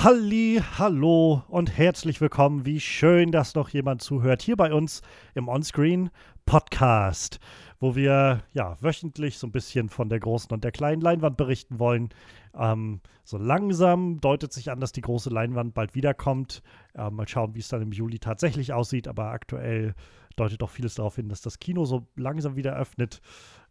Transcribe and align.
Halli, 0.00 0.62
hallo 0.78 1.42
und 1.48 1.76
herzlich 1.76 2.20
willkommen. 2.20 2.64
Wie 2.64 2.78
schön, 2.78 3.32
dass 3.32 3.56
noch 3.56 3.70
jemand 3.70 4.00
zuhört 4.00 4.42
hier 4.42 4.54
bei 4.54 4.72
uns 4.72 5.02
im 5.34 5.48
Onscreen 5.48 6.10
Podcast, 6.46 7.40
wo 7.80 7.96
wir 7.96 8.44
ja 8.52 8.76
wöchentlich 8.80 9.38
so 9.38 9.48
ein 9.48 9.50
bisschen 9.50 9.88
von 9.88 10.08
der 10.08 10.20
großen 10.20 10.52
und 10.52 10.62
der 10.62 10.70
kleinen 10.70 11.02
Leinwand 11.02 11.36
berichten 11.36 11.80
wollen. 11.80 12.10
Ähm, 12.54 13.00
so 13.24 13.38
langsam 13.38 14.20
deutet 14.20 14.52
sich 14.52 14.70
an, 14.70 14.78
dass 14.78 14.92
die 14.92 15.00
große 15.00 15.30
Leinwand 15.30 15.74
bald 15.74 15.96
wiederkommt. 15.96 16.62
Ähm, 16.94 17.16
mal 17.16 17.26
schauen, 17.26 17.56
wie 17.56 17.60
es 17.60 17.68
dann 17.68 17.82
im 17.82 17.90
Juli 17.90 18.20
tatsächlich 18.20 18.72
aussieht, 18.72 19.08
aber 19.08 19.32
aktuell 19.32 19.96
deutet 20.36 20.62
auch 20.62 20.70
vieles 20.70 20.94
darauf 20.94 21.16
hin, 21.16 21.28
dass 21.28 21.40
das 21.40 21.58
Kino 21.58 21.86
so 21.86 22.06
langsam 22.14 22.54
wieder 22.54 22.76
öffnet. 22.76 23.20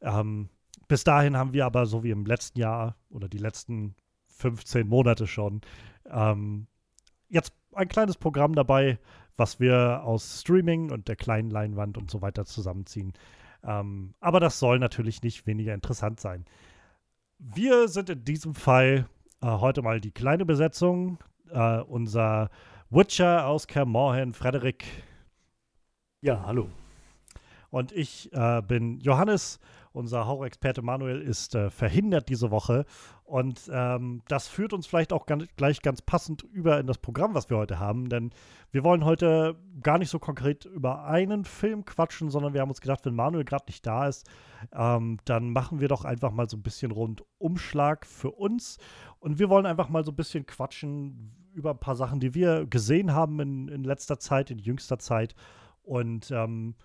Ähm, 0.02 0.50
bis 0.90 1.06
dahin 1.06 1.38
haben 1.38 1.54
wir 1.54 1.66
aber 1.66 1.86
so 1.86 2.04
wie 2.04 2.12
im 2.12 2.26
letzten 2.26 2.60
Jahr 2.60 2.98
oder 3.10 3.30
die 3.30 3.38
letzten 3.38 3.96
15 4.38 4.88
Monate 4.88 5.28
schon 5.28 5.62
ähm, 6.12 6.68
jetzt 7.30 7.54
ein 7.74 7.88
kleines 7.88 8.18
Programm 8.18 8.56
dabei, 8.56 9.00
was 9.36 9.60
wir 9.60 10.02
aus 10.04 10.42
Streaming 10.42 10.92
und 10.92 11.08
der 11.08 11.16
kleinen 11.16 11.52
Leinwand 11.52 11.98
und 11.98 12.10
so 12.10 12.22
weiter 12.22 12.46
zusammenziehen. 12.46 13.14
Ähm, 13.64 14.14
aber 14.20 14.40
das 14.40 14.60
soll 14.60 14.80
natürlich 14.80 15.22
nicht 15.22 15.46
weniger 15.46 15.74
interessant 15.74 16.20
sein. 16.20 16.46
Wir 17.38 17.88
sind 17.88 18.10
in 18.10 18.24
diesem 18.24 18.56
Fall 18.56 19.08
äh, 19.42 19.48
heute 19.48 19.82
mal 19.82 20.02
die 20.02 20.12
kleine 20.12 20.46
Besetzung. 20.46 21.20
Äh, 21.52 21.80
unser 21.82 22.50
Witcher 22.90 23.46
aus 23.46 23.68
Kermorhen, 23.68 24.34
Frederik. 24.34 24.86
Ja, 26.22 26.46
hallo. 26.46 26.70
Und 27.70 27.92
ich 27.92 28.32
äh, 28.34 28.62
bin 28.62 29.00
Johannes 29.02 29.60
unser 29.98 30.28
Horror-Experte 30.28 30.82
Manuel 30.82 31.22
ist 31.22 31.56
äh, 31.56 31.70
verhindert 31.70 32.30
diese 32.30 32.52
Woche. 32.52 32.86
Und 33.24 33.70
ähm, 33.74 34.22
das 34.30 34.48
führt 34.48 34.72
uns 34.72 34.88
vielleicht 34.88 35.12
auch 35.12 35.26
ganz, 35.26 35.46
gleich 35.58 35.82
ganz 35.82 36.02
passend 36.02 36.44
über 36.44 36.80
in 36.80 36.88
das 36.88 37.00
Programm, 37.00 37.34
was 37.34 37.50
wir 37.50 37.58
heute 37.58 37.80
haben. 37.80 38.08
Denn 38.08 38.32
wir 38.72 38.84
wollen 38.84 39.04
heute 39.04 39.58
gar 39.82 39.98
nicht 39.98 40.10
so 40.10 40.20
konkret 40.20 40.64
über 40.66 41.04
einen 41.04 41.44
Film 41.44 41.84
quatschen, 41.84 42.30
sondern 42.30 42.54
wir 42.54 42.62
haben 42.62 42.70
uns 42.70 42.80
gedacht, 42.80 43.06
wenn 43.06 43.16
Manuel 43.16 43.44
gerade 43.44 43.66
nicht 43.68 43.86
da 43.86 44.08
ist, 44.08 44.30
ähm, 44.74 45.18
dann 45.26 45.52
machen 45.52 45.82
wir 45.82 45.90
doch 45.90 46.06
einfach 46.06 46.32
mal 46.32 46.48
so 46.50 46.56
ein 46.56 46.64
bisschen 46.64 46.92
Rundumschlag 46.92 48.06
für 48.06 48.32
uns. 48.32 48.78
Und 49.20 49.40
wir 49.40 49.50
wollen 49.50 49.66
einfach 49.66 49.90
mal 49.90 50.06
so 50.06 50.12
ein 50.12 50.16
bisschen 50.16 50.46
quatschen 50.46 51.34
über 51.54 51.72
ein 51.72 51.80
paar 51.80 51.96
Sachen, 51.96 52.20
die 52.20 52.34
wir 52.34 52.66
gesehen 52.68 53.14
haben 53.14 53.40
in, 53.40 53.68
in 53.68 53.84
letzter 53.84 54.20
Zeit, 54.20 54.52
in 54.52 54.60
jüngster 54.60 55.00
Zeit. 55.00 55.36
Und 55.82 56.32
ähm, 56.32 56.76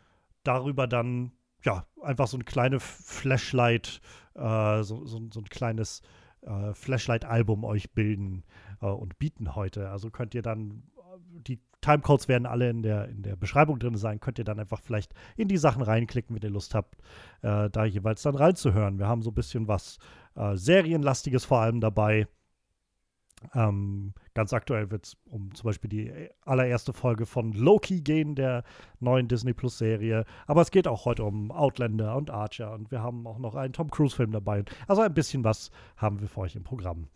darüber 0.43 0.87
dann 0.87 1.33
ja, 1.65 1.87
einfach 2.03 2.27
so 2.27 2.37
ein 2.37 2.45
kleines 2.45 2.83
Flashlight, 2.83 4.01
äh, 4.35 4.83
so, 4.83 5.05
so, 5.07 5.21
so, 5.33 5.41
ein 5.41 5.49
kleines 5.49 6.03
äh, 6.43 6.75
Flashlight-Album 6.75 7.65
euch 7.65 7.93
bilden 7.93 8.45
äh, 8.81 8.87
und 8.87 9.19
bieten 9.19 9.55
heute. 9.55 9.91
Also 9.91 10.11
könnt 10.11 10.35
ihr 10.35 10.43
dann, 10.43 10.83
die 11.31 11.61
Timecodes 11.81 12.29
werden 12.29 12.47
alle 12.47 12.71
in 12.71 12.83
der, 12.83 13.09
in 13.09 13.23
der 13.23 13.37
Beschreibung 13.37 13.79
drin 13.79 13.97
sein, 13.97 14.21
könnt 14.21 14.39
ihr 14.39 14.45
dann 14.45 14.61
einfach 14.61 14.81
vielleicht 14.81 15.15
in 15.37 15.49
die 15.49 15.57
Sachen 15.57 15.83
reinklicken, 15.83 16.35
wenn 16.35 16.43
ihr 16.43 16.51
Lust 16.51 16.75
habt, 16.75 16.97
äh, 17.43 17.69
da 17.71 17.85
jeweils 17.85 18.23
dann 18.23 18.37
reinzuhören. 18.37 18.99
Wir 18.99 19.09
haben 19.09 19.23
so 19.23 19.31
ein 19.31 19.35
bisschen 19.35 19.69
was 19.69 19.99
äh, 20.37 20.57
Serienlastiges 20.57 21.45
vor 21.45 21.61
allem 21.61 21.81
dabei. 21.81 22.27
Ähm, 23.55 24.15
ganz 24.35 24.53
aktuell 24.53 24.91
wird 24.91 25.07
es 25.07 25.17
um 25.31 25.55
zum 25.55 25.69
Beispiel 25.69 25.91
die 25.91 26.31
allererste 26.45 26.93
Folge 26.93 27.27
von 27.27 27.53
Loki 27.53 28.01
gehen, 28.01 28.35
der 28.35 28.65
neuen 29.01 29.29
Disney 29.29 29.53
Plus 29.53 29.79
Serie. 29.79 30.25
Aber 30.47 30.63
es 30.63 30.71
geht 30.71 30.89
auch 30.89 31.05
heute 31.05 31.25
um 31.25 31.51
Outlander 31.51 32.17
und 32.17 32.31
Archer 32.31 32.73
und 32.73 32.91
wir 32.91 33.03
haben 33.03 33.27
auch 33.27 33.39
noch 33.39 33.55
einen 33.55 33.73
Tom 33.73 33.91
Cruise 33.91 34.15
Film 34.15 34.33
dabei. 34.33 34.65
Also 34.89 35.03
ein 35.03 35.15
bisschen 35.15 35.45
was 35.45 35.71
haben 35.97 36.21
wir 36.21 36.29
für 36.29 36.41
euch 36.41 36.57
im 36.57 36.65
Programm. 36.65 37.09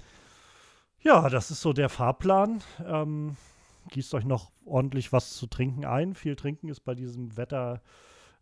Ja, 1.00 1.28
das 1.28 1.50
ist 1.50 1.60
so 1.60 1.72
der 1.72 1.88
Fahrplan. 1.88 2.62
Ähm, 2.84 3.36
gießt 3.90 4.14
euch 4.14 4.24
noch 4.24 4.50
ordentlich 4.64 5.12
was 5.12 5.34
zu 5.34 5.46
trinken 5.46 5.84
ein. 5.84 6.14
Viel 6.14 6.36
trinken 6.36 6.68
ist 6.68 6.80
bei 6.80 6.94
diesem 6.94 7.36
Wetter 7.36 7.82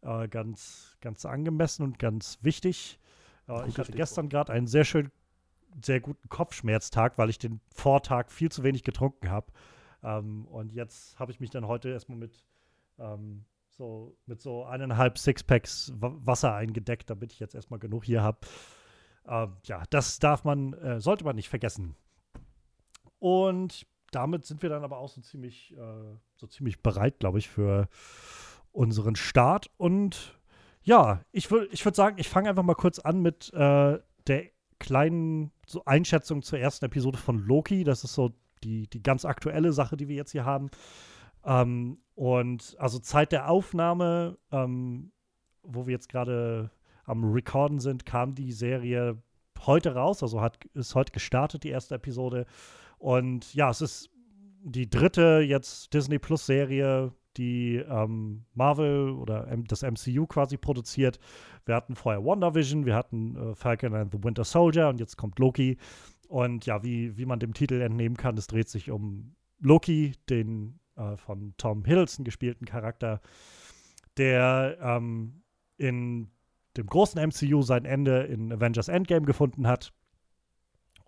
äh, 0.02 0.28
ganz, 0.28 0.96
ganz 1.00 1.24
angemessen 1.26 1.82
und 1.82 1.98
ganz 1.98 2.38
wichtig. 2.42 2.98
Äh, 3.48 3.68
ich 3.68 3.78
hatte 3.78 3.92
gestern 3.92 4.28
gerade 4.28 4.52
einen 4.52 4.66
sehr 4.66 4.84
schön 4.84 5.10
sehr 5.82 6.00
guten 6.00 6.28
Kopfschmerztag, 6.28 7.18
weil 7.18 7.30
ich 7.30 7.38
den 7.38 7.60
Vortag 7.74 8.30
viel 8.30 8.50
zu 8.50 8.62
wenig 8.62 8.84
getrunken 8.84 9.30
habe. 9.30 9.52
Ähm, 10.02 10.46
und 10.46 10.72
jetzt 10.72 11.18
habe 11.18 11.32
ich 11.32 11.40
mich 11.40 11.50
dann 11.50 11.66
heute 11.66 11.88
erstmal 11.88 12.18
mit 12.18 12.44
ähm, 12.98 13.44
so 13.70 14.16
mit 14.26 14.40
so 14.40 14.64
eineinhalb 14.64 15.18
Sixpacks 15.18 15.92
Wasser 15.96 16.54
eingedeckt, 16.54 17.10
damit 17.10 17.32
ich 17.32 17.40
jetzt 17.40 17.54
erstmal 17.54 17.80
genug 17.80 18.04
hier 18.04 18.22
habe. 18.22 18.38
Ähm, 19.26 19.56
ja, 19.64 19.82
das 19.90 20.18
darf 20.18 20.44
man, 20.44 20.74
äh, 20.74 21.00
sollte 21.00 21.24
man 21.24 21.36
nicht 21.36 21.48
vergessen. 21.48 21.96
Und 23.18 23.86
damit 24.10 24.44
sind 24.44 24.62
wir 24.62 24.68
dann 24.68 24.84
aber 24.84 24.98
auch 24.98 25.08
so 25.08 25.20
ziemlich, 25.20 25.74
äh, 25.76 26.16
so 26.36 26.46
ziemlich 26.46 26.82
bereit, 26.82 27.18
glaube 27.18 27.38
ich, 27.38 27.48
für 27.48 27.88
unseren 28.70 29.16
Start. 29.16 29.70
Und 29.76 30.38
ja, 30.82 31.22
ich 31.32 31.50
würde 31.50 31.66
ich 31.72 31.84
würd 31.84 31.96
sagen, 31.96 32.18
ich 32.18 32.28
fange 32.28 32.48
einfach 32.48 32.62
mal 32.62 32.74
kurz 32.74 32.98
an 32.98 33.22
mit 33.22 33.52
äh, 33.54 33.98
der 34.26 34.50
kleinen 34.78 35.50
so 35.66 35.84
Einschätzung 35.84 36.42
zur 36.42 36.58
ersten 36.58 36.84
Episode 36.86 37.18
von 37.18 37.38
Loki. 37.38 37.84
Das 37.84 38.04
ist 38.04 38.14
so 38.14 38.32
die, 38.62 38.88
die 38.88 39.02
ganz 39.02 39.24
aktuelle 39.24 39.72
Sache, 39.72 39.96
die 39.96 40.08
wir 40.08 40.16
jetzt 40.16 40.32
hier 40.32 40.44
haben. 40.44 40.70
Ähm, 41.44 41.98
und 42.14 42.76
also 42.78 42.98
Zeit 42.98 43.32
der 43.32 43.48
Aufnahme, 43.48 44.38
ähm, 44.52 45.12
wo 45.62 45.86
wir 45.86 45.92
jetzt 45.92 46.08
gerade 46.08 46.70
am 47.04 47.24
Recorden 47.24 47.80
sind, 47.80 48.06
kam 48.06 48.34
die 48.34 48.52
Serie 48.52 49.22
heute 49.66 49.94
raus, 49.94 50.22
also 50.22 50.40
hat, 50.40 50.64
ist 50.74 50.94
heute 50.94 51.12
gestartet, 51.12 51.64
die 51.64 51.70
erste 51.70 51.94
Episode. 51.96 52.46
Und 52.98 53.54
ja, 53.54 53.70
es 53.70 53.80
ist 53.80 54.10
die 54.62 54.88
dritte 54.88 55.40
jetzt 55.46 55.92
Disney 55.92 56.18
Plus 56.18 56.46
Serie 56.46 57.12
die 57.36 57.76
ähm, 57.76 58.44
Marvel 58.54 59.10
oder 59.10 59.48
M 59.48 59.64
das 59.64 59.82
MCU 59.82 60.26
quasi 60.26 60.56
produziert. 60.56 61.18
Wir 61.64 61.74
hatten 61.74 61.94
vorher 61.94 62.24
WandaVision, 62.24 62.86
wir 62.86 62.94
hatten 62.94 63.36
äh, 63.36 63.54
Falcon 63.54 63.94
and 63.94 64.12
the 64.12 64.22
Winter 64.22 64.44
Soldier 64.44 64.88
und 64.88 65.00
jetzt 65.00 65.16
kommt 65.16 65.38
Loki. 65.38 65.78
Und 66.28 66.66
ja, 66.66 66.82
wie, 66.82 67.16
wie 67.16 67.26
man 67.26 67.38
dem 67.38 67.54
Titel 67.54 67.80
entnehmen 67.80 68.16
kann, 68.16 68.36
es 68.36 68.46
dreht 68.46 68.68
sich 68.68 68.90
um 68.90 69.34
Loki, 69.60 70.14
den 70.28 70.80
äh, 70.96 71.16
von 71.16 71.54
Tom 71.56 71.84
Hiddleston 71.84 72.24
gespielten 72.24 72.66
Charakter, 72.66 73.20
der 74.16 74.78
ähm, 74.80 75.42
in 75.76 76.30
dem 76.76 76.86
großen 76.86 77.20
MCU 77.22 77.62
sein 77.62 77.84
Ende 77.84 78.22
in 78.22 78.52
Avengers 78.52 78.88
Endgame 78.88 79.26
gefunden 79.26 79.66
hat 79.66 79.92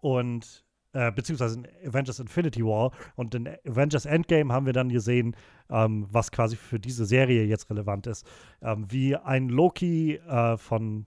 und 0.01 0.66
äh, 0.97 1.13
beziehungsweise 1.13 1.59
in 1.59 1.89
Avengers 1.89 2.21
Infinity 2.21 2.65
War. 2.65 2.91
Und 3.17 3.35
in 3.35 3.47
Avengers 3.67 4.07
Endgame 4.07 4.51
haben 4.51 4.65
wir 4.65 4.73
dann 4.73 4.89
gesehen, 4.89 5.37
ähm, 5.69 6.07
was 6.11 6.31
quasi 6.31 6.57
für 6.57 6.81
diese 6.81 7.05
Serie 7.05 7.45
jetzt 7.45 7.69
relevant 7.69 8.07
ist, 8.07 8.27
ähm, 8.63 8.87
wie 8.89 9.15
ein 9.15 9.51
Loki 9.51 10.15
äh, 10.15 10.57
von 10.57 11.07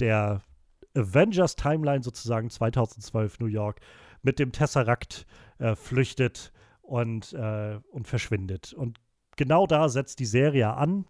der 0.00 0.42
Avengers 0.94 1.56
Timeline 1.56 2.02
sozusagen 2.02 2.50
2012 2.50 3.40
New 3.40 3.46
York 3.46 3.80
mit 4.20 4.38
dem 4.38 4.52
Tesseract 4.52 5.26
äh, 5.58 5.74
flüchtet 5.76 6.52
und, 6.82 7.32
äh, 7.32 7.80
und 7.90 8.06
verschwindet. 8.06 8.74
Und 8.74 8.98
genau 9.36 9.66
da 9.66 9.88
setzt 9.88 10.18
die 10.18 10.26
Serie 10.26 10.74
an. 10.74 11.06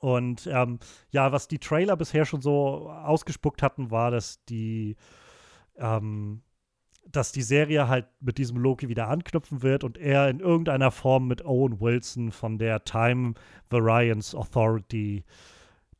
Und 0.00 0.48
ähm, 0.52 0.80
ja, 1.10 1.30
was 1.30 1.46
die 1.46 1.60
Trailer 1.60 1.96
bisher 1.96 2.24
schon 2.24 2.40
so 2.40 2.90
ausgespuckt 2.90 3.62
hatten, 3.62 3.92
war, 3.92 4.10
dass 4.10 4.44
die 4.46 4.96
ähm, 5.76 6.42
dass 7.10 7.32
die 7.32 7.42
Serie 7.42 7.88
halt 7.88 8.06
mit 8.20 8.38
diesem 8.38 8.58
Loki 8.58 8.88
wieder 8.88 9.08
anknüpfen 9.08 9.62
wird 9.62 9.82
und 9.84 9.96
er 9.96 10.28
in 10.28 10.40
irgendeiner 10.40 10.90
Form 10.90 11.26
mit 11.26 11.44
Owen 11.44 11.80
Wilson 11.80 12.32
von 12.32 12.58
der 12.58 12.84
Time 12.84 13.34
Variance 13.70 14.36
Authority 14.36 15.24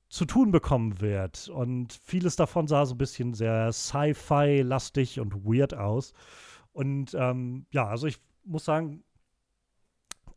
zu 0.09 0.25
tun 0.25 0.51
bekommen 0.51 1.01
wird. 1.01 1.49
Und 1.49 1.93
vieles 2.03 2.37
davon 2.37 2.67
sah 2.67 2.85
so 2.87 2.95
ein 2.95 2.99
bisschen 2.99 3.35
sehr 3.35 3.73
Sci-Fi-lastig 3.73 5.21
und 5.21 5.45
weird 5.45 5.75
aus. 5.75 6.13
Und 6.73 7.15
ähm, 7.15 7.67
ja, 7.71 7.87
also 7.87 8.07
ich 8.07 8.19
muss 8.45 8.65
sagen, 8.65 9.03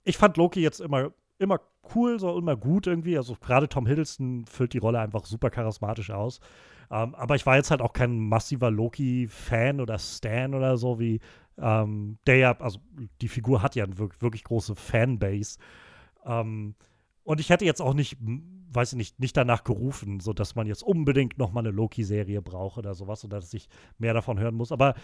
ich 0.04 0.18
fand 0.18 0.38
Loki 0.38 0.62
jetzt 0.62 0.82
immer, 0.82 1.12
immer 1.38 1.60
cool, 1.96 2.20
so 2.20 2.38
immer 2.38 2.56
gut 2.56 2.88
irgendwie. 2.88 3.18
Also 3.18 3.36
gerade 3.40 3.70
Tom 3.70 3.86
Hiddleston 3.86 4.46
füllt 4.46 4.74
die 4.74 4.80
Rolle 4.80 5.00
einfach 5.00 5.26
super 5.26 5.50
charismatisch 5.50 6.12
aus. 6.12 6.40
Ähm, 6.92 7.16
aber 7.16 7.36
ich 7.36 7.46
war 7.46 7.56
jetzt 7.56 7.72
halt 7.72 7.82
auch 7.82 7.94
kein 7.94 8.20
massiver 8.20 8.70
Loki-Fan 8.70 9.80
oder 9.80 9.98
Stan 9.98 10.54
oder 10.54 10.76
so, 10.76 11.00
wie 11.00 11.22
ähm, 11.58 12.18
der 12.28 12.36
ja, 12.38 12.60
also 12.60 12.80
die 13.22 13.30
Figur 13.30 13.62
hat 13.62 13.76
ja 13.76 13.86
eine 13.86 13.98
wirklich, 13.98 14.22
wirklich 14.22 14.44
große 14.44 14.76
Fanbase. 14.76 15.58
Ähm, 16.26 16.76
und 17.24 17.40
ich 17.40 17.50
hätte 17.50 17.66
jetzt 17.66 17.82
auch 17.82 17.94
nicht, 17.94 18.18
weiß 18.74 18.92
ich 18.92 18.98
nicht, 18.98 19.20
nicht 19.20 19.38
danach 19.38 19.64
gerufen, 19.64 20.20
so 20.20 20.34
dass 20.34 20.56
man 20.56 20.68
jetzt 20.68 20.84
unbedingt 20.84 21.38
noch 21.38 21.54
mal 21.54 21.62
eine 21.62 21.72
Loki-Serie 21.72 22.42
braucht 22.42 22.78
oder 22.78 22.94
sowas 22.94 23.24
oder 23.24 23.40
dass 23.40 23.54
ich 23.54 23.70
mehr 23.98 24.14
davon 24.14 24.38
hören 24.38 24.56
muss. 24.56 24.74
Aber 24.74 24.96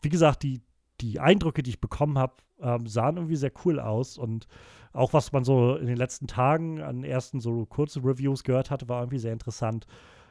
wie 0.00 0.08
gesagt, 0.08 0.44
die, 0.44 0.62
die 1.02 1.20
Eindrücke, 1.20 1.62
die 1.62 1.70
ich 1.70 1.80
bekommen 1.80 2.16
habe, 2.16 2.36
ähm, 2.60 2.86
sahen 2.86 3.16
irgendwie 3.16 3.36
sehr 3.36 3.52
cool 3.66 3.80
aus. 3.80 4.16
Und 4.16 4.46
auch 4.94 5.12
was 5.12 5.32
man 5.32 5.44
so 5.44 5.76
in 5.76 5.88
den 5.88 5.96
letzten 5.98 6.26
Tagen 6.26 6.80
an 6.80 7.04
ersten 7.04 7.40
so 7.40 7.66
kurzen 7.66 8.02
Reviews 8.02 8.44
gehört 8.44 8.70
hatte, 8.70 8.88
war 8.88 9.02
irgendwie 9.02 9.18
sehr 9.18 9.32
interessant 9.32 9.86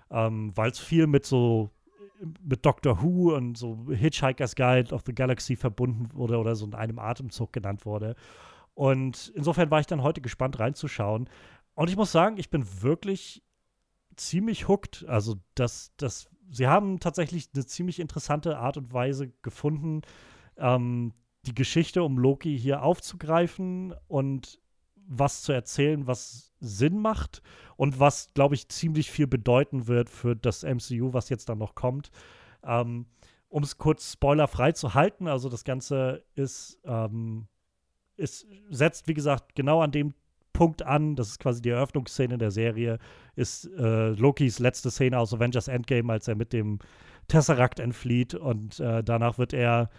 ähm, 0.10 0.52
weil 0.56 0.72
es 0.72 0.80
viel 0.80 1.08
mit 1.08 1.26
so 1.26 1.70
mit 2.42 2.66
Doctor 2.66 3.02
Who 3.02 3.36
und 3.36 3.58
so 3.58 3.88
Hitchhiker's 3.90 4.56
Guide 4.56 4.94
of 4.94 5.04
the 5.06 5.14
Galaxy 5.14 5.56
verbunden 5.56 6.10
wurde 6.14 6.38
oder 6.38 6.56
so 6.56 6.66
in 6.66 6.74
einem 6.74 7.00
Atemzug 7.00 7.52
genannt 7.52 7.86
wurde. 7.86 8.16
Und 8.74 9.32
insofern 9.36 9.70
war 9.72 9.80
ich 9.80 9.88
dann 9.88 10.04
heute 10.04 10.22
gespannt 10.22 10.60
reinzuschauen. 10.60 11.30
Und 11.76 11.90
ich 11.90 11.96
muss 11.96 12.12
sagen, 12.12 12.38
ich 12.38 12.50
bin 12.50 12.66
wirklich 12.82 13.44
ziemlich 14.16 14.68
hooked. 14.68 15.06
Also, 15.08 15.36
das, 15.56 15.94
das, 15.98 16.30
sie 16.50 16.68
haben 16.68 17.00
tatsächlich 17.00 17.50
eine 17.54 17.66
ziemlich 17.66 18.00
interessante 18.00 18.58
Art 18.58 18.78
und 18.78 18.94
Weise 18.94 19.32
gefunden, 19.42 20.02
ähm, 20.58 21.14
die 21.46 21.56
Geschichte 21.56 22.04
um 22.04 22.18
Loki 22.18 22.58
hier 22.58 22.84
aufzugreifen 22.84 23.94
und 24.08 24.62
was 25.08 25.42
zu 25.42 25.52
erzählen, 25.52 26.08
was 26.08 26.54
Sinn 26.60 27.00
macht 27.00 27.42
und 27.76 28.00
was, 28.00 28.32
glaube 28.34 28.56
ich, 28.56 28.70
ziemlich 28.70 29.12
viel 29.12 29.28
bedeuten 29.28 29.88
wird 29.88 30.10
für 30.10 30.36
das 30.36 30.64
MCU, 30.64 31.14
was 31.14 31.30
jetzt 31.30 31.50
dann 31.50 31.58
noch 31.58 31.76
kommt. 31.76 32.12
Ähm, 32.64 33.06
um 33.50 33.64
es 33.64 33.78
kurz 33.78 34.14
spoilerfrei 34.14 34.72
zu 34.72 34.94
halten, 34.94 35.28
also 35.28 35.50
das 35.50 35.64
Ganze 35.64 36.24
ist, 36.36 36.80
ähm, 36.86 37.48
ist, 38.18 38.48
setzt, 38.70 39.08
wie 39.08 39.14
gesagt, 39.14 39.56
genau 39.56 39.82
an 39.82 39.92
dem 39.92 40.14
Punkt 40.54 40.84
an, 40.84 41.16
das 41.16 41.30
ist 41.30 41.40
quasi 41.40 41.62
die 41.62 41.70
Eröffnungsszene 41.70 42.38
der 42.38 42.52
Serie, 42.52 43.00
ist 43.36 43.66
äh, 43.78 44.10
Lokis 44.10 44.60
letzte 44.60 44.92
Szene 44.92 45.20
aus 45.20 45.34
Avengers 45.34 45.68
Endgame, 45.68 46.12
als 46.12 46.28
er 46.28 46.36
mit 46.36 46.54
dem 46.54 46.80
Tesseract 47.28 47.80
entflieht 47.80 48.36
und 48.36 48.80
äh, 48.80 49.04
danach 49.04 49.38
wird 49.38 49.54
er 49.54 49.90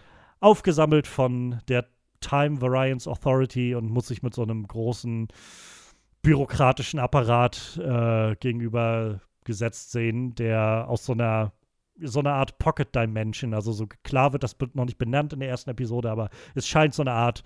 aufgesammelt 0.41 1.07
von 1.07 1.61
der 1.69 1.87
Time 2.25 2.61
Variance 2.61 3.09
Authority 3.09 3.75
und 3.75 3.91
muss 3.91 4.09
sich 4.09 4.23
mit 4.23 4.35
so 4.35 4.43
einem 4.43 4.67
großen 4.67 5.29
bürokratischen 6.23 6.99
Apparat 6.99 7.79
äh, 7.79 8.35
gegenüber 8.37 9.21
gesetzt 9.45 9.93
sehen, 9.93 10.35
der 10.35 10.87
aus 10.89 11.05
so 11.05 11.13
einer 11.13 11.53
so 12.01 12.19
eine 12.19 12.33
Art 12.33 12.59
Pocket 12.59 12.93
Dimension, 12.93 13.55
also 13.55 13.71
so 13.71 13.87
klar 14.03 14.33
wird 14.33 14.43
das 14.43 14.57
noch 14.73 14.85
nicht 14.85 14.99
benannt 14.99 15.33
in 15.33 15.39
der 15.39 15.49
ersten 15.49 15.71
Episode, 15.71 16.11
aber 16.11 16.29
es 16.57 16.67
scheint 16.67 16.93
so 16.93 17.03
eine 17.03 17.13
Art 17.13 17.45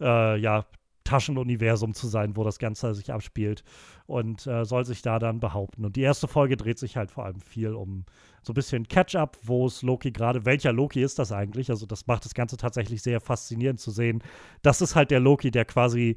äh, 0.00 0.38
ja 0.38 0.66
Taschenuniversum 1.08 1.94
zu 1.94 2.06
sein, 2.06 2.36
wo 2.36 2.44
das 2.44 2.58
Ganze 2.58 2.94
sich 2.94 3.10
abspielt 3.10 3.64
und 4.06 4.46
äh, 4.46 4.66
soll 4.66 4.84
sich 4.84 5.00
da 5.00 5.18
dann 5.18 5.40
behaupten. 5.40 5.86
Und 5.86 5.96
die 5.96 6.02
erste 6.02 6.28
Folge 6.28 6.58
dreht 6.58 6.78
sich 6.78 6.98
halt 6.98 7.10
vor 7.10 7.24
allem 7.24 7.40
viel 7.40 7.74
um 7.74 8.04
so 8.42 8.52
ein 8.52 8.54
bisschen 8.54 8.86
Catch-up, 8.86 9.38
wo 9.42 9.66
es 9.66 9.80
Loki 9.82 10.12
gerade, 10.12 10.44
welcher 10.44 10.72
Loki 10.72 11.02
ist 11.02 11.18
das 11.18 11.32
eigentlich? 11.32 11.70
Also 11.70 11.86
das 11.86 12.06
macht 12.06 12.26
das 12.26 12.34
Ganze 12.34 12.58
tatsächlich 12.58 13.02
sehr 13.02 13.20
faszinierend 13.20 13.80
zu 13.80 13.90
sehen. 13.90 14.22
Das 14.60 14.82
ist 14.82 14.96
halt 14.96 15.10
der 15.10 15.20
Loki, 15.20 15.50
der 15.50 15.64
quasi 15.64 16.16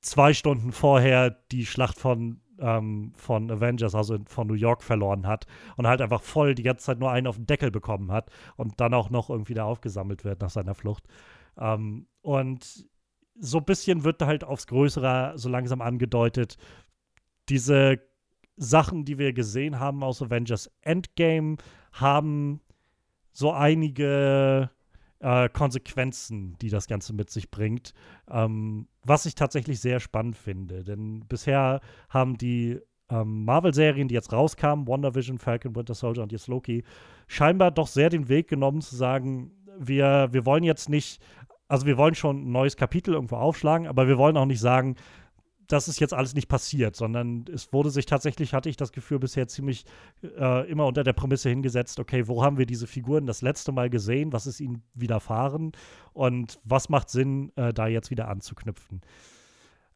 zwei 0.00 0.32
Stunden 0.32 0.70
vorher 0.70 1.30
die 1.50 1.66
Schlacht 1.66 1.98
von 1.98 2.40
ähm, 2.60 3.12
von 3.16 3.50
Avengers, 3.50 3.96
also 3.96 4.18
von 4.26 4.46
New 4.46 4.54
York, 4.54 4.84
verloren 4.84 5.26
hat 5.26 5.46
und 5.76 5.88
halt 5.88 6.00
einfach 6.00 6.22
voll 6.22 6.54
die 6.54 6.62
ganze 6.62 6.84
Zeit 6.84 7.00
nur 7.00 7.10
einen 7.10 7.26
auf 7.26 7.34
den 7.34 7.46
Deckel 7.46 7.72
bekommen 7.72 8.12
hat 8.12 8.30
und 8.56 8.80
dann 8.80 8.94
auch 8.94 9.10
noch 9.10 9.28
irgendwie 9.28 9.54
da 9.54 9.64
aufgesammelt 9.64 10.24
wird 10.24 10.40
nach 10.40 10.50
seiner 10.50 10.76
Flucht. 10.76 11.04
Ähm, 11.58 12.06
und 12.20 12.88
so 13.38 13.58
ein 13.58 13.64
bisschen 13.64 14.04
wird 14.04 14.22
halt 14.22 14.44
aufs 14.44 14.66
Größere 14.66 15.32
so 15.36 15.48
langsam 15.48 15.80
angedeutet, 15.80 16.56
diese 17.48 18.00
Sachen, 18.56 19.04
die 19.04 19.18
wir 19.18 19.32
gesehen 19.32 19.80
haben 19.80 20.02
aus 20.02 20.22
Avengers 20.22 20.70
Endgame, 20.82 21.56
haben 21.92 22.60
so 23.32 23.52
einige 23.52 24.70
äh, 25.20 25.48
Konsequenzen, 25.48 26.56
die 26.60 26.68
das 26.68 26.86
Ganze 26.86 27.14
mit 27.14 27.30
sich 27.30 27.50
bringt, 27.50 27.94
ähm, 28.30 28.88
was 29.04 29.26
ich 29.26 29.34
tatsächlich 29.34 29.80
sehr 29.80 30.00
spannend 30.00 30.36
finde. 30.36 30.84
Denn 30.84 31.24
bisher 31.28 31.80
haben 32.08 32.36
die 32.36 32.78
ähm, 33.08 33.44
Marvel-Serien, 33.44 34.08
die 34.08 34.14
jetzt 34.14 34.32
rauskamen, 34.32 34.86
WandaVision, 34.86 35.38
Falcon, 35.38 35.74
Winter 35.74 35.94
Soldier 35.94 36.22
und 36.22 36.32
jetzt 36.32 36.48
Loki, 36.48 36.84
scheinbar 37.26 37.70
doch 37.70 37.86
sehr 37.86 38.10
den 38.10 38.28
Weg 38.28 38.48
genommen 38.48 38.80
zu 38.80 38.96
sagen, 38.96 39.52
wir, 39.78 40.28
wir 40.32 40.44
wollen 40.44 40.64
jetzt 40.64 40.88
nicht 40.88 41.22
also 41.72 41.86
wir 41.86 41.96
wollen 41.96 42.14
schon 42.14 42.48
ein 42.48 42.52
neues 42.52 42.76
Kapitel 42.76 43.14
irgendwo 43.14 43.36
aufschlagen, 43.36 43.86
aber 43.86 44.06
wir 44.06 44.18
wollen 44.18 44.36
auch 44.36 44.44
nicht 44.44 44.60
sagen, 44.60 44.96
das 45.68 45.88
ist 45.88 46.00
jetzt 46.00 46.12
alles 46.12 46.34
nicht 46.34 46.46
passiert, 46.46 46.96
sondern 46.96 47.46
es 47.50 47.72
wurde 47.72 47.88
sich 47.88 48.04
tatsächlich, 48.04 48.52
hatte 48.52 48.68
ich 48.68 48.76
das 48.76 48.92
Gefühl, 48.92 49.18
bisher 49.18 49.48
ziemlich 49.48 49.86
äh, 50.22 50.70
immer 50.70 50.84
unter 50.84 51.02
der 51.02 51.14
Prämisse 51.14 51.48
hingesetzt, 51.48 51.98
okay, 51.98 52.28
wo 52.28 52.44
haben 52.44 52.58
wir 52.58 52.66
diese 52.66 52.86
Figuren 52.86 53.24
das 53.24 53.40
letzte 53.40 53.72
Mal 53.72 53.88
gesehen, 53.88 54.34
was 54.34 54.46
ist 54.46 54.60
ihnen 54.60 54.82
widerfahren 54.92 55.72
und 56.12 56.60
was 56.62 56.90
macht 56.90 57.08
Sinn, 57.08 57.52
äh, 57.56 57.72
da 57.72 57.86
jetzt 57.86 58.10
wieder 58.10 58.28
anzuknüpfen. 58.28 59.00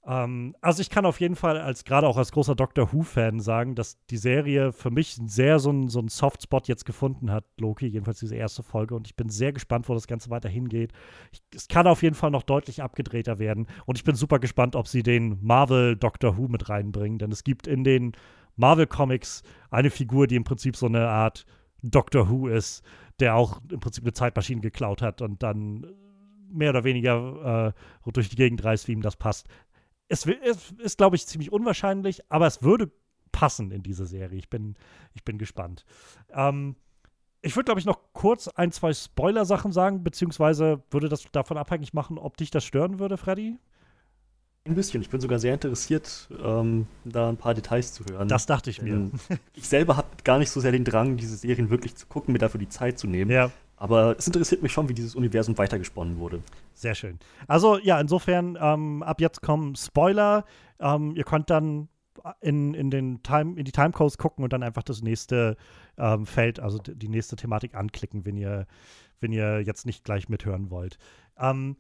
Ähm, 0.07 0.55
also 0.61 0.81
ich 0.81 0.91
kann 0.91 1.05
auf 1.05 1.21
jeden 1.21 1.37
Fall 1.37 1.59
als 1.61 1.85
gerade 1.85 2.07
auch 2.07 2.17
als 2.17 2.31
großer 2.31 2.55
Doctor 2.55 2.93
Who-Fan 2.93 3.41
sagen, 3.41 3.75
dass 3.75 3.99
die 4.07 4.17
Serie 4.17 4.73
für 4.73 4.91
mich 4.91 5.19
sehr 5.27 5.59
so 5.59 5.71
einen 5.71 5.89
so 5.89 6.03
Softspot 6.07 6.69
jetzt 6.69 6.85
gefunden 6.85 7.31
hat, 7.31 7.45
Loki, 7.59 7.87
jedenfalls 7.87 8.21
diese 8.21 8.37
erste 8.37 8.63
Folge. 8.63 8.95
Und 8.95 9.07
ich 9.07 9.17
bin 9.17 9.29
sehr 9.29 9.53
gespannt, 9.53 9.89
wo 9.89 9.95
das 9.95 10.07
Ganze 10.07 10.31
weiter 10.31 10.49
hingeht. 10.49 10.93
Ich, 11.33 11.43
es 11.55 11.69
kann 11.69 11.87
auf 11.87 12.03
jeden 12.03 12.15
Fall 12.15 12.31
noch 12.31 12.45
deutlich 12.45 12.83
abgedrehter 12.83 13.39
werden. 13.39 13.67
Und 13.85 13.99
ich 13.99 14.05
bin 14.05 14.15
super 14.15 14.39
gespannt, 14.39 14.77
ob 14.77 14.87
sie 14.87 15.03
den 15.03 15.39
Marvel 15.43 15.97
Doctor 15.97 16.37
Who 16.37 16.49
mit 16.49 16.69
reinbringen. 16.69 17.19
Denn 17.19 17.33
es 17.33 17.43
gibt 17.43 17.67
in 17.67 17.83
den 17.83 18.13
Marvel 18.55 18.87
Comics 18.87 19.43
eine 19.71 19.91
Figur, 19.91 20.27
die 20.27 20.37
im 20.37 20.45
Prinzip 20.45 20.77
so 20.77 20.87
eine 20.87 21.09
Art 21.09 21.47
Doctor 21.83 22.31
Who 22.31 22.49
ist, 22.49 22.83
der 23.19 23.35
auch 23.35 23.61
im 23.71 23.81
Prinzip 23.81 24.05
eine 24.05 24.13
Zeitmaschine 24.13 24.61
geklaut 24.61 25.03
hat 25.03 25.21
und 25.21 25.43
dann 25.43 25.87
mehr 26.49 26.71
oder 26.71 26.85
weniger 26.85 27.75
äh, 27.75 28.11
durch 28.13 28.29
die 28.29 28.37
Gegend 28.37 28.65
reist, 28.65 28.87
wie 28.89 28.93
ihm 28.93 29.03
das 29.03 29.17
passt 29.17 29.49
es, 30.09 30.27
es 30.27 30.73
ist, 30.79 30.99
glaube 30.99 31.17
ich, 31.17 31.27
ziemlich 31.27 31.53
unwahrscheinlich, 31.53 32.23
aber 32.31 32.47
es 32.47 32.63
würde 32.63 32.91
passen 33.33 33.71
in 33.71 33.83
diese 33.83 34.07
Serie. 34.07 34.39
Ich 34.39 34.49
bin, 34.49 34.77
ich 35.15 35.25
bin 35.25 35.39
gespannt. 35.39 35.85
Ähm, 36.31 36.77
ich 37.43 37.55
würde, 37.55 37.67
glaube 37.67 37.81
ich, 37.81 37.87
noch 37.87 38.01
kurz 38.13 38.49
ein, 38.49 38.73
zwei 38.73 38.93
Spoiler-Sachen 38.93 39.73
sagen, 39.73 40.03
beziehungsweise 40.03 40.83
würde 40.91 41.09
das 41.09 41.25
davon 41.33 41.59
abhängig 41.59 41.93
machen, 41.93 42.19
ob 42.19 42.37
dich 42.37 42.51
das 42.51 42.65
stören 42.65 42.99
würde, 42.99 43.17
Freddy? 43.17 43.59
Ein 44.65 44.75
bisschen. 44.75 45.01
Ich 45.01 45.11
bin 45.11 45.21
sogar 45.21 45.39
sehr 45.39 45.55
interessiert, 45.55 46.29
ähm, 46.43 46.89
da 47.05 47.29
ein 47.29 47.37
paar 47.37 47.55
Details 47.55 47.93
zu 47.93 48.05
hören. 48.11 48.27
Das 48.27 48.47
dachte 48.47 48.71
ich 48.71 48.83
mir. 48.83 49.11
ich 49.55 49.69
selber 49.69 49.97
habe 49.97 50.09
gar 50.25 50.39
nicht 50.39 50.51
so 50.51 50.61
sehr 50.61 50.73
den 50.73 50.85
Drang, 50.85 51.17
diese 51.17 51.37
Serien 51.37 51.71
wirklich 51.71 51.95
zu 51.95 52.07
gucken, 52.07 52.33
mir 52.33 52.39
dafür 52.39 52.59
die 52.59 52.69
Zeit 52.69 52.99
zu 52.99 53.07
nehmen. 53.07 53.31
Ja. 53.31 53.53
Aber 53.77 54.17
es 54.19 54.27
interessiert 54.27 54.63
mich 54.63 54.73
schon, 54.73 54.89
wie 54.89 54.95
dieses 54.95 55.15
Universum 55.15 55.57
weitergesponnen 55.59 56.19
wurde. 56.19 56.43
Sehr 56.75 56.95
schön. 56.95 57.19
Also 57.47 57.79
ja, 57.79 58.01
insofern, 58.01 58.57
ähm, 58.61 59.03
ab 59.03 59.21
jetzt 59.21 59.43
kommen 59.43 59.77
Spoiler. 59.77 60.45
Ähm, 60.81 61.15
ihr 61.15 61.25
könnt 61.25 61.51
dann 61.51 61.89
in, 62.41 62.75
in, 62.75 62.91
den 62.91 63.23
Time, 63.23 63.59
in 63.59 63.65
die 63.65 63.73
Timecodes 63.73 64.19
gucken 64.19 64.45
und 64.45 64.53
dann 64.53 64.63
einfach 64.63 64.83
das 64.83 65.03
nächste 65.03 65.57
ähm, 65.99 66.27
Feld, 66.27 66.61
also 66.61 66.79
die 66.79 67.09
nächste 67.09 67.37
Thematik 67.37 67.75
anklicken, 67.75 68.25
wenn 68.25 68.37
ihr, 68.37 68.67
wenn 69.21 69.33
ihr 69.33 69.61
jetzt 69.61 69.87
nicht 69.87 70.05
gleich 70.05 70.29
mithören 70.29 70.71
wollt. 70.71 70.99
Ähm, 71.39 71.77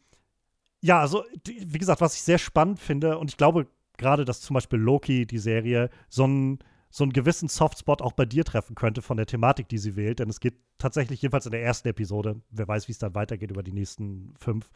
ja, 0.80 1.00
also 1.00 1.24
wie 1.44 1.78
gesagt, 1.78 2.00
was 2.00 2.14
ich 2.14 2.22
sehr 2.22 2.38
spannend 2.38 2.78
finde, 2.78 3.18
und 3.18 3.30
ich 3.30 3.36
glaube 3.36 3.66
gerade, 3.96 4.24
dass 4.24 4.40
zum 4.40 4.54
Beispiel 4.54 4.78
Loki, 4.78 5.26
die 5.26 5.38
Serie, 5.38 5.90
so 6.08 6.26
ein 6.26 6.58
so 6.96 7.04
einen 7.04 7.12
gewissen 7.12 7.48
Softspot 7.50 8.00
auch 8.00 8.12
bei 8.12 8.24
dir 8.24 8.42
treffen 8.42 8.74
könnte 8.74 9.02
von 9.02 9.18
der 9.18 9.26
Thematik, 9.26 9.68
die 9.68 9.76
sie 9.76 9.96
wählt. 9.96 10.18
Denn 10.18 10.30
es 10.30 10.40
geht 10.40 10.54
tatsächlich, 10.78 11.20
jedenfalls 11.20 11.44
in 11.44 11.52
der 11.52 11.62
ersten 11.62 11.88
Episode, 11.88 12.40
wer 12.48 12.66
weiß, 12.66 12.88
wie 12.88 12.92
es 12.92 12.98
dann 12.98 13.14
weitergeht 13.14 13.50
über 13.50 13.62
die 13.62 13.74
nächsten 13.74 14.32
fünf. 14.38 14.70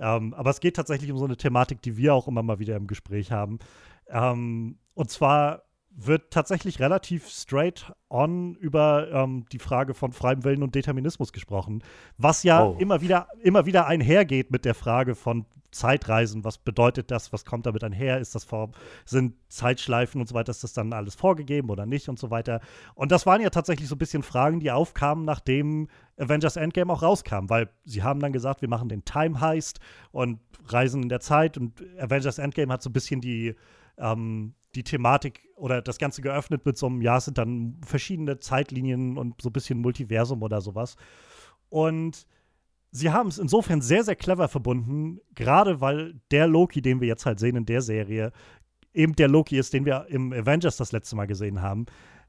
Ähm, 0.00 0.32
aber 0.32 0.48
es 0.48 0.60
geht 0.60 0.76
tatsächlich 0.76 1.12
um 1.12 1.18
so 1.18 1.26
eine 1.26 1.36
Thematik, 1.36 1.82
die 1.82 1.98
wir 1.98 2.14
auch 2.14 2.28
immer 2.28 2.42
mal 2.42 2.60
wieder 2.60 2.76
im 2.76 2.86
Gespräch 2.86 3.30
haben. 3.30 3.58
Ähm, 4.08 4.78
und 4.94 5.10
zwar 5.10 5.64
wird 5.96 6.30
tatsächlich 6.30 6.78
relativ 6.78 7.28
straight 7.28 7.92
on 8.10 8.54
über 8.56 9.08
ähm, 9.10 9.46
die 9.50 9.58
Frage 9.58 9.94
von 9.94 10.12
freiem 10.12 10.44
Willen 10.44 10.62
und 10.62 10.74
Determinismus 10.74 11.32
gesprochen, 11.32 11.82
was 12.18 12.42
ja 12.42 12.64
oh. 12.64 12.76
immer 12.78 13.00
wieder 13.00 13.28
immer 13.42 13.64
wieder 13.64 13.86
einhergeht 13.86 14.50
mit 14.50 14.66
der 14.66 14.74
Frage 14.74 15.14
von 15.14 15.46
Zeitreisen, 15.70 16.44
was 16.44 16.58
bedeutet 16.58 17.10
das, 17.10 17.32
was 17.32 17.44
kommt 17.44 17.66
damit 17.66 17.84
einher, 17.84 18.18
ist 18.18 18.34
das 18.34 18.44
vor, 18.44 18.70
sind 19.04 19.34
Zeitschleifen 19.48 20.20
und 20.20 20.28
so 20.28 20.34
weiter, 20.34 20.50
ist 20.50 20.64
das 20.64 20.72
dann 20.72 20.92
alles 20.92 21.14
vorgegeben 21.14 21.70
oder 21.70 21.86
nicht 21.86 22.08
und 22.08 22.18
so 22.18 22.30
weiter. 22.30 22.60
Und 22.94 23.12
das 23.12 23.26
waren 23.26 23.42
ja 23.42 23.50
tatsächlich 23.50 23.88
so 23.88 23.94
ein 23.94 23.98
bisschen 23.98 24.22
Fragen, 24.22 24.60
die 24.60 24.70
aufkamen, 24.70 25.24
nachdem 25.24 25.88
Avengers 26.18 26.56
Endgame 26.56 26.92
auch 26.92 27.02
rauskam, 27.02 27.48
weil 27.48 27.68
sie 27.84 28.02
haben 28.02 28.20
dann 28.20 28.32
gesagt, 28.32 28.62
wir 28.62 28.68
machen 28.68 28.88
den 28.88 29.04
Time 29.04 29.40
Heist 29.40 29.80
und 30.12 30.40
reisen 30.68 31.02
in 31.02 31.08
der 31.08 31.20
Zeit 31.20 31.58
und 31.58 31.82
Avengers 31.98 32.38
Endgame 32.38 32.72
hat 32.72 32.82
so 32.82 32.90
ein 32.90 32.94
bisschen 32.94 33.20
die 33.20 33.54
ähm, 33.98 34.54
die 34.76 34.84
Thematik 34.84 35.48
oder 35.56 35.82
das 35.82 35.98
Ganze 35.98 36.22
geöffnet 36.22 36.66
mit 36.66 36.76
so 36.76 36.86
einem, 36.86 37.00
ja, 37.02 37.16
es 37.16 37.24
sind 37.24 37.38
dann 37.38 37.80
verschiedene 37.84 38.38
Zeitlinien 38.38 39.16
und 39.16 39.40
so 39.40 39.48
ein 39.48 39.52
bisschen 39.52 39.80
Multiversum 39.80 40.42
oder 40.42 40.60
sowas. 40.60 40.96
Und 41.68 42.26
sie 42.90 43.10
haben 43.10 43.28
es 43.28 43.38
insofern 43.38 43.80
sehr, 43.80 44.04
sehr 44.04 44.16
clever 44.16 44.48
verbunden, 44.48 45.20
gerade 45.34 45.80
weil 45.80 46.20
der 46.30 46.46
Loki, 46.46 46.82
den 46.82 47.00
wir 47.00 47.08
jetzt 47.08 47.26
halt 47.26 47.40
sehen 47.40 47.56
in 47.56 47.66
der 47.66 47.82
Serie, 47.82 48.32
eben 48.92 49.14
der 49.14 49.28
Loki 49.28 49.58
ist, 49.58 49.72
den 49.72 49.84
wir 49.84 50.06
im 50.08 50.32
Avengers 50.32 50.76
das 50.76 50.92
letzte 50.92 51.16
Mal 51.16 51.26
gesehen 51.26 51.62
haben. 51.62 51.86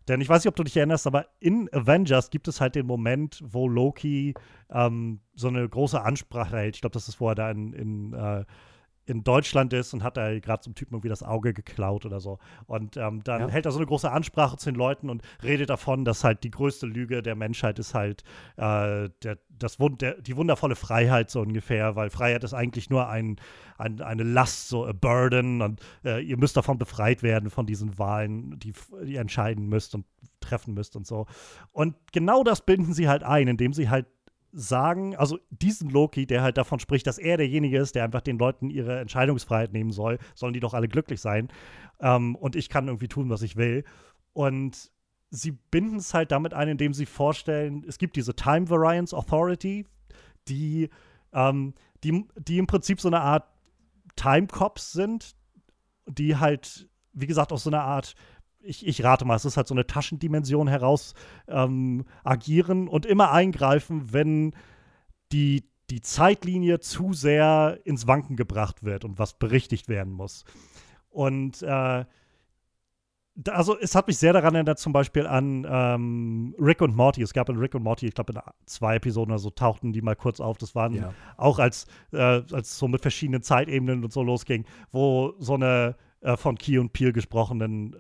Denn 0.08 0.22
ich 0.22 0.30
weiß 0.30 0.44
nicht, 0.44 0.50
ob 0.50 0.56
du 0.56 0.64
dich 0.64 0.78
erinnerst, 0.78 1.06
aber 1.06 1.28
in 1.40 1.70
Avengers 1.74 2.30
gibt 2.30 2.48
es 2.48 2.62
halt 2.62 2.76
den 2.76 2.86
Moment, 2.86 3.44
wo 3.46 3.68
Loki 3.68 4.34
ähm, 4.70 5.20
so 5.36 5.50
eine 5.50 5.68
große 5.68 6.02
Ansprache 6.02 6.58
hält. 6.58 6.76
Ich 6.76 6.82
glaube, 6.82 6.94
das 6.94 7.10
ist 7.10 7.16
vorher 7.16 7.36
da 7.36 7.52
in, 7.52 7.74
in, 7.74 8.14
äh, 8.14 8.46
in 9.08 9.24
Deutschland 9.24 9.72
ist 9.74 9.94
und 9.94 10.04
hat 10.04 10.18
da 10.18 10.38
gerade 10.40 10.62
zum 10.62 10.76
Typen 10.76 10.96
irgendwie 10.96 11.10
das 11.10 11.24
Auge 11.24 11.54
geklaut 11.54 12.06
oder 12.06 12.20
so. 12.20 12.40
Und 12.66 12.98
ähm, 12.98 13.24
dann 13.24 13.42
ja. 13.42 13.48
hält 13.48 13.66
er 13.66 13.72
so 13.72 13.80
eine 13.80 13.88
große 13.88 14.12
Ansprache 14.12 14.58
zu 14.58 14.70
den 14.70 14.78
Leuten 14.78 15.10
und 15.10 15.22
redet 15.42 15.70
davon, 15.70 16.04
dass 16.04 16.24
halt 16.24 16.44
die 16.44 16.52
größte 16.52 16.86
Lüge 16.86 17.24
der 17.24 17.36
Menschheit 17.36 17.80
ist 17.80 17.94
halt 17.94 18.24
äh, 18.58 19.10
der, 19.24 19.38
das 19.50 19.80
Wund 19.80 20.02
der, 20.02 20.22
die 20.22 20.36
wundervolle 20.36 20.76
Freiheit 20.76 21.30
so 21.32 21.40
ungefähr, 21.42 21.96
weil 21.96 22.10
Freiheit 22.10 22.44
ist 22.44 22.54
eigentlich 22.54 22.90
nur 22.90 23.08
ein, 23.08 23.38
ein 23.78 24.02
eine 24.02 24.24
Last, 24.24 24.68
so 24.68 24.86
a 24.86 24.92
burden 24.92 25.62
und 25.62 25.82
äh, 26.04 26.22
ihr 26.22 26.38
müsst 26.38 26.58
davon 26.58 26.78
befreit 26.78 27.24
werden, 27.24 27.50
von 27.50 27.66
diesen 27.66 27.98
Wahlen, 27.98 28.60
die, 28.60 28.74
die 29.04 29.14
ihr 29.14 29.22
entscheiden 29.22 29.68
müsst 29.68 29.96
und 29.96 30.06
treffen 30.42 30.74
müsst 30.74 30.96
und 30.96 31.08
so. 31.08 31.28
Und 31.72 31.96
genau 32.12 32.44
das 32.44 32.66
binden 32.66 32.94
sie 32.94 33.08
halt 33.08 33.24
ein, 33.24 33.48
indem 33.48 33.74
sie 33.74 33.90
halt 33.90 34.06
sagen, 34.60 35.16
also 35.16 35.38
diesen 35.52 35.92
Loki, 35.92 36.26
der 36.26 36.42
halt 36.42 36.58
davon 36.58 36.80
spricht, 36.80 37.06
dass 37.06 37.20
er 37.20 37.38
derjenige 37.38 37.78
ist, 37.78 37.94
der 37.94 38.04
einfach 38.04 38.22
den 38.22 38.40
Leuten 38.40 38.72
ihre 38.72 39.00
Entscheidungsfreiheit 39.00 39.72
nehmen 39.72 39.92
soll, 39.92 40.18
sollen 40.34 40.54
die 40.54 40.60
doch 40.60 40.74
alle 40.74 40.88
glücklich 40.88 41.22
sein. 41.22 41.50
Ähm, 42.00 42.36
und 42.36 42.56
ich 42.56 42.68
kann 42.68 42.88
irgendwie 42.88 43.08
tun, 43.08 43.30
was 43.30 43.44
ich 43.44 43.56
will. 43.56 43.84
Und 44.34 44.92
sie 45.30 45.52
binden 45.52 45.98
es 45.98 46.16
halt 46.16 46.32
damit 46.32 46.56
ein, 46.56 46.70
indem 46.70 46.96
sie 46.96 47.06
vorstellen, 47.06 47.86
es 47.88 48.00
gibt 48.00 48.16
diese 48.16 48.36
Time 48.36 48.68
Variance 48.68 49.16
Authority, 49.16 49.86
die, 50.48 50.90
ähm, 51.34 51.76
die, 52.04 52.26
die 52.36 52.58
im 52.58 52.66
Prinzip 52.66 53.00
so 53.00 53.10
eine 53.10 53.22
Art 53.22 53.46
Time 54.16 54.48
Cops 54.48 54.92
sind, 54.92 55.36
die 56.08 56.36
halt, 56.36 56.90
wie 57.14 57.28
gesagt, 57.28 57.52
aus 57.52 57.64
so 57.64 57.70
einer 57.70 57.84
Art 57.84 58.16
ich, 58.68 58.86
ich 58.86 59.04
rate 59.04 59.26
mal, 59.26 59.36
es 59.36 59.46
ist 59.46 59.58
halt 59.58 59.68
so 59.68 59.74
eine 59.74 59.88
Taschendimension 59.88 60.68
heraus 60.68 61.14
ähm, 61.48 62.06
agieren 62.24 62.88
und 62.88 63.06
immer 63.06 63.32
eingreifen, 63.32 64.14
wenn 64.14 64.54
die, 65.32 65.64
die 65.90 66.02
Zeitlinie 66.02 66.80
zu 66.80 67.14
sehr 67.14 67.80
ins 67.86 68.08
Wanken 68.08 68.36
gebracht 68.36 68.84
wird 68.84 69.06
und 69.06 69.20
was 69.20 69.40
berichtigt 69.40 69.88
werden 69.88 70.14
muss. 70.14 70.44
Und 71.10 71.62
äh, 71.64 72.06
also 73.50 73.78
es 73.80 73.94
hat 73.94 74.08
mich 74.08 74.18
sehr 74.18 74.34
daran 74.34 74.56
erinnert, 74.56 74.80
zum 74.80 74.94
Beispiel 74.94 75.28
an 75.28 75.66
ähm, 75.70 76.56
Rick 76.60 76.82
und 76.82 76.96
Morty. 76.96 77.22
Es 77.22 77.34
gab 77.34 77.50
in 77.50 77.58
Rick 77.58 77.76
und 77.76 77.84
Morty, 77.84 78.08
ich 78.08 78.16
glaube, 78.16 78.34
in 78.34 78.40
zwei 78.66 78.96
Episoden 78.96 79.32
oder 79.32 79.40
so 79.40 79.52
tauchten 79.52 79.94
die 79.94 80.02
mal 80.02 80.16
kurz 80.16 80.40
auf. 80.40 80.58
Das 80.58 80.74
waren 80.74 80.94
ja. 80.94 81.14
auch 81.38 81.60
als, 81.60 81.86
äh, 82.12 82.42
als 82.52 82.78
so 82.78 82.88
mit 82.88 83.02
verschiedenen 83.02 83.44
Zeitebenen 83.44 84.04
und 84.04 84.12
so 84.12 84.24
losging, 84.24 84.66
wo 84.92 85.36
so 85.40 85.54
eine 85.54 85.96
äh, 86.22 86.36
von 86.36 86.58
Key 86.58 86.80
und 86.80 86.94
Peel 86.94 87.14
gesprochenen 87.14 87.96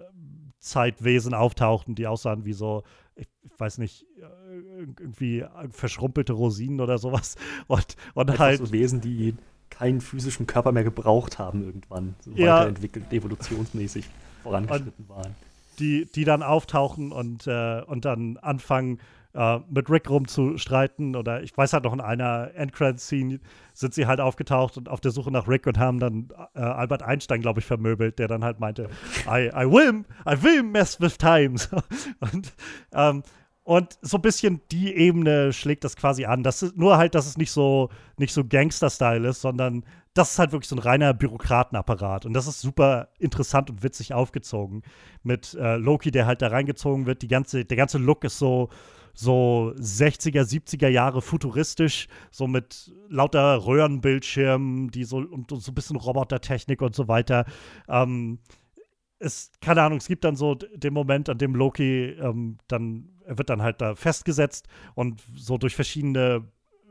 Zeitwesen 0.59 1.33
auftauchten, 1.33 1.95
die 1.95 2.07
aussahen 2.07 2.45
wie 2.45 2.53
so, 2.53 2.83
ich, 3.15 3.27
weiß 3.57 3.77
nicht, 3.79 4.05
äh, 4.17 4.57
irgendwie 4.89 5.43
verschrumpelte 5.69 6.33
Rosinen 6.33 6.81
oder 6.81 6.97
sowas. 6.97 7.35
Und, 7.67 7.95
und 8.13 8.39
halt. 8.39 8.59
So 8.59 8.71
Wesen, 8.71 9.01
die 9.01 9.35
keinen 9.69 10.01
physischen 10.01 10.47
Körper 10.47 10.71
mehr 10.71 10.83
gebraucht 10.83 11.39
haben 11.39 11.63
irgendwann, 11.63 12.15
so 12.19 12.31
ja, 12.31 12.59
weiterentwickelt, 12.59 13.11
evolutionsmäßig 13.11 14.05
vorangeschritten 14.43 15.09
waren. 15.09 15.35
Die, 15.79 16.05
die 16.05 16.23
dann 16.23 16.41
auftauchen 16.41 17.11
und, 17.11 17.45
äh, 17.47 17.81
und 17.85 18.05
dann 18.05 18.37
anfangen, 18.37 18.99
äh, 19.37 19.59
mit 19.69 19.89
Rick 19.89 20.09
rumzustreiten. 20.09 21.15
Oder 21.15 21.43
ich 21.43 21.55
weiß 21.55 21.73
halt 21.73 21.83
noch 21.83 21.93
in 21.93 22.01
einer 22.01 22.51
Endcredit-Scene 22.55 23.39
sind 23.73 23.93
sie 23.93 24.07
halt 24.07 24.19
aufgetaucht 24.19 24.77
und 24.77 24.89
auf 24.89 24.99
der 24.99 25.11
Suche 25.11 25.31
nach 25.31 25.47
Rick 25.47 25.67
und 25.67 25.77
haben 25.77 25.99
dann 25.99 26.29
äh, 26.55 26.59
Albert 26.59 27.03
Einstein, 27.03 27.41
glaube 27.41 27.59
ich, 27.59 27.65
vermöbelt, 27.65 28.17
der 28.17 28.27
dann 28.27 28.43
halt 28.43 28.59
meinte, 28.59 28.89
I, 29.27 29.49
I 29.49 29.65
will, 29.65 30.03
I 30.27 30.43
will 30.43 30.63
mess 30.63 30.99
with 30.99 31.17
times. 31.17 31.69
und, 32.19 32.53
ähm, 32.91 33.21
und 33.63 33.99
so 34.01 34.17
ein 34.17 34.21
bisschen 34.21 34.61
die 34.71 34.95
Ebene 34.95 35.53
schlägt 35.53 35.83
das 35.83 35.95
quasi 35.95 36.25
an. 36.25 36.41
Das 36.41 36.63
ist, 36.63 36.75
nur 36.75 36.97
halt, 36.97 37.13
dass 37.13 37.27
es 37.27 37.37
nicht 37.37 37.51
so, 37.51 37.89
nicht 38.17 38.33
so 38.33 38.43
Gangster-Style 38.43 39.27
ist, 39.27 39.41
sondern 39.41 39.83
das 40.15 40.31
ist 40.31 40.39
halt 40.39 40.51
wirklich 40.51 40.69
so 40.69 40.75
ein 40.75 40.79
reiner 40.79 41.13
Bürokratenapparat. 41.13 42.25
Und 42.25 42.33
das 42.33 42.47
ist 42.47 42.61
super 42.61 43.09
interessant 43.19 43.69
und 43.69 43.83
witzig 43.83 44.15
aufgezogen. 44.15 44.81
Mit 45.21 45.53
äh, 45.53 45.75
Loki, 45.75 46.09
der 46.09 46.25
halt 46.25 46.41
da 46.41 46.47
reingezogen 46.47 47.05
wird. 47.05 47.21
Die 47.21 47.27
ganze, 47.27 47.65
der 47.65 47.77
ganze 47.77 47.99
Look 47.99 48.23
ist 48.23 48.39
so, 48.39 48.69
so 49.19 49.73
60er, 49.77 50.43
70er 50.43 50.89
Jahre 50.89 51.23
futuristisch, 51.23 52.07
so 52.29 52.45
mit 52.45 52.93
lauter 53.09 53.65
Röhrenbildschirmen, 53.65 54.91
die 54.91 55.05
so 55.05 55.17
und, 55.17 55.49
so 55.49 55.71
ein 55.71 55.75
bisschen 55.75 55.95
Robotertechnik 55.95 56.83
und 56.83 56.95
so 56.95 57.07
weiter. 57.07 57.45
Ähm, 57.89 58.37
es, 59.17 59.51
keine 59.59 59.81
Ahnung, 59.81 59.97
es 59.97 60.07
gibt 60.07 60.23
dann 60.23 60.35
so 60.35 60.53
den 60.53 60.93
Moment, 60.93 61.29
an 61.29 61.39
dem 61.39 61.55
Loki 61.55 62.11
ähm, 62.11 62.59
dann, 62.67 63.09
er 63.25 63.39
wird 63.39 63.49
dann 63.49 63.63
halt 63.63 63.81
da 63.81 63.95
festgesetzt 63.95 64.67
und 64.93 65.19
so 65.35 65.57
durch 65.57 65.75
verschiedene 65.75 66.47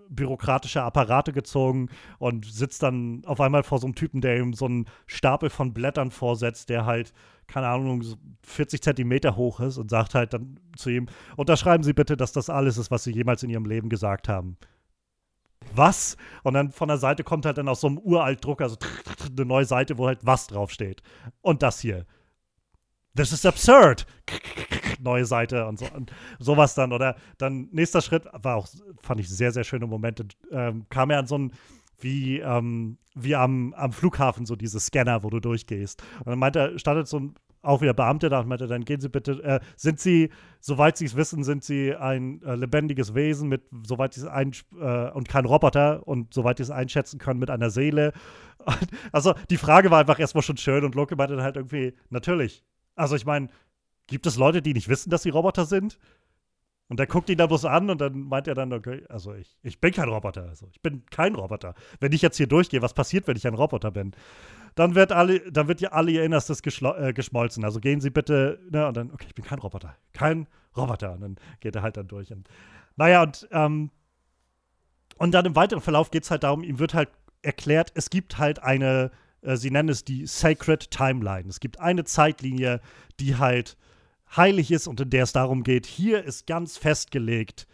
bürokratische 0.09 0.83
Apparate 0.83 1.33
gezogen 1.33 1.89
und 2.19 2.45
sitzt 2.45 2.83
dann 2.83 3.23
auf 3.27 3.41
einmal 3.41 3.63
vor 3.63 3.79
so 3.79 3.87
einem 3.87 3.95
Typen, 3.95 4.21
der 4.21 4.39
ihm 4.39 4.55
so 4.55 4.67
einen 4.67 4.87
Stapel 5.07 5.51
von 5.51 5.73
Blättern 5.73 6.11
vorsetzt, 6.11 6.69
der 6.69 6.87
halt 6.87 7.13
keine 7.47 7.69
Ahnung, 7.69 8.05
40 8.43 8.83
Zentimeter 8.83 9.37
hoch 9.37 9.61
ist 9.61 9.79
und 9.79 9.91
sagt 9.91 10.15
halt 10.15 10.35
dann 10.35 10.59
zu 10.77 10.91
ihm, 10.91 11.07
unterschreiben 11.37 11.85
Sie 11.85 11.93
bitte, 11.93 12.17
dass 12.17 12.33
das 12.33 12.51
alles 12.51 12.77
ist, 12.77 12.91
was 12.91 13.05
Sie 13.05 13.13
jemals 13.13 13.43
in 13.43 13.51
Ihrem 13.51 13.67
Leben 13.67 13.89
gesagt 13.89 14.29
haben. 14.29 14.57
Was? 15.75 16.17
Und 16.43 16.55
dann 16.55 16.71
von 16.71 16.89
der 16.89 16.99
Seite 16.99 17.25
kommt 17.25 17.47
halt 17.47 17.59
dann 17.59 17.69
aus 17.69 17.81
so 17.81 17.89
einem 17.89 17.99
uralt 17.99 18.45
Drucker 18.45 18.65
also 18.65 18.77
eine 19.27 19.45
neue 19.45 19.65
Seite, 19.65 19.99
wo 19.99 20.07
halt 20.07 20.21
was 20.25 20.47
draufsteht. 20.47 21.03
Und 21.41 21.63
das 21.63 21.81
hier. 21.81 22.07
This 23.17 23.33
is 23.33 23.47
absurd. 23.47 24.07
Neue 25.01 25.25
Seite 25.25 25.67
und 25.67 25.79
so 25.79 25.87
und 25.95 26.13
sowas 26.39 26.75
dann. 26.75 26.93
Oder 26.93 27.17
dann 27.39 27.69
nächster 27.73 28.03
Schritt, 28.03 28.25
war 28.33 28.57
auch, 28.57 28.69
fand 29.03 29.21
ich 29.21 29.29
sehr, 29.29 29.53
sehr 29.53 29.65
schöne 29.65 29.87
Momente, 29.87 30.27
ähm, 30.51 30.87
kam 30.91 31.11
er 31.11 31.19
an 31.21 31.27
so 31.27 31.39
ein 31.39 31.53
wie, 31.99 32.41
ähm, 32.41 32.99
wie 33.15 33.35
am, 33.35 33.73
am 33.75 33.93
Flughafen, 33.93 34.45
so 34.45 34.55
diese 34.55 34.81
Scanner, 34.81 35.23
wo 35.23 35.31
du 35.31 35.41
durchgehst. 35.41 36.03
Und 36.19 36.27
dann 36.27 36.39
meinte, 36.39 36.79
startet 36.79 37.09
so 37.09 37.21
ein 37.21 37.35
auch 37.67 37.81
wieder 37.81 37.95
Beamte 37.95 38.29
da 38.29 38.41
und 38.41 38.49
meinte, 38.49 38.69
dann 38.69 38.85
gehen 38.85 39.01
Sie 39.01 39.09
bitte, 39.09 39.43
äh, 39.43 39.61
sind 39.77 39.99
Sie, 39.99 40.31
soweit 40.61 40.97
Sie 40.97 41.05
es 41.05 41.17
wissen, 41.17 41.43
sind 41.43 41.65
Sie 41.65 41.95
ein 41.95 42.41
äh, 42.43 42.55
lebendiges 42.55 43.15
Wesen 43.15 43.49
mit, 43.49 43.63
soweit 43.85 44.15
Sie 44.15 44.21
es 44.21 44.27
ein, 44.27 44.53
äh, 44.81 45.11
und 45.11 45.29
kein 45.29 45.45
Roboter 45.45 46.07
und 46.07 46.33
soweit 46.33 46.59
Sie 46.59 46.63
es 46.63 46.71
einschätzen 46.71 47.19
können, 47.19 47.41
mit 47.41 47.51
einer 47.51 47.71
Seele. 47.71 48.13
Und, 48.65 48.89
also 49.13 49.35
die 49.51 49.57
Frage 49.57 49.91
war 49.91 49.99
einfach 49.99 50.21
erstmal 50.21 50.43
schon 50.43 50.57
schön 50.57 50.85
und 50.85 50.95
Loki 50.95 51.17
meinte 51.17 51.35
dann 51.35 51.45
halt 51.45 51.57
irgendwie, 51.57 51.95
natürlich. 52.09 52.65
Also 52.97 53.15
ich 53.15 53.25
meine, 53.25 53.49
gibt 54.07 54.27
es 54.27 54.37
Leute, 54.37 54.63
die 54.63 54.75
nicht 54.75 54.89
wissen, 54.89 55.11
dass 55.11 55.23
sie 55.23 55.31
Roboter 55.31 55.65
sind? 55.65 55.99
Und 56.89 57.01
er 57.01 57.07
guckt 57.07 57.29
ihn 57.31 57.39
da 57.39 57.47
bloß 57.47 57.65
an 57.65 57.91
und 57.91 58.01
dann 58.01 58.21
meint 58.21 58.47
er 58.47 58.55
dann, 58.55 58.73
okay, 58.73 59.05
also 59.09 59.35
ich, 59.35 59.59
ich 59.63 59.81
bin 59.81 59.93
kein 59.93 60.09
Roboter. 60.09 60.49
Also 60.49 60.69
ich 60.71 60.81
bin 60.81 61.05
kein 61.07 61.35
Roboter. 61.35 61.75
Wenn 61.99 62.13
ich 62.13 62.23
jetzt 62.23 62.37
hier 62.37 62.47
durchgehe, 62.47 62.81
was 62.81 62.95
passiert, 62.95 63.27
wenn 63.27 63.37
ich 63.37 63.47
ein 63.47 63.55
Roboter 63.55 63.91
bin? 63.91 64.13
Dann 64.77 64.95
wird 64.95 65.11
alle, 65.11 65.41
dann 65.51 65.67
wird 65.67 65.81
ja 65.81 65.91
alle 65.91 66.13
ihr 66.13 66.23
Innerstes 66.23 66.61
äh, 66.61 67.13
geschmolzen. 67.13 67.65
Also 67.65 67.81
gehen 67.81 68.01
Sie 68.01 68.11
bitte, 68.11 68.61
ne, 68.71 68.87
und 68.87 68.97
dann, 68.97 69.11
okay, 69.11 69.27
ich 69.27 69.35
bin 69.35 69.45
kein 69.45 69.59
Roboter. 69.59 69.97
Kein 70.13 70.47
Roboter. 70.77 71.15
Und 71.15 71.21
dann 71.23 71.37
geht 71.59 71.75
er 71.75 71.83
halt 71.83 71.97
dann 71.97 72.07
durch. 72.07 72.31
Und, 72.31 72.49
naja, 72.95 73.23
und, 73.23 73.49
ähm, 73.51 73.91
und 75.19 75.33
dann 75.33 75.45
im 75.45 75.57
weiteren 75.57 75.81
Verlauf 75.81 76.13
geht 76.13 76.23
es 76.23 76.31
halt 76.31 76.45
darum, 76.45 76.63
ihm 76.63 76.79
wird 76.79 76.95
halt 76.95 77.09
erklärt, 77.43 77.91
es 77.95 78.11
gibt 78.11 78.39
halt 78.39 78.63
eine, 78.63 79.11
äh, 79.47 79.57
sie 79.57 79.71
nennen 79.71 79.89
es 79.89 80.05
die 80.05 80.27
Sacred 80.27 80.91
Timeline. 80.91 81.49
Es 81.49 81.61
gibt 81.61 81.81
eine 81.81 82.05
Zeitlinie, 82.05 82.81
die 83.21 83.37
halt 83.37 83.77
heilig 84.37 84.71
ist 84.73 84.89
und 84.89 85.01
in 85.01 85.11
der 85.11 85.23
es 85.23 85.33
darum 85.33 85.63
geht, 85.63 85.87
hier 85.87 86.25
ist 86.25 86.47
ganz 86.47 86.77
festgelegt, 86.77 87.67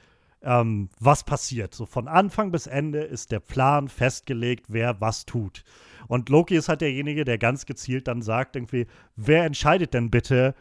ähm, 0.42 0.90
was 1.00 1.24
passiert. 1.24 1.74
So 1.74 1.86
von 1.86 2.08
Anfang 2.08 2.52
bis 2.52 2.66
Ende 2.66 3.00
ist 3.00 3.32
der 3.32 3.40
Plan 3.40 3.88
festgelegt, 3.88 4.66
wer 4.68 5.00
was 5.00 5.24
tut. 5.24 5.64
Und 6.08 6.28
Loki 6.28 6.56
ist 6.56 6.68
halt 6.68 6.82
derjenige, 6.82 7.24
der 7.24 7.38
ganz 7.38 7.64
gezielt 7.64 8.06
dann 8.06 8.22
sagt, 8.22 8.56
irgendwie, 8.56 8.86
wer 9.16 9.44
entscheidet 9.44 9.94
denn 9.94 10.10
bitte, 10.10 10.54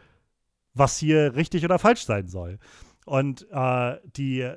was 0.73 0.97
hier 0.97 1.35
richtig 1.35 1.65
oder 1.65 1.79
falsch 1.79 2.05
sein 2.05 2.29
soll? 2.29 2.57
Und 3.05 3.47
äh, 3.51 3.97
die, 4.15 4.49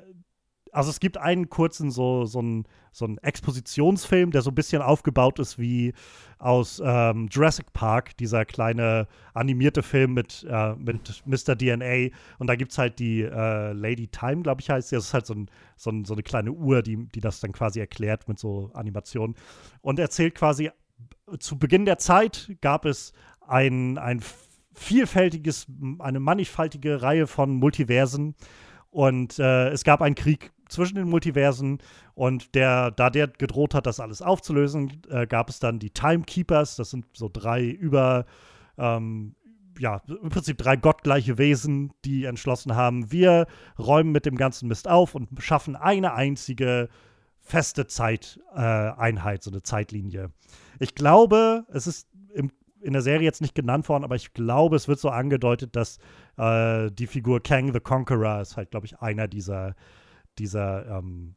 also 0.75 0.89
es 0.89 0.99
gibt 0.99 1.17
einen 1.17 1.49
kurzen, 1.49 1.89
so, 1.89 2.25
so 2.25 2.39
einen 2.39 2.65
so 2.91 3.07
Expositionsfilm, 3.21 4.31
der 4.31 4.41
so 4.41 4.51
ein 4.51 4.55
bisschen 4.55 4.81
aufgebaut 4.81 5.39
ist 5.39 5.57
wie 5.57 5.93
aus 6.37 6.81
ähm, 6.83 7.27
Jurassic 7.31 7.71
Park, 7.71 8.17
dieser 8.17 8.43
kleine 8.43 9.07
animierte 9.33 9.83
Film 9.83 10.13
mit, 10.13 10.45
äh, 10.49 10.75
mit 10.75 11.23
Mr. 11.25 11.57
DNA. 11.57 12.13
Und 12.39 12.47
da 12.47 12.55
gibt 12.55 12.73
es 12.73 12.77
halt 12.77 12.99
die 12.99 13.21
äh, 13.21 13.71
Lady 13.71 14.07
Time, 14.07 14.41
glaube 14.41 14.59
ich, 14.59 14.69
heißt 14.69 14.89
sie. 14.89 14.97
Das 14.97 15.05
ist 15.05 15.13
halt 15.13 15.25
so, 15.25 15.35
ein, 15.35 15.49
so, 15.77 15.91
ein, 15.91 16.03
so, 16.03 16.13
eine 16.13 16.23
kleine 16.23 16.51
Uhr, 16.51 16.81
die, 16.81 17.07
die 17.07 17.21
das 17.21 17.39
dann 17.39 17.53
quasi 17.53 17.79
erklärt 17.79 18.27
mit 18.27 18.37
so 18.37 18.69
Animationen. 18.73 19.35
Und 19.81 19.97
erzählt 19.97 20.35
quasi, 20.35 20.71
zu 21.39 21.57
Beginn 21.57 21.85
der 21.85 21.99
Zeit 21.99 22.51
gab 22.59 22.83
es 22.83 23.13
ein, 23.47 23.97
ein 23.97 24.21
vielfältiges, 24.73 25.67
eine 25.99 26.19
mannigfaltige 26.19 27.01
Reihe 27.01 27.27
von 27.27 27.53
Multiversen. 27.55 28.35
Und 28.91 29.39
äh, 29.39 29.69
es 29.69 29.83
gab 29.83 30.01
einen 30.01 30.15
Krieg 30.15 30.51
zwischen 30.69 30.95
den 30.95 31.09
Multiversen 31.09 31.79
und 32.13 32.55
der, 32.55 32.91
da 32.91 33.09
der 33.09 33.27
gedroht 33.27 33.73
hat, 33.73 33.85
das 33.85 33.99
alles 33.99 34.21
aufzulösen, 34.21 35.01
äh, 35.09 35.27
gab 35.27 35.49
es 35.49 35.59
dann 35.59 35.79
die 35.79 35.91
Timekeepers, 35.91 36.75
das 36.75 36.91
sind 36.91 37.05
so 37.13 37.29
drei 37.31 37.65
über, 37.65 38.25
ähm, 38.77 39.35
ja, 39.77 40.01
im 40.07 40.29
Prinzip 40.29 40.57
drei 40.57 40.75
gottgleiche 40.75 41.37
Wesen, 41.37 41.91
die 42.05 42.25
entschlossen 42.25 42.75
haben, 42.75 43.11
wir 43.11 43.47
räumen 43.77 44.11
mit 44.11 44.25
dem 44.25 44.35
ganzen 44.35 44.67
Mist 44.67 44.87
auf 44.87 45.15
und 45.15 45.29
schaffen 45.39 45.75
eine 45.75 46.13
einzige 46.13 46.89
feste 47.45 47.85
Zeiteinheit, 47.85 49.43
so 49.43 49.51
eine 49.51 49.61
Zeitlinie. 49.61 50.31
Ich 50.79 50.95
glaube, 50.95 51.65
es 51.71 51.85
ist 51.85 52.07
im, 52.33 52.51
in 52.81 52.93
der 52.93 53.01
Serie 53.01 53.25
jetzt 53.25 53.41
nicht 53.41 53.55
genannt 53.55 53.87
worden, 53.87 54.03
aber 54.03 54.15
ich 54.15 54.33
glaube, 54.33 54.75
es 54.75 54.87
wird 54.87 54.99
so 54.99 55.09
angedeutet, 55.09 55.75
dass 55.75 55.99
äh, 56.37 56.91
die 56.91 57.07
Figur 57.07 57.41
Kang 57.41 57.71
the 57.71 57.79
Conqueror 57.79 58.41
ist 58.41 58.57
halt, 58.57 58.71
glaube 58.71 58.87
ich, 58.87 58.99
einer 58.99 59.27
dieser, 59.27 59.75
dieser, 60.39 60.97
ähm, 60.97 61.35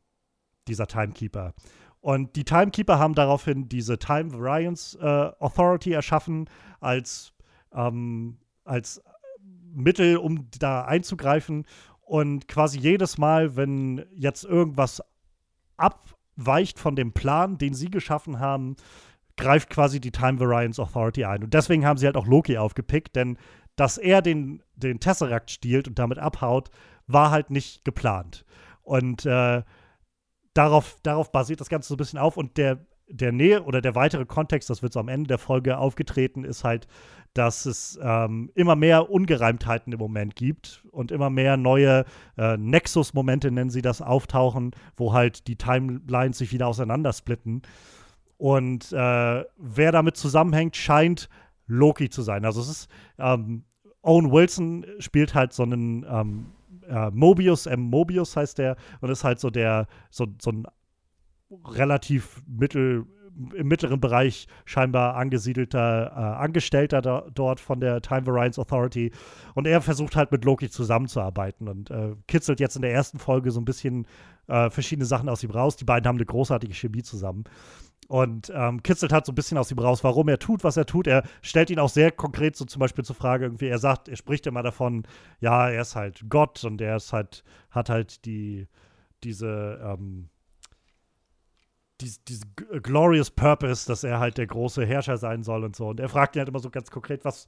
dieser 0.67 0.87
Timekeeper. 0.87 1.55
Und 2.01 2.37
die 2.37 2.45
Timekeeper 2.45 2.99
haben 2.99 3.15
daraufhin 3.15 3.69
diese 3.69 3.99
Time 3.99 4.33
Variance 4.33 4.99
äh, 4.99 5.43
Authority 5.43 5.93
erschaffen 5.93 6.49
als, 6.81 7.33
ähm, 7.73 8.39
als 8.65 9.03
Mittel, 9.75 10.17
um 10.17 10.49
da 10.59 10.85
einzugreifen. 10.85 11.67
Und 12.01 12.49
quasi 12.49 12.79
jedes 12.79 13.19
Mal, 13.19 13.57
wenn 13.57 14.07
jetzt 14.15 14.45
irgendwas 14.45 15.03
abweicht 15.77 16.79
von 16.79 16.97
dem 16.97 17.13
Plan, 17.13 17.59
den 17.59 17.75
sie 17.75 17.91
geschaffen 17.91 18.39
haben, 18.39 18.77
greift 19.37 19.71
quasi 19.71 20.01
die 20.01 20.11
Time 20.11 20.41
Variance 20.41 20.81
Authority 20.81 21.25
ein. 21.25 21.45
Und 21.45 21.55
deswegen 21.55 21.85
haben 21.85 21.97
sie 21.99 22.07
halt 22.07 22.17
auch 22.17 22.27
Loki 22.27 22.59
aufgepickt, 22.59 23.17
denn 23.17 23.39
dass 23.77 23.97
er 23.97 24.23
den, 24.23 24.63
den 24.75 24.99
Tesseract 24.99 25.51
stiehlt 25.51 25.87
und 25.87 25.99
damit 25.99 26.19
abhaut, 26.19 26.71
war 27.07 27.31
halt 27.31 27.51
nicht 27.51 27.85
geplant. 27.85 28.45
Und 28.89 29.27
äh, 29.27 29.63
darauf, 30.55 30.97
darauf 31.03 31.31
basiert 31.31 31.61
das 31.61 31.69
Ganze 31.69 31.89
so 31.89 31.95
ein 31.95 31.99
bisschen 31.99 32.19
auf. 32.19 32.39
Und 32.39 32.57
der, 32.57 32.87
der 33.07 33.33
Nähe 33.33 33.63
oder 33.63 33.83
der 33.83 33.95
weitere 33.95 34.25
Kontext, 34.25 34.71
das 34.71 34.83
wird 34.83 34.95
so 34.95 35.01
am 35.01 35.09
Ende 35.09 35.29
der 35.29 35.39
Folge 35.39 35.77
aufgetreten, 35.77 36.43
ist 36.43 36.65
halt, 36.65 36.89
dass 37.35 37.67
es 37.67 37.99
ähm, 38.03 38.51
immer 38.55 38.77
mehr 38.77 39.11
Ungereimtheiten 39.11 39.93
im 39.93 39.99
Moment 39.99 40.37
gibt 40.37 40.83
und 40.91 41.13
immer 41.13 41.29
mehr 41.29 41.59
neue 41.59 42.07
äh, 42.39 42.57
Nexus-Momente, 42.57 43.51
nennen 43.51 43.69
sie 43.69 43.83
das, 43.83 44.01
auftauchen, 44.01 44.71
wo 44.97 45.13
halt 45.13 45.47
die 45.49 45.57
Timelines 45.57 46.39
sich 46.39 46.51
wieder 46.51 46.67
auseinandersplitten. 46.67 47.61
Und 48.39 48.91
äh, 48.91 49.45
wer 49.59 49.93
damit 49.93 50.17
zusammenhängt, 50.17 50.77
scheint 50.77 51.29
Loki 51.67 52.09
zu 52.09 52.23
sein. 52.23 52.47
Also 52.47 52.63
es 52.63 52.69
ist 52.71 52.89
ähm, 53.19 53.65
Owen 54.01 54.33
Wilson 54.33 54.87
spielt 54.99 55.35
halt 55.35 55.53
so 55.53 55.65
einen 55.65 56.07
ähm, 56.09 56.47
äh, 56.89 57.11
Mobius, 57.11 57.67
M. 57.67 57.81
Mobius 57.81 58.37
heißt 58.37 58.59
der, 58.59 58.77
und 59.01 59.11
ist 59.11 59.25
halt 59.25 59.41
so 59.41 59.51
der, 59.51 59.87
so, 60.11 60.27
so 60.41 60.51
ein 60.51 60.67
relativ 61.67 62.43
mittel, 62.47 63.07
im 63.55 63.69
mittleren 63.69 64.01
Bereich 64.01 64.49
scheinbar 64.65 65.15
angesiedelter 65.15 66.13
äh, 66.13 66.43
Angestellter 66.43 67.01
da, 67.01 67.25
dort 67.33 67.61
von 67.61 67.81
der 67.81 68.01
Time 68.01 68.27
Variance 68.27 68.61
Authority. 68.61 69.13
Und 69.55 69.67
er 69.67 69.81
versucht 69.81 70.17
halt 70.17 70.33
mit 70.33 70.45
Loki 70.45 70.69
zusammenzuarbeiten 70.69 71.69
und 71.69 71.91
äh, 71.91 72.15
kitzelt 72.27 72.59
jetzt 72.61 72.77
in 72.77 72.83
der 72.83 72.93
ersten 72.93 73.19
Folge 73.19 73.51
so 73.51 73.61
ein 73.61 73.65
bisschen 73.65 74.07
äh, 74.49 74.71
verschiedene 74.71 75.07
Sachen 75.07 75.29
aus 75.29 75.45
ihm 75.45 75.51
raus. 75.51 75.77
Die 75.77 75.85
beiden 75.85 76.09
haben 76.09 76.17
eine 76.17 76.27
großartige 76.27 76.75
Chemie 76.75 77.03
zusammen 77.03 77.45
und 78.09 78.51
ähm, 78.55 78.83
kitzelt 78.83 79.13
halt 79.13 79.27
so 79.27 79.33
ein 79.33 79.35
bisschen 79.35 79.59
aus 79.59 79.71
ihm 79.71 79.79
raus, 79.79 80.03
warum 80.03 80.29
er 80.29 80.39
tut, 80.39 80.65
was 80.65 80.77
er 80.77 80.87
tut. 80.87 81.07
Er 81.07 81.23
stellt 81.43 81.71
ihn 81.71 81.79
auch 81.79 81.91
sehr 81.91 82.11
konkret 82.11 82.57
so 82.57 82.65
zum 82.65 82.81
Beispiel 82.81 83.05
zur 83.05 83.15
Frage 83.15 83.45
irgendwie, 83.45 83.69
er 83.69 83.79
sagt, 83.79 84.09
er 84.09 84.17
spricht 84.17 84.47
immer 84.47 84.63
davon, 84.63 85.07
ja, 85.41 85.69
er 85.69 85.83
ist 85.83 85.95
halt 85.95 86.25
Gott 86.29 86.65
und 86.65 86.81
er 86.81 86.97
ist 86.97 87.13
halt, 87.13 87.45
hat 87.71 87.91
halt 87.91 88.25
die, 88.25 88.67
diese, 89.23 89.79
ähm, 89.85 90.31
diese, 92.01 92.19
diese 92.27 92.47
glorious 92.83 93.31
purpose, 93.31 93.87
dass 93.87 94.05
er 94.05 94.19
halt 94.21 94.39
der 94.39 94.47
große 94.47 94.87
Herrscher 94.87 95.19
sein 95.19 95.43
soll 95.43 95.65
und 95.65 95.77
so. 95.77 95.89
Und 95.89 96.01
er 96.01 96.09
fragt 96.09 96.35
ihn 96.35 96.41
halt 96.41 96.49
immer 96.49 96.61
so 96.61 96.71
ganz 96.71 96.91
konkret, 96.91 97.27
was, 97.27 97.47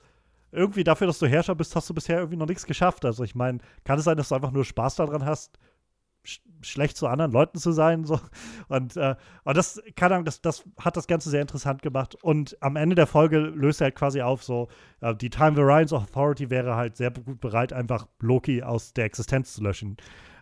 irgendwie 0.52 0.85
dafür, 0.85 1.07
dass 1.07 1.19
du 1.19 1.26
Herrscher 1.26 1.55
bist, 1.55 1.76
hast 1.76 1.88
du 1.88 1.95
bisher 1.95 2.19
irgendwie 2.19 2.37
noch 2.37 2.47
nichts 2.47 2.67
geschafft. 2.67 3.05
Also 3.05 3.25
ich 3.25 3.35
meine, 3.35 3.59
kann 3.85 3.99
es 3.99 4.05
sein, 4.05 4.17
dass 4.17 4.29
du 4.29 4.35
einfach 4.35 4.50
nur 4.50 4.64
Spaß 4.64 4.97
daran 4.97 5.25
hast, 5.25 5.59
sch 6.25 6.41
schlecht 6.62 6.97
zu 6.99 7.07
anderen 7.07 7.33
Leuten 7.33 7.59
zu 7.59 7.73
sein. 7.73 8.05
So. 8.05 8.21
Und, 8.69 8.97
äh, 8.97 9.17
und 9.45 9.57
das, 9.57 9.83
keine 9.97 10.15
Ahnung, 10.15 10.27
das, 10.27 10.43
das 10.43 10.65
hat 10.79 10.97
das 10.97 11.07
Ganze 11.07 11.31
sehr 11.31 11.41
interessant 11.41 11.81
gemacht. 11.83 12.17
Und 12.23 12.57
am 12.61 12.77
Ende 12.77 12.95
der 12.95 13.07
Folge 13.07 13.39
löst 13.39 13.81
er 13.81 13.87
halt 13.87 13.95
quasi 13.95 14.21
auf, 14.21 14.45
so, 14.45 14.69
äh, 15.00 15.15
die 15.15 15.31
Time 15.31 15.57
Variance 15.57 15.97
Authority 15.97 16.50
wäre 16.50 16.77
halt 16.77 16.97
sehr 16.97 17.11
gut 17.11 17.41
bereit, 17.41 17.73
einfach 17.73 18.06
Loki 18.21 18.63
aus 18.63 18.93
der 18.93 19.06
Existenz 19.06 19.54
zu 19.54 19.63
löschen. 19.63 19.97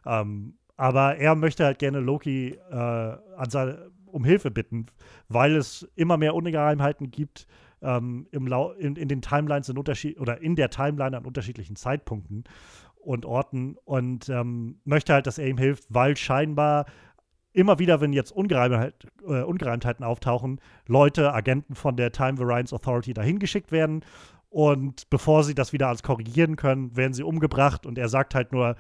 Ähm, 0.05 0.55
aber 0.77 1.17
er 1.17 1.35
möchte 1.35 1.65
halt 1.65 1.79
gerne 1.79 2.01
Loki 2.01 2.59
äh, 2.71 3.17
seine, 3.49 3.91
um 4.07 4.25
Hilfe 4.25 4.51
bitten, 4.51 4.87
weil 5.29 5.57
es 5.57 5.89
immer 5.95 6.17
mehr 6.17 6.35
Ungeheimheiten 6.35 7.11
gibt 7.11 7.47
ähm, 7.83 8.27
im 8.31 8.47
in, 8.79 8.97
in 8.97 9.09
den 9.09 9.23
Timelines 9.23 9.69
in 9.69 9.79
oder 9.79 10.41
in 10.41 10.57
der 10.57 10.71
Timeline 10.71 11.17
an 11.17 11.25
unterschiedlichen 11.25 11.77
Zeitpunkten 11.77 12.45
und 13.01 13.25
Orten 13.27 13.77
und 13.85 14.29
ähm, 14.29 14.81
möchte 14.85 15.15
halt, 15.15 15.27
dass 15.27 15.39
er 15.39 15.47
ihm 15.47 15.59
hilft, 15.59 15.85
weil 15.89 16.17
scheinbar 16.17 16.87
immer 17.53 17.79
wieder, 17.79 18.01
wenn 18.01 18.13
jetzt 18.13 18.31
Ungereimtheit, 18.31 19.07
äh, 19.23 19.43
Ungereimtheiten 19.43 20.05
auftauchen, 20.05 20.61
Leute, 20.87 21.33
Agenten 21.33 21.75
von 21.75 21.97
der 21.97 22.13
Time 22.13 22.39
Variance 22.39 22.75
Authority 22.75 23.15
dahin 23.15 23.39
geschickt 23.39 23.73
werden. 23.73 24.05
Und 24.51 25.11
bevor 25.11 25.45
sie 25.45 25.55
das 25.55 25.73
wieder 25.73 25.89
alles 25.89 26.03
korrigieren 26.03 26.57
können, 26.57 26.97
werden 26.97 27.13
sie 27.13 27.23
umgebracht. 27.23 27.85
Und 27.85 27.99
er 27.99 28.09
sagt 28.09 28.35
halt 28.35 28.53
nur, 28.53 28.77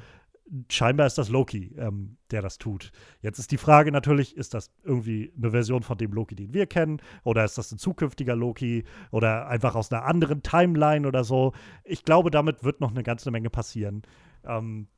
scheinbar 0.70 1.06
ist 1.06 1.18
das 1.18 1.28
Loki, 1.28 1.74
ähm, 1.78 2.16
der 2.30 2.42
das 2.42 2.58
tut. 2.58 2.92
Jetzt 3.22 3.38
ist 3.38 3.50
die 3.50 3.58
Frage 3.58 3.92
natürlich, 3.92 4.36
ist 4.36 4.54
das 4.54 4.70
irgendwie 4.82 5.32
eine 5.36 5.50
Version 5.50 5.82
von 5.82 5.98
dem 5.98 6.12
Loki, 6.12 6.34
den 6.34 6.54
wir 6.54 6.66
kennen? 6.66 7.00
Oder 7.24 7.44
ist 7.44 7.58
das 7.58 7.72
ein 7.72 7.78
zukünftiger 7.78 8.36
Loki? 8.36 8.84
Oder 9.10 9.48
einfach 9.48 9.74
aus 9.74 9.92
einer 9.92 10.04
anderen 10.04 10.42
Timeline 10.42 11.06
oder 11.06 11.24
so? 11.24 11.52
Ich 11.84 12.04
glaube, 12.04 12.30
damit 12.30 12.64
wird 12.64 12.80
noch 12.80 12.90
eine 12.90 13.02
ganze 13.02 13.30
Menge 13.30 13.50
passieren. 13.50 14.02
Ähm, 14.44 14.88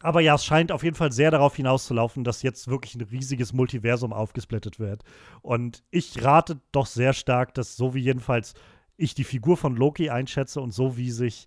aber 0.00 0.20
ja, 0.20 0.36
es 0.36 0.44
scheint 0.44 0.70
auf 0.70 0.84
jeden 0.84 0.96
Fall 0.96 1.10
sehr 1.10 1.30
darauf 1.30 1.56
hinauszulaufen, 1.56 2.22
dass 2.22 2.42
jetzt 2.42 2.68
wirklich 2.68 2.94
ein 2.94 3.00
riesiges 3.00 3.52
Multiversum 3.52 4.12
aufgesplittet 4.12 4.78
wird. 4.78 5.02
Und 5.42 5.82
ich 5.90 6.22
rate 6.22 6.60
doch 6.70 6.86
sehr 6.86 7.12
stark, 7.12 7.54
dass 7.54 7.76
so 7.76 7.94
wie 7.94 8.00
jedenfalls 8.00 8.54
ich 8.96 9.14
die 9.14 9.24
Figur 9.24 9.56
von 9.56 9.76
Loki 9.76 10.10
einschätze 10.10 10.60
und 10.60 10.72
so 10.72 10.96
wie 10.96 11.10
sich 11.10 11.46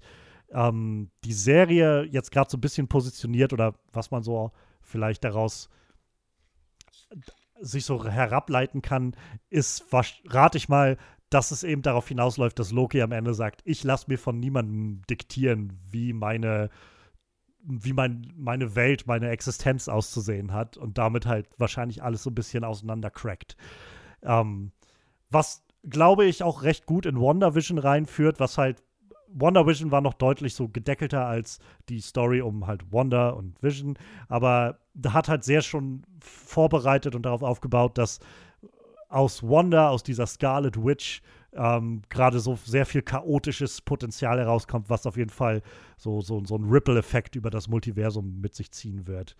ähm, 0.53 1.11
die 1.23 1.33
Serie 1.33 2.03
jetzt 2.03 2.31
gerade 2.31 2.49
so 2.49 2.57
ein 2.57 2.61
bisschen 2.61 2.87
positioniert 2.87 3.53
oder 3.53 3.75
was 3.91 4.11
man 4.11 4.23
so 4.23 4.51
vielleicht 4.81 5.23
daraus 5.23 5.69
sich 7.59 7.85
so 7.85 8.03
herableiten 8.03 8.81
kann, 8.81 9.15
ist, 9.49 9.85
rate 10.25 10.57
ich 10.57 10.67
mal, 10.67 10.97
dass 11.29 11.51
es 11.51 11.63
eben 11.63 11.81
darauf 11.81 12.07
hinausläuft, 12.07 12.59
dass 12.59 12.71
Loki 12.71 13.01
am 13.01 13.11
Ende 13.11 13.33
sagt, 13.33 13.61
ich 13.63 13.83
lasse 13.83 14.05
mir 14.07 14.17
von 14.17 14.39
niemandem 14.39 15.01
diktieren, 15.09 15.79
wie 15.89 16.13
meine 16.13 16.69
wie 17.63 17.93
mein, 17.93 18.33
meine 18.35 18.75
Welt, 18.75 19.05
meine 19.05 19.29
Existenz 19.29 19.87
auszusehen 19.87 20.51
hat 20.51 20.77
und 20.77 20.97
damit 20.97 21.25
halt 21.25 21.47
wahrscheinlich 21.57 22.01
alles 22.01 22.23
so 22.23 22.31
ein 22.31 22.35
bisschen 22.35 22.63
auseinandercrackt. 22.63 23.55
Ähm, 24.23 24.71
was, 25.29 25.63
glaube 25.87 26.25
ich, 26.25 26.43
auch 26.43 26.63
recht 26.63 26.85
gut 26.85 27.05
in 27.05 27.19
WandaVision 27.19 27.77
reinführt, 27.77 28.39
was 28.39 28.57
halt 28.57 28.83
Wonder 29.33 29.65
Vision 29.65 29.91
war 29.91 30.01
noch 30.01 30.13
deutlich 30.13 30.55
so 30.55 30.67
gedeckelter 30.67 31.25
als 31.25 31.59
die 31.89 32.01
Story 32.01 32.41
um 32.41 32.67
halt 32.67 32.91
Wonder 32.91 33.35
und 33.35 33.61
Vision, 33.61 33.97
aber 34.27 34.79
da 34.93 35.13
hat 35.13 35.29
halt 35.29 35.43
sehr 35.43 35.61
schon 35.61 36.03
vorbereitet 36.19 37.15
und 37.15 37.23
darauf 37.23 37.43
aufgebaut, 37.43 37.97
dass 37.97 38.19
aus 39.09 39.43
Wanda, 39.43 39.89
aus 39.89 40.03
dieser 40.03 40.25
Scarlet 40.25 40.83
Witch, 40.83 41.21
ähm, 41.53 42.01
gerade 42.09 42.39
so 42.39 42.55
sehr 42.55 42.85
viel 42.85 43.01
chaotisches 43.01 43.81
Potenzial 43.81 44.39
herauskommt, 44.39 44.89
was 44.89 45.05
auf 45.05 45.17
jeden 45.17 45.29
Fall 45.29 45.61
so, 45.97 46.21
so, 46.21 46.43
so 46.45 46.55
einen 46.55 46.69
Ripple-Effekt 46.69 47.35
über 47.35 47.49
das 47.49 47.67
Multiversum 47.67 48.39
mit 48.39 48.55
sich 48.55 48.71
ziehen 48.71 49.07
wird. 49.07 49.35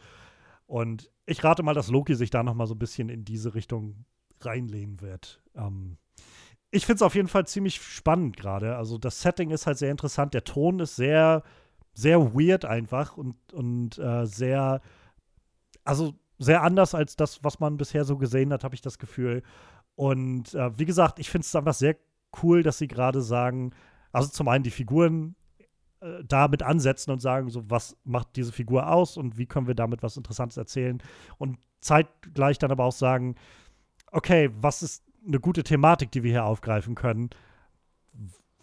Und 0.66 1.10
ich 1.26 1.44
rate 1.44 1.64
mal, 1.64 1.74
dass 1.74 1.90
Loki 1.90 2.16
sich 2.16 2.30
da 2.30 2.44
noch 2.44 2.54
mal 2.54 2.68
so 2.68 2.76
ein 2.76 2.80
bisschen 2.80 3.10
in 3.10 3.24
diese 3.24 3.56
Richtung 3.56 4.06
reinlehnen 4.42 5.02
wird. 5.02 5.42
Ähm, 5.56 5.98
ich 6.72 6.86
finde 6.86 6.96
es 6.96 7.02
auf 7.02 7.16
jeden 7.16 7.28
Fall 7.28 7.46
ziemlich 7.46 7.82
spannend 7.82 8.38
gerade. 8.38 8.78
Also 8.78 8.98
das 8.98 9.22
Setting 9.22 9.52
ist 9.52 9.68
halt 9.68 9.78
sehr 9.78 9.92
interessant. 9.92 10.34
Der 10.34 10.46
Ton 10.46 10.80
ist 10.80 10.96
sehr, 10.96 11.44
sehr 11.94 12.34
weird 12.34 12.64
einfach 12.64 13.18
und, 13.18 13.36
und 13.54 13.98
äh, 14.00 14.26
sehr, 14.26 14.82
also 15.84 16.14
sehr 16.40 16.64
anders 16.64 16.96
als 16.96 17.18
das, 17.18 17.44
was 17.44 17.60
man 17.60 17.78
bisher 17.78 18.06
so 18.06 18.18
gesehen 18.18 18.54
hat, 18.54 18.64
habe 18.64 18.74
ich 18.74 18.82
das 18.82 19.00
Gefühl. 19.00 19.44
Und 19.96 20.54
äh, 20.56 20.78
wie 20.80 20.86
gesagt, 20.86 21.20
ich 21.20 21.30
finde 21.30 21.46
es 21.46 21.56
einfach 21.56 21.74
sehr 21.74 21.98
cool, 22.42 22.64
dass 22.64 22.78
sie 22.78 22.88
gerade 22.88 23.22
sagen, 23.22 23.72
also 24.14 24.30
zum 24.30 24.48
einen 24.48 24.64
die 24.64 24.72
Figuren 24.72 25.36
äh, 26.00 26.24
damit 26.24 26.64
ansetzen 26.64 27.12
und 27.12 27.20
sagen, 27.20 27.50
so 27.50 27.70
was 27.70 27.98
macht 28.06 28.38
diese 28.38 28.54
Figur 28.54 28.90
aus 28.90 29.18
und 29.18 29.38
wie 29.38 29.46
können 29.46 29.68
wir 29.68 29.76
damit 29.76 30.04
was 30.04 30.16
Interessantes 30.16 30.58
erzählen 30.58 31.04
und 31.38 31.60
zeitgleich 31.82 32.58
dann 32.60 32.72
aber 32.72 32.86
auch 32.86 32.94
sagen, 32.94 33.36
okay, 34.12 34.50
was 34.54 34.84
ist 34.84 35.04
eine 35.26 35.40
gute 35.40 35.64
Thematik, 35.64 36.12
die 36.12 36.24
wir 36.24 36.32
hier 36.32 36.46
aufgreifen 36.46 36.96
können. 36.96 37.30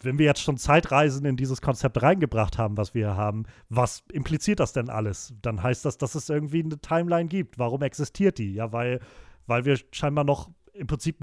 Wenn 0.01 0.17
wir 0.17 0.25
jetzt 0.25 0.41
schon 0.41 0.57
Zeitreisen 0.57 1.25
in 1.25 1.35
dieses 1.35 1.61
Konzept 1.61 2.01
reingebracht 2.01 2.57
haben, 2.57 2.77
was 2.77 2.93
wir 2.93 3.07
hier 3.07 3.17
haben, 3.17 3.43
was 3.67 4.03
impliziert 4.11 4.59
das 4.59 4.71
denn 4.71 4.89
alles? 4.89 5.33
Dann 5.41 5.61
heißt 5.61 5.83
das, 5.83 5.97
dass 5.97 6.15
es 6.15 6.29
irgendwie 6.29 6.63
eine 6.63 6.79
Timeline 6.79 7.27
gibt. 7.27 7.59
Warum 7.59 7.81
existiert 7.81 8.37
die? 8.37 8.53
Ja, 8.53 8.71
weil, 8.71 9.01
weil 9.45 9.65
wir 9.65 9.77
scheinbar 9.91 10.23
noch 10.23 10.49
im 10.73 10.87
Prinzip 10.87 11.17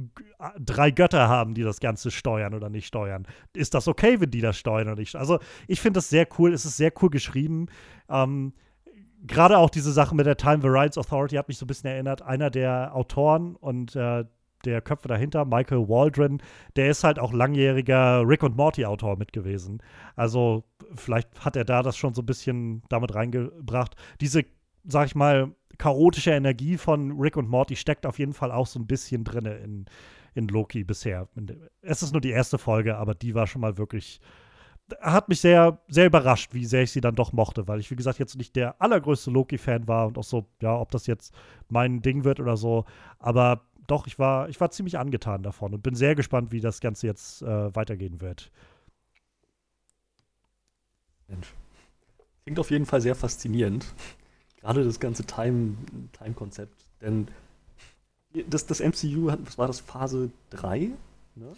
drei 0.59 0.91
Götter 0.91 1.29
haben, 1.29 1.55
die 1.55 1.63
das 1.63 1.81
Ganze 1.81 2.11
steuern 2.11 2.53
oder 2.53 2.69
nicht 2.69 2.87
steuern. 2.87 3.27
Ist 3.55 3.73
das 3.73 3.89
okay, 3.89 4.21
wenn 4.21 4.31
die 4.31 4.43
das 4.43 4.59
steuern 4.59 4.89
oder 4.89 4.97
nicht? 4.97 5.17
Also, 5.17 5.39
ich 5.67 5.81
finde 5.81 5.99
das 5.99 6.11
sehr 6.11 6.29
cool. 6.39 6.53
Es 6.53 6.67
ist 6.67 6.77
sehr 6.77 6.93
cool 7.01 7.09
geschrieben. 7.09 7.67
Ähm, 8.11 8.53
Gerade 9.23 9.57
auch 9.57 9.71
diese 9.71 9.93
Sache 9.93 10.15
mit 10.15 10.27
der 10.27 10.37
Time 10.37 10.63
Variance 10.63 11.01
Authority 11.01 11.37
hat 11.37 11.49
mich 11.49 11.57
so 11.57 11.65
ein 11.65 11.69
bisschen 11.69 11.91
erinnert. 11.91 12.21
Einer 12.21 12.51
der 12.51 12.95
Autoren 12.95 13.57
und 13.57 13.97
äh, 13.97 14.25
der 14.67 14.83
Köpfe 14.83 15.09
dahinter, 15.09 15.45
Michael 15.45 15.89
Waldron, 15.89 16.43
der 16.77 16.91
ist 16.91 17.05
halt 17.05 17.19
auch 17.19 17.33
langjähriger 17.33 18.23
Rick 18.27 18.43
und 18.43 18.57
Morty-Autor 18.57 19.17
mit 19.17 19.33
gewesen. 19.33 19.83
Also 20.15 20.65
vielleicht 20.95 21.45
hat 21.45 21.57
er 21.57 21.65
da 21.65 21.83
das 21.83 21.97
schon 21.97 22.15
so 22.15 22.23
ein 22.23 22.27
bisschen 22.27 22.83
damit 22.89 23.15
reingebracht. 23.15 23.97
Diese, 24.21 24.45
sag 24.85 25.07
ich 25.07 25.15
mal, 25.15 25.55
chaotische 25.79 26.33
Energie 26.33 26.77
von 26.77 27.19
Rick 27.19 27.37
und 27.37 27.49
Morty 27.49 27.77
steckt 27.77 28.07
auf 28.07 28.19
jeden 28.19 28.33
Fall 28.33 28.51
auch 28.51 28.67
so 28.67 28.79
ein 28.79 28.87
bisschen 28.87 29.25
drin 29.25 29.47
in, 29.47 29.87
in 30.35 30.49
Loki 30.49 30.85
bisher. 30.85 31.29
Es 31.83 32.03
ist 32.03 32.13
nur 32.13 32.21
die 32.21 32.31
erste 32.31 32.59
Folge, 32.59 32.97
aber 32.97 33.15
die 33.15 33.35
war 33.35 33.47
schon 33.47 33.61
mal 33.61 33.79
wirklich 33.79 34.21
hat 35.01 35.29
mich 35.29 35.41
sehr, 35.41 35.81
sehr 35.89 36.07
überrascht, 36.07 36.55
wie 36.55 36.65
sehr 36.65 36.83
ich 36.83 36.93
sie 36.93 37.01
dann 37.01 37.17
doch 37.17 37.33
mochte, 37.33 37.67
weil 37.67 37.81
ich, 37.81 37.91
wie 37.91 37.97
gesagt, 37.97 38.19
jetzt 38.19 38.37
nicht 38.37 38.55
der 38.57 38.81
allergrößte 38.81 39.31
Loki-Fan 39.31 39.89
war 39.89 40.07
und 40.07 40.19
auch 40.19 40.25
so, 40.25 40.47
ja, 40.63 40.79
ob 40.79 40.91
das 40.91 41.07
jetzt 41.07 41.35
mein 41.69 42.03
Ding 42.03 42.25
wird 42.25 42.41
oder 42.41 42.57
so. 42.57 42.85
Aber 43.19 43.63
doch, 43.87 44.07
ich 44.07 44.19
war, 44.19 44.49
ich 44.49 44.61
war 44.61 44.71
ziemlich 44.71 44.99
angetan 44.99 45.43
davon 45.43 45.75
und 45.75 45.83
bin 45.83 45.95
sehr 45.95 46.15
gespannt, 46.15 46.53
wie 46.53 46.61
das 46.61 46.81
Ganze 46.81 47.07
jetzt 47.07 47.43
äh, 47.43 47.75
weitergehen 47.75 48.21
wird. 48.21 48.51
Mensch. 51.29 51.53
Klingt 52.45 52.59
auf 52.59 52.71
jeden 52.71 52.87
Fall 52.87 53.01
sehr 53.01 53.15
faszinierend. 53.15 53.87
Gerade 54.61 54.85
das 54.85 55.01
ganze 55.01 55.25
Time-Konzept. 55.25 56.75
Time 57.01 57.01
Denn 57.01 57.29
das, 58.49 58.67
das 58.67 58.81
MCU, 58.81 59.27
was 59.27 59.59
war 59.59 59.67
das, 59.67 59.81
Phase 59.81 60.31
3? 60.51 60.91
Ne? 61.35 61.53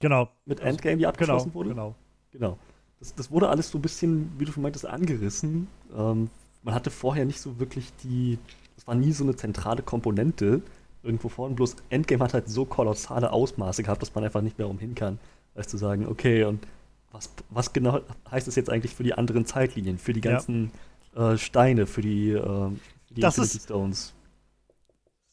Genau. 0.00 0.28
Mit 0.44 0.60
Endgame, 0.60 0.96
die 0.96 1.06
abgeschlossen 1.06 1.52
genau, 1.52 1.54
wurde? 1.54 1.68
Genau. 1.70 1.94
Genau. 2.32 2.58
Das, 2.98 3.14
das, 3.14 3.30
wurde 3.30 3.48
alles 3.48 3.70
so 3.70 3.78
ein 3.78 3.82
bisschen, 3.82 4.32
wie 4.38 4.44
du 4.44 4.52
schon 4.52 4.62
meintest, 4.62 4.86
angerissen. 4.86 5.68
Ähm, 5.96 6.30
man 6.62 6.74
hatte 6.74 6.90
vorher 6.90 7.24
nicht 7.24 7.40
so 7.40 7.58
wirklich 7.58 7.92
die, 8.02 8.38
das 8.76 8.86
war 8.86 8.94
nie 8.94 9.12
so 9.12 9.24
eine 9.24 9.36
zentrale 9.36 9.82
Komponente 9.82 10.62
irgendwo 11.04 11.28
vorne. 11.28 11.54
Bloß 11.54 11.76
Endgame 11.90 12.22
hat 12.24 12.34
halt 12.34 12.48
so 12.48 12.64
kolossale 12.64 13.32
Ausmaße 13.32 13.82
gehabt, 13.82 14.02
dass 14.02 14.14
man 14.14 14.24
einfach 14.24 14.42
nicht 14.42 14.58
mehr 14.58 14.68
umhin 14.68 14.94
kann, 14.94 15.18
als 15.54 15.68
zu 15.68 15.76
sagen, 15.76 16.06
okay, 16.06 16.44
und 16.44 16.66
was, 17.12 17.30
was 17.50 17.72
genau 17.72 18.00
heißt 18.30 18.46
das 18.48 18.56
jetzt 18.56 18.70
eigentlich 18.70 18.94
für 18.94 19.04
die 19.04 19.14
anderen 19.14 19.46
Zeitlinien, 19.46 19.98
für 19.98 20.12
die 20.12 20.20
ganzen 20.20 20.72
ja. 21.14 21.32
äh, 21.32 21.38
Steine, 21.38 21.86
für 21.86 22.02
die, 22.02 22.30
äh, 22.30 22.40
für 22.40 23.14
die 23.14 23.20
das 23.20 23.38
Infinity 23.38 23.64
Stones? 23.64 24.14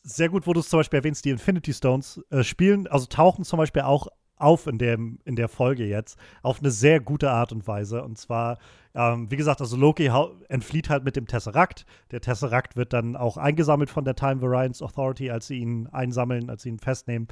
Sehr 0.04 0.30
gut, 0.30 0.48
wo 0.48 0.54
du 0.54 0.60
es 0.60 0.70
zum 0.70 0.80
Beispiel 0.80 0.98
erwähnst, 0.98 1.26
die 1.26 1.30
Infinity 1.30 1.74
Stones 1.74 2.22
äh, 2.30 2.44
spielen, 2.44 2.88
also 2.88 3.06
tauchen 3.06 3.44
zum 3.44 3.58
Beispiel 3.58 3.84
auch 3.84 4.08
auf 4.42 4.68
in, 4.68 4.78
dem, 4.78 5.20
in 5.26 5.36
der 5.36 5.48
Folge 5.48 5.86
jetzt 5.86 6.18
auf 6.42 6.60
eine 6.60 6.72
sehr 6.72 7.00
gute 7.00 7.32
Art 7.32 7.52
und 7.52 7.68
Weise. 7.68 8.04
Und 8.04 8.18
zwar, 8.18 8.58
ähm, 8.94 9.30
wie 9.30 9.38
gesagt, 9.38 9.62
also 9.62 9.78
Loki 9.78 10.12
entflieht 10.50 10.90
halt 10.90 11.04
mit 11.04 11.16
dem 11.16 11.28
Tesseract. 11.28 11.86
Der 12.12 12.22
Tesseract 12.22 12.76
wird 12.76 12.94
dann 12.94 13.16
auch 13.16 13.38
eingesammelt 13.38 13.90
von 13.90 14.06
der 14.06 14.16
Time 14.16 14.42
Variance 14.42 14.84
Authority, 14.84 15.32
als 15.32 15.48
sie 15.48 15.60
ihn 15.60 15.88
einsammeln, 15.88 16.50
als 16.50 16.64
sie 16.64 16.70
ihn 16.70 16.80
festnehmen. 16.80 17.28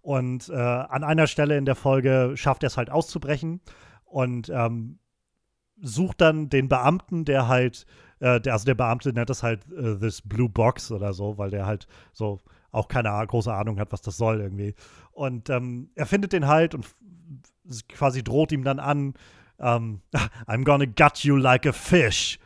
Und 0.00 0.48
äh, 0.50 0.54
an 0.54 1.04
einer 1.04 1.26
Stelle 1.26 1.56
in 1.56 1.64
der 1.64 1.76
Folge 1.76 2.32
schafft 2.34 2.62
er 2.62 2.66
es 2.68 2.76
halt 2.76 2.90
auszubrechen 2.90 3.60
und 4.04 4.50
ähm, 4.50 4.98
sucht 5.80 6.20
dann 6.20 6.48
den 6.48 6.68
Beamten, 6.68 7.24
der 7.24 7.48
halt, 7.48 7.86
äh, 8.20 8.40
der, 8.40 8.52
also 8.52 8.64
der 8.64 8.74
Beamte 8.74 9.12
nennt 9.12 9.30
das 9.30 9.42
halt 9.42 9.66
äh, 9.72 9.96
this 9.96 10.22
Blue 10.22 10.48
Box 10.48 10.92
oder 10.92 11.12
so, 11.12 11.38
weil 11.38 11.50
der 11.50 11.66
halt 11.66 11.86
so 12.12 12.40
auch 12.74 12.88
keine 12.88 13.10
große 13.26 13.52
Ahnung 13.52 13.78
hat, 13.78 13.92
was 13.92 14.02
das 14.02 14.16
soll 14.16 14.40
irgendwie. 14.40 14.74
Und 15.12 15.48
ähm, 15.48 15.90
er 15.94 16.06
findet 16.06 16.32
den 16.32 16.46
halt 16.46 16.74
und 16.74 16.86
quasi 17.88 18.22
droht 18.22 18.52
ihm 18.52 18.64
dann 18.64 18.78
an, 18.78 19.14
um, 19.56 19.66
ähm, 19.66 20.00
I'm 20.46 20.64
gonna 20.64 20.86
gut 20.86 21.24
you 21.24 21.36
like 21.36 21.66
a 21.66 21.72
fish. 21.72 22.38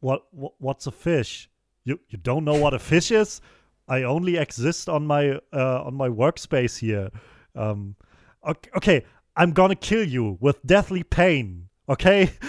What, 0.00 0.22
what 0.32 0.52
what's 0.58 0.86
a 0.86 0.90
fish? 0.90 1.48
You 1.84 1.96
you 2.08 2.18
don't 2.18 2.42
know 2.42 2.60
what 2.60 2.74
a 2.74 2.78
fish 2.78 3.10
is? 3.10 3.40
I 3.88 4.04
only 4.04 4.36
exist 4.36 4.88
on 4.88 5.06
my 5.06 5.38
uh, 5.52 5.82
on 5.86 5.94
my 5.94 6.08
workspace 6.08 6.78
here. 6.78 7.10
Um, 7.54 7.96
okay, 8.42 8.70
okay, 8.74 9.04
I'm 9.36 9.54
gonna 9.54 9.74
kill 9.74 10.06
you 10.06 10.36
with 10.40 10.60
deathly 10.64 11.02
pain. 11.02 11.70
Okay? 11.88 12.30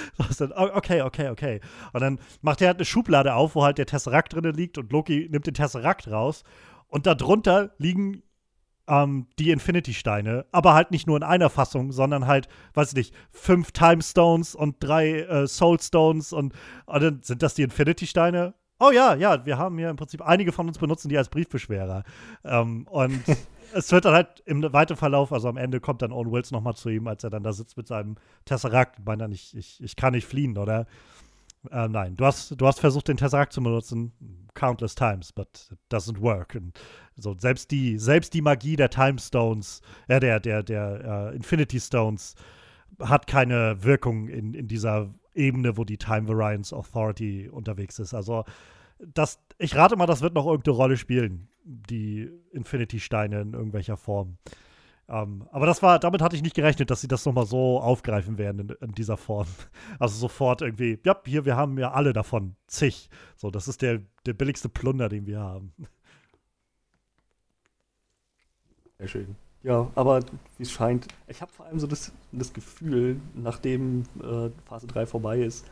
Okay, 0.76 1.02
okay, 1.02 1.30
okay. 1.30 1.60
Und 1.92 2.02
dann 2.02 2.20
macht 2.42 2.62
er 2.62 2.68
halt 2.68 2.78
eine 2.78 2.86
Schublade 2.86 3.34
auf, 3.34 3.56
wo 3.56 3.64
halt 3.64 3.78
der 3.78 3.86
Tesseract 3.86 4.34
drin 4.34 4.46
liegt 4.54 4.78
und 4.78 4.92
Loki 4.92 5.28
nimmt 5.30 5.48
den 5.48 5.54
Tesseract 5.54 6.10
raus 6.10 6.44
und 6.94 7.08
darunter 7.08 7.72
liegen 7.80 8.22
ähm, 8.88 9.26
die 9.40 9.50
Infinity-Steine, 9.50 10.46
aber 10.52 10.76
halt 10.76 10.92
nicht 10.92 11.08
nur 11.08 11.18
in 11.18 11.24
einer 11.24 11.50
Fassung, 11.50 11.92
sondern 11.92 12.28
halt, 12.28 12.48
weiß 12.76 12.90
ich 12.90 12.96
nicht, 12.96 13.16
fünf 13.32 13.72
Time 13.72 14.04
Stones 14.04 14.54
und 14.54 14.76
drei 14.80 15.22
äh, 15.22 15.48
Soul 15.48 15.80
Stones 15.80 16.34
und, 16.34 16.54
und 16.86 17.04
dann 17.04 17.24
sind 17.24 17.42
das 17.42 17.56
die 17.56 17.64
Infinity-Steine? 17.64 18.54
Oh 18.80 18.92
ja, 18.92 19.16
ja, 19.16 19.44
wir 19.44 19.58
haben 19.58 19.80
hier 19.80 19.90
im 19.90 19.96
Prinzip 19.96 20.22
einige 20.22 20.52
von 20.52 20.68
uns 20.68 20.78
benutzen 20.78 21.10
die 21.10 21.18
als 21.18 21.30
Briefbeschwerer. 21.30 22.04
Ähm, 22.44 22.86
und 22.88 23.24
es 23.74 23.92
wird 23.92 24.06
dann 24.06 24.14
halt 24.14 24.44
im 24.46 24.62
weiteren 24.62 24.98
Verlauf, 24.98 25.34
also 25.34 25.50
am 25.50 25.58
Ende 25.58 25.80
kommt 25.80 26.04
dann 26.04 26.12
Owen 26.12 26.32
Wills 26.32 26.52
nochmal 26.52 26.76
zu 26.76 26.90
ihm, 26.90 27.08
als 27.08 27.24
er 27.24 27.32
dann 27.32 27.42
da 27.42 27.54
sitzt 27.54 27.76
mit 27.76 27.88
seinem 27.88 28.18
Tesseract. 28.46 29.00
Ich 29.00 29.06
meine 29.06 29.24
dann, 29.24 29.32
ich, 29.32 29.58
ich, 29.58 29.82
ich 29.82 29.96
kann 29.96 30.14
nicht 30.14 30.28
fliehen, 30.28 30.60
oder? 30.60 30.86
Äh, 31.72 31.88
nein, 31.88 32.16
du 32.16 32.26
hast, 32.26 32.60
du 32.60 32.68
hast 32.68 32.80
versucht, 32.80 33.08
den 33.08 33.18
Tesseract 33.18 33.54
zu 33.54 33.62
benutzen, 33.62 34.14
countless 34.54 34.96
times, 34.96 35.32
but 35.32 35.70
it 35.72 35.80
doesn't 35.92 36.22
work. 36.22 36.56
Und 36.56 36.80
so, 37.16 37.36
selbst 37.38 37.72
die, 37.72 37.98
selbst 37.98 38.34
die 38.34 38.42
Magie 38.42 38.76
der 38.76 38.90
Time 38.90 39.20
Stones, 39.20 39.82
äh, 40.08 40.20
der, 40.20 40.40
der, 40.40 40.64
der 40.64 41.32
uh, 41.32 41.36
Infinity 41.36 41.80
Stones 41.80 42.36
hat 43.00 43.28
keine 43.28 43.84
Wirkung 43.84 44.28
in, 44.28 44.54
in 44.54 44.68
dieser 44.68 45.14
Ebene, 45.34 45.78
wo 45.78 45.84
die 45.84 45.98
Time 45.98 46.28
Variance 46.28 46.76
Authority 46.76 47.50
unterwegs 47.50 47.98
ist. 48.00 48.14
Also, 48.14 48.44
das, 49.00 49.40
ich 49.58 49.76
rate 49.76 49.96
mal, 49.96 50.06
das 50.06 50.22
wird 50.22 50.34
noch 50.34 50.46
irgendeine 50.46 50.78
Rolle 50.78 50.98
spielen, 50.98 51.50
die 51.64 52.30
Infinity-Steine 52.52 53.42
in 53.42 53.54
irgendwelcher 53.54 53.98
Form. 53.98 54.38
Ähm, 55.10 55.48
aber 55.52 55.66
das 55.66 55.84
war, 55.84 56.00
damit 56.00 56.22
hatte 56.22 56.36
ich 56.36 56.42
nicht 56.42 56.56
gerechnet, 56.56 56.90
dass 56.90 57.02
sie 57.02 57.08
das 57.08 57.26
nochmal 57.26 57.46
so 57.46 57.80
aufgreifen 57.82 58.38
werden 58.38 58.62
in, 58.62 58.70
in, 58.88 58.92
dieser 58.94 59.18
Form. 59.18 59.48
Also 60.00 60.16
sofort 60.16 60.62
irgendwie, 60.62 61.00
ja, 61.06 61.16
hier, 61.26 61.46
wir 61.46 61.58
haben 61.58 61.78
ja 61.78 61.92
alle 61.92 62.14
davon, 62.14 62.56
zig. 62.68 63.10
So, 63.36 63.52
das 63.52 63.68
ist 63.68 63.82
der, 63.82 64.02
der 64.26 64.34
billigste 64.34 64.70
Plunder, 64.70 65.10
den 65.10 65.26
wir 65.26 65.40
haben. 65.40 65.74
Sehr 68.98 69.08
schön. 69.08 69.36
Ja, 69.64 69.90
aber 69.96 70.22
wie 70.58 70.64
es 70.64 70.72
scheint, 70.72 71.08
ich 71.28 71.42
habe 71.42 71.52
vor 71.52 71.66
allem 71.66 71.80
so 71.80 71.88
das, 71.88 72.12
das 72.32 72.54
Gefühl, 72.54 73.20
nachdem 73.34 74.04
äh, 74.22 74.50
Phase 74.66 74.88
3 74.88 75.06
vorbei 75.06 75.40
ist, 75.40 75.66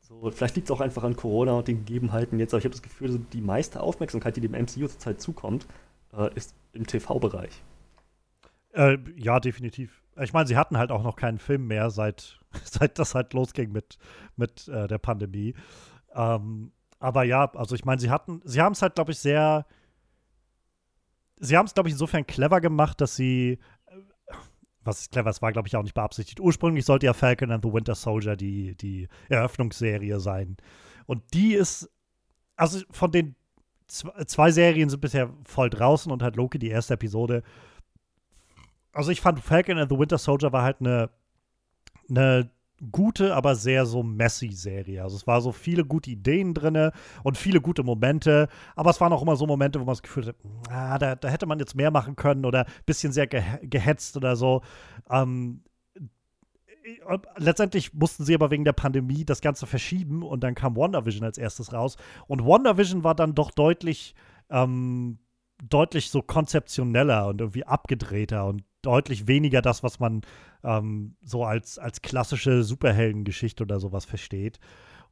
so, 0.00 0.30
vielleicht 0.30 0.56
liegt 0.56 0.68
es 0.68 0.70
auch 0.70 0.80
einfach 0.80 1.02
an 1.02 1.16
Corona 1.16 1.52
und 1.52 1.68
den 1.68 1.84
Gegebenheiten 1.84 2.38
jetzt, 2.38 2.54
aber 2.54 2.58
ich 2.58 2.64
habe 2.64 2.72
das 2.72 2.82
Gefühl, 2.82 3.10
so 3.12 3.18
die 3.18 3.42
meiste 3.42 3.80
Aufmerksamkeit, 3.80 4.36
die 4.36 4.40
dem 4.40 4.52
MCU 4.52 4.88
zurzeit 4.88 5.20
zukommt, 5.20 5.66
äh, 6.16 6.34
ist 6.34 6.54
im 6.72 6.86
TV-Bereich. 6.86 7.62
Äh, 8.78 8.98
ja, 9.16 9.40
definitiv. 9.40 10.04
Ich 10.20 10.32
meine, 10.32 10.46
sie 10.46 10.56
hatten 10.56 10.78
halt 10.78 10.92
auch 10.92 11.02
noch 11.02 11.16
keinen 11.16 11.38
Film 11.38 11.66
mehr, 11.66 11.90
seit, 11.90 12.38
seit 12.64 12.98
das 12.98 13.14
halt 13.14 13.34
losging 13.34 13.72
mit, 13.72 13.98
mit 14.36 14.68
äh, 14.68 14.86
der 14.86 14.98
Pandemie. 14.98 15.54
Ähm, 16.14 16.70
aber 17.00 17.24
ja, 17.24 17.50
also 17.54 17.74
ich 17.74 17.84
meine, 17.84 18.00
sie 18.00 18.10
hatten, 18.10 18.40
sie 18.44 18.60
haben 18.60 18.72
es 18.72 18.82
halt, 18.82 18.94
glaube 18.94 19.10
ich, 19.10 19.18
sehr. 19.18 19.66
Sie 21.40 21.56
haben 21.56 21.66
es, 21.66 21.74
glaube 21.74 21.88
ich, 21.88 21.92
insofern 21.92 22.26
clever 22.26 22.60
gemacht, 22.60 23.00
dass 23.00 23.16
sie. 23.16 23.58
Äh, 23.86 23.96
was 24.84 25.00
ist 25.00 25.12
clever, 25.12 25.30
es 25.30 25.42
war, 25.42 25.52
glaube 25.52 25.66
ich, 25.66 25.74
auch 25.74 25.82
nicht 25.82 25.94
beabsichtigt. 25.94 26.38
Ursprünglich 26.38 26.84
sollte 26.84 27.06
ja 27.06 27.14
Falcon 27.14 27.50
and 27.50 27.64
the 27.64 27.72
Winter 27.72 27.96
Soldier 27.96 28.36
die, 28.36 28.76
die 28.76 29.08
Eröffnungsserie 29.28 30.20
sein. 30.20 30.56
Und 31.06 31.22
die 31.34 31.54
ist. 31.54 31.90
Also 32.56 32.80
von 32.90 33.10
den 33.12 33.36
zwei 33.88 34.50
Serien 34.50 34.88
sind 34.88 35.00
bisher 35.00 35.30
voll 35.44 35.70
draußen 35.70 36.12
und 36.12 36.22
halt 36.22 36.36
Loki, 36.36 36.58
die 36.58 36.68
erste 36.68 36.94
Episode, 36.94 37.42
also 38.92 39.10
ich 39.10 39.20
fand 39.20 39.40
Falcon 39.40 39.78
and 39.78 39.90
the 39.90 39.98
Winter 39.98 40.18
Soldier 40.18 40.52
war 40.52 40.62
halt 40.62 40.80
eine, 40.80 41.10
eine 42.08 42.50
gute, 42.92 43.34
aber 43.34 43.54
sehr 43.54 43.86
so 43.86 44.02
messy 44.02 44.52
Serie. 44.52 45.02
Also 45.02 45.16
es 45.16 45.26
war 45.26 45.40
so 45.40 45.52
viele 45.52 45.84
gute 45.84 46.10
Ideen 46.10 46.54
drin 46.54 46.90
und 47.22 47.36
viele 47.36 47.60
gute 47.60 47.82
Momente, 47.82 48.48
aber 48.76 48.90
es 48.90 49.00
waren 49.00 49.12
auch 49.12 49.22
immer 49.22 49.36
so 49.36 49.46
Momente, 49.46 49.80
wo 49.80 49.84
man 49.84 49.94
das 49.94 50.02
Gefühl 50.02 50.26
hat, 50.26 50.36
ah, 50.70 50.98
da, 50.98 51.16
da 51.16 51.28
hätte 51.28 51.46
man 51.46 51.58
jetzt 51.58 51.74
mehr 51.74 51.90
machen 51.90 52.16
können 52.16 52.44
oder 52.44 52.66
ein 52.66 52.72
bisschen 52.86 53.12
sehr 53.12 53.26
ge 53.26 53.42
gehetzt 53.62 54.16
oder 54.16 54.36
so. 54.36 54.62
Ähm, 55.10 55.62
letztendlich 57.36 57.92
mussten 57.94 58.24
sie 58.24 58.34
aber 58.34 58.50
wegen 58.50 58.64
der 58.64 58.72
Pandemie 58.72 59.24
das 59.24 59.40
Ganze 59.40 59.66
verschieben 59.66 60.22
und 60.22 60.42
dann 60.42 60.54
kam 60.54 60.76
WandaVision 60.76 61.24
als 61.24 61.38
erstes 61.38 61.72
raus. 61.72 61.96
Und 62.26 62.44
WandaVision 62.44 63.04
war 63.04 63.14
dann 63.14 63.34
doch 63.34 63.50
deutlich, 63.50 64.14
ähm, 64.50 65.18
deutlich 65.62 66.10
so 66.10 66.22
konzeptioneller 66.22 67.26
und 67.26 67.40
irgendwie 67.40 67.64
abgedrehter 67.64 68.46
und 68.46 68.64
deutlich 68.82 69.26
weniger 69.26 69.60
das, 69.60 69.82
was 69.82 69.98
man 69.98 70.22
ähm, 70.62 71.16
so 71.22 71.44
als, 71.44 71.78
als 71.78 72.00
klassische 72.00 72.62
Superheldengeschichte 72.62 73.64
oder 73.64 73.80
sowas 73.80 74.04
versteht. 74.04 74.60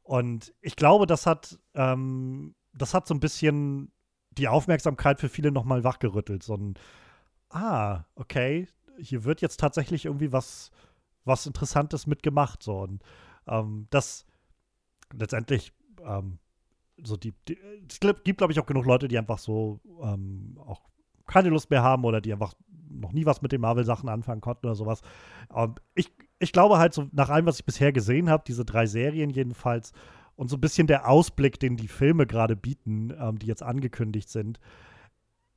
Und 0.03 0.53
ich 0.61 0.75
glaube, 0.77 1.05
das 1.05 1.25
hat, 1.25 1.59
ähm, 1.73 2.55
das 2.73 2.93
hat 2.93 3.07
so 3.07 3.13
ein 3.13 3.19
bisschen 3.19 3.91
die 4.31 4.47
Aufmerksamkeit 4.47 5.19
für 5.19 5.29
viele 5.29 5.51
nochmal 5.51 5.83
wachgerüttelt. 5.83 6.43
So 6.43 6.55
ein, 6.55 6.75
ah, 7.49 8.05
okay, 8.15 8.67
hier 8.99 9.25
wird 9.25 9.41
jetzt 9.41 9.59
tatsächlich 9.59 10.05
irgendwie 10.05 10.31
was, 10.31 10.71
was 11.25 11.45
Interessantes 11.45 12.07
mitgemacht. 12.07 12.63
So. 12.63 12.79
Und 12.79 13.03
ähm, 13.47 13.87
das 13.89 14.25
letztendlich, 15.13 15.73
ähm, 16.05 16.39
so 17.03 17.17
die, 17.17 17.33
die, 17.47 17.57
es 17.89 17.99
gibt, 17.99 18.37
glaube 18.37 18.53
ich, 18.53 18.59
auch 18.59 18.65
genug 18.65 18.85
Leute, 18.85 19.07
die 19.07 19.17
einfach 19.17 19.37
so 19.37 19.79
ähm, 20.01 20.57
auch 20.65 20.81
keine 21.27 21.49
Lust 21.49 21.69
mehr 21.69 21.83
haben 21.83 22.05
oder 22.05 22.21
die 22.21 22.33
einfach 22.33 22.53
noch 22.89 23.11
nie 23.11 23.25
was 23.25 23.41
mit 23.41 23.51
den 23.51 23.61
Marvel-Sachen 23.61 24.09
anfangen 24.09 24.41
konnten 24.41 24.65
oder 24.65 24.75
sowas. 24.75 25.01
Ähm, 25.53 25.75
ich, 25.93 26.11
ich 26.39 26.51
glaube 26.51 26.77
halt, 26.77 26.93
so 26.93 27.07
nach 27.11 27.29
allem, 27.29 27.45
was 27.45 27.59
ich 27.59 27.65
bisher 27.65 27.91
gesehen 27.91 28.29
habe, 28.29 28.43
diese 28.47 28.65
drei 28.65 28.85
Serien 28.85 29.29
jedenfalls, 29.29 29.93
und 30.37 30.49
so 30.49 30.55
ein 30.55 30.61
bisschen 30.61 30.87
der 30.87 31.09
Ausblick, 31.09 31.59
den 31.59 31.75
die 31.77 31.87
Filme 31.87 32.27
gerade 32.27 32.55
bieten, 32.55 33.11
ähm, 33.19 33.39
die 33.39 33.47
jetzt 33.47 33.63
angekündigt 33.63 34.29
sind. 34.29 34.59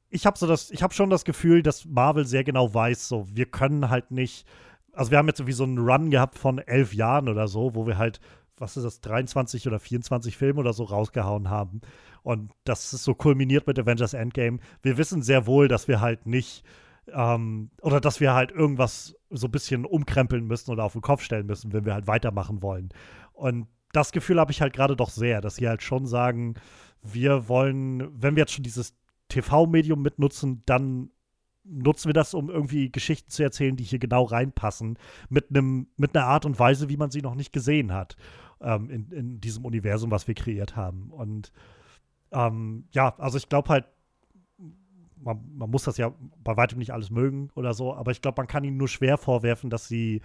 Ich 0.09 0.27
habe 0.27 0.39
so 0.39 0.47
das, 0.47 0.71
ich 0.71 0.83
habe 0.83 0.95
schon 0.95 1.11
das 1.11 1.25
Gefühl, 1.25 1.63
dass 1.63 1.85
Marvel 1.85 2.25
sehr 2.25 2.43
genau 2.43 2.75
weiß, 2.75 3.07
so 3.07 3.27
wir 3.31 3.47
können 3.47 3.91
halt 3.91 4.11
nicht, 4.11 4.47
also 4.93 5.11
wir 5.13 5.19
haben 5.19 5.29
jetzt 5.29 5.39
irgendwie 5.39 5.53
so 5.53 5.65
einen 5.65 5.79
Run 5.79 6.11
gehabt 6.11 6.39
von 6.39 6.59
elf 6.59 6.95
Jahren 6.95 7.29
oder 7.29 7.47
so, 7.47 7.75
wo 7.75 7.87
wir 7.87 7.99
halt, 7.99 8.21
was 8.61 8.77
ist 8.77 8.85
das, 8.85 9.01
23 9.01 9.67
oder 9.67 9.79
24 9.79 10.37
Filme 10.37 10.61
oder 10.61 10.73
so 10.73 10.85
rausgehauen 10.85 11.49
haben. 11.49 11.81
Und 12.23 12.53
das 12.65 12.93
ist 12.93 13.05
so 13.05 13.15
kulminiert 13.15 13.67
mit 13.67 13.79
Avengers 13.79 14.15
Endgame. 14.15 14.59
Wir 14.83 14.99
wissen 14.99 15.23
sehr 15.23 15.47
wohl, 15.47 15.67
dass 15.67 15.89
wir 15.89 16.01
halt 16.01 16.27
nicht 16.27 16.65
ähm, 17.13 17.71
oder 17.81 18.01
dass 18.01 18.21
wir 18.21 18.35
halt 18.35 18.53
irgendwas 18.53 19.17
so 19.31 19.49
ein 19.49 19.51
bisschen 19.51 19.85
umkrempeln 19.85 20.47
müssen 20.47 20.71
oder 20.71 20.85
auf 20.85 20.93
den 20.93 21.01
Kopf 21.01 21.23
stellen 21.23 21.47
müssen, 21.47 21.73
wenn 21.73 21.87
wir 21.87 21.95
halt 21.95 22.07
weitermachen 22.07 22.63
wollen. 22.63 22.91
Und 23.33 23.67
das 23.93 24.13
Gefühl 24.13 24.39
habe 24.39 24.53
ich 24.53 24.61
halt 24.61 24.75
gerade 24.75 24.95
doch 24.95 25.11
sehr, 25.11 25.41
dass 25.41 25.57
sie 25.57 25.69
halt 25.69 25.83
schon 25.83 26.07
sagen, 26.07 26.55
wir 27.03 27.49
wollen, 27.49 28.09
wenn 28.23 28.37
wir 28.37 28.43
jetzt 28.43 28.53
schon 28.53 28.63
dieses 28.63 28.95
TV-Medium 29.29 30.03
mitnutzen, 30.03 30.63
dann 30.67 31.11
nutzen 31.65 32.09
wir 32.09 32.15
das, 32.15 32.35
um 32.35 32.51
irgendwie 32.51 32.91
Geschichten 32.91 33.31
zu 33.31 33.43
erzählen, 33.43 33.77
die 33.77 33.85
hier 33.85 33.99
genau 33.99 34.25
reinpassen, 34.25 34.99
mit 35.29 35.51
einem, 35.51 35.89
mit 35.97 36.17
einer 36.17 36.27
Art 36.27 36.45
und 36.45 36.59
Weise, 36.59 36.89
wie 36.89 36.97
man 36.97 37.11
sie 37.11 37.23
noch 37.23 37.35
nicht 37.35 37.53
gesehen 37.53 37.93
hat 37.93 38.17
ähm, 38.61 38.91
in, 38.91 39.11
in 39.11 39.41
diesem 39.41 39.65
Universum, 39.65 40.11
was 40.11 40.29
wir 40.29 40.35
kreiert 40.35 40.77
haben. 40.77 41.11
Und 41.11 41.53
ähm, 42.33 42.85
ja, 42.93 43.15
also 43.19 43.39
ich 43.39 43.49
glaube 43.49 43.69
halt, 43.69 43.87
man, 45.23 45.41
man, 45.55 45.71
muss 45.71 45.85
das 45.85 45.97
ja 45.97 46.13
bei 46.43 46.57
weitem 46.57 46.79
nicht 46.79 46.93
alles 46.93 47.11
mögen 47.11 47.51
oder 47.55 47.75
so, 47.75 47.95
aber 47.95 48.11
ich 48.11 48.23
glaube, 48.23 48.41
man 48.41 48.47
kann 48.47 48.65
ihnen 48.65 48.77
nur 48.77 48.89
schwer 48.89 49.19
vorwerfen, 49.19 49.71
dass 49.71 49.87
sie, 49.87 50.23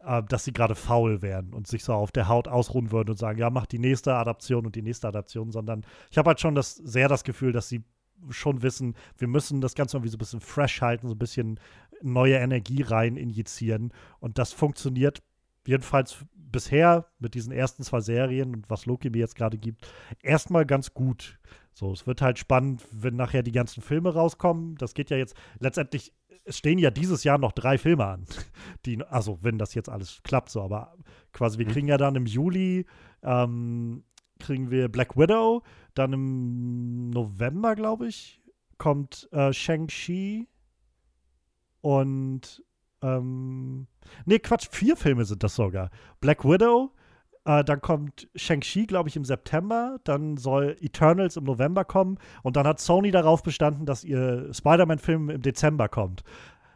äh, 0.00 0.22
sie 0.38 0.52
gerade 0.52 0.74
faul 0.74 1.22
wären 1.22 1.52
und 1.52 1.66
sich 1.66 1.84
so 1.84 1.92
auf 1.94 2.12
der 2.12 2.28
Haut 2.28 2.48
ausruhen 2.48 2.90
würden 2.90 3.10
und 3.10 3.18
sagen, 3.18 3.38
ja, 3.38 3.50
mach 3.50 3.66
die 3.66 3.78
nächste 3.78 4.14
Adaption 4.14 4.66
und 4.66 4.74
die 4.74 4.82
nächste 4.82 5.08
Adaption, 5.08 5.52
sondern 5.52 5.84
ich 6.10 6.18
habe 6.18 6.28
halt 6.28 6.40
schon 6.40 6.54
das, 6.54 6.74
sehr 6.74 7.08
das 7.08 7.24
Gefühl, 7.24 7.52
dass 7.52 7.68
sie 7.68 7.84
schon 8.30 8.62
wissen, 8.62 8.94
wir 9.18 9.28
müssen 9.28 9.60
das 9.60 9.74
Ganze 9.74 9.96
irgendwie 9.96 10.10
so 10.10 10.16
ein 10.16 10.18
bisschen 10.18 10.40
fresh 10.40 10.80
halten, 10.80 11.08
so 11.08 11.14
ein 11.14 11.18
bisschen 11.18 11.58
neue 12.02 12.36
Energie 12.36 12.82
rein 12.82 13.16
injizieren 13.16 13.92
und 14.20 14.38
das 14.38 14.52
funktioniert 14.52 15.22
jedenfalls 15.66 16.24
bisher 16.34 17.06
mit 17.18 17.34
diesen 17.34 17.52
ersten 17.52 17.82
zwei 17.82 18.00
Serien 18.00 18.54
und 18.54 18.70
was 18.70 18.86
Loki 18.86 19.10
mir 19.10 19.18
jetzt 19.18 19.36
gerade 19.36 19.58
gibt, 19.58 19.86
erstmal 20.22 20.66
ganz 20.66 20.94
gut. 20.94 21.38
So, 21.74 21.92
es 21.92 22.06
wird 22.06 22.20
halt 22.20 22.38
spannend, 22.38 22.86
wenn 22.92 23.16
nachher 23.16 23.42
die 23.42 23.52
ganzen 23.52 23.82
Filme 23.82 24.12
rauskommen. 24.12 24.76
Das 24.76 24.94
geht 24.94 25.10
ja 25.10 25.16
jetzt 25.16 25.34
letztendlich, 25.58 26.12
es 26.44 26.58
stehen 26.58 26.78
ja 26.78 26.90
dieses 26.90 27.24
Jahr 27.24 27.38
noch 27.38 27.52
drei 27.52 27.78
Filme 27.78 28.04
an. 28.04 28.26
Die, 28.84 29.02
also, 29.02 29.38
wenn 29.42 29.58
das 29.58 29.74
jetzt 29.74 29.88
alles 29.88 30.20
klappt, 30.22 30.50
so, 30.50 30.62
aber 30.62 30.94
quasi, 31.32 31.58
wir 31.58 31.66
mhm. 31.66 31.70
kriegen 31.70 31.88
ja 31.88 31.96
dann 31.96 32.16
im 32.16 32.26
Juli, 32.26 32.84
ähm, 33.22 34.04
kriegen 34.38 34.70
wir 34.70 34.88
Black 34.90 35.16
Widow, 35.16 35.62
dann 35.94 36.12
im 36.12 37.10
November, 37.10 37.74
glaube 37.74 38.08
ich, 38.08 38.42
kommt 38.76 39.28
äh, 39.32 39.52
Shang-Chi 39.52 40.48
und 41.80 42.64
ähm, 43.02 43.86
nee, 44.24 44.38
Quatsch, 44.38 44.68
vier 44.70 44.96
Filme 44.96 45.24
sind 45.24 45.42
das 45.42 45.54
sogar. 45.54 45.90
Black 46.20 46.44
Widow, 46.44 46.92
äh, 47.44 47.64
dann 47.64 47.80
kommt 47.80 48.28
Shang-Chi, 48.34 48.86
glaube 48.86 49.08
ich, 49.08 49.16
im 49.16 49.24
September. 49.24 49.98
Dann 50.04 50.36
soll 50.36 50.76
Eternals 50.80 51.36
im 51.36 51.44
November 51.44 51.84
kommen. 51.84 52.18
Und 52.42 52.56
dann 52.56 52.66
hat 52.66 52.80
Sony 52.80 53.10
darauf 53.10 53.42
bestanden, 53.42 53.86
dass 53.86 54.04
ihr 54.04 54.52
Spider-Man-Film 54.52 55.30
im 55.30 55.42
Dezember 55.42 55.88
kommt. 55.88 56.22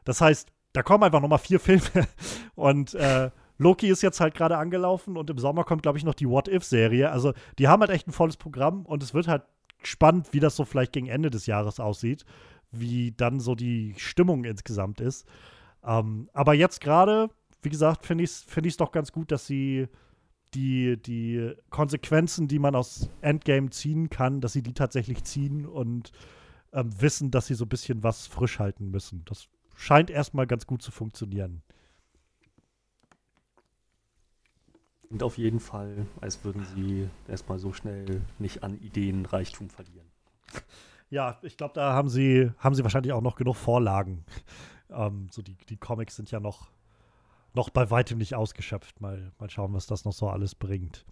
Das 0.04 0.20
heißt, 0.20 0.48
da 0.72 0.82
kommen 0.82 1.04
einfach 1.04 1.20
nochmal 1.20 1.38
vier 1.38 1.60
Filme. 1.60 2.06
Und 2.54 2.94
äh, 2.94 3.30
Loki 3.58 3.88
ist 3.88 4.02
jetzt 4.02 4.20
halt 4.20 4.34
gerade 4.34 4.58
angelaufen 4.58 5.16
und 5.16 5.30
im 5.30 5.38
Sommer 5.38 5.64
kommt, 5.64 5.82
glaube 5.82 5.98
ich, 5.98 6.04
noch 6.04 6.14
die 6.14 6.28
What-If-Serie. 6.28 7.10
Also, 7.10 7.32
die 7.58 7.68
haben 7.68 7.80
halt 7.80 7.90
echt 7.90 8.06
ein 8.06 8.12
volles 8.12 8.36
Programm 8.36 8.84
und 8.84 9.02
es 9.02 9.14
wird 9.14 9.28
halt 9.28 9.42
spannend, 9.82 10.28
wie 10.32 10.40
das 10.40 10.56
so 10.56 10.64
vielleicht 10.64 10.92
gegen 10.92 11.06
Ende 11.06 11.30
des 11.30 11.46
Jahres 11.46 11.80
aussieht, 11.80 12.24
wie 12.70 13.12
dann 13.12 13.40
so 13.40 13.54
die 13.54 13.94
Stimmung 13.96 14.44
insgesamt 14.44 15.00
ist. 15.00 15.26
Ähm, 15.86 16.28
aber 16.32 16.54
jetzt 16.54 16.80
gerade, 16.80 17.30
wie 17.62 17.70
gesagt, 17.70 18.04
finde 18.04 18.24
ich 18.24 18.30
es 18.30 18.42
find 18.42 18.80
doch 18.80 18.90
ganz 18.90 19.12
gut, 19.12 19.30
dass 19.30 19.46
sie 19.46 19.88
die, 20.54 21.00
die 21.00 21.52
Konsequenzen, 21.70 22.48
die 22.48 22.58
man 22.58 22.74
aus 22.74 23.10
Endgame 23.20 23.70
ziehen 23.70 24.10
kann, 24.10 24.40
dass 24.40 24.52
sie 24.52 24.62
die 24.62 24.74
tatsächlich 24.74 25.24
ziehen 25.24 25.64
und 25.64 26.12
ähm, 26.72 26.90
wissen, 27.00 27.30
dass 27.30 27.46
sie 27.46 27.54
so 27.54 27.64
ein 27.64 27.68
bisschen 27.68 28.02
was 28.02 28.26
frisch 28.26 28.58
halten 28.58 28.90
müssen. 28.90 29.24
Das 29.26 29.48
scheint 29.76 30.10
erstmal 30.10 30.46
ganz 30.46 30.66
gut 30.66 30.82
zu 30.82 30.90
funktionieren. 30.90 31.62
Und 35.08 35.22
auf 35.22 35.38
jeden 35.38 35.60
Fall, 35.60 36.06
als 36.20 36.44
würden 36.44 36.64
sie 36.74 37.08
erstmal 37.28 37.58
so 37.60 37.72
schnell 37.72 38.22
nicht 38.40 38.64
an 38.64 38.76
Ideenreichtum 38.80 39.70
verlieren. 39.70 40.10
Ja, 41.10 41.38
ich 41.42 41.56
glaube, 41.56 41.74
da 41.74 41.92
haben 41.92 42.08
sie, 42.08 42.50
haben 42.58 42.74
sie 42.74 42.82
wahrscheinlich 42.82 43.12
auch 43.12 43.20
noch 43.20 43.36
genug 43.36 43.54
Vorlagen. 43.54 44.24
Ähm, 44.90 45.28
so 45.30 45.42
die, 45.42 45.56
die 45.68 45.76
Comics 45.76 46.16
sind 46.16 46.30
ja 46.30 46.40
noch 46.40 46.70
noch 47.56 47.70
bei 47.70 47.90
weitem 47.90 48.18
nicht 48.18 48.34
ausgeschöpft. 48.34 49.00
Mal, 49.00 49.32
mal 49.40 49.50
schauen, 49.50 49.72
was 49.72 49.86
das 49.86 50.04
noch 50.04 50.12
so 50.12 50.28
alles 50.28 50.54
bringt. 50.54 51.04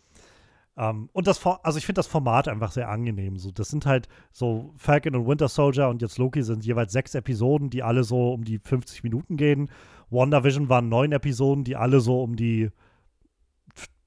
Um, 0.76 0.84
ähm, 0.84 1.10
und 1.12 1.28
das, 1.28 1.44
also 1.46 1.78
ich 1.78 1.86
finde 1.86 2.00
das 2.00 2.08
Format 2.08 2.48
einfach 2.48 2.72
sehr 2.72 2.88
angenehm. 2.88 3.38
So, 3.38 3.52
das 3.52 3.68
sind 3.68 3.86
halt 3.86 4.08
so 4.32 4.74
Falcon 4.76 5.14
und 5.14 5.26
Winter 5.26 5.48
Soldier 5.48 5.88
und 5.88 6.02
jetzt 6.02 6.18
Loki 6.18 6.42
sind 6.42 6.64
jeweils 6.64 6.92
sechs 6.92 7.14
Episoden, 7.14 7.70
die 7.70 7.82
alle 7.82 8.02
so 8.02 8.32
um 8.32 8.44
die 8.44 8.58
50 8.58 9.04
Minuten 9.04 9.36
gehen. 9.36 9.70
WandaVision 10.10 10.68
waren 10.68 10.88
neun 10.88 11.12
Episoden, 11.12 11.64
die 11.64 11.76
alle 11.76 12.00
so 12.00 12.22
um 12.22 12.34
die 12.36 12.70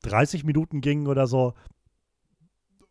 30 0.03 0.43
Minuten 0.43 0.81
gingen 0.81 1.07
oder 1.07 1.25
so. 1.25 1.53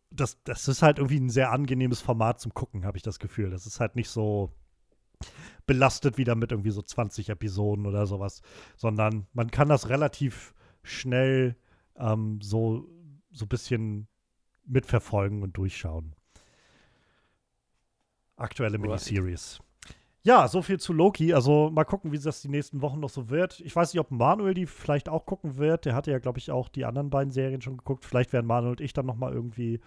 Das, 0.09 0.41
das 0.43 0.67
ist 0.67 0.81
halt 0.81 0.97
irgendwie 0.97 1.19
ein 1.19 1.29
sehr 1.29 1.51
angenehmes 1.51 2.01
Format 2.01 2.39
zum 2.39 2.55
Gucken, 2.55 2.83
habe 2.83 2.97
ich 2.97 3.03
das 3.03 3.19
Gefühl. 3.19 3.51
Das 3.51 3.67
ist 3.67 3.79
halt 3.79 3.95
nicht 3.95 4.09
so 4.09 4.51
belastet 5.65 6.17
wieder 6.17 6.35
mit 6.35 6.51
irgendwie 6.51 6.71
so 6.71 6.81
20 6.81 7.29
Episoden 7.29 7.85
oder 7.85 8.07
sowas, 8.07 8.41
sondern 8.75 9.27
man 9.33 9.51
kann 9.51 9.69
das 9.69 9.89
relativ 9.89 10.53
schnell 10.83 11.55
ähm, 11.97 12.39
so, 12.41 12.87
so 13.31 13.45
ein 13.45 13.49
bisschen 13.49 14.07
mitverfolgen 14.65 15.43
und 15.43 15.57
durchschauen. 15.57 16.15
Aktuelle 18.37 18.77
Miniseries. 18.77 19.59
Ja, 20.23 20.47
so 20.47 20.61
viel 20.61 20.79
zu 20.79 20.93
Loki. 20.93 21.33
Also 21.33 21.69
mal 21.71 21.85
gucken, 21.85 22.11
wie 22.11 22.19
das 22.19 22.41
die 22.41 22.49
nächsten 22.49 22.81
Wochen 22.81 22.99
noch 22.99 23.09
so 23.09 23.29
wird. 23.29 23.61
Ich 23.61 23.75
weiß 23.75 23.93
nicht, 23.93 23.99
ob 23.99 24.11
Manuel 24.11 24.53
die 24.53 24.65
vielleicht 24.65 25.09
auch 25.09 25.25
gucken 25.25 25.57
wird. 25.57 25.85
Der 25.85 25.95
hatte 25.95 26.11
ja, 26.11 26.19
glaube 26.19 26.37
ich, 26.37 26.51
auch 26.51 26.69
die 26.69 26.85
anderen 26.85 27.09
beiden 27.09 27.31
Serien 27.31 27.61
schon 27.61 27.77
geguckt. 27.77 28.03
Vielleicht 28.03 28.33
werden 28.33 28.45
Manuel 28.45 28.71
und 28.71 28.81
ich 28.81 28.93
dann 28.93 29.05
noch 29.05 29.15
mal 29.15 29.31
irgendwie 29.31 29.79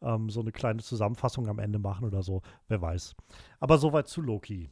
ähm, 0.00 0.30
so 0.30 0.40
eine 0.40 0.52
kleine 0.52 0.82
Zusammenfassung 0.82 1.48
am 1.48 1.58
Ende 1.58 1.78
machen 1.78 2.04
oder 2.04 2.22
so. 2.22 2.42
Wer 2.68 2.80
weiß. 2.80 3.16
Aber 3.60 3.78
soweit 3.78 4.08
zu 4.08 4.22
Loki. 4.22 4.70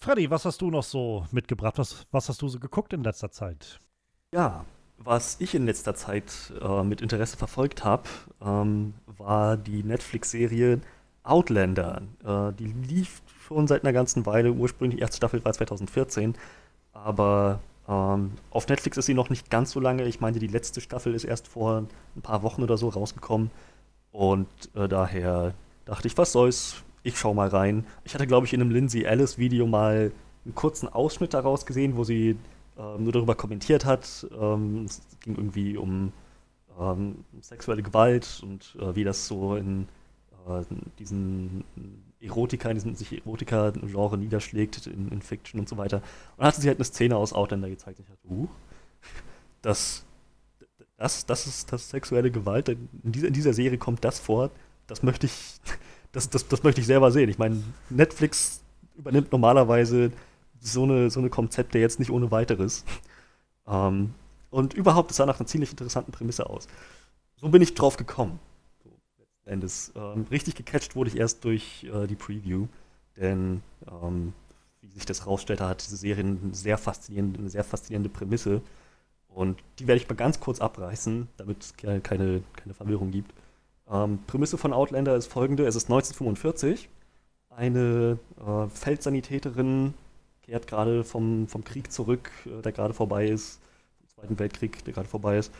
Freddy, 0.00 0.30
was 0.30 0.44
hast 0.44 0.60
du 0.60 0.70
noch 0.70 0.84
so 0.84 1.26
mitgebracht? 1.32 1.76
Was, 1.76 2.06
was 2.12 2.28
hast 2.28 2.40
du 2.40 2.48
so 2.48 2.60
geguckt 2.60 2.92
in 2.92 3.02
letzter 3.02 3.30
Zeit? 3.30 3.80
Ja, 4.32 4.64
was 4.98 5.40
ich 5.40 5.54
in 5.54 5.66
letzter 5.66 5.94
Zeit 5.94 6.52
äh, 6.62 6.82
mit 6.84 7.00
Interesse 7.00 7.36
verfolgt 7.36 7.84
habe, 7.84 8.04
ähm, 8.40 8.94
war 9.06 9.56
die 9.56 9.82
Netflix-Serie 9.82 10.80
Outlander. 11.24 12.02
Äh, 12.24 12.52
die 12.52 12.66
lief 12.66 13.22
schon 13.46 13.66
seit 13.66 13.82
einer 13.82 13.92
ganzen 13.92 14.24
Weile. 14.24 14.52
Ursprünglich 14.52 14.96
die 14.96 15.02
erste 15.02 15.16
Staffel 15.16 15.44
war 15.44 15.52
2014, 15.52 16.34
aber 16.92 17.58
ähm, 17.88 18.32
auf 18.50 18.68
Netflix 18.68 18.98
ist 18.98 19.06
sie 19.06 19.14
noch 19.14 19.30
nicht 19.30 19.50
ganz 19.50 19.72
so 19.72 19.80
lange. 19.80 20.04
Ich 20.04 20.20
meine, 20.20 20.38
die 20.38 20.46
letzte 20.46 20.80
Staffel 20.80 21.14
ist 21.14 21.24
erst 21.24 21.48
vor 21.48 21.84
ein 22.16 22.22
paar 22.22 22.42
Wochen 22.42 22.62
oder 22.62 22.76
so 22.76 22.88
rausgekommen. 22.88 23.50
Und 24.12 24.48
äh, 24.74 24.88
daher 24.88 25.54
dachte 25.86 26.06
ich, 26.06 26.16
was 26.16 26.32
soll's, 26.32 26.84
ich 27.08 27.18
schau 27.18 27.34
mal 27.34 27.48
rein. 27.48 27.84
Ich 28.04 28.14
hatte, 28.14 28.26
glaube 28.26 28.46
ich, 28.46 28.52
in 28.52 28.60
einem 28.60 28.70
Lindsay 28.70 29.02
Ellis 29.02 29.38
Video 29.38 29.66
mal 29.66 30.12
einen 30.44 30.54
kurzen 30.54 30.88
Ausschnitt 30.88 31.34
daraus 31.34 31.66
gesehen, 31.66 31.96
wo 31.96 32.04
sie 32.04 32.36
ähm, 32.78 33.04
nur 33.04 33.12
darüber 33.12 33.34
kommentiert 33.34 33.84
hat. 33.84 34.26
Ähm, 34.38 34.84
es 34.84 35.00
ging 35.20 35.34
irgendwie 35.34 35.76
um 35.76 36.12
ähm, 36.78 37.24
sexuelle 37.40 37.82
Gewalt 37.82 38.40
und 38.42 38.76
äh, 38.80 38.94
wie 38.94 39.04
das 39.04 39.26
so 39.26 39.56
in 39.56 39.88
äh, 40.46 40.62
diesen 40.98 41.64
Erotika, 42.20 42.68
in 42.70 42.76
diesem 42.76 42.94
sich 42.94 43.12
Erotika-Genre 43.12 44.18
niederschlägt, 44.18 44.86
in, 44.86 45.08
in, 45.10 45.22
Fiction 45.22 45.60
und 45.60 45.68
so 45.68 45.76
weiter. 45.76 45.98
Und 45.98 46.38
dann 46.38 46.46
hatte 46.48 46.60
sie 46.60 46.68
halt 46.68 46.78
eine 46.78 46.84
Szene 46.84 47.16
aus 47.16 47.32
Outlander 47.32 47.68
gezeigt. 47.68 48.00
Ich 48.00 48.06
dachte, 48.06 48.28
uh, 48.28 48.48
das, 49.62 50.04
das, 50.96 51.26
das 51.26 51.46
ist 51.46 51.72
das 51.72 51.90
sexuelle 51.90 52.30
Gewalt. 52.30 52.68
In 52.68 52.88
dieser, 53.02 53.28
in 53.28 53.34
dieser 53.34 53.52
Serie 53.52 53.78
kommt 53.78 54.04
das 54.04 54.18
vor. 54.18 54.50
Das 54.86 55.02
möchte 55.02 55.26
ich, 55.26 55.60
das, 56.18 56.30
das, 56.30 56.48
das 56.48 56.62
möchte 56.64 56.80
ich 56.80 56.86
selber 56.86 57.12
sehen. 57.12 57.28
Ich 57.28 57.38
meine, 57.38 57.62
Netflix 57.90 58.60
übernimmt 58.96 59.30
normalerweise 59.30 60.10
so 60.60 60.82
eine, 60.82 61.10
so 61.10 61.20
eine 61.20 61.30
Konzepte 61.30 61.78
jetzt 61.78 62.00
nicht 62.00 62.10
ohne 62.10 62.32
weiteres. 62.32 62.84
Ähm, 63.68 64.14
und 64.50 64.74
überhaupt, 64.74 65.12
es 65.12 65.18
sah 65.18 65.26
nach 65.26 65.38
einer 65.38 65.46
ziemlich 65.46 65.70
interessanten 65.70 66.10
Prämisse 66.10 66.50
aus. 66.50 66.66
So 67.36 67.48
bin 67.48 67.62
ich 67.62 67.74
drauf 67.74 67.96
gekommen. 67.96 68.40
So, 68.82 68.90
Endes. 69.44 69.92
Ähm, 69.94 70.26
richtig 70.30 70.56
gecatcht 70.56 70.96
wurde 70.96 71.10
ich 71.10 71.16
erst 71.16 71.44
durch 71.44 71.84
äh, 71.84 72.08
die 72.08 72.16
Preview. 72.16 72.66
denn 73.16 73.62
ähm, 73.86 74.32
wie 74.80 74.88
sich 74.88 75.06
das 75.06 75.26
rausstellte, 75.26 75.68
hat 75.68 75.84
diese 75.84 75.96
Serie 75.96 76.24
eine 76.24 76.54
sehr 76.54 76.78
faszinierende, 76.78 77.38
eine 77.38 77.50
sehr 77.50 77.64
faszinierende 77.64 78.08
Prämisse. 78.08 78.62
Und 79.28 79.62
die 79.78 79.86
werde 79.86 80.00
ich 80.00 80.08
mal 80.08 80.16
ganz 80.16 80.40
kurz 80.40 80.60
abreißen, 80.60 81.28
damit 81.36 81.62
es 81.62 81.76
keine, 81.76 82.00
keine 82.00 82.42
Verwirrung 82.74 83.12
gibt. 83.12 83.32
Ähm, 83.90 84.20
Prämisse 84.26 84.58
von 84.58 84.72
Outlander 84.72 85.16
ist 85.16 85.26
folgende: 85.26 85.66
Es 85.66 85.76
ist 85.76 85.86
1945. 85.86 86.88
Eine 87.50 88.18
äh, 88.38 88.68
Feldsanitäterin 88.68 89.94
kehrt 90.42 90.66
gerade 90.66 91.04
vom, 91.04 91.48
vom 91.48 91.64
Krieg 91.64 91.90
zurück, 91.90 92.30
äh, 92.46 92.62
der 92.62 92.72
gerade 92.72 92.94
vorbei 92.94 93.26
ist, 93.26 93.60
vom 93.98 94.08
Zweiten 94.08 94.38
Weltkrieg, 94.38 94.84
der 94.84 94.94
gerade 94.94 95.08
vorbei 95.08 95.38
ist. 95.38 95.52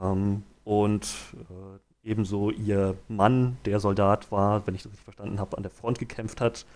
Ähm, 0.00 0.42
und 0.64 1.06
äh, 1.34 2.08
ebenso 2.08 2.50
ihr 2.50 2.96
Mann, 3.08 3.58
der 3.64 3.80
Soldat 3.80 4.30
war, 4.30 4.66
wenn 4.66 4.74
ich 4.74 4.82
das 4.82 4.92
richtig 4.92 5.04
verstanden 5.04 5.40
habe, 5.40 5.56
an 5.56 5.62
der 5.62 5.72
Front 5.72 5.98
gekämpft 5.98 6.40
hat. 6.40 6.66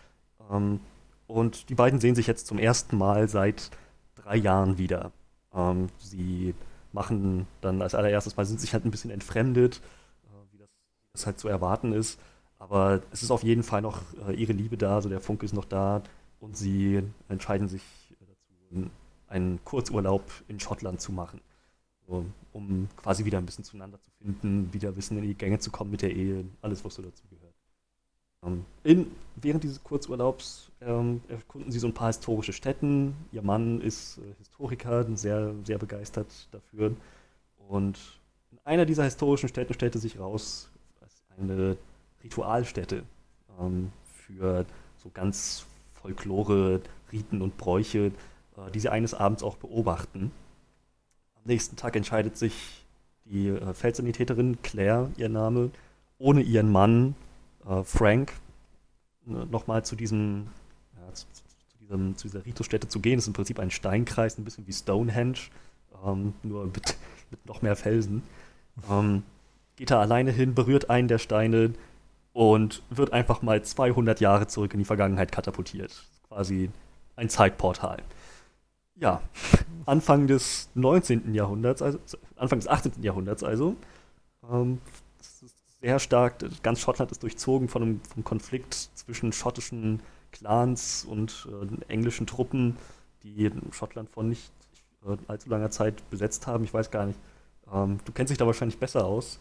Ähm, 0.51 0.81
und 1.27 1.69
die 1.71 1.75
beiden 1.75 2.01
sehen 2.01 2.15
sich 2.15 2.27
jetzt 2.27 2.47
zum 2.47 2.59
ersten 2.59 2.99
Mal 2.99 3.29
seit 3.29 3.71
drei 4.17 4.37
Jahren 4.37 4.79
wieder. 4.79 5.13
Ähm, 5.55 5.89
sie 5.99 6.55
machen 6.93 7.47
dann 7.61 7.83
als 7.83 7.95
allererstes 7.95 8.37
Mal, 8.37 8.45
sind 8.45 8.61
sich 8.61 8.73
halt 8.73 8.85
ein 8.85 8.91
bisschen 8.91 9.11
entfremdet, 9.11 9.81
das, 11.15 11.27
halt 11.27 11.39
zu 11.39 11.49
erwarten 11.49 11.93
ist. 11.93 12.19
Aber 12.59 13.03
es 13.11 13.23
ist 13.23 13.31
auf 13.31 13.43
jeden 13.43 13.63
Fall 13.63 13.83
noch 13.83 14.01
äh, 14.29 14.35
ihre 14.35 14.53
Liebe 14.53 14.77
da, 14.77 14.97
also 14.97 15.09
der 15.09 15.21
Funke 15.21 15.47
ist 15.47 15.55
noch 15.55 15.65
da 15.65 16.03
und 16.41 16.57
sie 16.57 17.03
entscheiden 17.29 17.69
sich 17.69 17.83
dazu, 18.21 18.91
einen 19.29 19.65
Kurzurlaub 19.65 20.25
in 20.49 20.61
Schottland 20.61 21.01
zu 21.01 21.13
machen. 21.13 21.41
So, 22.07 22.27
um 22.53 22.89
quasi 22.97 23.25
wieder 23.25 23.39
ein 23.39 23.47
bisschen 23.47 23.65
zueinander 23.65 23.99
zu 24.01 24.11
finden, 24.19 24.73
wieder 24.73 24.89
ein 24.89 24.95
bisschen 24.95 25.17
in 25.17 25.25
die 25.25 25.35
Gänge 25.35 25.59
zu 25.59 25.71
kommen 25.71 25.91
mit 25.91 26.03
der 26.03 26.15
Ehe, 26.15 26.45
alles, 26.61 26.85
was 26.85 26.95
so 26.95 27.03
dazu 27.03 27.23
gehört. 27.31 27.55
Ähm, 28.45 28.65
in, 28.83 29.11
während 29.37 29.65
dieses 29.65 29.83
Kurzurlaubs 29.83 30.71
ähm, 30.81 31.23
erkunden 31.29 31.73
sie 31.73 31.79
so 31.79 31.87
ein 31.87 31.95
paar 31.95 32.09
historische 32.09 32.53
Städten. 32.53 33.15
Ihr 33.33 33.43
Mann 33.43 33.81
ist 33.81 34.19
äh, 34.19 34.35
Historiker, 34.39 35.05
sehr, 35.17 35.55
sehr 35.65 35.79
begeistert 35.79 36.29
dafür. 36.53 36.95
Und 37.69 37.99
in 38.53 38.59
einer 38.65 38.85
dieser 38.85 39.05
historischen 39.05 39.49
Städte 39.49 39.75
stellte 39.75 39.99
sich 39.99 40.19
raus 40.19 40.71
eine 41.39 41.77
Ritualstätte 42.23 43.05
ähm, 43.61 43.93
für 44.27 44.65
so 45.03 45.11
ganz 45.13 45.67
Folklore, 45.95 46.81
Riten 47.13 47.43
und 47.43 47.57
Bräuche, 47.57 48.13
äh, 48.57 48.71
die 48.73 48.81
sie 48.81 48.89
eines 48.89 49.15
Abends 49.15 49.43
auch 49.43 49.57
beobachten. 49.57 50.31
Am 51.37 51.43
nächsten 51.45 51.77
Tag 51.77 51.97
entscheidet 51.97 52.37
sich 52.37 52.85
die 53.25 53.49
äh, 53.49 53.75
Feldsanitäterin 53.75 54.61
Claire, 54.63 55.11
ihr 55.17 55.29
Name, 55.29 55.71
ohne 56.19 56.43
ihren 56.43 56.71
Mann 56.71 57.15
äh, 57.67 57.83
Frank 57.85 58.33
ne, 59.25 59.47
nochmal 59.47 59.85
zu 59.85 59.97
diesem, 59.97 60.49
ja, 60.97 61.13
zu, 61.15 61.27
zu, 61.33 61.79
diesem, 61.81 62.17
zu 62.17 62.29
dieser 62.29 62.45
Ritusstätte 62.45 62.89
zu 62.89 63.01
gehen. 63.01 63.17
Das 63.17 63.25
ist 63.25 63.29
im 63.29 63.35
Prinzip 63.35 63.59
ein 63.59 63.71
Steinkreis, 63.71 64.39
ein 64.39 64.45
bisschen 64.45 64.67
wie 64.67 64.73
Stonehenge, 64.73 65.39
ähm, 66.05 66.35
nur 66.43 66.67
mit, 66.67 66.97
mit 67.31 67.47
noch 67.47 67.63
mehr 67.63 67.77
Felsen. 67.77 68.23
Ähm, 68.91 69.23
geht 69.77 69.91
da 69.91 70.01
alleine 70.01 70.31
hin, 70.31 70.55
berührt 70.55 70.91
einen 70.91 71.09
der 71.09 71.19
Steine 71.19 71.75
und 72.33 72.83
wird 72.91 73.13
einfach 73.13 73.43
mal 73.43 73.63
200 73.63 74.21
Jahre 74.21 74.47
zurück 74.47 74.73
in 74.75 74.79
die 74.79 74.85
Vergangenheit 74.85 75.33
katapultiert. 75.33 76.05
Quasi 76.29 76.71
ein 77.17 77.29
Zeitportal. 77.29 78.03
Ja, 78.97 79.23
Anfang 79.87 80.27
des 80.27 80.69
19. 80.75 81.35
Jahrhunderts, 81.35 81.83
also 81.83 81.99
Anfang 82.37 82.61
des 82.61 82.69
18. 82.69 83.03
Jahrhunderts 83.03 83.43
also, 83.43 83.77
ähm, 84.51 84.79
sehr 85.81 85.99
stark, 85.99 86.39
ganz 86.63 86.81
Schottland 86.81 87.13
ist 87.13 87.23
durchzogen 87.23 87.69
von 87.69 87.83
einem, 87.83 88.01
vom 88.03 88.25
Konflikt 88.25 88.75
zwischen 88.95 89.33
schottischen 89.33 90.01
Clans 90.33 91.05
und 91.05 91.47
äh, 91.51 91.93
englischen 91.93 92.27
Truppen, 92.27 92.77
die 93.23 93.51
Schottland 93.71 94.11
vor 94.11 94.23
nicht 94.23 94.51
äh, 95.07 95.17
allzu 95.29 95.51
langer 95.51 95.71
Zeit 95.71 96.09
besetzt 96.11 96.47
haben. 96.47 96.65
Ich 96.65 96.73
weiß 96.73 96.91
gar 96.91 97.07
nicht. 97.07 97.19
Ähm, 97.73 97.99
du 98.05 98.13
kennst 98.13 98.31
dich 98.31 98.39
da 98.39 98.47
wahrscheinlich 98.47 98.79
besser 98.79 99.05
aus. 99.05 99.39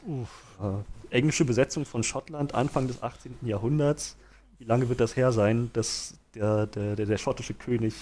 Äh, 0.62 1.16
englische 1.16 1.46
Besetzung 1.46 1.86
von 1.86 2.04
Schottland 2.04 2.54
Anfang 2.54 2.88
des 2.88 3.02
18. 3.02 3.36
Jahrhunderts. 3.42 4.18
Wie 4.60 4.66
lange 4.66 4.90
wird 4.90 5.00
das 5.00 5.16
her 5.16 5.32
sein, 5.32 5.70
dass 5.74 6.20
der, 6.36 6.68
der, 6.68 6.96
der, 6.96 7.06
der 7.06 7.18
schottische 7.18 7.54
König 7.54 7.94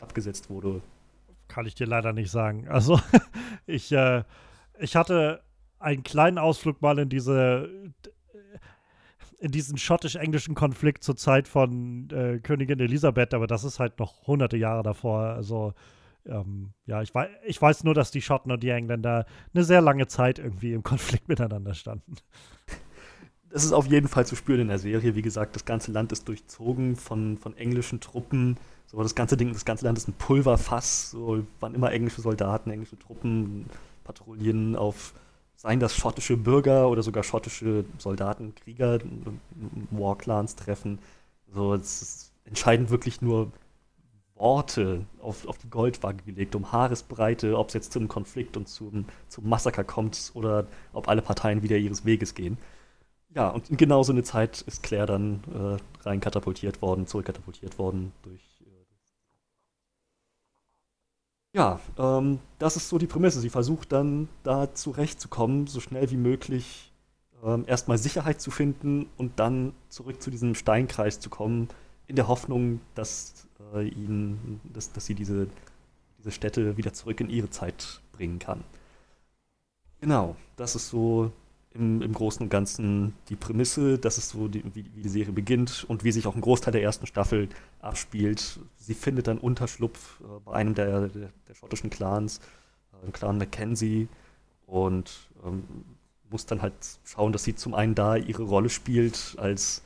abgesetzt 0.00 0.48
wurde? 0.50 0.80
Kann 1.48 1.66
ich 1.66 1.74
dir 1.74 1.86
leider 1.86 2.12
nicht 2.12 2.30
sagen. 2.30 2.68
Also, 2.68 3.00
ich, 3.66 3.90
äh, 3.92 4.22
ich 4.78 4.96
hatte 4.96 5.40
einen 5.78 6.02
kleinen 6.02 6.38
Ausflug 6.38 6.82
mal 6.82 6.98
in 6.98 7.08
diese 7.08 7.68
in 9.40 9.52
diesen 9.52 9.78
schottisch-englischen 9.78 10.54
Konflikt 10.54 11.04
zur 11.04 11.16
Zeit 11.16 11.46
von 11.46 12.10
äh, 12.10 12.40
Königin 12.40 12.80
Elisabeth, 12.80 13.34
aber 13.34 13.46
das 13.46 13.64
ist 13.64 13.78
halt 13.78 13.98
noch 14.00 14.26
hunderte 14.26 14.56
Jahre 14.56 14.82
davor. 14.82 15.20
Also 15.20 15.74
ähm, 16.28 16.72
ja, 16.86 17.02
ich, 17.02 17.14
wei 17.14 17.28
ich 17.44 17.60
weiß 17.60 17.84
nur, 17.84 17.94
dass 17.94 18.10
die 18.10 18.22
Schotten 18.22 18.52
und 18.52 18.62
die 18.62 18.70
Engländer 18.70 19.26
eine 19.54 19.64
sehr 19.64 19.80
lange 19.80 20.06
Zeit 20.06 20.38
irgendwie 20.38 20.72
im 20.72 20.82
Konflikt 20.84 21.28
miteinander 21.28 21.74
standen. 21.74 22.14
Das 23.50 23.64
ist 23.64 23.72
auf 23.72 23.86
jeden 23.86 24.08
Fall 24.08 24.26
zu 24.26 24.36
spüren 24.36 24.60
in 24.60 24.68
der 24.68 24.78
Serie. 24.78 25.14
Wie 25.14 25.22
gesagt, 25.22 25.56
das 25.56 25.64
ganze 25.64 25.90
Land 25.90 26.12
ist 26.12 26.28
durchzogen 26.28 26.96
von, 26.96 27.38
von 27.38 27.56
englischen 27.56 28.00
Truppen. 28.00 28.58
So, 28.86 29.02
das 29.02 29.14
ganze 29.14 29.36
Ding, 29.36 29.52
das 29.52 29.64
ganze 29.64 29.86
Land 29.86 29.96
ist 29.96 30.08
ein 30.08 30.12
Pulverfass. 30.12 31.10
So, 31.10 31.44
wann 31.60 31.74
immer 31.74 31.90
englische 31.92 32.20
Soldaten, 32.20 32.70
englische 32.70 32.98
Truppen 32.98 33.66
patrouillieren 34.04 34.76
auf 34.76 35.14
seien 35.58 35.80
das 35.80 35.96
schottische 35.96 36.36
Bürger 36.36 36.88
oder 36.88 37.02
sogar 37.02 37.24
schottische 37.24 37.84
Soldaten, 37.98 38.54
Krieger, 38.54 39.00
Warclans 39.90 40.54
treffen. 40.54 41.00
So, 41.52 41.74
es 41.74 42.30
entscheidend 42.44 42.90
wirklich 42.90 43.20
nur 43.22 43.50
Worte 44.38 45.04
auf, 45.20 45.46
auf 45.46 45.58
die 45.58 45.70
Goldwaage 45.70 46.22
gelegt, 46.24 46.54
um 46.54 46.72
Haaresbreite, 46.72 47.58
ob 47.58 47.68
es 47.68 47.74
jetzt 47.74 47.92
zum 47.92 48.08
Konflikt 48.08 48.56
und 48.56 48.68
zum, 48.68 49.06
zum 49.28 49.48
Massaker 49.48 49.84
kommt 49.84 50.32
oder 50.34 50.66
ob 50.92 51.08
alle 51.08 51.22
Parteien 51.22 51.62
wieder 51.62 51.76
ihres 51.76 52.04
Weges 52.04 52.34
gehen. 52.34 52.58
Ja, 53.34 53.48
und 53.50 53.70
in 53.70 53.76
genau 53.76 54.02
so 54.02 54.12
eine 54.12 54.22
Zeit 54.22 54.62
ist 54.62 54.82
Claire 54.82 55.06
dann 55.06 55.42
äh, 55.52 56.06
rein 56.06 56.20
katapultiert 56.20 56.80
worden, 56.80 57.06
zurückkatapultiert 57.06 57.78
worden 57.78 58.12
durch 58.22 58.48
ja, 61.54 61.80
ähm, 61.98 62.40
das 62.58 62.76
ist 62.76 62.88
so 62.88 62.98
die 62.98 63.06
Prämisse. 63.06 63.40
Sie 63.40 63.48
versucht 63.48 63.92
dann 63.92 64.28
da 64.42 64.74
zurechtzukommen, 64.74 65.66
so 65.66 65.80
schnell 65.80 66.10
wie 66.10 66.16
möglich 66.16 66.92
ähm, 67.42 67.64
erstmal 67.66 67.98
Sicherheit 67.98 68.40
zu 68.40 68.50
finden 68.50 69.06
und 69.16 69.40
dann 69.40 69.72
zurück 69.88 70.22
zu 70.22 70.30
diesem 70.30 70.54
Steinkreis 70.54 71.20
zu 71.20 71.30
kommen, 71.30 71.68
in 72.08 72.16
der 72.16 72.26
Hoffnung, 72.26 72.80
dass, 72.94 73.46
äh, 73.74 73.86
ihnen, 73.86 74.60
dass, 74.72 74.92
dass 74.92 75.06
sie 75.06 75.14
diese, 75.14 75.46
diese 76.18 76.32
Städte 76.32 76.76
wieder 76.76 76.92
zurück 76.92 77.20
in 77.20 77.30
ihre 77.30 77.50
Zeit 77.50 78.00
bringen 78.12 78.38
kann. 78.38 78.64
Genau, 80.00 80.36
das 80.56 80.74
ist 80.74 80.88
so 80.88 81.30
im, 81.74 82.02
im 82.02 82.12
Großen 82.12 82.42
und 82.42 82.48
Ganzen 82.48 83.14
die 83.28 83.36
Prämisse, 83.36 83.98
das 83.98 84.18
ist 84.18 84.30
so, 84.30 84.48
die, 84.48 84.64
wie, 84.74 84.84
wie, 84.94 85.02
die 85.02 85.08
Serie 85.08 85.32
beginnt 85.32 85.84
und 85.86 86.02
wie 86.02 86.12
sich 86.12 86.26
auch 86.26 86.34
ein 86.34 86.40
Großteil 86.40 86.72
der 86.72 86.82
ersten 86.82 87.06
Staffel 87.06 87.48
abspielt. 87.80 88.58
Sie 88.76 88.94
findet 88.94 89.26
dann 89.26 89.38
Unterschlupf 89.38 90.20
äh, 90.20 90.40
bei 90.44 90.52
einem 90.54 90.74
der, 90.74 91.08
der, 91.08 91.30
der 91.46 91.54
schottischen 91.54 91.90
Clans, 91.90 92.38
äh, 92.92 93.04
dem 93.04 93.12
Clan 93.12 93.38
Mackenzie, 93.38 94.08
und 94.66 95.30
ähm, 95.44 95.64
muss 96.30 96.46
dann 96.46 96.60
halt 96.62 96.74
schauen, 97.04 97.32
dass 97.32 97.44
sie 97.44 97.54
zum 97.54 97.74
einen 97.74 97.94
da 97.94 98.16
ihre 98.16 98.42
Rolle 98.42 98.68
spielt 98.68 99.34
als 99.38 99.82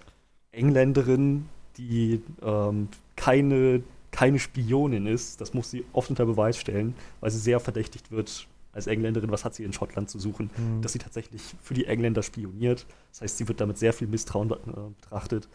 Engländerin, 0.50 1.48
die 1.76 2.22
ähm, 2.42 2.88
keine, 3.16 3.82
keine 4.10 4.38
Spionin 4.38 5.06
ist. 5.06 5.40
Das 5.40 5.54
muss 5.54 5.70
sie 5.70 5.84
oft 5.92 6.10
unter 6.10 6.26
Beweis 6.26 6.58
stellen, 6.58 6.94
weil 7.20 7.30
sie 7.30 7.38
sehr 7.38 7.60
verdächtigt 7.60 8.10
wird, 8.10 8.46
als 8.72 8.86
Engländerin, 8.86 9.30
was 9.30 9.44
hat 9.44 9.54
sie 9.54 9.64
in 9.64 9.72
Schottland 9.72 10.08
zu 10.08 10.18
suchen, 10.18 10.50
mhm. 10.56 10.80
dass 10.82 10.92
sie 10.92 10.98
tatsächlich 10.98 11.42
für 11.60 11.74
die 11.74 11.86
Engländer 11.86 12.22
spioniert. 12.22 12.86
Das 13.10 13.20
heißt, 13.20 13.38
sie 13.38 13.48
wird 13.48 13.60
damit 13.60 13.78
sehr 13.78 13.92
viel 13.92 14.08
Misstrauen 14.08 14.50
äh, 14.50 14.54
betrachtet. 15.00 15.48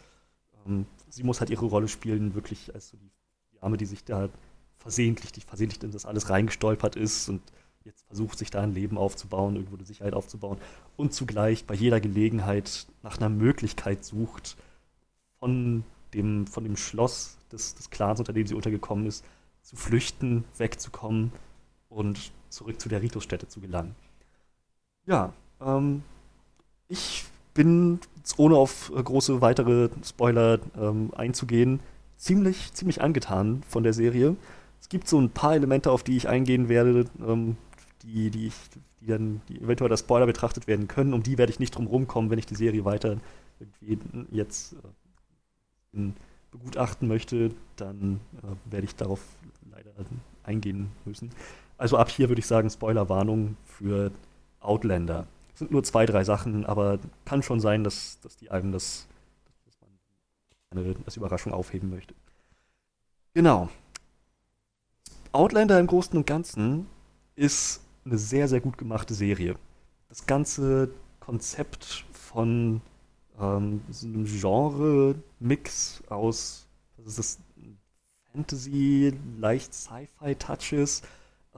Ähm, 0.66 0.86
sie 1.08 1.24
muss 1.24 1.40
halt 1.40 1.50
ihre 1.50 1.66
Rolle 1.66 1.88
spielen, 1.88 2.34
wirklich 2.34 2.72
als 2.74 2.90
so 2.90 2.96
die, 2.96 3.10
die 3.52 3.62
Arme, 3.62 3.76
die 3.76 3.86
sich 3.86 4.04
da 4.04 4.28
versehentlich, 4.78 5.32
die 5.32 5.40
versehentlich 5.40 5.82
in 5.82 5.90
das 5.90 6.06
alles 6.06 6.30
reingestolpert 6.30 6.94
ist 6.94 7.28
und 7.28 7.42
jetzt 7.84 8.06
versucht, 8.06 8.38
sich 8.38 8.50
da 8.50 8.62
ein 8.62 8.74
Leben 8.74 8.98
aufzubauen, 8.98 9.56
irgendwo 9.56 9.76
eine 9.76 9.84
Sicherheit 9.84 10.14
aufzubauen 10.14 10.58
und 10.96 11.12
zugleich 11.12 11.64
bei 11.64 11.74
jeder 11.74 12.00
Gelegenheit 12.00 12.86
nach 13.02 13.18
einer 13.18 13.30
Möglichkeit 13.30 14.04
sucht, 14.04 14.56
von 15.40 15.84
dem, 16.14 16.46
von 16.46 16.64
dem 16.64 16.76
Schloss 16.76 17.38
des, 17.52 17.74
des 17.74 17.90
Clans, 17.90 18.18
unter 18.18 18.32
dem 18.32 18.46
sie 18.46 18.54
untergekommen 18.54 19.06
ist, 19.06 19.24
zu 19.62 19.76
flüchten, 19.76 20.44
wegzukommen 20.56 21.32
und 21.88 22.32
zurück 22.48 22.80
zu 22.80 22.88
der 22.88 23.02
Ritusstätte 23.02 23.48
zu 23.48 23.60
gelangen. 23.60 23.94
Ja, 25.06 25.32
ähm, 25.60 26.02
ich 26.88 27.24
bin, 27.54 28.00
ohne 28.36 28.56
auf 28.56 28.92
äh, 28.94 29.02
große 29.02 29.40
weitere 29.40 29.90
Spoiler 30.04 30.58
ähm, 30.78 31.12
einzugehen, 31.14 31.80
ziemlich, 32.16 32.72
ziemlich 32.72 33.02
angetan 33.02 33.62
von 33.68 33.82
der 33.82 33.92
Serie. 33.92 34.36
Es 34.80 34.88
gibt 34.88 35.08
so 35.08 35.20
ein 35.20 35.30
paar 35.30 35.54
Elemente, 35.54 35.90
auf 35.90 36.02
die 36.02 36.16
ich 36.16 36.28
eingehen 36.28 36.68
werde, 36.68 37.06
ähm, 37.20 37.56
die, 38.02 38.30
die, 38.30 38.46
ich, 38.46 38.54
die 39.00 39.06
dann 39.06 39.40
die 39.48 39.60
eventuell 39.60 39.90
als 39.90 40.00
Spoiler 40.00 40.26
betrachtet 40.26 40.66
werden 40.66 40.88
können. 40.88 41.12
Um 41.12 41.22
die 41.22 41.36
werde 41.36 41.52
ich 41.52 41.58
nicht 41.58 41.74
drum 41.74 41.86
rumkommen, 41.86 42.30
wenn 42.30 42.38
ich 42.38 42.46
die 42.46 42.54
Serie 42.54 42.84
weiter 42.84 43.18
irgendwie 43.60 43.98
jetzt 44.30 44.74
äh, 44.74 44.76
begutachten 46.50 47.08
möchte, 47.08 47.50
dann 47.76 48.20
äh, 48.42 48.72
werde 48.72 48.86
ich 48.86 48.96
darauf 48.96 49.20
leider 49.70 49.90
eingehen 50.42 50.90
müssen. 51.04 51.30
Also 51.76 51.96
ab 51.96 52.10
hier 52.10 52.28
würde 52.28 52.40
ich 52.40 52.46
sagen, 52.46 52.70
Spoilerwarnung 52.70 53.56
für 53.64 54.10
Outlander. 54.60 55.26
Es 55.52 55.60
sind 55.60 55.70
nur 55.70 55.84
zwei, 55.84 56.06
drei 56.06 56.24
Sachen, 56.24 56.64
aber 56.66 56.98
kann 57.24 57.42
schon 57.42 57.60
sein, 57.60 57.84
dass, 57.84 58.20
dass 58.20 58.36
die 58.36 58.50
einem 58.50 58.72
das, 58.72 59.06
dass 59.66 59.76
man 59.80 60.84
eine, 60.84 60.96
als 61.04 61.16
Überraschung 61.16 61.52
aufheben 61.52 61.90
möchte. 61.90 62.14
Genau. 63.34 63.68
Outlander 65.32 65.78
im 65.78 65.86
Großen 65.86 66.16
und 66.16 66.26
Ganzen 66.26 66.86
ist 67.36 67.82
eine 68.04 68.18
sehr, 68.18 68.48
sehr 68.48 68.60
gut 68.60 68.78
gemachte 68.78 69.14
Serie. 69.14 69.54
Das 70.08 70.26
ganze 70.26 70.90
Konzept 71.20 72.04
von 72.12 72.80
ähm, 73.40 73.82
so 73.90 74.06
einem 74.06 74.24
Genre-Mix 74.24 76.02
aus, 76.08 76.66
ist 77.04 77.18
das, 77.18 77.38
Fantasy, 78.32 79.12
leicht 79.38 79.74
Sci-Fi-Touches, 79.74 81.02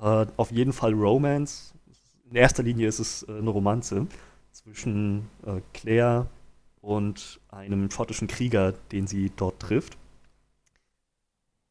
äh, 0.01 0.27
auf 0.37 0.51
jeden 0.51 0.73
Fall 0.73 0.95
Romance. 0.95 1.75
In 2.31 2.37
erster 2.37 2.63
Linie 2.63 2.89
ist 2.89 3.01
es 3.01 3.23
äh, 3.25 3.39
eine 3.39 3.51
Romanze 3.51 4.07
zwischen 4.53 5.29
äh, 5.45 5.61
Claire 5.75 6.27
und 6.81 7.41
einem 7.51 7.91
schottischen 7.91 8.29
Krieger, 8.29 8.73
den 8.93 9.07
sie 9.07 9.31
dort 9.37 9.61
trifft. 9.61 9.99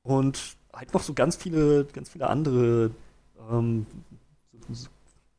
Und 0.03 0.57
halt 0.73 0.93
noch 0.93 1.01
so 1.01 1.13
ganz 1.13 1.35
viele, 1.35 1.85
ganz 1.85 2.09
viele 2.09 2.27
andere 2.27 2.91
ähm, 3.49 3.85
so, 4.51 4.73
so 4.73 4.89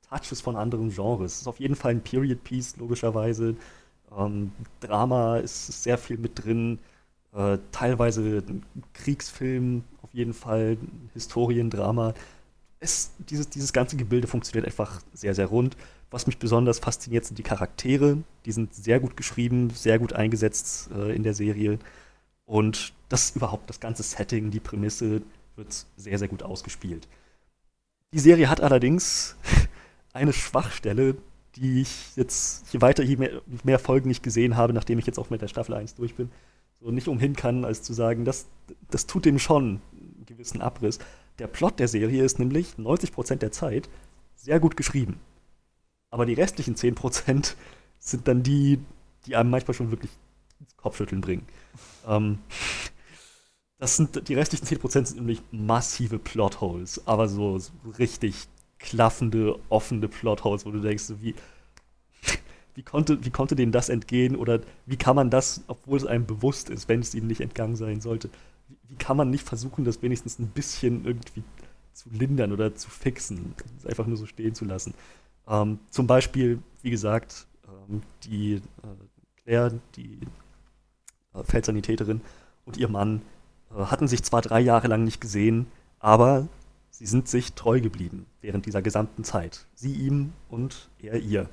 Touches 0.09 0.41
von 0.41 0.57
anderen 0.57 0.91
Genres. 0.91 1.35
Es 1.35 1.41
ist 1.43 1.47
auf 1.47 1.61
jeden 1.61 1.77
Fall 1.77 1.93
ein 1.93 2.03
Period 2.03 2.43
Piece, 2.43 2.77
logischerweise. 2.77 3.55
Ähm, 4.17 4.53
Drama 4.81 5.39
ist, 5.39 5.83
sehr 5.83 5.99
viel 5.99 6.19
mit 6.19 6.45
drin. 6.45 6.79
Äh, 7.33 7.59
teilweise 7.73 8.43
Kriegsfilm, 8.93 9.85
auf 10.03 10.13
jeden 10.13 10.35
Fall 10.35 10.77
Historiendrama. 11.15 12.15
Es, 12.81 13.13
dieses, 13.19 13.49
dieses 13.51 13.73
ganze 13.73 13.97
Gebilde 13.97 14.27
funktioniert 14.27 14.67
einfach 14.67 15.01
sehr, 15.13 15.35
sehr 15.35 15.47
rund. 15.47 15.77
Was 16.11 16.27
mich 16.27 16.39
besonders 16.39 16.81
fasziniert, 16.81 17.25
sind 17.25 17.39
die 17.39 17.45
Charaktere. 17.45 18.19
Die 18.45 18.53
sind 18.53 18.75
sehr 18.75 18.99
gut 18.99 19.17
geschrieben, 19.17 19.71
sehr 19.71 19.99
gut 19.99 20.13
eingesetzt 20.13 20.91
äh, 20.93 21.15
in 21.15 21.23
der 21.23 21.35
Serie. 21.35 21.79
Und 22.47 22.93
das 23.09 23.37
überhaupt, 23.37 23.71
das 23.71 23.79
ganze 23.79 24.03
Setting, 24.03 24.51
die 24.51 24.59
Prämisse 24.59 25.23
wird 25.55 25.87
sehr, 25.97 26.19
sehr 26.19 26.29
gut 26.29 26.43
ausgespielt. 26.43 27.07
Die 28.13 28.19
Serie 28.19 28.49
hat 28.49 28.61
allerdings 28.61 29.37
eine 30.13 30.33
Schwachstelle, 30.33 31.17
die 31.57 31.83
ich 31.83 32.17
jetzt, 32.17 32.73
je 32.73 32.81
weiter, 32.81 33.03
je 33.03 33.17
mehr, 33.17 33.43
mehr, 33.65 33.79
Folgen 33.79 34.11
ich 34.11 34.23
gesehen 34.23 34.57
habe, 34.57 34.73
nachdem 34.73 34.99
ich 34.99 35.07
jetzt 35.07 35.19
auch 35.19 35.31
mit 35.31 35.43
der 35.43 35.49
Staffel 35.49 35.75
1 35.75 35.97
durch 35.97 36.15
bin, 36.15 36.31
so 36.81 36.91
nicht 36.91 37.09
umhin 37.09 37.35
kann, 37.37 37.65
als 37.65 37.83
zu 37.83 37.93
sagen, 37.93 38.25
das, 38.25 38.47
das 38.91 39.07
tut 39.07 39.25
dem 39.25 39.39
schon 39.39 39.81
einen 39.93 40.25
gewissen 40.27 40.61
Abriss. 40.61 40.99
Der 41.39 41.47
Plot 41.47 41.79
der 41.79 41.89
Serie 41.89 42.25
ist 42.25 42.39
nämlich 42.39 42.75
90% 42.79 43.37
der 43.37 43.53
Zeit 43.53 43.89
sehr 44.37 44.61
gut 44.61 44.77
geschrieben. 44.77 45.21
Aber 46.11 46.27
die 46.27 46.35
restlichen 46.35 46.75
10% 46.75 47.55
sind 47.99 48.29
dann 48.29 48.43
die, 48.43 48.79
die 49.27 49.37
einem 49.37 49.51
manchmal 49.51 49.75
schon 49.75 49.91
wirklich 49.91 50.11
ins 50.59 50.77
Kopfschütteln 50.77 51.21
bringen. 51.21 51.47
Ähm, 52.07 52.39
das 53.79 53.97
sind, 53.97 54.29
die 54.29 54.35
restlichen 54.35 54.67
10% 54.67 54.91
sind 55.07 55.17
nämlich 55.17 55.43
massive 55.51 56.19
Plotholes, 56.19 57.07
aber 57.07 57.29
so, 57.29 57.59
so 57.59 57.73
richtig 57.99 58.49
klaffende, 58.81 59.59
offene 59.69 60.09
Plotholes, 60.09 60.67
wo 60.67 60.71
du 60.73 60.81
denkst, 60.81 61.13
wie, 61.21 61.35
wie, 62.75 62.83
konnte, 62.83 63.25
wie 63.25 63.31
konnte 63.31 63.55
denen 63.55 63.73
das 63.73 63.89
entgehen 63.89 64.35
oder 64.35 64.61
wie 64.87 64.97
kann 64.97 65.15
man 65.15 65.31
das, 65.31 65.63
obwohl 65.69 65.99
es 65.99 66.07
einem 66.07 66.27
bewusst 66.27 66.71
ist, 66.71 66.89
wenn 66.89 67.01
es 67.01 67.15
ihnen 67.15 67.29
nicht 67.29 67.41
entgangen 67.41 67.77
sein 67.77 68.01
sollte, 68.01 68.31
wie, 68.69 68.77
wie 68.89 68.97
kann 68.97 69.17
man 69.17 69.31
nicht 69.31 69.47
versuchen, 69.47 69.85
das 69.85 70.03
wenigstens 70.03 70.39
ein 70.39 70.49
bisschen 70.49 71.05
irgendwie 71.05 71.45
zu 71.93 72.09
lindern 72.11 72.53
oder 72.53 72.75
zu 72.75 72.91
fixen, 72.91 73.55
es 73.79 73.87
einfach 73.87 74.07
nur 74.07 74.17
so 74.17 74.27
stehen 74.27 74.55
zu 74.55 74.65
lassen. 74.65 74.95
Ähm, 75.47 75.79
zum 75.91 76.07
Beispiel, 76.07 76.61
wie 76.83 76.91
gesagt, 76.91 77.47
ähm, 77.69 78.03
die 78.25 78.55
äh, 78.55 78.61
Claire, 79.43 79.73
die 79.97 80.21
äh, 81.35 81.45
Feldsanitäterin 81.45 82.23
und 82.65 82.77
ihr 82.79 82.89
Mann 82.89 83.21
äh, 83.71 83.85
hatten 83.85 84.09
sich 84.09 84.23
zwar 84.23 84.43
drei 84.43 84.61
Jahre 84.61 84.89
lang 84.89 85.05
nicht 85.05 85.21
gesehen, 85.21 85.67
aber 85.99 86.49
sie 87.01 87.07
sind 87.07 87.29
sich 87.29 87.55
treu 87.55 87.81
geblieben 87.81 88.27
während 88.43 88.67
dieser 88.67 88.83
gesamten 88.83 89.25
Zeit. 89.25 89.67
Sie 89.75 89.95
ihm 89.95 90.35
und 90.51 90.91
er 90.99 91.19
ihr. 91.19 91.49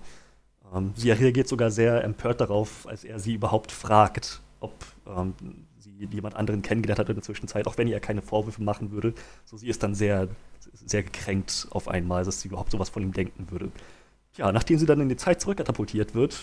Ähm, 0.74 0.92
sie 0.94 1.10
reagiert 1.10 1.48
sogar 1.48 1.72
sehr 1.72 2.04
empört 2.04 2.42
darauf, 2.42 2.86
als 2.86 3.06
er 3.06 3.18
sie 3.18 3.36
überhaupt 3.36 3.72
fragt, 3.72 4.42
ob 4.60 4.74
ähm, 5.06 5.34
sie 5.78 6.06
jemand 6.12 6.36
anderen 6.36 6.62
kennengelernt 6.62 7.00
hat 7.00 7.08
in 7.08 7.16
der 7.16 7.24
Zwischenzeit, 7.24 7.66
auch 7.66 7.78
wenn 7.78 7.88
er 7.88 8.02
keine 8.02 8.22
Vorwürfe 8.22 8.62
machen 8.62 8.92
würde. 8.92 9.14
So, 9.46 9.56
sie 9.56 9.70
ist 9.70 9.84
dann 9.84 9.96
sehr, 9.96 10.28
sehr 10.74 11.04
gekränkt 11.04 11.68
auf 11.70 11.88
einmal, 11.88 12.26
dass 12.26 12.42
sie 12.42 12.50
überhaupt 12.50 12.72
sowas 12.72 12.90
von 12.90 13.02
ihm 13.02 13.14
denken 13.14 13.50
würde. 13.50 13.72
Ja, 14.36 14.52
nachdem 14.52 14.78
sie 14.78 14.86
dann 14.86 15.00
in 15.00 15.08
die 15.08 15.16
Zeit 15.16 15.40
zurückkatapultiert 15.40 16.14
wird, 16.14 16.38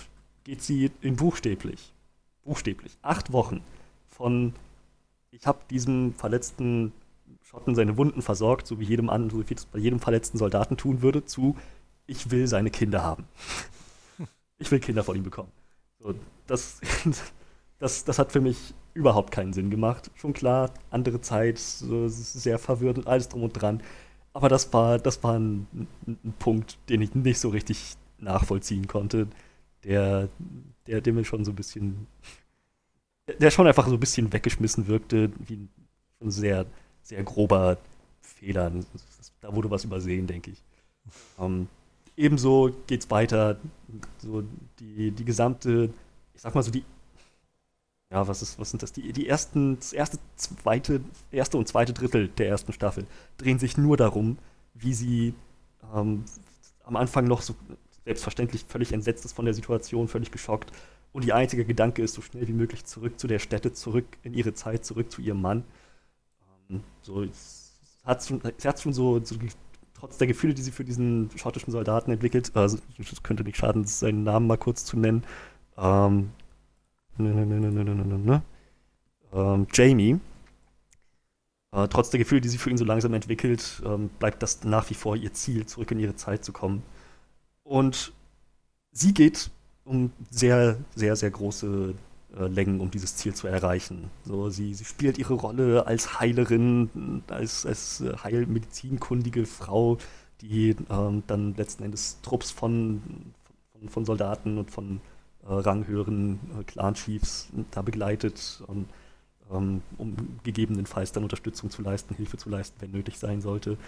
geht 0.45 0.63
sie 0.63 0.91
in 1.03 1.17
buchstäblich, 1.17 1.93
buchstäblich, 2.43 2.97
acht 3.03 3.35
Wochen 3.35 3.61
von 4.09 4.55
ich 5.31 5.47
habe 5.47 5.59
diesem 5.69 6.15
verletzten 6.15 6.93
Schotten 7.55 7.75
seine 7.75 7.97
Wunden 7.97 8.21
versorgt, 8.21 8.67
so 8.67 8.81
wie 8.81 8.85
jedem 8.85 9.09
anderen, 9.09 9.31
so 9.31 9.49
wie 9.49 9.55
es 9.55 9.67
bei 9.67 9.79
jedem 9.79 10.01
verletzten 10.01 10.39
Soldaten 10.39 10.77
tun 10.77 11.03
würde, 11.03 11.25
zu 11.25 11.57
ich 12.07 12.31
will 12.31 12.49
seine 12.49 12.71
Kinder 12.71 13.03
haben. 13.03 13.25
ich 14.59 14.71
will 14.71 14.81
Kinder 14.81 15.05
von 15.05 15.17
ihm 15.17 15.23
bekommen. 15.23 15.53
So, 16.01 16.15
das, 16.47 16.81
das, 17.79 18.05
das 18.05 18.19
hat 18.19 18.33
für 18.33 18.41
mich 18.41 18.75
überhaupt 18.93 19.31
keinen 19.31 19.53
Sinn 19.53 19.71
gemacht. 19.71 20.11
Schon 20.17 20.33
klar, 20.33 20.71
andere 20.91 21.21
Zeit, 21.21 21.59
so, 21.59 22.09
sehr 22.09 22.59
verwirrt 22.59 22.99
und 22.99 23.07
alles 23.07 23.29
drum 23.29 23.45
und 23.45 23.53
dran. 23.53 23.83
Aber 24.33 24.49
das 24.49 24.73
war, 24.73 24.99
das 24.99 25.23
war 25.23 25.39
ein, 25.39 25.69
ein 26.07 26.35
Punkt, 26.41 26.79
den 26.89 27.03
ich 27.03 27.15
nicht 27.15 27.39
so 27.39 27.51
richtig 27.51 27.95
nachvollziehen 28.19 28.89
konnte, 28.89 29.29
der, 29.85 30.29
der, 30.89 31.01
der 31.01 31.13
mir 31.13 31.25
schon 31.25 31.45
so 31.45 31.53
ein 31.53 31.57
bisschen 31.57 32.09
der 33.27 33.51
schon 33.51 33.67
einfach 33.67 33.87
so 33.87 33.95
ein 33.95 34.01
bisschen 34.01 34.33
weggeschmissen 34.33 34.87
wirkte, 34.87 35.31
wie 35.39 35.69
ein 36.21 36.31
sehr, 36.31 36.67
sehr 37.05 37.23
grober 37.23 37.79
Fehler. 38.21 38.73
Da 39.41 39.55
wurde 39.55 39.71
was 39.71 39.85
übersehen, 39.85 40.27
denke 40.27 40.51
ich. 40.51 40.63
Ähm, 41.39 41.69
ebenso 42.17 42.73
es 42.91 43.11
weiter, 43.11 43.59
so 44.19 44.43
die, 44.81 45.11
die 45.13 45.25
gesamte, 45.25 45.91
ich 46.35 46.41
sag 46.41 46.55
mal 46.55 46.63
so 46.63 46.71
die, 46.71 46.85
ja, 48.11 48.27
was 48.27 48.43
ist, 48.43 48.59
was 48.59 48.71
sind 48.71 48.83
das? 48.83 48.93
Die, 48.93 49.13
die 49.13 49.29
ersten, 49.29 49.77
das 49.77 49.93
erste, 49.93 50.19
zweite, 50.37 51.01
erste 51.31 51.59
und 51.59 51.69
zweite 51.69 51.93
Drittel 51.93 52.29
der 52.29 52.49
ersten 52.49 52.73
Staffel 52.73 53.07
drehen 53.39 53.59
sich 53.59 53.77
nur 53.77 53.97
darum, 53.97 54.39
wie 54.75 54.95
sie 54.95 55.35
ähm, 55.95 56.25
am 56.85 56.97
Anfang 56.97 57.27
noch 57.27 57.43
so 57.43 57.55
selbstverständlich 58.05 58.65
völlig 58.69 58.93
entsetzt 58.93 59.25
ist 59.25 59.33
von 59.33 59.45
der 59.47 59.55
Situation, 59.55 60.09
völlig 60.09 60.31
geschockt 60.31 60.71
und 61.13 61.25
ihr 61.25 61.35
einziger 61.35 61.65
Gedanke 61.65 62.03
ist, 62.03 62.15
so 62.15 62.23
schnell 62.23 62.47
wie 62.47 62.53
möglich 62.53 62.85
zurück 62.85 63.19
zu 63.19 63.27
der 63.27 63.39
Stätte, 63.39 63.73
zurück 63.73 64.07
in 64.23 64.35
ihre 64.35 64.55
Zeit, 64.55 64.85
zurück 64.85 65.11
zu 65.11 65.23
ihrem 65.23 65.41
Mann. 65.41 65.65
Ähm, 66.71 66.83
so, 67.03 67.23
es 67.23 67.73
hat 68.05 68.25
schon, 68.25 68.41
es 68.57 68.65
hat 68.65 68.81
schon 68.81 68.93
so, 68.93 69.23
so, 69.25 69.37
trotz 69.95 70.19
der 70.19 70.27
Gefühle, 70.27 70.55
die 70.55 70.63
sie 70.63 70.71
für 70.71 70.85
diesen 70.85 71.31
schottischen 71.37 71.73
Soldaten 71.73 72.11
entwickelt, 72.11 72.51
also 72.55 72.79
es 72.99 73.23
könnte 73.23 73.45
nicht 73.45 73.57
schaden, 73.57 73.85
seinen 73.85 74.25
Namen 74.25 74.47
mal 74.47 74.59
kurz 74.59 74.85
zu 74.85 74.99
nennen. 74.99 75.25
Ähm, 75.77 76.31
ne, 77.17 77.35
ne, 77.35 77.47
ne, 77.47 77.61
ne, 77.61 77.85
ne, 77.85 77.95
ne, 77.95 78.19
ne. 78.19 78.43
Ähm, 79.33 79.67
Jamie. 79.73 80.21
Äh, 81.73 81.89
trotz 81.89 82.11
der 82.11 82.19
Gefühle, 82.19 82.41
die 82.41 82.49
sie 82.49 82.59
für 82.59 82.71
ihn 82.71 82.79
so 82.79 82.85
langsam 82.85 83.15
entwickelt, 83.15 83.83
ähm, 83.85 84.11
bleibt 84.19 84.43
das 84.43 84.63
nach 84.65 84.89
wie 84.91 84.95
vor 84.95 85.17
ihr 85.17 85.33
Ziel, 85.33 85.67
zurück 85.67 85.91
in 85.91 85.99
ihre 85.99 86.15
Zeit 86.15 86.45
zu 86.45 86.53
kommen. 86.53 86.83
Und 87.65 88.13
sie 88.93 89.13
geht 89.15 89.51
um 89.85 90.13
sehr, 90.31 90.79
sehr, 90.95 91.17
sehr 91.17 91.31
große 91.31 91.95
äh, 92.39 92.47
Längen, 92.47 92.81
um 92.81 92.91
dieses 92.91 93.17
Ziel 93.17 93.35
zu 93.35 93.47
erreichen. 93.47 94.11
So, 94.25 94.51
sie, 94.51 94.75
sie 94.75 94.85
spielt 94.85 95.19
ihre 95.19 95.35
Rolle 95.35 95.87
als 95.87 96.19
Heilerin, 96.21 97.23
als, 97.29 97.67
als 97.67 98.01
äh, 98.01 98.17
heilmedizinkundige 98.23 99.47
Frau, 99.47 99.99
die 100.41 100.77
ähm, 100.91 101.23
dann 101.27 101.55
letzten 101.57 101.85
Endes 101.85 102.21
Trupps 102.23 102.51
von, 102.51 103.03
von, 103.73 103.89
von 103.89 104.05
Soldaten 104.05 104.59
und 104.59 104.71
von 104.71 105.01
äh, 105.45 105.53
ranghöheren 105.53 106.41
äh, 106.59 106.65
Clan-Chiefs 106.65 107.49
da 107.71 107.83
begleitet, 107.83 108.63
und, 108.67 108.89
ähm, 109.53 109.83
um 109.99 110.17
gegebenenfalls 110.43 111.13
dann 111.13 111.23
Unterstützung 111.23 111.71
zu 111.71 111.83
leisten, 111.83 112.15
Hilfe 112.15 112.37
zu 112.37 112.49
leisten, 112.49 112.77
wenn 112.81 112.91
nötig 112.91 113.19
sein 113.19 113.41
sollte 113.41 113.79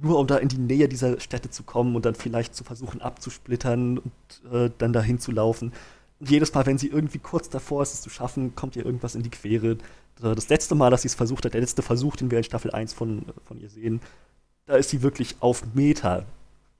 nur 0.00 0.18
um 0.18 0.26
da 0.26 0.36
in 0.36 0.48
die 0.48 0.58
Nähe 0.58 0.88
dieser 0.88 1.20
Städte 1.20 1.50
zu 1.50 1.62
kommen 1.62 1.96
und 1.96 2.04
dann 2.04 2.14
vielleicht 2.14 2.54
zu 2.54 2.64
versuchen 2.64 3.00
abzusplittern 3.00 3.98
und 3.98 4.52
äh, 4.52 4.70
dann 4.78 4.92
dahin 4.92 5.18
zu 5.18 5.32
laufen. 5.32 5.72
Jedes 6.20 6.54
Mal, 6.54 6.64
wenn 6.66 6.78
sie 6.78 6.88
irgendwie 6.88 7.18
kurz 7.18 7.48
davor 7.48 7.82
ist, 7.82 7.94
es 7.94 8.00
zu 8.00 8.10
schaffen, 8.10 8.54
kommt 8.54 8.76
ihr 8.76 8.86
irgendwas 8.86 9.14
in 9.14 9.22
die 9.22 9.30
Quere. 9.30 9.76
Das 10.18 10.48
letzte 10.48 10.74
Mal, 10.74 10.90
dass 10.90 11.02
sie 11.02 11.08
es 11.08 11.14
versucht 11.14 11.44
hat, 11.44 11.54
der 11.54 11.60
letzte 11.60 11.82
Versuch, 11.82 12.16
den 12.16 12.30
wir 12.30 12.38
in 12.38 12.44
Staffel 12.44 12.70
1 12.70 12.94
von, 12.94 13.26
von 13.44 13.60
ihr 13.60 13.68
sehen, 13.68 14.00
da 14.64 14.76
ist 14.76 14.90
sie 14.90 15.02
wirklich 15.02 15.36
auf 15.40 15.62
Meter 15.74 16.24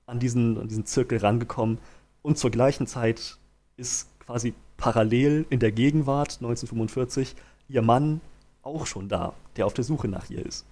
an 0.06 0.18
diesen, 0.18 0.58
an 0.58 0.68
diesen 0.68 0.86
Zirkel 0.86 1.18
rangekommen. 1.18 1.78
Und 2.22 2.38
zur 2.38 2.50
gleichen 2.50 2.86
Zeit 2.86 3.36
ist 3.76 4.08
quasi 4.20 4.54
parallel 4.76 5.46
in 5.50 5.60
der 5.60 5.72
Gegenwart 5.72 6.38
1945 6.40 7.34
ihr 7.68 7.82
Mann 7.82 8.20
auch 8.62 8.86
schon 8.86 9.08
da, 9.08 9.34
der 9.56 9.66
auf 9.66 9.74
der 9.74 9.84
Suche 9.84 10.08
nach 10.08 10.30
ihr 10.30 10.44
ist. 10.44 10.66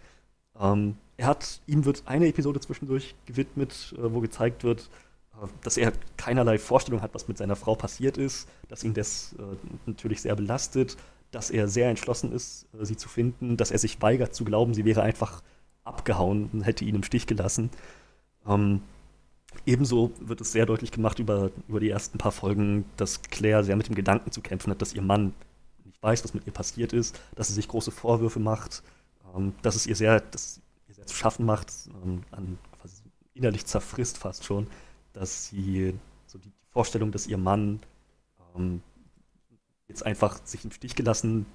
Ähm, 0.59 0.97
er 1.17 1.29
hat, 1.29 1.61
ihm 1.67 1.85
wird 1.85 2.03
eine 2.07 2.27
Episode 2.27 2.61
zwischendurch 2.61 3.15
gewidmet, 3.27 3.95
äh, 3.97 4.13
wo 4.13 4.21
gezeigt 4.21 4.65
wird, 4.65 4.83
äh, 4.83 5.04
dass 5.63 5.77
er 5.77 5.93
keinerlei 6.17 6.59
Vorstellung 6.59 7.03
hat, 7.03 7.15
was 7.15 7.29
mit 7.29 7.39
seiner 7.39 7.57
Frau 7.57 7.75
passiert 7.75 8.19
ist, 8.19 8.49
dass 8.69 8.85
ihn 8.85 8.95
das 8.95 9.35
äh, 9.39 9.43
natürlich 9.87 10.23
sehr 10.23 10.37
belastet, 10.37 10.97
dass 11.31 11.51
er 11.51 11.69
sehr 11.69 11.91
entschlossen 11.91 12.33
ist, 12.33 12.67
äh, 12.79 12.85
sie 12.85 12.97
zu 12.97 13.09
finden, 13.09 13.57
dass 13.57 13.71
er 13.71 13.79
sich 13.79 14.01
weigert 14.01 14.35
zu 14.35 14.45
glauben, 14.45 14.75
sie 14.75 14.85
wäre 14.85 15.03
einfach 15.03 15.43
abgehauen 15.83 16.49
und 16.53 16.63
hätte 16.63 16.85
ihn 16.85 16.95
im 16.95 17.03
Stich 17.03 17.27
gelassen. 17.27 17.71
Ähm, 18.47 18.83
ebenso 19.67 20.13
wird 20.21 20.41
es 20.41 20.53
sehr 20.53 20.67
deutlich 20.67 20.93
gemacht 20.93 21.19
über, 21.19 21.51
über 21.69 21.81
die 21.81 21.91
ersten 21.91 22.19
paar 22.19 22.33
Folgen, 22.33 22.85
dass 22.97 23.23
Claire 23.23 23.65
sehr 23.65 23.77
mit 23.77 23.89
dem 23.89 23.95
Gedanken 23.95 24.31
zu 24.31 24.41
kämpfen 24.41 24.71
hat, 24.71 24.81
dass 24.81 24.95
ihr 24.95 25.03
Mann 25.03 25.35
nicht 25.85 26.03
weiß, 26.03 26.25
was 26.25 26.35
mit 26.35 26.47
ihr 26.47 26.53
passiert 26.53 26.93
ist, 26.93 27.21
dass 27.35 27.49
sie 27.49 27.55
sich 27.55 27.69
große 27.69 27.91
Vorwürfe 27.91 28.41
macht, 28.41 28.83
ähm, 29.37 29.55
dass 29.63 29.75
es 29.75 29.87
ihr 29.87 29.97
sehr, 29.97 30.21
dass 30.21 30.61
ihr 30.89 30.95
sehr 30.95 31.07
zu 31.07 31.17
schaffen 31.17 31.45
macht, 31.45 31.73
ähm, 32.05 32.23
an, 32.31 32.59
innerlich 33.35 33.67
zerfrisst 33.67 34.17
fast 34.17 34.45
schon, 34.45 34.69
dass 35.15 35.47
sie 35.49 35.95
so 36.27 36.39
die, 36.39 36.51
die 36.51 36.71
Vorstellung, 36.71 37.11
dass 37.11 37.27
ihr 37.27 37.39
Mann 37.39 37.81
ähm, 38.55 38.83
jetzt 39.89 40.05
einfach 40.05 40.45
sich 40.45 40.65
im 40.65 40.71
Stich 40.71 40.95
gelassen 40.95 41.47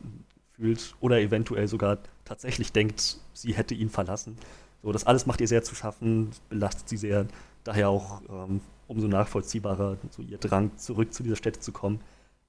fühlt 0.53 0.95
oder 0.99 1.19
eventuell 1.19 1.67
sogar 1.67 1.99
tatsächlich 2.25 2.71
denkt, 2.71 3.19
sie 3.33 3.53
hätte 3.53 3.75
ihn 3.75 3.89
verlassen. 3.89 4.37
So, 4.81 4.91
das 4.91 5.05
alles 5.05 5.25
macht 5.25 5.41
ihr 5.41 5.47
sehr 5.47 5.63
zu 5.63 5.75
schaffen, 5.75 6.31
belastet 6.47 6.89
sie 6.89 6.97
sehr. 6.97 7.27
Daher 7.63 7.89
auch 7.89 8.21
ähm, 8.29 8.61
umso 8.87 9.07
nachvollziehbarer 9.07 9.97
so 10.09 10.21
ihr 10.21 10.37
Drang, 10.37 10.77
zurück 10.77 11.13
zu 11.13 11.23
dieser 11.23 11.35
Stätte 11.35 11.59
zu 11.59 11.71
kommen. 11.71 11.99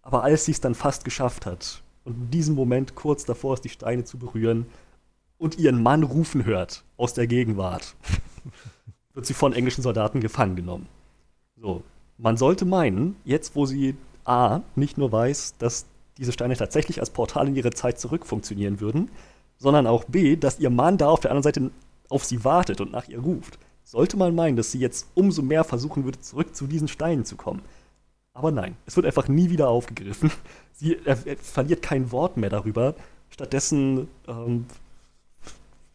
Aber 0.03 0.23
als 0.23 0.45
sie 0.45 0.53
es 0.53 0.61
dann 0.61 0.75
fast 0.75 1.05
geschafft 1.05 1.45
hat 1.45 1.83
und 2.05 2.15
in 2.15 2.31
diesem 2.31 2.55
Moment 2.55 2.95
kurz 2.95 3.25
davor 3.25 3.55
ist, 3.55 3.65
die 3.65 3.69
Steine 3.69 4.05
zu 4.05 4.19
berühren 4.19 4.67
und 5.39 5.59
ihren 5.59 5.83
Mann 5.83 6.03
rufen 6.03 6.45
hört 6.45 6.85
aus 6.97 7.15
der 7.15 7.27
Gegenwart, 7.27 7.97
wird 9.15 9.27
sie 9.27 9.35
von 9.35 9.53
englischen 9.53 9.83
Soldaten 9.83 10.21
gefangen 10.21 10.57
genommen. 10.57 10.87
So, 11.61 11.83
man 12.17 12.37
sollte 12.37 12.65
meinen, 12.65 13.17
jetzt 13.25 13.55
wo 13.55 13.67
sie 13.67 13.95
A, 14.25 14.61
nicht 14.77 14.97
nur 14.97 15.13
weiß, 15.13 15.57
dass 15.59 15.87
diese 16.17 16.33
Steine 16.33 16.57
tatsächlich 16.57 17.01
als 17.01 17.11
Portal 17.11 17.49
in 17.49 17.57
ihre 17.57 17.71
Zeit 17.71 17.99
zurück 17.99 18.27
funktionieren 18.27 18.81
würden, 18.81 19.11
sondern 19.59 19.87
auch 19.87 20.05
B, 20.05 20.37
dass 20.37 20.59
ihr 20.59 20.71
Mann 20.71 20.97
da 20.97 21.09
auf 21.09 21.21
der 21.21 21.31
anderen 21.31 21.43
Seite 21.43 21.71
auf 22.09 22.25
sie 22.25 22.45
wartet 22.45 22.81
und 22.81 22.93
nach 22.93 23.09
ihr 23.09 23.21
ruft. 23.21 23.59
Sollte 23.85 24.17
man 24.17 24.35
meinen, 24.35 24.57
dass 24.57 24.73
sie 24.73 24.79
jetzt 24.79 25.09
umso 25.15 25.43
mehr 25.43 25.65
versuchen 25.65 26.05
würde, 26.05 26.21
zurück 26.21 26.55
zu 26.55 26.67
diesen 26.67 26.89
Steinen 26.89 27.25
zu 27.25 27.37
kommen. 27.37 27.63
Aber 28.33 28.51
nein, 28.51 28.77
es 28.87 28.97
wird 28.97 29.07
einfach 29.07 29.29
nie 29.29 29.51
wieder 29.51 29.69
aufgegriffen. 29.69 30.31
Sie 30.73 30.97
er, 31.05 31.19
er 31.27 31.37
verliert 31.37 31.83
kein 31.83 32.11
Wort 32.11 32.39
mehr 32.39 32.49
darüber. 32.49 32.95
Stattdessen 33.29 34.09
ähm, 34.27 34.65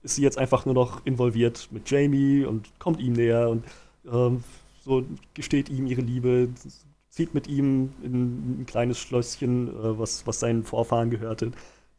ist 0.03 0.15
sie 0.15 0.21
jetzt 0.21 0.37
einfach 0.37 0.65
nur 0.65 0.75
noch 0.75 1.03
involviert 1.05 1.69
mit 1.71 1.89
Jamie 1.89 2.45
und 2.45 2.77
kommt 2.77 2.99
ihm 2.99 3.13
näher 3.13 3.49
und 3.49 3.63
ähm, 4.05 4.43
so 4.85 5.03
gesteht 5.33 5.69
ihm 5.69 5.87
ihre 5.87 6.01
Liebe, 6.01 6.49
zieht 7.09 7.33
mit 7.33 7.47
ihm 7.47 7.89
in 8.03 8.61
ein 8.61 8.65
kleines 8.67 8.99
Schlösschen, 8.99 9.67
äh, 9.67 9.99
was, 9.99 10.25
was 10.27 10.39
seinen 10.39 10.63
Vorfahren 10.63 11.09
gehörte. 11.09 11.51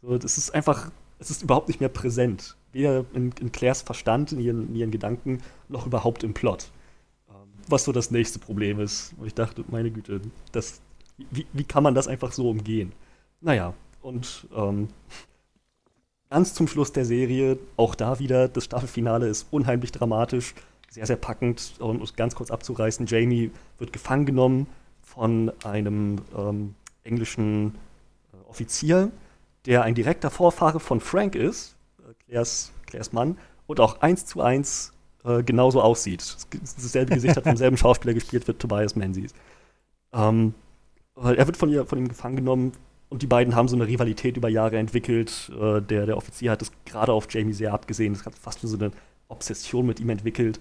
So, 0.03 0.16
das 0.16 0.39
ist 0.39 0.55
einfach, 0.55 0.93
es 1.18 1.30
ist 1.30 1.43
überhaupt 1.43 1.68
nicht 1.68 1.80
mehr 1.80 1.89
präsent. 1.89 2.57
Weder 2.72 3.05
in, 3.12 3.32
in 3.41 3.51
Claires 3.51 3.82
Verstand, 3.82 4.32
in 4.32 4.41
ihren, 4.41 4.68
in 4.68 4.76
ihren, 4.76 4.91
Gedanken, 4.91 5.43
noch 5.68 5.87
überhaupt 5.87 6.22
im 6.22 6.32
Plot. 6.32 6.70
Ähm, 7.28 7.34
was 7.66 7.84
so 7.84 7.93
das 7.93 8.11
nächste 8.12 8.39
Problem 8.39 8.78
ist. 8.78 9.14
Und 9.18 9.26
ich 9.26 9.34
dachte, 9.34 9.64
meine 9.68 9.91
Güte, 9.91 10.20
das, 10.53 10.80
wie, 11.30 11.47
wie 11.53 11.64
kann 11.64 11.82
man 11.82 11.95
das 11.95 12.07
einfach 12.07 12.32
so 12.32 12.49
umgehen? 12.49 12.93
Naja, 13.41 13.74
und 14.01 14.47
ähm, 14.55 14.89
ganz 16.30 16.55
zum 16.55 16.68
Schluss 16.68 16.93
der 16.93 17.05
Serie, 17.05 17.59
auch 17.76 17.97
da 17.97 18.20
wieder, 18.20 18.47
das 18.49 18.64
Staffelfinale 18.64 19.26
ist 19.26 19.49
unheimlich 19.51 19.91
dramatisch, 19.91 20.55
sehr, 20.97 21.07
sehr 21.07 21.16
packend. 21.16 21.74
Um 21.78 22.01
es 22.01 22.16
ganz 22.16 22.34
kurz 22.34 22.51
abzureißen, 22.51 23.07
Jamie 23.07 23.51
wird 23.78 23.92
gefangen 23.92 24.24
genommen 24.24 24.66
von 25.03 25.53
einem 25.62 26.22
ähm, 26.36 26.74
englischen 27.05 27.74
äh, 28.32 28.49
Offizier, 28.49 29.11
der 29.66 29.82
ein 29.82 29.94
direkter 29.94 30.30
Vorfahre 30.30 30.80
von 30.80 31.01
Frank 31.01 31.34
ist, 31.34 31.76
äh, 31.99 32.14
Claires, 32.24 32.72
Claires 32.86 33.12
Mann, 33.12 33.36
und 33.66 33.78
auch 33.78 34.01
eins 34.01 34.24
zu 34.24 34.40
eins 34.40 34.94
äh, 35.24 35.42
genauso 35.42 35.82
aussieht. 35.82 36.36
Dasselbe 36.62 37.14
Gesicht 37.14 37.36
hat 37.36 37.44
vom 37.44 37.59
selben 37.59 37.76
Schauspieler 37.76 38.14
gespielt, 38.14 38.49
wird 38.49 38.59
Tobias 38.59 38.97
Menzies. 38.97 39.34
Ähm, 40.14 40.55
er 41.14 41.47
wird 41.47 41.59
von, 41.59 41.68
ihr, 41.68 41.84
von 41.84 41.99
ihm 41.99 42.09
gefangen 42.09 42.36
genommen 42.36 42.72
und 43.11 43.20
die 43.20 43.26
beiden 43.26 43.55
haben 43.55 43.68
so 43.68 43.76
eine 43.76 43.86
Rivalität 43.86 44.38
über 44.38 44.49
Jahre 44.49 44.78
entwickelt. 44.78 45.53
Äh, 45.61 45.82
der, 45.82 46.07
der 46.07 46.16
Offizier 46.16 46.53
hat 46.53 46.62
es 46.62 46.72
gerade 46.86 47.12
auf 47.12 47.26
Jamie 47.30 47.53
sehr 47.53 47.74
abgesehen. 47.74 48.14
Es 48.14 48.24
hat 48.24 48.34
fast 48.34 48.62
so 48.62 48.78
eine 48.78 48.92
Obsession 49.28 49.84
mit 49.84 50.01
ihm 50.01 50.09
entwickelt. 50.09 50.59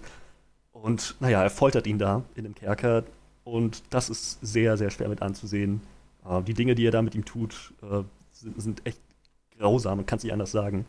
Und 0.82 1.16
naja, 1.20 1.42
er 1.42 1.50
foltert 1.50 1.86
ihn 1.86 1.98
da 1.98 2.22
in 2.34 2.44
dem 2.44 2.54
Kerker 2.54 3.04
und 3.44 3.82
das 3.90 4.10
ist 4.10 4.38
sehr, 4.42 4.76
sehr 4.76 4.90
schwer 4.90 5.08
mit 5.08 5.22
anzusehen. 5.22 5.80
Äh, 6.28 6.42
die 6.42 6.54
Dinge, 6.54 6.74
die 6.74 6.86
er 6.86 6.90
da 6.90 7.02
mit 7.02 7.14
ihm 7.14 7.24
tut, 7.24 7.72
äh, 7.82 8.02
sind, 8.32 8.60
sind, 8.60 8.86
echt 8.86 9.00
grausam, 9.58 9.98
man 9.98 10.06
kann 10.06 10.18
es 10.18 10.24
nicht 10.24 10.32
anders 10.32 10.52
sagen. 10.52 10.84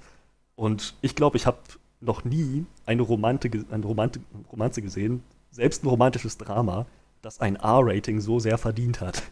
Und 0.56 0.96
ich 1.02 1.16
glaube, 1.16 1.38
ich 1.38 1.46
habe 1.46 1.58
noch 2.02 2.26
nie 2.26 2.66
eine, 2.86 3.02
Romante, 3.02 3.50
eine 3.72 3.86
Romante, 3.86 4.20
Romanze 4.52 4.82
gesehen, 4.82 5.24
selbst 5.52 5.84
ein 5.84 5.88
romantisches 5.88 6.38
Drama, 6.38 6.86
das 7.22 7.40
ein 7.40 7.56
R-Rating 7.56 8.20
so 8.20 8.40
sehr 8.40 8.58
verdient 8.58 9.02
hat. 9.02 9.24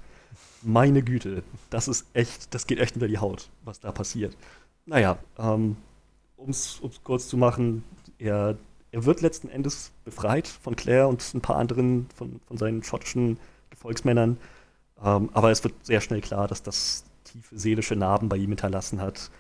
Meine 0.62 1.03
Güte, 1.03 1.43
das 1.70 1.88
ist 1.88 2.08
echt, 2.14 2.53
das 2.56 2.66
geht 2.66 2.80
echt 2.80 2.95
unter 2.95 3.08
die 3.08 3.20
Haut, 3.20 3.49
was 3.64 3.80
da 3.80 3.91
passiert. 3.91 4.36
Naja, 4.86 5.18
ähm, 5.38 5.76
um 6.38 6.49
es 6.49 6.82
kurz 7.03 7.28
zu 7.28 7.38
machen, 7.38 7.84
er 8.18 8.58
er 8.95 9.03
wird 9.03 9.19
letzten 9.19 9.49
Endes 9.49 9.91
befreit 10.05 10.47
von 10.47 10.77
Claire 10.77 11.09
und 11.09 11.21
ein 11.33 11.41
paar 11.41 11.57
anderen 11.57 12.07
von, 12.15 12.39
von 12.47 12.55
seinen 12.55 12.81
schottischen 12.81 13.37
Gefolgsmännern. 13.69 14.37
Ähm, 15.03 15.29
aber 15.33 15.51
es 15.51 15.65
wird 15.65 15.73
sehr 15.85 15.99
schnell 15.99 16.21
klar, 16.21 16.47
dass 16.47 16.63
das 16.63 17.03
tiefe 17.25 17.59
seelische 17.59 17.97
Narben 17.97 18.29
bei 18.29 18.37
ihm 18.37 18.51
hinterlassen 18.51 19.01
hat. 19.01 19.31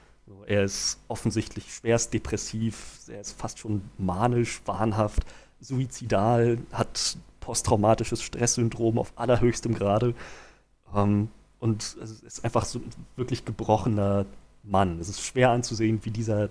Er 0.45 0.65
ist 0.65 0.99
offensichtlich 1.07 1.73
schwerst 1.73 2.13
depressiv, 2.13 2.99
er 3.07 3.21
ist 3.21 3.39
fast 3.39 3.59
schon 3.59 3.81
manisch, 3.97 4.59
wahnhaft, 4.65 5.23
suizidal, 5.61 6.57
hat 6.73 7.17
posttraumatisches 7.39 8.21
Stresssyndrom 8.21 8.99
auf 8.99 9.13
allerhöchstem 9.15 9.73
Grade. 9.73 10.15
Ähm, 10.93 11.29
und 11.59 11.95
es 12.03 12.21
ist 12.23 12.43
einfach 12.43 12.65
so 12.65 12.79
ein 12.79 12.91
wirklich 13.15 13.45
gebrochener 13.45 14.25
Mann. 14.63 14.99
Es 14.99 15.07
ist 15.07 15.21
schwer 15.21 15.51
anzusehen, 15.51 16.01
wie 16.03 16.11
dieser, 16.11 16.49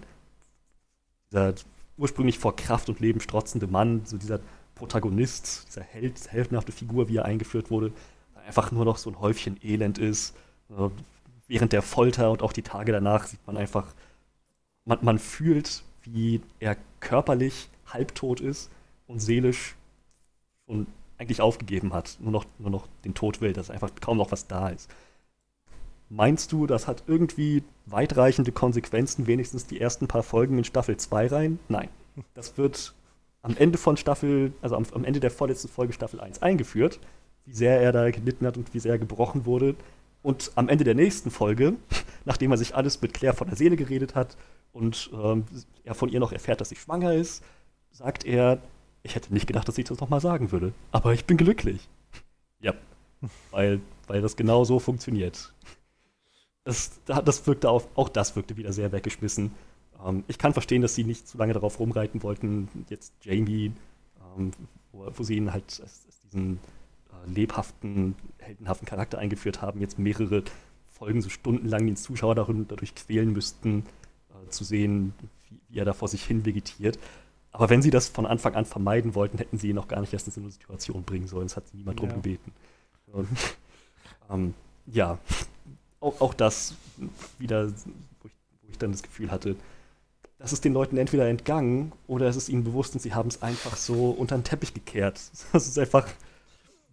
dieser 1.31 1.55
ursprünglich 1.97 2.39
vor 2.39 2.57
Kraft 2.57 2.89
und 2.89 3.01
Leben 3.01 3.21
strotzende 3.21 3.67
Mann, 3.67 4.03
so 4.05 4.17
dieser 4.17 4.41
Protagonist, 4.75 5.67
dieser 5.69 5.83
Held, 5.83 6.33
heldenhafte 6.33 6.73
Figur, 6.73 7.09
wie 7.09 7.17
er 7.17 7.25
eingeführt 7.25 7.71
wurde, 7.71 7.93
einfach 8.47 8.73
nur 8.73 8.85
noch 8.85 8.99
so 8.99 9.11
ein 9.11 9.21
Häufchen 9.21 9.59
Elend 9.63 9.99
ist. 9.99 10.35
Äh, 10.71 10.89
während 11.47 11.73
der 11.73 11.83
Folter 11.83 12.31
und 12.31 12.43
auch 12.43 12.53
die 12.53 12.63
Tage 12.63 12.93
danach 12.93 13.27
sieht 13.27 13.47
man 13.47 13.57
einfach, 13.57 13.95
man, 14.85 14.99
man 15.03 15.19
fühlt, 15.19 15.83
wie 16.03 16.41
er 16.61 16.77
körperlich 17.01 17.69
halbtot 17.87 18.41
ist 18.41 18.71
und 19.07 19.21
seelisch 19.21 19.77
schon 20.67 20.87
eigentlich 21.19 21.41
aufgegeben 21.41 21.93
hat, 21.93 22.19
nur 22.21 22.33
noch, 22.33 22.45
nur 22.59 22.71
noch 22.71 22.89
den 23.05 23.15
Tod 23.15 23.41
will, 23.41 23.53
dass 23.53 23.71
einfach 23.71 23.91
kaum 24.01 24.17
noch 24.17 24.33
was 24.33 24.47
da 24.47 24.69
ist. 24.69 24.91
Meinst 26.17 26.53
du, 26.53 26.69
das 26.69 26.87
hat 26.87 27.03
irgendwie 27.09 27.65
weitreichende 27.87 28.53
Konsequenzen, 28.53 29.27
wenigstens 29.27 29.67
die 29.67 29.81
ersten 29.81 30.07
paar 30.07 30.23
Folgen 30.23 30.59
in 30.59 30.63
Staffel 30.63 30.97
2 30.97 31.27
rein? 31.27 31.59
Nein. 31.69 31.89
Das 32.35 32.57
wird 32.57 32.95
am 33.43 33.57
Ende 33.57 33.79
von 33.79 33.97
Staffel, 33.97 34.53
also 34.63 34.77
am, 34.77 34.85
am, 34.95 35.05
Ende 35.05 35.19
der 35.19 35.33
vorletzten 35.33 35.67
Folge 35.67 35.93
Staffel 35.93 36.21
1 36.21 36.41
eingeführt, 36.41 37.01
wie 37.47 37.53
sehr 37.53 37.81
er 37.81 37.91
da 37.91 38.09
gelitten 38.13 38.47
hat 38.47 38.57
und 38.57 38.73
wie 38.73 38.79
sehr 38.79 38.93
er 38.93 38.99
gebrochen 39.01 39.45
wurde. 39.45 39.75
Und 40.23 40.53
am 40.55 40.69
Ende 40.69 40.85
der 40.85 40.95
nächsten 40.95 41.33
Folge, 41.33 41.75
nachdem 42.25 42.53
er 42.53 42.59
sich 42.59 42.77
alles 42.77 43.03
mit 43.03 43.13
Claire 43.13 43.35
von 43.35 43.49
der 43.49 43.57
Seele 43.57 43.75
geredet 43.75 44.15
hat 44.15 44.37
und 44.73 45.11
ähm, 45.13 45.45
er 45.83 45.97
von 45.97 46.11
ihr 46.11 46.21
noch 46.21 46.31
erfährt, 46.31 46.61
dass 46.61 46.69
sie 46.69 46.77
schwanger 46.77 47.13
ist, 47.13 47.43
sagt 47.91 48.25
er, 48.25 48.63
ich 49.03 49.17
hätte 49.17 49.35
nicht 49.35 49.49
gedacht, 49.49 49.67
dass 49.67 49.79
ich 49.79 49.87
das 49.87 49.99
nochmal 49.99 50.21
sagen 50.21 50.53
würde, 50.53 50.73
aber 50.93 51.13
ich 51.13 51.25
bin 51.25 51.39
glücklich. 51.39 51.89
Ja, 52.61 52.73
weil, 53.51 53.81
weil 54.07 54.23
das 54.23 54.37
genau 54.37 54.63
so 54.63 54.79
funktioniert. 54.79 55.53
Das, 56.65 56.99
das 57.05 57.47
wirkte 57.47 57.69
auf, 57.69 57.87
auch 57.95 58.09
das 58.09 58.37
wirkte 58.37 58.57
wieder 58.57 58.73
sehr 58.73 58.91
weggeschmissen. 58.91 59.53
Ähm, 60.05 60.25
ich 60.29 60.39
kann 60.39 60.53
verstehen, 60.53 60.83
dass 60.83 60.95
sie 60.95 61.05
nicht 61.05 61.29
zu 61.29 61.39
lange 61.39 61.53
darauf 61.53 61.79
rumreiten 61.79 62.23
wollten, 62.23 62.69
jetzt 62.89 63.13
Jamie, 63.23 63.73
ähm, 64.37 64.51
wo, 64.93 65.07
wo, 65.15 65.23
sie 65.23 65.37
ihn 65.37 65.53
halt 65.53 65.65
als, 65.83 66.05
als 66.07 66.21
diesen 66.21 66.59
äh, 67.11 67.31
lebhaften, 67.31 68.15
heldenhaften 68.39 68.87
Charakter 68.87 69.19
eingeführt 69.19 69.63
haben, 69.63 69.81
jetzt 69.81 69.99
mehrere 69.99 70.43
Folgen 70.87 71.23
so 71.23 71.29
stundenlang 71.29 71.87
den 71.87 71.97
Zuschauer 71.97 72.35
darin, 72.35 72.67
dadurch 72.69 72.95
quälen 72.95 73.33
müssten, 73.33 73.85
äh, 74.31 74.49
zu 74.49 74.65
sehen, 74.65 75.13
wie, 75.49 75.61
wie, 75.69 75.79
er 75.79 75.85
da 75.85 75.93
vor 75.93 76.09
sich 76.09 76.25
hin 76.25 76.47
vegetiert. 76.47 76.99
Aber 77.53 77.71
wenn 77.71 77.83
sie 77.83 77.91
das 77.91 78.09
von 78.09 78.27
Anfang 78.27 78.55
an 78.55 78.65
vermeiden 78.65 79.15
wollten, 79.15 79.39
hätten 79.39 79.59
sie 79.59 79.69
ihn 79.69 79.77
noch 79.77 79.89
gar 79.89 80.01
nicht 80.01 80.13
erst 80.13 80.27
in 80.29 80.33
so 80.33 80.41
eine 80.41 80.51
Situation 80.51 81.05
bringen 81.05 81.29
sollen. 81.29 81.47
Es 81.47 81.57
hat 81.57 81.65
niemand 81.73 82.01
ja. 82.01 82.07
drum 82.07 82.23
gebeten. 82.23 82.53
Und, 83.13 83.29
ähm, 84.31 84.55
ja, 84.87 85.19
auch, 86.05 86.21
auch 86.21 86.35
das 86.35 86.75
wieder, 87.39 87.69
wo 88.21 88.29
ich, 88.29 88.35
wo 88.63 88.71
ich 88.71 88.79
dann 88.79 88.93
das 88.93 89.03
Gefühl 89.03 89.31
hatte, 89.31 89.57
das 90.39 90.53
ist 90.53 90.65
den 90.65 90.75
Leuten 90.75 90.99
entweder 90.99 91.29
entgangen 91.29 91.93
oder 92.07 92.27
es 92.27 92.37
ist 92.37 92.49
ihnen 92.49 92.65
bewusst 92.65 92.95
und 92.95 93.01
sie 93.01 93.15
haben 93.15 93.29
es 93.29 93.43
einfach 93.43 93.77
so 93.77 94.11
unter 94.11 94.37
den 94.37 94.45
Teppich 94.45 94.75
gekehrt. 94.75 95.21
Das 95.53 95.67
ist 95.67 95.79
einfach 95.79 96.07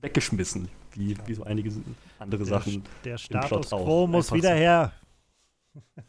weggeschmissen, 0.01 0.69
wie, 0.93 1.17
wie 1.25 1.33
so 1.33 1.43
einige 1.43 1.71
andere 2.17 2.43
Der, 2.43 2.47
Sachen. 2.59 2.83
der 3.03 3.17
Status 3.17 3.69
quo 3.69 4.07
muss 4.07 4.31
wieder 4.31 4.53
her. 4.53 4.93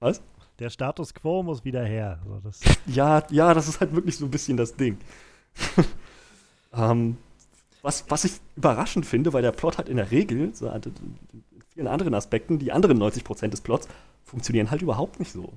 Was? 0.00 0.20
Der 0.58 0.70
Status 0.70 1.14
quo 1.14 1.42
muss 1.42 1.64
wieder 1.64 1.84
her. 1.84 2.20
So, 2.24 2.40
das, 2.40 2.60
Ja, 2.86 3.24
ja, 3.30 3.54
das 3.54 3.68
ist 3.68 3.80
halt 3.80 3.94
wirklich 3.94 4.16
so 4.16 4.26
ein 4.26 4.30
bisschen 4.30 4.56
das 4.56 4.74
Ding. 4.74 4.98
ähm, 6.72 7.16
was, 7.82 8.04
was 8.08 8.24
ich 8.24 8.32
überraschend 8.56 9.06
finde, 9.06 9.32
weil 9.32 9.42
der 9.42 9.52
Plot 9.52 9.78
halt 9.78 9.88
in 9.88 9.96
der 9.96 10.10
Regel, 10.10 10.54
so 10.54 10.68
in 10.68 10.92
vielen 11.72 11.86
anderen 11.86 12.14
Aspekten, 12.14 12.58
die 12.58 12.72
anderen 12.72 13.02
90% 13.02 13.48
des 13.48 13.60
Plots, 13.60 13.88
funktionieren 14.24 14.70
halt 14.70 14.82
überhaupt 14.82 15.18
nicht 15.18 15.32
so. 15.32 15.52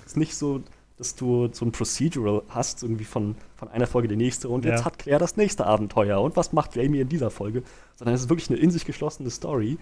Es 0.00 0.12
ist 0.12 0.16
nicht 0.16 0.34
so, 0.34 0.62
dass 0.96 1.14
du 1.14 1.48
so 1.52 1.64
ein 1.64 1.72
Procedural 1.72 2.42
hast, 2.48 2.82
irgendwie 2.82 3.04
von, 3.04 3.34
von 3.56 3.68
einer 3.68 3.86
Folge 3.86 4.08
die 4.08 4.16
nächste 4.16 4.48
und 4.48 4.64
Ja. 4.64 4.72
jetzt 4.72 4.84
hat 4.84 4.98
Claire 4.98 5.18
das 5.18 5.36
nächste 5.36 5.66
Abenteuer 5.66 6.20
und 6.20 6.36
was 6.36 6.52
macht 6.52 6.76
Jamie 6.76 7.00
in 7.00 7.08
dieser 7.08 7.30
Folge, 7.30 7.62
sondern 7.96 8.14
es 8.14 8.22
ist 8.22 8.28
wirklich 8.28 8.50
eine 8.50 8.58
in 8.58 8.70
sich 8.70 8.84
geschlossene 8.84 9.30
Story. 9.30 9.78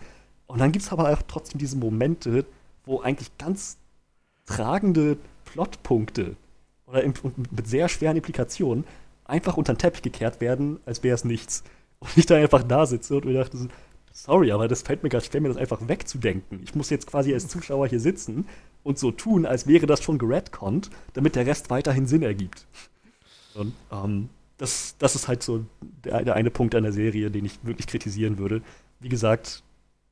Und 0.47 0.61
dann 0.61 0.73
gibt 0.73 0.85
es 0.85 0.93
aber 0.93 1.11
auch 1.11 1.23
trotzdem 1.27 1.59
diese 1.59 1.77
Momente, 1.77 2.45
wo 2.85 3.01
eigentlich 3.01 3.37
ganz 3.39 3.79
tragende 4.47 5.17
Plotpunkte 5.45 6.37
oder 6.87 7.03
im, 7.03 7.15
mit 7.51 7.67
sehr 7.67 7.89
schweren 7.89 8.17
Implikationen 8.17 8.85
einfach 9.25 9.57
unter 9.57 9.73
den 9.75 9.79
Teppich 9.79 10.03
gekehrt 10.03 10.41
werden, 10.41 10.81
als 10.85 11.03
wäre 11.03 11.15
es 11.15 11.25
nichts. 11.25 11.63
Und 12.01 12.11
ich 12.17 12.27
da 12.27 12.35
einfach 12.37 12.63
da 12.65 12.85
sitze 12.85 13.15
und 13.17 13.25
mir 13.25 13.35
dachte, 13.35 13.69
sorry, 14.13 14.53
aber 14.53 14.69
das 14.69 14.83
fällt 14.83 15.03
mir 15.03 15.09
gerade 15.09 15.25
schwer, 15.25 15.41
mir 15.41 15.49
das 15.49 15.57
einfach 15.57 15.89
wegzudenken. 15.89 16.61
Ich 16.63 16.75
muss 16.75 16.91
jetzt 16.91 17.07
quasi 17.07 17.33
als 17.33 17.49
Zuschauer 17.49 17.89
hier 17.89 18.01
sitzen 18.01 18.47
und 18.83 18.99
so 18.99 19.11
tun, 19.11 19.47
als 19.47 19.67
wäre 19.67 19.87
das 19.87 20.03
schon 20.03 20.19
geredconnt, 20.19 20.91
damit 21.13 21.37
der 21.37 21.47
Rest 21.47 21.71
weiterhin 21.71 22.07
Sinn 22.07 22.23
ergibt. 22.23 22.67
Und 23.55 23.75
ähm, 23.91 24.29
das, 24.59 24.97
das 24.99 25.15
ist 25.15 25.29
halt 25.29 25.43
so 25.43 25.65
der, 25.81 26.25
der 26.25 26.35
eine 26.35 26.51
Punkt 26.51 26.75
an 26.75 26.85
der 26.85 26.93
Serie, 26.93 27.31
den 27.31 27.45
ich 27.45 27.59
wirklich 27.65 27.87
kritisieren 27.87 28.39
würde. 28.39 28.63
Wie 29.01 29.09
gesagt, 29.09 29.63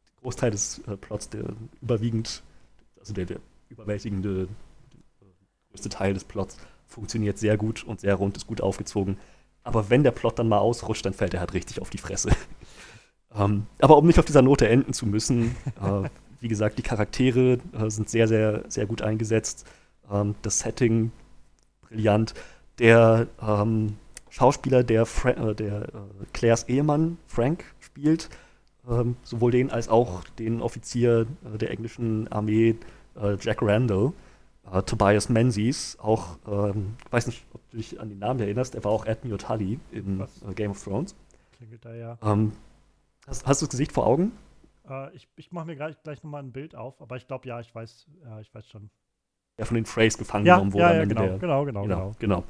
der 0.08 0.22
Großteil 0.22 0.50
des 0.50 0.80
äh, 0.86 0.96
Plots, 0.96 1.28
der 1.28 1.44
überwiegend, 1.80 2.42
also 2.98 3.12
der, 3.12 3.26
der 3.26 3.38
überwältigende 3.68 4.42
äh, 4.42 5.24
größte 5.70 5.88
Teil 5.88 6.14
des 6.14 6.24
Plots 6.24 6.58
funktioniert 6.86 7.38
sehr 7.38 7.56
gut 7.56 7.84
und 7.84 8.00
sehr 8.00 8.14
rund, 8.16 8.36
ist 8.36 8.46
gut 8.46 8.60
aufgezogen. 8.60 9.16
Aber 9.62 9.90
wenn 9.90 10.02
der 10.02 10.10
Plot 10.10 10.38
dann 10.38 10.48
mal 10.48 10.58
ausrutscht, 10.58 11.04
dann 11.06 11.12
fällt 11.12 11.34
er 11.34 11.40
halt 11.40 11.54
richtig 11.54 11.80
auf 11.80 11.90
die 11.90 11.98
Fresse. 11.98 12.30
Ähm, 13.36 13.66
aber 13.80 13.96
um 13.96 14.06
nicht 14.06 14.18
auf 14.18 14.24
dieser 14.24 14.42
Note 14.42 14.68
enden 14.68 14.92
zu 14.92 15.06
müssen, 15.06 15.56
äh, 15.80 16.08
wie 16.40 16.48
gesagt, 16.48 16.78
die 16.78 16.82
Charaktere 16.82 17.58
äh, 17.72 17.90
sind 17.90 18.08
sehr, 18.08 18.26
sehr, 18.26 18.64
sehr 18.68 18.86
gut 18.86 19.02
eingesetzt. 19.02 19.66
Ähm, 20.10 20.34
das 20.42 20.60
Setting 20.60 21.12
brillant. 21.82 22.34
Der 22.78 23.26
ähm, 23.40 23.96
Schauspieler, 24.30 24.82
der, 24.82 25.06
Fra 25.06 25.30
äh, 25.30 25.54
der 25.54 25.82
äh, 25.82 25.88
Claires 26.32 26.64
Ehemann, 26.68 27.18
Frank, 27.26 27.64
spielt, 27.80 28.30
ähm, 28.88 29.16
sowohl 29.22 29.52
den 29.52 29.70
als 29.70 29.88
auch 29.88 30.24
den 30.38 30.62
Offizier 30.62 31.26
äh, 31.54 31.58
der 31.58 31.70
englischen 31.70 32.30
Armee, 32.32 32.76
äh, 33.20 33.36
Jack 33.40 33.58
Randall, 33.62 34.12
Tobias 34.86 35.28
Menzies, 35.28 35.98
auch, 36.00 36.38
ähm, 36.46 36.94
ich 37.04 37.12
weiß 37.12 37.26
nicht, 37.26 37.44
ob 37.52 37.60
du 37.70 37.78
dich 37.78 37.98
an 37.98 38.08
den 38.08 38.20
Namen 38.20 38.38
erinnerst, 38.38 38.76
er 38.76 38.84
war 38.84 38.92
auch 38.92 39.04
Admiral 39.04 39.38
Tully 39.38 39.80
in 39.90 40.22
Game 40.54 40.70
of 40.70 40.84
Thrones. 40.84 41.16
klingelt 41.56 41.84
da 41.84 41.92
ja. 41.92 42.18
Hast, 43.26 43.46
hast 43.46 43.62
du 43.62 43.66
das 43.66 43.70
Gesicht 43.70 43.92
vor 43.92 44.06
Augen? 44.06 44.32
Äh, 44.88 45.14
ich 45.14 45.28
ich 45.36 45.52
mache 45.52 45.66
mir 45.66 45.76
gleich, 45.76 46.02
gleich 46.02 46.22
nochmal 46.22 46.42
ein 46.42 46.52
Bild 46.52 46.74
auf, 46.74 47.00
aber 47.00 47.16
ich 47.16 47.26
glaube, 47.26 47.48
ja, 47.48 47.60
ich 47.60 47.74
weiß, 47.74 48.06
ja, 48.24 48.40
ich 48.40 48.52
weiß 48.54 48.68
schon. 48.68 48.90
Der 49.58 49.66
von 49.66 49.74
den 49.74 49.84
Freys 49.86 50.16
gefangen 50.16 50.46
Ja, 50.46 50.56
genommen 50.56 50.72
wurde 50.72 50.84
ja, 50.84 50.92
ja 50.94 51.04
genau, 51.04 51.22
der, 51.22 51.38
genau, 51.38 51.64
genau, 51.64 51.82
genau, 51.82 52.12
genau. 52.18 52.18
genau. 52.18 52.44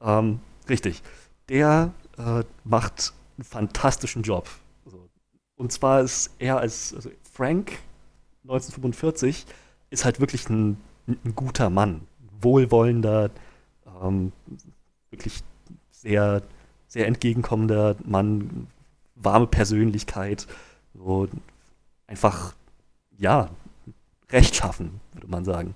Ähm, 0.00 0.40
richtig. 0.68 1.02
Der 1.48 1.92
äh, 2.16 2.44
macht 2.64 3.12
einen 3.36 3.44
fantastischen 3.44 4.22
Job. 4.22 4.48
So. 4.86 5.08
Und 5.56 5.72
zwar 5.72 6.00
ist 6.02 6.30
er 6.38 6.58
als 6.58 6.94
also 6.94 7.10
Frank 7.32 7.78
1945 8.44 9.46
ist 9.90 10.04
halt 10.04 10.20
wirklich 10.20 10.48
ein, 10.48 10.78
ein 11.06 11.34
guter 11.34 11.70
Mann, 11.70 12.02
wohlwollender, 12.40 13.30
ähm, 14.02 14.32
wirklich 15.10 15.42
sehr, 15.90 16.42
sehr 16.88 17.06
entgegenkommender 17.06 17.96
Mann, 18.04 18.68
warme 19.24 19.46
Persönlichkeit, 19.46 20.46
so 20.94 21.28
einfach 22.06 22.54
ja 23.16 23.50
rechtschaffen, 24.30 25.00
würde 25.12 25.28
man 25.28 25.44
sagen. 25.44 25.74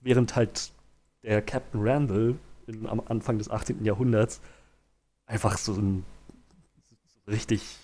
Während 0.00 0.36
halt 0.36 0.72
der 1.22 1.42
Captain 1.42 1.80
Randall 1.82 2.34
in, 2.66 2.86
am 2.86 3.02
Anfang 3.06 3.38
des 3.38 3.50
18. 3.50 3.84
Jahrhunderts 3.84 4.40
einfach 5.26 5.58
so 5.58 5.74
ein 5.74 6.04
richtig 7.26 7.76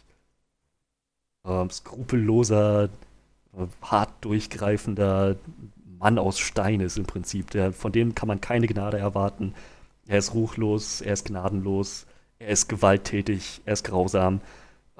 ähm, 1.44 1.70
skrupelloser, 1.70 2.84
äh, 2.84 3.66
hart 3.82 4.12
durchgreifender 4.20 5.36
Mann 5.98 6.18
aus 6.18 6.38
Stein 6.38 6.80
ist 6.80 6.98
im 6.98 7.06
Prinzip. 7.06 7.50
Der, 7.50 7.72
von 7.72 7.92
dem 7.92 8.14
kann 8.14 8.28
man 8.28 8.40
keine 8.40 8.66
Gnade 8.66 8.98
erwarten. 8.98 9.54
Er 10.06 10.18
ist 10.18 10.34
ruchlos, 10.34 11.00
er 11.00 11.12
ist 11.12 11.26
gnadenlos, 11.26 12.06
er 12.38 12.48
ist 12.48 12.68
gewalttätig, 12.68 13.60
er 13.64 13.74
ist 13.74 13.84
grausam. 13.84 14.40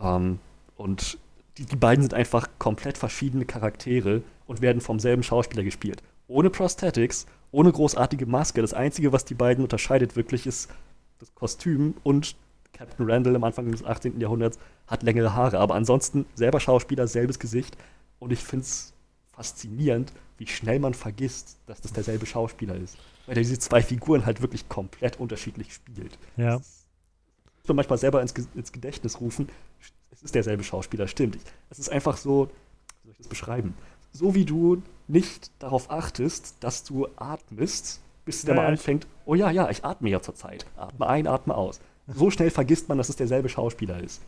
Ähm, 0.01 0.39
und 0.77 1.19
die, 1.59 1.67
die 1.67 1.77
beiden 1.77 2.03
sind 2.03 2.15
einfach 2.15 2.49
komplett 2.59 2.99
verschiedene 2.99 3.45
Charaktere 3.45 4.23
und 4.47 4.61
werden 4.63 4.81
vom 4.81 5.01
selben 5.01 5.23
Schauspieler 5.23 5.65
gespielt. 5.65 6.03
Ohne 6.29 6.51
Prosthetics, 6.51 7.27
ohne 7.51 7.73
großartige 7.73 8.27
Maske. 8.27 8.61
Das 8.61 8.75
Einzige, 8.75 9.13
was 9.13 9.25
die 9.25 9.35
beiden 9.35 9.65
unterscheidet 9.65 10.17
wirklich, 10.17 10.47
ist 10.47 10.71
das 11.19 11.35
Kostüm 11.35 11.95
und 12.05 12.37
Captain 12.73 13.11
Randall 13.11 13.35
am 13.35 13.45
Anfang 13.45 13.71
des 13.73 13.85
18. 13.85 14.21
Jahrhunderts 14.21 14.59
hat 14.87 15.03
längere 15.03 15.35
Haare. 15.35 15.59
Aber 15.59 15.75
ansonsten 15.75 16.27
selber 16.35 16.61
Schauspieler, 16.61 17.09
selbes 17.09 17.39
Gesicht. 17.39 17.77
Und 18.21 18.33
ich 18.33 18.45
finde 18.45 18.65
es 18.65 18.93
faszinierend, 19.33 20.13
wie 20.37 20.47
schnell 20.47 20.79
man 20.79 20.95
vergisst, 20.95 21.59
dass 21.67 21.81
das 21.81 21.93
derselbe 21.93 22.27
Schauspieler 22.27 22.77
ist. 22.77 22.97
Weil 23.27 23.37
er 23.37 23.43
diese 23.43 23.59
zwei 23.59 23.83
Figuren 23.83 24.27
halt 24.27 24.43
wirklich 24.43 24.69
komplett 24.69 25.19
unterschiedlich 25.19 25.75
spielt. 25.75 26.19
Ja. 26.37 26.59
muss 26.59 26.78
man 27.69 27.77
manchmal 27.77 27.99
selber 27.99 28.21
ins, 28.23 28.33
ins 28.55 28.73
Gedächtnis 28.73 29.21
rufen. 29.21 29.49
Es 30.11 30.23
ist 30.23 30.35
derselbe 30.35 30.65
Schauspieler, 30.65 31.07
stimmt. 31.09 31.37
Ich- 31.37 31.43
Es 31.71 31.79
ist 31.79 31.91
einfach 31.91 32.17
so, 32.17 32.49
wie 33.03 33.09
soll 33.09 33.13
ich 33.13 33.19
das 33.19 33.29
beschreiben? 33.29 33.75
So 34.13 34.35
wie 34.35 34.45
du 34.45 34.83
nicht 35.07 35.51
darauf 35.59 35.91
achtest, 35.91 36.57
dass 36.61 36.83
du 36.85 37.07
atmest, 37.17 38.01
bis 38.25 38.43
der 38.43 38.55
Ja, 38.55 38.61
mal 38.61 38.67
ja, 38.67 38.69
anfängt, 38.71 39.07
oh 39.27 39.35
ja, 39.35 39.51
ja, 39.51 39.71
ich 39.71 39.85
atme 39.85 40.11
ja 40.11 40.21
zurzeit. 40.21 40.67
Atme 40.77 41.07
ein, 41.07 41.27
atme 41.27 41.55
aus. 41.55 41.81
So 42.07 42.31
schnell 42.31 42.51
vergisst 42.51 42.89
man, 42.89 42.97
dass 42.99 43.09
es 43.11 43.17
derselbe 43.17 43.49
Schauspieler 43.49 44.03
ist. 44.03 44.23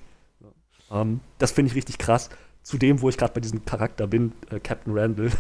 Ähm, 0.91 1.21
das 1.39 1.53
finde 1.53 1.71
ich 1.71 1.77
richtig 1.77 1.99
krass. 1.99 2.29
Zudem, 2.63 3.01
wo 3.01 3.09
ich 3.09 3.17
gerade 3.17 3.33
bei 3.33 3.41
diesem 3.41 3.65
Charakter 3.65 4.07
bin, 4.07 4.33
äh, 4.51 4.61
Captain 4.61 4.97
Randall, 4.97 5.31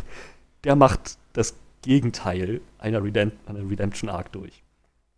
der 0.64 0.74
macht 0.76 1.18
das 1.34 1.54
Gegenteil 1.82 2.60
einer, 2.78 3.02
Redemp 3.02 3.34
einer 3.46 3.60
Redemption-Arc 3.68 4.32
durch. 4.32 4.62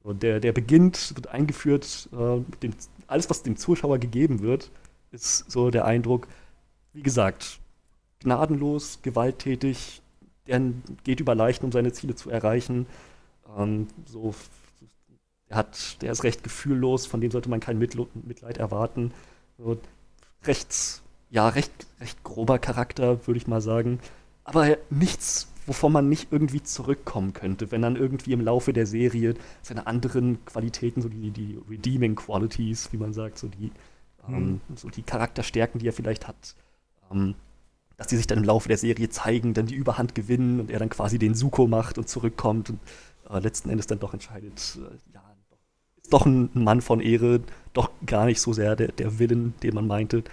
Und 0.02 0.22
der, 0.22 0.40
der 0.40 0.52
beginnt, 0.52 1.14
wird 1.14 1.28
eingeführt, 1.28 2.08
äh, 2.12 2.40
dem, 2.62 2.74
alles, 3.06 3.30
was 3.30 3.42
dem 3.42 3.56
Zuschauer 3.56 3.98
gegeben 3.98 4.40
wird, 4.40 4.70
ist 5.12 5.50
so 5.50 5.70
der 5.70 5.84
Eindruck, 5.84 6.26
wie 6.92 7.02
gesagt, 7.02 7.60
gnadenlos, 8.20 9.00
gewalttätig, 9.02 10.02
der 10.46 10.60
geht 11.04 11.20
über 11.20 11.34
Leichen, 11.34 11.64
um 11.64 11.72
seine 11.72 11.92
Ziele 11.92 12.14
zu 12.14 12.30
erreichen. 12.30 12.86
Ähm, 13.56 13.86
so, 14.06 14.34
der, 15.48 15.56
hat, 15.56 16.02
der 16.02 16.12
ist 16.12 16.24
recht 16.24 16.42
gefühllos, 16.42 17.06
von 17.06 17.20
dem 17.20 17.30
sollte 17.30 17.50
man 17.50 17.60
kein 17.60 17.78
Mitlo 17.78 18.08
Mitleid 18.14 18.58
erwarten. 18.58 19.12
So, 19.58 19.78
recht, 20.44 21.02
ja, 21.30 21.48
recht, 21.48 21.72
recht 22.00 22.24
grober 22.24 22.58
Charakter, 22.58 23.26
würde 23.26 23.38
ich 23.38 23.46
mal 23.46 23.60
sagen. 23.60 24.00
Aber 24.44 24.76
nichts, 24.90 25.51
wovon 25.66 25.92
man 25.92 26.08
nicht 26.08 26.32
irgendwie 26.32 26.62
zurückkommen 26.62 27.32
könnte, 27.32 27.70
wenn 27.70 27.82
dann 27.82 27.96
irgendwie 27.96 28.32
im 28.32 28.40
Laufe 28.40 28.72
der 28.72 28.86
Serie 28.86 29.34
seine 29.62 29.86
anderen 29.86 30.44
Qualitäten, 30.44 31.02
so 31.02 31.08
die, 31.08 31.30
die 31.30 31.58
Redeeming 31.70 32.16
Qualities, 32.16 32.92
wie 32.92 32.96
man 32.96 33.12
sagt, 33.12 33.38
so 33.38 33.48
die, 33.48 33.70
ähm, 34.28 34.60
so 34.74 34.88
die 34.90 35.02
Charakterstärken, 35.02 35.78
die 35.78 35.88
er 35.88 35.92
vielleicht 35.92 36.26
hat, 36.26 36.54
ähm, 37.10 37.34
dass 37.96 38.08
die 38.08 38.16
sich 38.16 38.26
dann 38.26 38.38
im 38.38 38.44
Laufe 38.44 38.68
der 38.68 38.78
Serie 38.78 39.08
zeigen, 39.08 39.54
dann 39.54 39.66
die 39.66 39.74
Überhand 39.74 40.14
gewinnen 40.14 40.60
und 40.60 40.70
er 40.70 40.78
dann 40.78 40.88
quasi 40.88 41.18
den 41.18 41.34
Suko 41.34 41.66
macht 41.66 41.98
und 41.98 42.08
zurückkommt 42.08 42.70
und 42.70 42.80
äh, 43.30 43.38
letzten 43.38 43.70
Endes 43.70 43.86
dann 43.86 44.00
doch 44.00 44.12
entscheidet, 44.12 44.78
äh, 44.78 45.14
ja, 45.14 45.22
ist 46.00 46.12
doch 46.12 46.26
ein 46.26 46.50
Mann 46.54 46.80
von 46.80 47.00
Ehre, 47.00 47.40
doch 47.72 47.90
gar 48.04 48.26
nicht 48.26 48.40
so 48.40 48.52
sehr 48.52 48.74
der, 48.74 48.88
der 48.88 49.18
Willen, 49.18 49.54
den 49.62 49.74
man 49.74 49.86
meinte. 49.86 50.24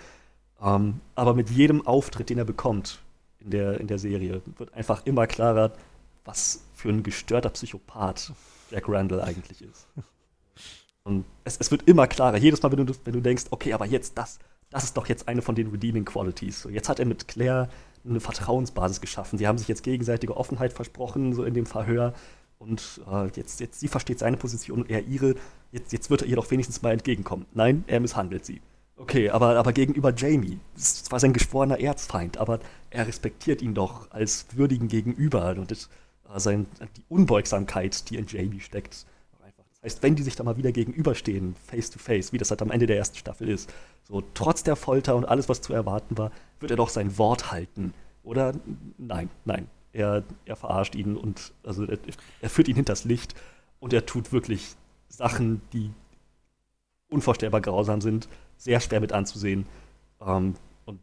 Ähm, 0.61 1.01
aber 1.15 1.35
mit 1.35 1.49
jedem 1.51 1.85
Auftritt, 1.85 2.29
den 2.29 2.39
er 2.39 2.45
bekommt 2.45 2.99
in 3.41 3.51
der, 3.51 3.79
in 3.79 3.87
der 3.87 3.99
Serie, 3.99 4.41
wird 4.57 4.73
einfach 4.73 5.05
immer 5.05 5.27
klarer, 5.27 5.73
was 6.25 6.63
für 6.73 6.89
ein 6.89 7.03
gestörter 7.03 7.49
Psychopath 7.49 8.33
Jack 8.71 8.87
Randall 8.87 9.21
eigentlich 9.21 9.61
ist. 9.61 9.87
Und 11.03 11.25
es, 11.43 11.57
es 11.57 11.71
wird 11.71 11.87
immer 11.87 12.07
klarer. 12.07 12.37
Jedes 12.37 12.61
Mal, 12.61 12.71
wenn 12.71 12.85
du, 12.85 12.93
wenn 13.03 13.13
du 13.13 13.21
denkst, 13.21 13.45
okay, 13.51 13.73
aber 13.73 13.85
jetzt 13.85 14.17
das, 14.17 14.39
das 14.69 14.83
ist 14.83 14.97
doch 14.97 15.07
jetzt 15.07 15.27
eine 15.27 15.41
von 15.41 15.55
den 15.55 15.69
Redeeming 15.69 16.05
Qualities. 16.05 16.61
So, 16.61 16.69
jetzt 16.69 16.89
hat 16.89 16.99
er 16.99 17.05
mit 17.05 17.27
Claire 17.27 17.69
eine 18.05 18.19
Vertrauensbasis 18.19 19.01
geschaffen. 19.01 19.39
Sie 19.39 19.47
haben 19.47 19.57
sich 19.57 19.67
jetzt 19.67 19.83
gegenseitige 19.83 20.37
Offenheit 20.37 20.73
versprochen, 20.73 21.33
so 21.33 21.43
in 21.43 21.53
dem 21.53 21.65
Verhör. 21.65 22.13
Und 22.59 23.01
äh, 23.09 23.27
jetzt, 23.35 23.59
jetzt, 23.59 23.79
sie 23.79 23.87
versteht 23.87 24.19
seine 24.19 24.37
Position 24.37 24.81
und 24.81 24.89
er 24.89 25.05
ihre. 25.05 25.35
Jetzt, 25.71 25.93
jetzt 25.93 26.09
wird 26.09 26.23
er 26.23 26.27
ihr 26.27 26.35
doch 26.35 26.49
wenigstens 26.51 26.81
mal 26.81 26.91
entgegenkommen. 26.91 27.45
Nein, 27.53 27.83
er 27.87 27.99
misshandelt 27.99 28.45
sie. 28.45 28.61
Okay, 28.99 29.29
aber, 29.29 29.55
aber 29.55 29.71
gegenüber 29.71 30.13
Jamie, 30.13 30.59
das 30.75 30.83
ist 30.83 31.05
zwar 31.05 31.21
sein 31.21 31.31
geschworener 31.31 31.79
Erzfeind, 31.79 32.37
aber 32.37 32.59
er 32.89 33.07
respektiert 33.07 33.61
ihn 33.61 33.73
doch 33.73 34.11
als 34.11 34.45
würdigen 34.53 34.89
Gegenüber 34.89 35.55
und 35.57 35.71
das, 35.71 35.89
äh, 36.33 36.37
sein, 36.37 36.67
die 36.97 37.03
Unbeugsamkeit, 37.07 38.09
die 38.09 38.17
in 38.17 38.27
Jamie 38.27 38.59
steckt. 38.59 39.05
Das 39.81 39.83
heißt, 39.83 40.03
wenn 40.03 40.15
die 40.15 40.23
sich 40.23 40.35
da 40.35 40.43
mal 40.43 40.57
wieder 40.57 40.73
gegenüberstehen, 40.73 41.55
face 41.65 41.89
to 41.89 41.99
face, 41.99 42.33
wie 42.33 42.37
das 42.37 42.49
halt 42.49 42.61
am 42.61 42.71
Ende 42.71 42.87
der 42.87 42.97
ersten 42.97 43.17
Staffel 43.17 43.47
ist, 43.47 43.73
so 44.03 44.21
trotz 44.33 44.63
der 44.63 44.75
Folter 44.75 45.15
und 45.15 45.23
alles, 45.23 45.47
was 45.47 45.61
zu 45.61 45.71
erwarten 45.71 46.17
war, 46.17 46.31
wird 46.59 46.71
er 46.71 46.77
doch 46.77 46.89
sein 46.89 47.17
Wort 47.17 47.51
halten. 47.51 47.93
Oder 48.23 48.53
nein, 48.97 49.29
nein. 49.45 49.69
Er, 49.93 50.23
er 50.43 50.57
verarscht 50.57 50.95
ihn 50.95 51.15
und 51.15 51.53
also 51.63 51.85
er, 51.85 51.97
er 52.41 52.49
führt 52.49 52.67
ihn 52.67 52.75
hinters 52.75 53.05
Licht 53.05 53.33
und 53.79 53.93
er 53.93 54.05
tut 54.05 54.33
wirklich 54.33 54.75
Sachen, 55.07 55.61
die 55.71 55.91
unvorstellbar 57.09 57.61
grausam 57.61 58.01
sind, 58.01 58.27
sehr 58.59 58.79
schwer 58.79 58.99
mit 58.99 59.11
anzusehen 59.13 59.65
ähm, 60.21 60.53
und 60.85 60.99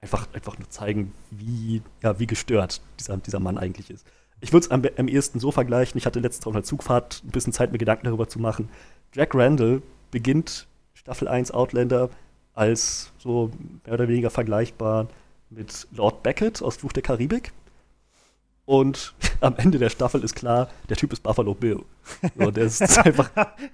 einfach, 0.00 0.28
einfach 0.32 0.58
nur 0.58 0.70
zeigen, 0.70 1.12
wie, 1.30 1.82
ja, 2.02 2.20
wie 2.20 2.26
gestört 2.26 2.80
dieser, 3.00 3.16
dieser 3.16 3.40
Mann 3.40 3.58
eigentlich 3.58 3.90
ist. 3.90 4.06
Ich 4.40 4.52
würde 4.52 4.66
es 4.66 4.70
am, 4.70 4.82
am 4.96 5.08
ehesten 5.08 5.40
so 5.40 5.50
vergleichen, 5.50 5.98
ich 5.98 6.06
hatte 6.06 6.20
letztens 6.20 6.46
auf 6.46 6.54
einer 6.54 6.62
Zugfahrt 6.62 7.22
ein 7.24 7.30
bisschen 7.30 7.52
Zeit, 7.52 7.72
mir 7.72 7.78
Gedanken 7.78 8.04
darüber 8.04 8.28
zu 8.28 8.38
machen. 8.38 8.68
Jack 9.12 9.34
Randall 9.34 9.82
beginnt 10.12 10.68
Staffel 10.94 11.26
1 11.26 11.50
Outlander 11.50 12.10
als 12.54 13.12
so 13.18 13.50
mehr 13.84 13.94
oder 13.94 14.08
weniger 14.08 14.30
vergleichbar 14.30 15.08
mit 15.50 15.88
Lord 15.92 16.22
Beckett 16.22 16.62
aus 16.62 16.76
Fluch 16.76 16.92
der 16.92 17.02
Karibik. 17.02 17.52
Und 18.68 19.14
am 19.40 19.56
Ende 19.56 19.78
der 19.78 19.88
Staffel 19.88 20.22
ist 20.22 20.34
klar, 20.34 20.68
der 20.90 20.98
Typ 20.98 21.14
ist 21.14 21.22
Buffalo 21.22 21.54
Bill. 21.54 21.80
So, 22.38 22.50
der 22.50 22.64
ist, 22.64 22.98
einfach, 22.98 23.30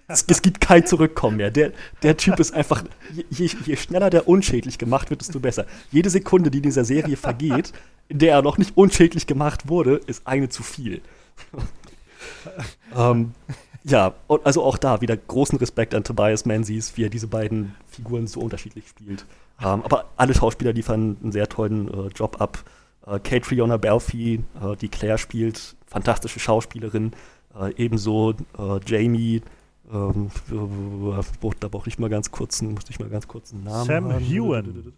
es, 0.06 0.24
es, 0.28 0.40
gibt 0.40 0.60
kein 0.60 0.86
Zurückkommen 0.86 1.38
mehr. 1.38 1.50
Der, 1.50 1.72
der 2.04 2.16
Typ 2.16 2.38
ist 2.38 2.54
einfach, 2.54 2.84
je, 3.28 3.50
je, 3.64 3.74
schneller 3.74 4.08
der 4.08 4.28
unschädlich 4.28 4.78
gemacht 4.78 5.10
wird, 5.10 5.20
desto 5.20 5.40
besser. 5.40 5.66
Jede 5.90 6.10
Sekunde, 6.10 6.52
die 6.52 6.58
in 6.58 6.62
dieser 6.62 6.84
Serie 6.84 7.16
vergeht, 7.16 7.72
in 8.06 8.20
der 8.20 8.34
er 8.34 8.42
noch 8.42 8.56
nicht 8.56 8.76
unschädlich 8.76 9.26
gemacht 9.26 9.68
wurde, 9.68 9.96
ist 10.06 10.28
eine 10.28 10.48
zu 10.48 10.62
viel. 10.62 11.02
ähm, 12.96 13.32
ja, 13.82 14.14
und 14.28 14.46
also 14.46 14.62
auch 14.62 14.78
da 14.78 15.00
wieder 15.00 15.16
großen 15.16 15.58
Respekt 15.58 15.96
an 15.96 16.04
Tobias 16.04 16.44
Menzies, 16.44 16.96
wie 16.96 17.02
er 17.02 17.10
diese 17.10 17.26
beiden 17.26 17.74
Figuren 17.88 18.28
so 18.28 18.38
unterschiedlich 18.38 18.86
spielt. 18.86 19.26
Ähm, 19.60 19.82
aber 19.82 20.04
alle 20.16 20.34
Schauspieler 20.34 20.72
liefern 20.72 21.16
einen 21.20 21.32
sehr 21.32 21.48
tollen 21.48 21.88
äh, 21.88 22.06
Job 22.14 22.40
ab. 22.40 22.62
Äh, 23.06 23.18
Kate 23.20 23.40
Triona 23.40 23.76
Belfi, 23.76 24.42
äh, 24.62 24.76
die 24.76 24.88
Claire 24.88 25.18
spielt, 25.18 25.76
fantastische 25.86 26.40
Schauspielerin. 26.40 27.12
Äh, 27.58 27.72
ebenso 27.76 28.32
äh, 28.58 28.80
Jamie, 28.86 29.42
ähm, 29.92 30.30
da 31.60 31.68
brauche 31.68 31.88
ich 31.88 31.98
mal 31.98 32.10
ganz 32.10 32.30
kurz, 32.30 32.62
musste 32.62 32.90
ich 32.90 32.98
mal 32.98 33.10
ganz 33.10 33.28
kurz 33.28 33.52
einen 33.52 33.64
Namen 33.64 33.86
Sam 33.86 34.12
haben. 34.12 34.24
Hewen. 34.24 34.92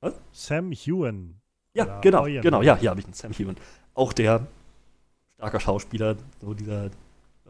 Was? 0.00 0.14
Sam 0.32 0.72
Hewen. 0.72 1.40
Ja, 1.74 2.00
genau, 2.00 2.24
genau, 2.24 2.62
ja, 2.62 2.76
hier 2.76 2.90
habe 2.90 3.00
ich 3.00 3.06
einen 3.06 3.14
Sam 3.14 3.32
Hewen. 3.32 3.56
Auch 3.94 4.12
der 4.12 4.46
starker 5.34 5.60
Schauspieler, 5.60 6.16
so 6.40 6.54
dieser, 6.54 6.86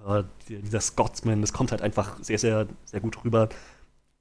äh, 0.07 0.25
dieser 0.49 0.81
Scotsman, 0.81 1.41
das 1.41 1.53
kommt 1.53 1.71
halt 1.71 1.83
einfach 1.83 2.19
sehr, 2.23 2.39
sehr, 2.39 2.67
sehr 2.85 3.01
gut 3.01 3.25
rüber. 3.25 3.49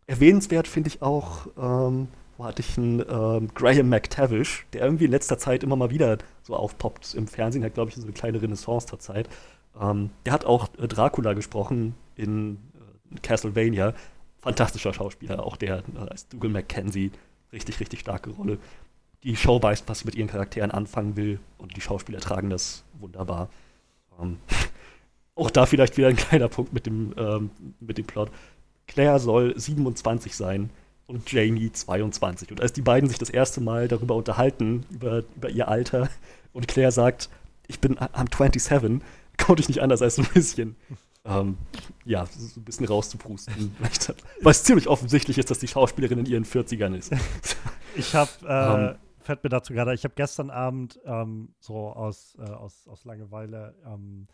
Erwähnenswert 0.06 0.68
finde 0.68 0.90
ich 0.90 1.02
auch, 1.02 1.48
ähm, 1.58 2.08
wo 2.38 2.46
hatte 2.46 2.62
ich 2.62 2.78
einen 2.78 3.00
ähm, 3.00 3.50
Graham 3.54 3.90
McTavish, 3.90 4.66
der 4.74 4.82
irgendwie 4.82 5.06
in 5.06 5.12
letzter 5.12 5.38
Zeit 5.38 5.64
immer 5.64 5.76
mal 5.76 5.90
wieder 5.90 6.18
so 6.44 6.56
aufpoppt 6.56 7.14
im 7.14 7.28
Fernsehen, 7.28 7.64
hat, 7.64 7.74
glaube 7.74 7.90
ich, 7.90 7.96
so 7.96 8.04
eine 8.04 8.14
kleine 8.14 8.42
Renaissance 8.42 8.88
zur 8.88 9.00
Zeit. 9.00 9.30
Ähm, 9.80 10.10
der 10.26 10.34
hat 10.34 10.46
auch 10.46 10.70
äh, 10.78 10.88
Dracula 10.88 11.34
gesprochen 11.34 11.96
in 12.16 12.58
äh, 13.14 13.20
Castlevania. 13.22 13.94
Fantastischer 14.40 14.94
Schauspieler, 14.94 15.44
auch 15.44 15.58
der 15.58 15.84
äh, 15.96 16.10
als 16.10 16.28
Dougal 16.28 16.52
Mackenzie. 16.52 17.12
Richtig, 17.52 17.80
richtig 17.80 18.02
starke 18.02 18.32
Rolle 18.32 18.60
die 19.26 19.36
Show 19.36 19.62
weiß, 19.62 19.84
was 19.88 20.00
sie 20.00 20.06
mit 20.06 20.16
ihren 20.16 20.28
Charakteren 20.28 20.72
anfangen 20.72 21.18
will 21.18 21.40
und 21.58 21.76
die 21.76 21.82
Schauspieler 21.82 22.20
tragen 22.20 22.52
das 22.52 22.84
wunderbar. 23.00 23.50
Ähm, 24.22 24.38
auch 25.36 25.50
da 25.50 25.66
vielleicht 25.66 25.98
wieder 25.98 26.08
ein 26.08 26.16
kleiner 26.16 26.48
Punkt 26.48 26.72
mit 26.74 26.86
dem, 26.86 27.14
ähm, 27.18 27.50
mit 27.80 27.98
dem 27.98 28.06
Plot. 28.06 28.30
Claire 28.88 29.20
soll 29.20 29.60
27 29.60 30.36
sein 30.36 30.70
und 31.08 31.32
Jamie 31.32 31.72
22. 31.72 32.52
Und 32.52 32.62
als 32.62 32.74
die 32.74 32.82
beiden 32.82 33.10
sich 33.10 33.18
das 33.18 33.30
erste 33.30 33.62
Mal 33.62 33.88
darüber 33.88 34.16
unterhalten, 34.16 34.86
über, 34.90 35.24
über 35.36 35.50
ihr 35.50 35.68
Alter, 35.68 36.10
und 36.54 36.68
Claire 36.68 36.92
sagt, 36.92 37.30
ich 37.68 37.80
bin 37.80 37.98
am 38.00 38.28
27, 38.28 39.02
konnte 39.38 39.62
ich 39.62 39.68
nicht 39.68 39.82
anders 39.82 40.02
als 40.02 40.18
ein 40.18 40.26
bisschen, 40.34 40.76
ähm, 41.26 41.58
ja, 42.06 42.26
so 42.26 42.60
ein 42.60 42.64
bisschen 42.64 42.86
rauszuprusten. 42.86 43.76
Weil 44.42 44.52
es 44.52 44.64
ziemlich 44.64 44.88
offensichtlich 44.88 45.38
ist, 45.38 45.52
dass 45.52 45.60
die 45.60 45.68
Schauspielerin 45.68 46.20
in 46.20 46.26
ihren 46.26 46.46
40ern 46.46 46.96
ist. 46.96 47.12
Ich 47.98 48.14
habe 48.14 48.30
äh, 48.44 48.92
um, 48.92 48.96
fällt 49.24 49.42
mir 49.46 49.50
dazu 49.50 49.72
gerade, 49.72 49.94
ich 49.94 50.04
habe 50.04 50.16
gestern 50.18 50.50
Abend 50.50 51.00
ähm, 51.06 51.54
so 51.62 51.94
aus, 51.94 52.36
äh, 52.38 52.42
aus, 52.42 52.90
aus 52.90 53.06
Langeweile 53.06 53.74
ähm, 53.86 54.28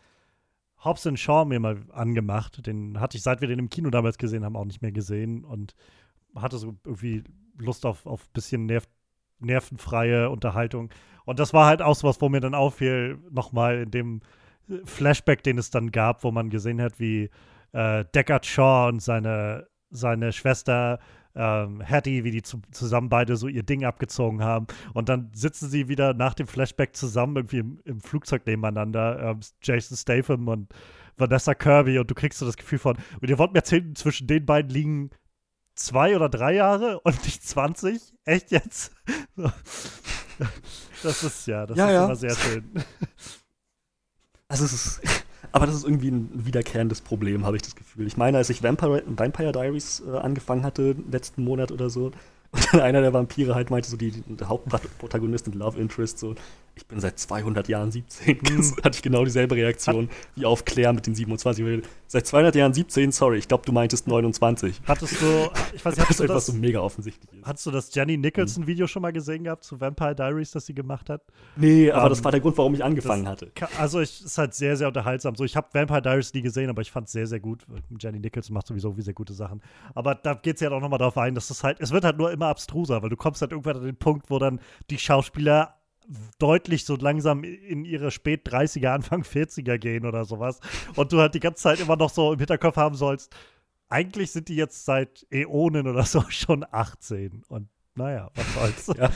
Hobbs 0.84 1.08
Shaw 1.14 1.44
mir 1.44 1.60
mal 1.60 1.78
angemacht. 1.92 2.66
Den 2.66 2.98
hatte 2.98 3.16
ich, 3.16 3.22
seit 3.22 3.40
wir 3.40 3.46
den 3.46 3.60
im 3.60 3.70
Kino 3.70 3.90
damals 3.90 4.18
gesehen 4.18 4.44
haben, 4.44 4.56
auch 4.56 4.64
nicht 4.64 4.82
mehr 4.82 4.90
gesehen 4.90 5.44
und 5.44 5.76
hatte 6.36 6.58
so 6.58 6.74
irgendwie 6.84 7.24
Lust 7.58 7.86
auf 7.86 8.06
ein 8.06 8.18
bisschen 8.32 8.66
nerv 8.66 8.86
nervenfreie 9.38 10.30
Unterhaltung. 10.30 10.90
Und 11.24 11.40
das 11.40 11.52
war 11.52 11.66
halt 11.66 11.82
auch 11.82 11.96
so 11.96 12.06
was, 12.06 12.20
wo 12.20 12.28
mir 12.28 12.40
dann 12.40 12.54
auffiel, 12.54 13.18
nochmal 13.30 13.82
in 13.82 13.90
dem 13.90 14.20
Flashback, 14.84 15.42
den 15.42 15.58
es 15.58 15.70
dann 15.70 15.90
gab, 15.90 16.24
wo 16.24 16.30
man 16.30 16.50
gesehen 16.50 16.80
hat, 16.80 17.00
wie 17.00 17.28
äh, 17.72 18.04
Deckard 18.14 18.46
Shaw 18.46 18.88
und 18.88 19.02
seine, 19.02 19.66
seine 19.90 20.32
Schwester 20.32 21.00
ähm, 21.34 21.82
Hattie, 21.84 22.24
wie 22.24 22.30
die 22.30 22.42
zu, 22.42 22.60
zusammen 22.70 23.08
beide 23.08 23.36
so 23.36 23.48
ihr 23.48 23.62
Ding 23.62 23.84
abgezogen 23.84 24.42
haben. 24.42 24.66
Und 24.94 25.08
dann 25.08 25.30
sitzen 25.32 25.68
sie 25.68 25.88
wieder 25.88 26.14
nach 26.14 26.34
dem 26.34 26.46
Flashback 26.46 26.94
zusammen 26.94 27.36
irgendwie 27.36 27.58
im, 27.58 27.80
im 27.84 28.00
Flugzeug 28.00 28.46
nebeneinander. 28.46 29.30
Ähm, 29.30 29.40
Jason 29.62 29.96
Statham 29.96 30.48
und 30.48 30.72
Vanessa 31.16 31.54
Kirby 31.54 31.98
und 31.98 32.10
du 32.10 32.14
kriegst 32.14 32.38
so 32.38 32.46
das 32.46 32.56
Gefühl 32.56 32.78
von, 32.78 32.96
und 33.20 33.28
ihr 33.28 33.38
wollt 33.38 33.52
mir 33.52 33.58
erzählen, 33.58 33.94
zwischen 33.94 34.26
den 34.26 34.46
beiden 34.46 34.70
liegen 34.70 35.10
zwei 35.82 36.16
oder 36.16 36.28
drei 36.28 36.54
Jahre 36.54 37.00
und 37.00 37.22
nicht 37.24 37.46
20? 37.46 38.00
Echt 38.24 38.50
jetzt? 38.50 38.92
Das 41.02 41.24
ist 41.24 41.46
ja, 41.46 41.66
das 41.66 41.76
ja, 41.76 41.86
ist 41.86 41.92
ja. 41.92 42.04
immer 42.04 42.16
sehr 42.16 42.34
schön. 42.36 42.70
Also 44.46 44.64
es 44.64 44.72
ist, 44.72 45.00
aber 45.50 45.66
das 45.66 45.74
ist 45.74 45.84
irgendwie 45.84 46.10
ein 46.10 46.46
wiederkehrendes 46.46 47.00
Problem, 47.00 47.44
habe 47.44 47.56
ich 47.56 47.62
das 47.62 47.74
Gefühl. 47.74 48.06
Ich 48.06 48.16
meine, 48.16 48.38
als 48.38 48.50
ich 48.50 48.62
Vampire, 48.62 49.02
Vampire 49.06 49.52
Diaries 49.52 50.02
äh, 50.06 50.16
angefangen 50.16 50.62
hatte, 50.62 50.94
letzten 51.10 51.42
Monat 51.44 51.72
oder 51.72 51.90
so, 51.90 52.12
und 52.52 52.72
dann 52.72 52.80
einer 52.80 53.00
der 53.00 53.14
Vampire 53.14 53.54
halt 53.54 53.70
meinte, 53.70 53.88
so 53.88 53.96
die, 53.96 54.10
die 54.10 54.44
Hauptprotagonistin, 54.44 55.54
Love 55.54 55.80
Interest, 55.80 56.18
so, 56.18 56.34
ich 56.74 56.86
bin 56.86 57.00
seit 57.00 57.18
200 57.18 57.68
Jahren 57.68 57.90
17. 57.90 58.38
Mhm. 58.38 58.76
hatte 58.84 58.96
ich 58.96 59.02
genau 59.02 59.24
dieselbe 59.24 59.54
Reaktion 59.54 60.08
wie 60.34 60.46
auf 60.46 60.64
Claire 60.64 60.92
mit 60.92 61.06
den 61.06 61.14
27. 61.14 61.82
Seit 62.06 62.26
200 62.26 62.54
Jahren 62.54 62.72
17, 62.72 63.12
sorry, 63.12 63.38
ich 63.38 63.48
glaube, 63.48 63.64
du 63.66 63.72
meintest 63.72 64.06
29. 64.06 64.80
Hattest 64.86 65.20
du, 65.20 65.50
ich 65.74 65.84
weiß 65.84 65.96
nicht, 65.96 66.04
hattest 66.04 66.20
du 66.20 66.26
das, 66.26 66.46
so 66.46 66.52
mega 66.54 66.80
offensichtlich 66.80 67.32
ist. 67.32 67.46
Hattest 67.46 67.66
du 67.66 67.70
das 67.70 67.94
Jenny 67.94 68.16
Nicholson-Video 68.16 68.86
schon 68.86 69.02
mal 69.02 69.12
gesehen 69.12 69.44
gehabt 69.44 69.64
zu 69.64 69.80
Vampire 69.80 70.14
Diaries, 70.14 70.50
das 70.50 70.66
sie 70.66 70.74
gemacht 70.74 71.10
hat? 71.10 71.22
Nee, 71.56 71.90
aber 71.90 72.04
um, 72.04 72.08
das 72.10 72.24
war 72.24 72.32
der 72.32 72.40
Grund, 72.40 72.56
warum 72.56 72.74
ich 72.74 72.82
angefangen 72.82 73.28
hatte. 73.28 73.52
Also, 73.78 74.00
es 74.00 74.20
ist 74.20 74.38
halt 74.38 74.54
sehr, 74.54 74.76
sehr 74.76 74.88
unterhaltsam. 74.88 75.34
So, 75.34 75.44
ich 75.44 75.56
habe 75.56 75.68
Vampire 75.72 76.02
Diaries 76.02 76.32
nie 76.32 76.42
gesehen, 76.42 76.70
aber 76.70 76.82
ich 76.82 76.90
fand 76.90 77.06
es 77.06 77.12
sehr, 77.12 77.26
sehr 77.26 77.40
gut. 77.40 77.66
Jenny 77.98 78.18
Nicholson 78.18 78.54
macht 78.54 78.66
sowieso 78.66 78.94
sehr 78.98 79.14
gute 79.14 79.34
Sachen. 79.34 79.62
Aber 79.94 80.14
da 80.14 80.34
geht 80.34 80.56
es 80.56 80.60
ja 80.60 80.70
auch 80.70 80.80
nochmal 80.80 80.98
darauf 80.98 81.18
ein, 81.18 81.34
dass 81.34 81.50
es 81.50 81.62
halt, 81.62 81.80
es 81.80 81.92
wird 81.92 82.04
halt 82.04 82.18
nur 82.18 82.30
immer 82.32 82.46
abstruser, 82.46 83.02
weil 83.02 83.10
du 83.10 83.16
kommst 83.16 83.42
halt 83.42 83.52
irgendwann 83.52 83.76
an 83.76 83.84
den 83.84 83.96
Punkt, 83.96 84.30
wo 84.30 84.38
dann 84.38 84.60
die 84.90 84.98
Schauspieler 84.98 85.81
deutlich 86.38 86.84
so 86.84 86.96
langsam 86.96 87.44
in 87.44 87.84
ihre 87.84 88.10
spät 88.10 88.46
30er, 88.46 88.88
Anfang 88.88 89.22
40er 89.22 89.78
gehen 89.78 90.06
oder 90.06 90.24
sowas. 90.24 90.60
Und 90.96 91.12
du 91.12 91.20
halt 91.20 91.34
die 91.34 91.40
ganze 91.40 91.62
Zeit 91.62 91.80
immer 91.80 91.96
noch 91.96 92.10
so 92.10 92.32
im 92.32 92.38
Hinterkopf 92.38 92.76
haben 92.76 92.96
sollst, 92.96 93.34
eigentlich 93.88 94.30
sind 94.30 94.48
die 94.48 94.56
jetzt 94.56 94.84
seit 94.84 95.26
Äonen 95.30 95.86
oder 95.86 96.04
so 96.04 96.24
schon 96.28 96.64
18. 96.70 97.42
Und 97.48 97.68
naja, 97.94 98.30
was 98.34 98.54
soll's. 98.54 98.98
ja. 98.98 99.10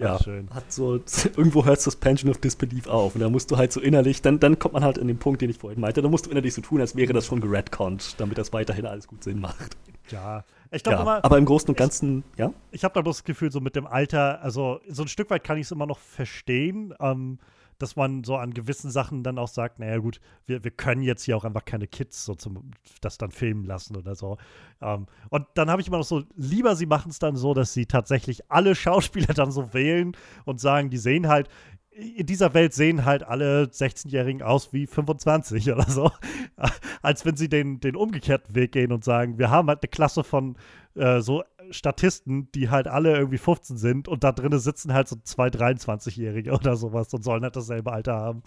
Ja, 0.00 0.18
schön. 0.18 0.48
Hat 0.48 0.72
so, 0.72 0.94
irgendwo 1.36 1.66
hört 1.66 1.86
das 1.86 1.94
Pension 1.94 2.30
of 2.30 2.38
Disbelief 2.38 2.86
auf. 2.86 3.14
Und 3.14 3.20
da 3.20 3.28
musst 3.28 3.50
du 3.50 3.58
halt 3.58 3.70
so 3.70 3.82
innerlich, 3.82 4.22
dann, 4.22 4.40
dann 4.40 4.58
kommt 4.58 4.72
man 4.72 4.82
halt 4.82 4.96
in 4.96 5.08
den 5.08 5.18
Punkt, 5.18 5.42
den 5.42 5.50
ich 5.50 5.58
vorhin 5.58 5.78
meinte, 5.78 6.00
da 6.00 6.08
musst 6.08 6.24
du 6.24 6.30
innerlich 6.30 6.54
so 6.54 6.62
tun, 6.62 6.80
als 6.80 6.96
wäre 6.96 7.12
das 7.12 7.26
schon 7.26 7.42
geredconnt, 7.42 8.14
damit 8.18 8.38
das 8.38 8.54
weiterhin 8.54 8.86
alles 8.86 9.06
gut 9.06 9.22
Sinn 9.22 9.40
macht. 9.40 9.76
Ja, 10.08 10.44
ich 10.70 10.82
glaube 10.82 11.04
ja, 11.04 11.20
aber 11.22 11.38
im 11.38 11.44
Großen 11.44 11.68
und 11.68 11.76
Ganzen, 11.76 12.24
ich, 12.32 12.38
ja. 12.38 12.52
Ich 12.70 12.84
habe 12.84 12.94
da 12.94 13.02
bloß 13.02 13.18
das 13.18 13.24
Gefühl, 13.24 13.50
so 13.50 13.60
mit 13.60 13.76
dem 13.76 13.86
Alter, 13.86 14.42
also 14.42 14.80
so 14.88 15.02
ein 15.02 15.08
Stück 15.08 15.30
weit 15.30 15.44
kann 15.44 15.56
ich 15.58 15.66
es 15.66 15.72
immer 15.72 15.86
noch 15.86 15.98
verstehen, 15.98 16.94
ähm, 17.00 17.38
dass 17.80 17.96
man 17.96 18.24
so 18.24 18.36
an 18.36 18.52
gewissen 18.52 18.90
Sachen 18.90 19.24
dann 19.24 19.38
auch 19.38 19.48
sagt, 19.48 19.78
naja 19.78 19.98
gut, 19.98 20.20
wir, 20.46 20.62
wir 20.62 20.70
können 20.70 21.02
jetzt 21.02 21.24
hier 21.24 21.36
auch 21.36 21.44
einfach 21.44 21.64
keine 21.64 21.86
Kids 21.86 22.24
so 22.24 22.34
zum, 22.34 22.72
das 23.00 23.16
dann 23.16 23.30
filmen 23.30 23.64
lassen 23.64 23.96
oder 23.96 24.14
so. 24.14 24.36
Ähm, 24.82 25.06
und 25.30 25.46
dann 25.54 25.70
habe 25.70 25.80
ich 25.80 25.88
immer 25.88 25.96
noch 25.96 26.04
so, 26.04 26.22
lieber 26.36 26.76
sie 26.76 26.86
machen 26.86 27.10
es 27.10 27.18
dann 27.18 27.36
so, 27.36 27.54
dass 27.54 27.72
sie 27.72 27.86
tatsächlich 27.86 28.50
alle 28.50 28.74
Schauspieler 28.76 29.32
dann 29.34 29.50
so 29.50 29.72
wählen 29.72 30.16
und 30.44 30.60
sagen, 30.60 30.90
die 30.90 30.98
sehen 30.98 31.26
halt, 31.26 31.48
in 31.90 32.26
dieser 32.26 32.54
Welt 32.54 32.72
sehen 32.72 33.04
halt 33.04 33.22
alle 33.22 33.64
16-Jährigen 33.64 34.42
aus 34.42 34.72
wie 34.72 34.86
25 34.86 35.70
oder 35.72 35.88
so. 35.88 36.10
Als 37.02 37.24
wenn 37.24 37.36
sie 37.36 37.48
den, 37.48 37.80
den 37.80 37.96
umgekehrten 37.96 38.54
Weg 38.54 38.72
gehen 38.72 38.92
und 38.92 39.04
sagen, 39.04 39.38
wir 39.38 39.50
haben 39.50 39.68
halt 39.68 39.82
eine 39.82 39.88
Klasse 39.88 40.22
von 40.22 40.56
äh, 40.94 41.20
so 41.20 41.42
Statisten, 41.70 42.50
die 42.52 42.68
halt 42.70 42.88
alle 42.88 43.16
irgendwie 43.16 43.38
15 43.38 43.76
sind 43.76 44.08
und 44.08 44.24
da 44.24 44.32
drinnen 44.32 44.58
sitzen 44.58 44.92
halt 44.92 45.08
so 45.08 45.16
zwei 45.22 45.48
23-Jährige 45.48 46.52
oder 46.52 46.76
sowas 46.76 47.12
und 47.14 47.22
sollen 47.22 47.42
halt 47.42 47.56
dasselbe 47.56 47.92
Alter 47.92 48.14
haben. 48.14 48.42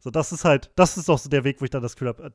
So, 0.00 0.10
das 0.10 0.32
ist 0.32 0.44
halt, 0.44 0.70
das 0.76 0.96
ist 0.96 1.08
auch 1.08 1.18
so 1.18 1.28
der 1.28 1.44
Weg, 1.44 1.60
wo 1.60 1.64
ich 1.64 1.70
dann 1.70 1.82
das 1.82 1.94
Gefühl 1.94 2.08
habe, 2.08 2.24
äh, 2.24 2.30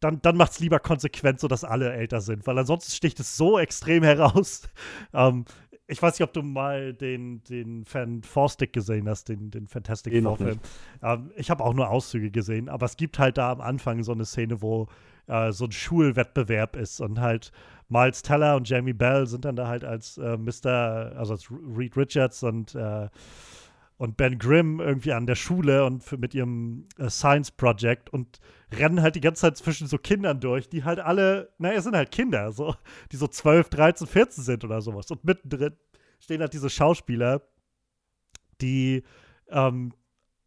dann, 0.00 0.20
dann 0.22 0.36
macht 0.36 0.52
es 0.52 0.60
lieber 0.60 0.78
konsequent 0.78 1.40
so, 1.40 1.48
dass 1.48 1.64
alle 1.64 1.92
älter 1.92 2.20
sind, 2.20 2.46
weil 2.46 2.58
ansonsten 2.58 2.92
sticht 2.92 3.18
es 3.20 3.36
so 3.36 3.58
extrem 3.58 4.02
heraus. 4.02 4.62
ähm, 5.12 5.44
ich 5.88 6.02
weiß 6.02 6.18
nicht, 6.18 6.26
ob 6.26 6.32
du 6.32 6.42
mal 6.42 6.94
den, 6.94 7.42
den 7.44 7.84
Fan 7.84 8.22
Four-Stick 8.22 8.72
gesehen 8.72 9.08
hast, 9.08 9.28
den, 9.28 9.50
den 9.50 9.68
Fantastic 9.68 10.12
Nee, 10.12 10.22
Four 10.22 10.32
noch 10.32 10.38
Film. 10.38 10.58
Ähm, 11.02 11.30
ich 11.36 11.50
habe 11.50 11.62
auch 11.62 11.74
nur 11.74 11.90
Auszüge 11.90 12.30
gesehen, 12.30 12.68
aber 12.68 12.86
es 12.86 12.96
gibt 12.96 13.18
halt 13.18 13.38
da 13.38 13.52
am 13.52 13.60
Anfang 13.60 14.02
so 14.02 14.12
eine 14.12 14.24
Szene, 14.24 14.62
wo 14.62 14.88
äh, 15.28 15.52
so 15.52 15.66
ein 15.66 15.72
Schulwettbewerb 15.72 16.76
ist 16.76 17.00
und 17.00 17.20
halt 17.20 17.52
Miles 17.88 18.22
Teller 18.22 18.56
und 18.56 18.68
Jamie 18.68 18.92
Bell 18.92 19.26
sind 19.26 19.44
dann 19.44 19.54
da 19.54 19.68
halt 19.68 19.84
als 19.84 20.18
äh, 20.18 20.36
Mr., 20.36 21.12
also 21.16 21.34
als 21.34 21.48
Reed 21.50 21.96
Richards 21.96 22.42
und, 22.42 22.74
äh, 22.74 23.08
und 23.96 24.16
Ben 24.16 24.38
Grimm 24.38 24.80
irgendwie 24.80 25.12
an 25.12 25.26
der 25.26 25.36
Schule 25.36 25.84
und 25.84 26.02
für, 26.02 26.16
mit 26.16 26.34
ihrem 26.34 26.86
äh, 26.98 27.08
Science 27.08 27.52
Project 27.52 28.10
und 28.10 28.40
rennen 28.72 29.02
halt 29.02 29.14
die 29.14 29.20
ganze 29.20 29.42
Zeit 29.42 29.56
zwischen 29.56 29.86
so 29.86 29.98
Kindern 29.98 30.40
durch, 30.40 30.68
die 30.68 30.84
halt 30.84 30.98
alle, 30.98 31.52
naja, 31.58 31.78
es 31.78 31.84
sind 31.84 31.96
halt 31.96 32.10
Kinder, 32.10 32.52
so, 32.52 32.74
die 33.12 33.16
so 33.16 33.28
12, 33.28 33.68
13, 33.68 34.06
14 34.06 34.44
sind 34.44 34.64
oder 34.64 34.80
sowas. 34.80 35.10
Und 35.10 35.24
mittendrin 35.24 35.76
stehen 36.18 36.40
halt 36.40 36.52
diese 36.52 36.70
Schauspieler, 36.70 37.42
die, 38.60 39.04
ähm, 39.48 39.92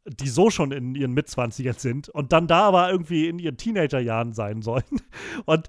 die 0.06 0.28
so 0.28 0.50
schon 0.50 0.72
in 0.72 0.96
ihren 0.96 1.14
Mitzwanzigern 1.14 1.76
sind 1.76 2.10
und 2.10 2.34
dann 2.34 2.48
da 2.48 2.62
aber 2.64 2.92
irgendwie 2.92 3.28
in 3.28 3.40
ihren 3.40 3.58
Teenagerjahren 3.58 4.34
sein 4.34 4.62
sollen. 4.62 4.84
Und 5.46 5.68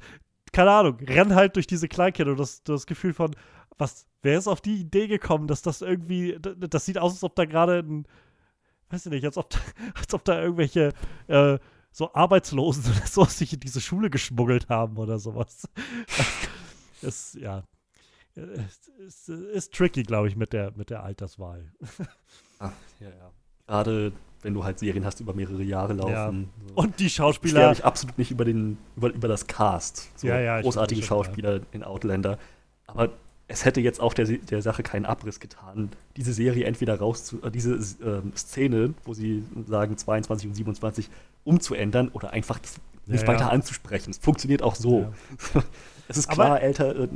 keine 0.53 0.71
Ahnung, 0.71 0.97
rennen 1.01 1.35
halt 1.35 1.57
durch 1.57 1.67
diese 1.67 1.87
Kleinkinder 1.87 2.33
und 2.33 2.41
das, 2.41 2.65
das 2.65 2.87
Gefühl 2.87 3.13
von, 3.13 3.37
was, 3.79 4.07
wer 4.23 4.37
ist 4.37 4.49
auf 4.49 4.61
die 4.61 4.81
Idee 4.81 5.07
gekommen, 5.07 5.47
dass 5.47 5.63
das 5.63 5.81
irgendwie, 5.81 6.39
das 6.41 6.85
sieht 6.85 6.99
aus, 6.99 7.13
als 7.13 7.23
ob 7.23 7.37
da 7.37 7.45
gerade 7.45 7.79
ein, 7.79 8.05
weiß 8.91 9.07
ich 9.07 9.13
nicht, 9.13 9.25
als 9.25 9.37
ob, 9.37 9.55
als 9.95 10.13
ob 10.13 10.25
da 10.25 10.43
irgendwelche 10.43 10.93
äh, 11.29 11.59
so 11.93 12.13
Arbeitslosen 12.15 12.85
oder 12.97 13.07
so 13.07 13.25
sich 13.25 13.53
in 13.53 13.61
diese 13.61 13.81
Schule 13.81 14.11
geschmuggelt 14.11 14.69
haben 14.69 14.97
oder 14.97 15.19
sowas. 15.19 15.69
ist, 17.03 17.35
ja, 17.35 17.65
ist, 18.35 18.89
ist, 18.89 19.29
ist 19.29 19.75
tricky, 19.75 20.03
glaube 20.03 20.29
ich, 20.29 20.37
mit 20.37 20.53
der, 20.53 20.73
mit 20.77 20.91
der 20.91 21.03
Alterswahl. 21.03 21.73
Ach, 22.59 22.73
ja, 23.01 23.09
ja. 23.09 23.31
Gerade 23.67 24.13
wenn 24.43 24.55
du 24.55 24.65
halt 24.65 24.79
Serien 24.79 25.05
hast, 25.05 25.19
die 25.19 25.23
über 25.23 25.35
mehrere 25.35 25.63
Jahre 25.63 25.93
laufen. 25.93 26.49
So. 26.67 26.75
Und 26.75 26.99
die 26.99 27.11
Schauspieler. 27.11 27.73
ich 27.73 27.85
absolut 27.85 28.17
nicht 28.19 28.31
über, 28.31 28.45
den, 28.45 28.79
über, 28.97 29.13
über 29.13 29.29
das 29.29 29.47
Cast. 29.47 30.11
So 30.19 30.29
Ja, 30.29 30.41
ja, 30.41 30.61
großartige 30.61 31.03
Schauspieler 31.03 31.61
in 31.73 31.85
Outlander. 31.85 32.39
Aber 32.87 33.11
es 33.49 33.65
hätte 33.65 33.81
jetzt 33.81 34.01
auch 34.01 34.15
der, 34.15 34.27
der 34.27 34.63
Sache 34.63 34.83
keinen 34.83 35.05
Abriss 35.05 35.41
getan, 35.41 35.91
diese 36.17 36.33
Serie 36.33 36.65
entweder 36.65 36.99
rauszu, 36.99 37.43
äh, 37.43 37.51
diese 37.51 37.75
ähm, 38.03 38.33
Szene, 38.37 38.95
wo 39.05 39.13
sie 39.13 39.45
sagen 39.67 39.97
22 39.97 40.49
und 40.49 40.55
27, 40.55 41.11
umzuändern 41.45 42.09
oder 42.09 42.31
einfach 42.33 42.59
das 42.59 42.77
Ja, 43.07 43.13
nicht 43.13 43.23
ja. 43.23 43.29
weiter 43.29 43.51
anzusprechen. 43.51 44.11
Es 44.11 44.19
funktioniert 44.19 44.63
auch 44.63 44.75
so. 44.75 45.13
es 46.09 46.17
ist 46.19 46.29
klar, 46.29 46.47
Aber- 46.49 46.61
älter, 46.63 46.95
äh, 47.05 47.09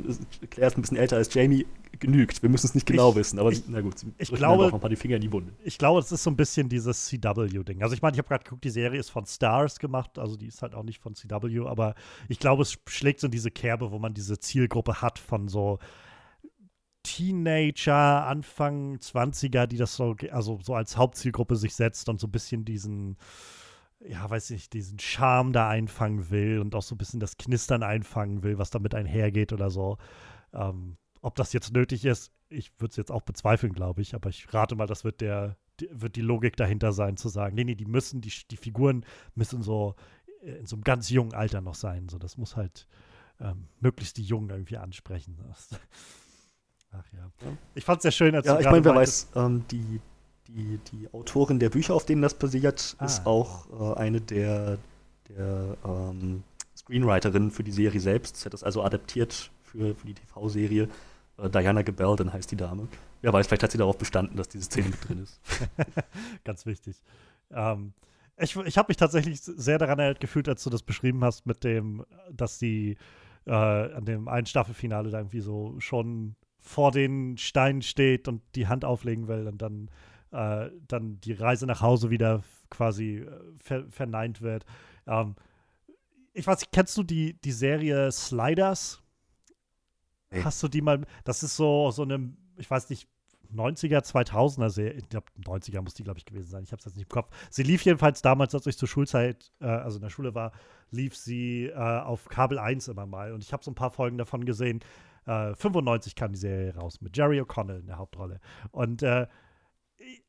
Claire 0.49 0.67
ist 0.71 0.77
ein 0.77 0.81
bisschen 0.81 0.97
älter 0.97 1.17
als 1.17 1.33
Jamie, 1.33 1.65
genügt. 1.97 2.41
Wir 2.43 2.49
müssen 2.49 2.65
es 2.67 2.75
nicht 2.75 2.85
genau 2.85 3.11
Ich- 3.11 3.15
wissen, 3.15 3.39
aber 3.39 3.51
ich- 3.53 3.63
na 3.69 3.79
gut, 3.79 3.97
sie 3.97 4.11
ich 4.17 4.29
glaube- 4.29 4.65
einfach 4.65 4.77
noch 4.77 4.83
mal 4.83 4.89
die 4.89 4.97
Finger 4.97 5.15
in 5.15 5.21
die 5.21 5.31
Wunde. 5.31 5.53
ich 5.63 5.77
glaube, 5.77 6.01
es 6.01 6.11
ist 6.11 6.23
so 6.23 6.29
ein 6.29 6.35
bisschen 6.35 6.67
dieses 6.67 7.05
CW-Ding. 7.05 7.81
Also 7.83 7.95
ich 7.95 8.01
meine, 8.01 8.15
ich 8.15 8.17
habe 8.17 8.27
gerade 8.27 8.43
geguckt, 8.43 8.65
die 8.65 8.69
Serie 8.69 8.99
ist 8.99 9.09
von 9.11 9.25
Stars 9.25 9.79
gemacht, 9.79 10.19
also 10.19 10.35
die 10.35 10.47
ist 10.47 10.61
halt 10.61 10.75
auch 10.75 10.83
nicht 10.83 10.99
von 11.01 11.15
CW, 11.15 11.65
aber 11.67 11.95
ich 12.27 12.39
glaube, 12.39 12.63
es 12.63 12.77
schlägt 12.89 13.21
so 13.21 13.27
in 13.27 13.31
diese 13.31 13.49
Kerbe, 13.49 13.91
wo 13.91 13.99
man 13.99 14.13
diese 14.13 14.37
Zielgruppe 14.39 15.01
hat 15.01 15.19
von 15.19 15.47
so 15.47 15.79
Teenager, 17.03 18.25
Anfang 18.25 18.97
20er, 18.99 19.67
die 19.67 19.77
das 19.77 19.95
so, 19.95 20.15
also 20.31 20.59
so 20.63 20.73
als 20.73 20.97
Hauptzielgruppe 20.97 21.55
sich 21.55 21.75
setzt 21.75 22.09
und 22.09 22.19
so 22.19 22.27
ein 22.27 22.31
bisschen 22.31 22.65
diesen, 22.65 23.15
ja, 24.07 24.29
weiß 24.29 24.51
nicht, 24.51 24.73
diesen 24.73 24.99
Charme 24.99 25.53
da 25.53 25.69
einfangen 25.69 26.29
will 26.29 26.59
und 26.59 26.75
auch 26.75 26.81
so 26.81 26.95
ein 26.95 26.97
bisschen 26.97 27.19
das 27.19 27.37
Knistern 27.37 27.83
einfangen 27.83 28.43
will, 28.43 28.57
was 28.57 28.69
damit 28.69 28.95
einhergeht 28.95 29.53
oder 29.53 29.69
so. 29.69 29.97
Ähm, 30.53 30.97
ob 31.21 31.35
das 31.35 31.53
jetzt 31.53 31.73
nötig 31.73 32.05
ist, 32.05 32.31
ich 32.49 32.71
würde 32.79 32.91
es 32.91 32.97
jetzt 32.97 33.11
auch 33.11 33.23
bezweifeln, 33.23 33.73
glaube 33.73 34.01
ich, 34.01 34.13
aber 34.13 34.29
ich 34.29 34.53
rate 34.53 34.75
mal, 34.75 34.87
das 34.87 35.03
wird 35.03 35.21
der, 35.21 35.57
die, 35.79 35.89
wird 35.91 36.15
die 36.15 36.21
Logik 36.21 36.55
dahinter 36.55 36.91
sein, 36.91 37.17
zu 37.17 37.29
sagen, 37.29 37.55
nee, 37.55 37.63
nee, 37.63 37.75
die 37.75 37.85
müssen, 37.85 38.21
die, 38.21 38.31
die 38.51 38.57
Figuren 38.57 39.05
müssen 39.33 39.63
so 39.63 39.95
äh, 40.41 40.51
in 40.51 40.65
so 40.65 40.75
einem 40.75 40.83
ganz 40.83 41.09
jungen 41.09 41.33
Alter 41.33 41.61
noch 41.61 41.75
sein. 41.75 42.07
So, 42.09 42.19
das 42.19 42.37
muss 42.37 42.55
halt 42.55 42.87
ähm, 43.39 43.67
möglichst 43.79 44.17
die 44.17 44.23
Jungen 44.23 44.49
irgendwie 44.49 44.77
ansprechen. 44.77 45.37
Ach 46.91 47.05
ja. 47.11 47.31
Ich 47.73 47.83
fand 47.83 47.97
es 47.99 48.03
sehr 48.03 48.11
schön, 48.11 48.35
als 48.35 48.45
Ja, 48.45 48.59
ich 48.59 48.65
meine, 48.67 48.85
wer 48.85 48.95
weiß, 48.95 49.31
ähm, 49.35 49.65
die, 49.69 49.99
die, 50.47 50.79
die 50.91 51.07
Autorin 51.13 51.59
der 51.59 51.69
Bücher, 51.69 51.93
auf 51.95 52.05
denen 52.05 52.21
das 52.21 52.33
basiert, 52.33 52.95
Ah. 52.99 53.05
ist 53.05 53.25
auch 53.25 53.95
äh, 53.95 53.99
eine 53.99 54.21
der, 54.21 54.77
der 55.29 55.77
ähm, 55.85 56.43
Screenwriterinnen 56.75 57.51
für 57.51 57.63
die 57.63 57.71
Serie 57.71 57.99
selbst. 57.99 58.37
Sie 58.37 58.45
hat 58.45 58.53
das 58.53 58.63
also 58.63 58.83
adaptiert 58.83 59.51
für, 59.63 59.95
für 59.95 60.07
die 60.07 60.13
TV-Serie. 60.13 60.87
Äh, 61.37 61.49
Diana 61.49 61.81
Gebelden 61.81 62.31
heißt 62.31 62.51
die 62.51 62.55
Dame. 62.57 62.87
Wer 63.21 63.33
weiß, 63.33 63.47
vielleicht 63.47 63.63
hat 63.63 63.71
sie 63.71 63.77
darauf 63.77 63.97
bestanden, 63.97 64.37
dass 64.37 64.47
diese 64.49 64.65
Szene 64.65 64.89
mit 64.89 65.07
drin 65.09 65.23
ist. 65.23 65.39
Ganz 66.43 66.65
wichtig. 66.65 67.01
Ähm, 67.51 67.93
ich 68.37 68.55
ich 68.55 68.77
habe 68.77 68.89
mich 68.89 68.97
tatsächlich 68.97 69.41
sehr 69.41 69.77
daran 69.77 69.97
erinnert 69.99 70.19
gefühlt, 70.19 70.47
als 70.49 70.63
du 70.63 70.69
das 70.69 70.83
beschrieben 70.83 71.23
hast, 71.23 71.45
mit 71.45 71.63
dem, 71.63 72.05
dass 72.31 72.59
sie 72.59 72.97
äh, 73.45 73.51
an 73.51 74.05
dem 74.05 74.27
einen 74.27 74.45
Staffelfinale 74.45 75.09
da 75.09 75.19
irgendwie 75.19 75.39
so 75.39 75.75
schon 75.79 76.35
vor 76.59 76.91
den 76.91 77.37
Steinen 77.37 77.81
steht 77.81 78.27
und 78.27 78.41
die 78.55 78.67
Hand 78.67 78.83
auflegen 78.85 79.27
will 79.27 79.47
und 79.47 79.61
dann, 79.61 79.89
äh, 80.31 80.69
dann 80.87 81.19
die 81.21 81.33
Reise 81.33 81.65
nach 81.65 81.81
Hause 81.81 82.09
wieder 82.09 82.43
quasi 82.69 83.17
äh, 83.17 83.29
ver 83.57 83.85
verneint 83.89 84.41
wird. 84.41 84.65
Ähm, 85.07 85.35
ich 86.33 86.45
weiß 86.45 86.59
nicht, 86.59 86.71
kennst 86.71 86.97
du 86.97 87.03
die, 87.03 87.39
die 87.41 87.51
Serie 87.51 88.11
Sliders? 88.11 89.01
Nee. 90.31 90.43
Hast 90.43 90.61
du 90.61 90.67
die 90.67 90.81
mal? 90.81 91.01
Das 91.23 91.43
ist 91.43 91.55
so, 91.55 91.91
so 91.91 92.03
eine, 92.03 92.33
ich 92.57 92.69
weiß 92.69 92.89
nicht, 92.89 93.07
90er, 93.53 94.03
2000er 94.03 94.69
Serie. 94.69 94.93
Ich 94.93 95.09
glaube, 95.09 95.27
90er 95.43 95.81
muss 95.81 95.93
die, 95.93 96.03
glaube 96.03 96.19
ich, 96.19 96.25
gewesen 96.25 96.49
sein. 96.49 96.63
Ich 96.63 96.71
habe 96.71 96.79
es 96.79 96.85
jetzt 96.85 96.97
nicht 96.97 97.05
im 97.05 97.09
Kopf. 97.09 97.29
Sie 97.49 97.63
lief 97.63 97.83
jedenfalls 97.83 98.21
damals, 98.21 98.53
als 98.53 98.65
ich 98.67 98.77
zur 98.77 98.87
Schulzeit, 98.87 99.51
äh, 99.61 99.65
also 99.65 99.97
in 99.97 100.01
der 100.01 100.09
Schule 100.09 100.35
war, 100.35 100.51
lief 100.91 101.15
sie 101.15 101.67
äh, 101.67 101.75
auf 101.75 102.27
Kabel 102.27 102.59
1 102.59 102.87
immer 102.87 103.05
mal. 103.05 103.31
Und 103.31 103.43
ich 103.43 103.53
habe 103.53 103.63
so 103.63 103.71
ein 103.71 103.75
paar 103.75 103.91
Folgen 103.91 104.17
davon 104.17 104.45
gesehen. 104.45 104.81
Äh, 105.25 105.55
95 105.55 106.15
kam 106.15 106.33
die 106.33 106.39
Serie 106.39 106.75
raus 106.75 107.01
mit 107.01 107.15
Jerry 107.15 107.39
O'Connell 107.39 107.79
in 107.79 107.87
der 107.87 107.97
Hauptrolle. 107.97 108.39
Und 108.71 109.03
äh, 109.03 109.27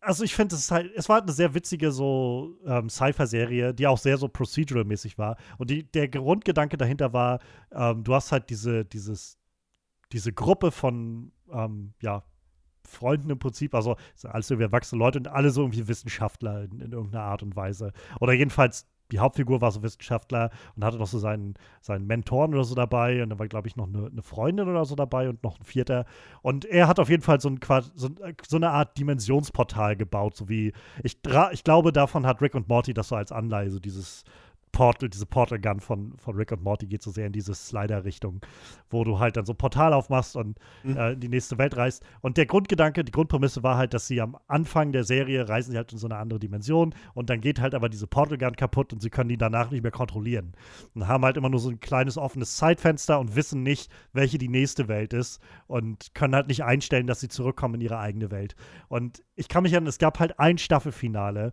also 0.00 0.24
ich 0.24 0.34
finde, 0.34 0.54
es 0.54 0.70
halt, 0.70 0.92
es 0.94 1.08
war 1.08 1.14
halt 1.14 1.24
eine 1.24 1.32
sehr 1.32 1.54
witzige 1.54 1.90
so 1.90 2.58
ähm, 2.66 2.88
Sci-Fi-Serie, 2.88 3.74
die 3.74 3.86
auch 3.86 3.98
sehr 3.98 4.18
so 4.18 4.28
procedural-mäßig 4.28 5.18
war. 5.18 5.36
Und 5.58 5.70
die, 5.70 5.84
der 5.84 6.08
Grundgedanke 6.08 6.76
dahinter 6.76 7.12
war, 7.12 7.40
ähm, 7.72 8.04
du 8.04 8.14
hast 8.14 8.32
halt 8.32 8.50
diese, 8.50 8.84
dieses, 8.84 9.38
diese 10.12 10.32
Gruppe 10.32 10.70
von, 10.70 11.32
ähm, 11.52 11.94
ja, 12.00 12.22
Freunden 12.86 13.30
im 13.30 13.38
Prinzip, 13.38 13.74
also 13.74 13.96
alles 14.22 14.48
irgendwie 14.48 14.66
erwachsene 14.66 15.00
Leute 15.00 15.18
und 15.18 15.28
alle 15.28 15.50
so 15.50 15.62
irgendwie 15.62 15.88
Wissenschaftler 15.88 16.64
in, 16.64 16.80
in 16.80 16.92
irgendeiner 16.92 17.24
Art 17.24 17.42
und 17.42 17.56
Weise. 17.56 17.92
Oder 18.20 18.32
jedenfalls, 18.32 18.86
die 19.12 19.18
Hauptfigur 19.18 19.60
war 19.60 19.70
so 19.70 19.82
Wissenschaftler 19.82 20.50
und 20.74 20.84
hatte 20.84 20.98
noch 20.98 21.06
so 21.06 21.18
seinen, 21.18 21.54
seinen 21.80 22.06
Mentoren 22.06 22.54
oder 22.54 22.64
so 22.64 22.74
dabei 22.74 23.22
und 23.22 23.30
dann 23.30 23.38
war, 23.38 23.48
glaube 23.48 23.68
ich, 23.68 23.76
noch 23.76 23.86
eine, 23.86 24.06
eine 24.06 24.22
Freundin 24.22 24.68
oder 24.68 24.84
so 24.84 24.94
dabei 24.94 25.28
und 25.28 25.42
noch 25.42 25.58
ein 25.60 25.64
vierter. 25.64 26.04
Und 26.42 26.64
er 26.64 26.88
hat 26.88 26.98
auf 26.98 27.08
jeden 27.08 27.22
Fall 27.22 27.40
so, 27.40 27.48
ein, 27.48 27.60
so, 27.94 28.08
ein- 28.08 28.36
so 28.46 28.56
eine 28.56 28.70
Art 28.70 28.98
Dimensionsportal 28.98 29.96
gebaut, 29.96 30.36
so 30.36 30.48
wie, 30.48 30.72
ich, 31.02 31.18
ich 31.52 31.64
glaube, 31.64 31.92
davon 31.92 32.26
hat 32.26 32.40
Rick 32.42 32.54
und 32.54 32.68
Morty 32.68 32.94
das 32.94 33.08
so 33.08 33.16
als 33.16 33.32
Anleihe, 33.32 33.70
so 33.70 33.78
dieses 33.78 34.24
Portal, 34.72 35.08
diese 35.08 35.24
Portal 35.26 35.58
Gun 35.58 35.80
von, 35.80 36.12
von 36.18 36.36
Rick 36.36 36.52
und 36.52 36.62
Morty 36.62 36.86
geht 36.86 37.02
so 37.02 37.10
sehr 37.10 37.26
in 37.26 37.32
diese 37.32 37.54
Slider-Richtung, 37.54 38.40
wo 38.90 39.04
du 39.04 39.18
halt 39.18 39.36
dann 39.36 39.46
so 39.46 39.52
ein 39.54 39.56
Portal 39.56 39.92
aufmachst 39.94 40.36
und 40.36 40.58
Mhm. 40.84 40.96
äh, 40.96 41.12
in 41.12 41.20
die 41.20 41.28
nächste 41.28 41.56
Welt 41.58 41.76
reist. 41.76 42.04
Und 42.20 42.36
der 42.36 42.46
Grundgedanke, 42.46 43.02
die 43.04 43.12
Grundprämisse 43.12 43.62
war 43.62 43.76
halt, 43.78 43.94
dass 43.94 44.06
sie 44.06 44.20
am 44.20 44.36
Anfang 44.48 44.92
der 44.92 45.04
Serie 45.04 45.48
reisen 45.48 45.70
sie 45.72 45.76
halt 45.78 45.92
in 45.92 45.98
so 45.98 46.06
eine 46.06 46.16
andere 46.16 46.38
Dimension 46.38 46.94
und 47.14 47.30
dann 47.30 47.40
geht 47.40 47.60
halt 47.60 47.74
aber 47.74 47.88
diese 47.88 48.06
Portal 48.06 48.36
Gun 48.38 48.54
kaputt 48.56 48.92
und 48.92 49.00
sie 49.00 49.10
können 49.10 49.28
die 49.30 49.38
danach 49.38 49.70
nicht 49.70 49.82
mehr 49.82 49.92
kontrollieren. 49.92 50.52
Und 50.94 51.08
haben 51.08 51.24
halt 51.24 51.36
immer 51.36 51.48
nur 51.48 51.60
so 51.60 51.70
ein 51.70 51.80
kleines 51.80 52.18
offenes 52.18 52.56
Zeitfenster 52.56 53.18
und 53.18 53.34
wissen 53.34 53.62
nicht, 53.62 53.90
welche 54.12 54.38
die 54.38 54.48
nächste 54.48 54.88
Welt 54.88 55.12
ist 55.14 55.40
und 55.66 56.14
können 56.14 56.34
halt 56.34 56.48
nicht 56.48 56.64
einstellen, 56.64 57.06
dass 57.06 57.20
sie 57.20 57.28
zurückkommen 57.28 57.76
in 57.76 57.80
ihre 57.80 57.98
eigene 57.98 58.30
Welt. 58.30 58.56
Und 58.88 59.22
ich 59.36 59.48
kann 59.48 59.62
mich 59.62 59.72
erinnern, 59.72 59.88
es 59.88 59.98
gab 59.98 60.18
halt 60.18 60.38
ein 60.38 60.58
Staffelfinale 60.58 61.52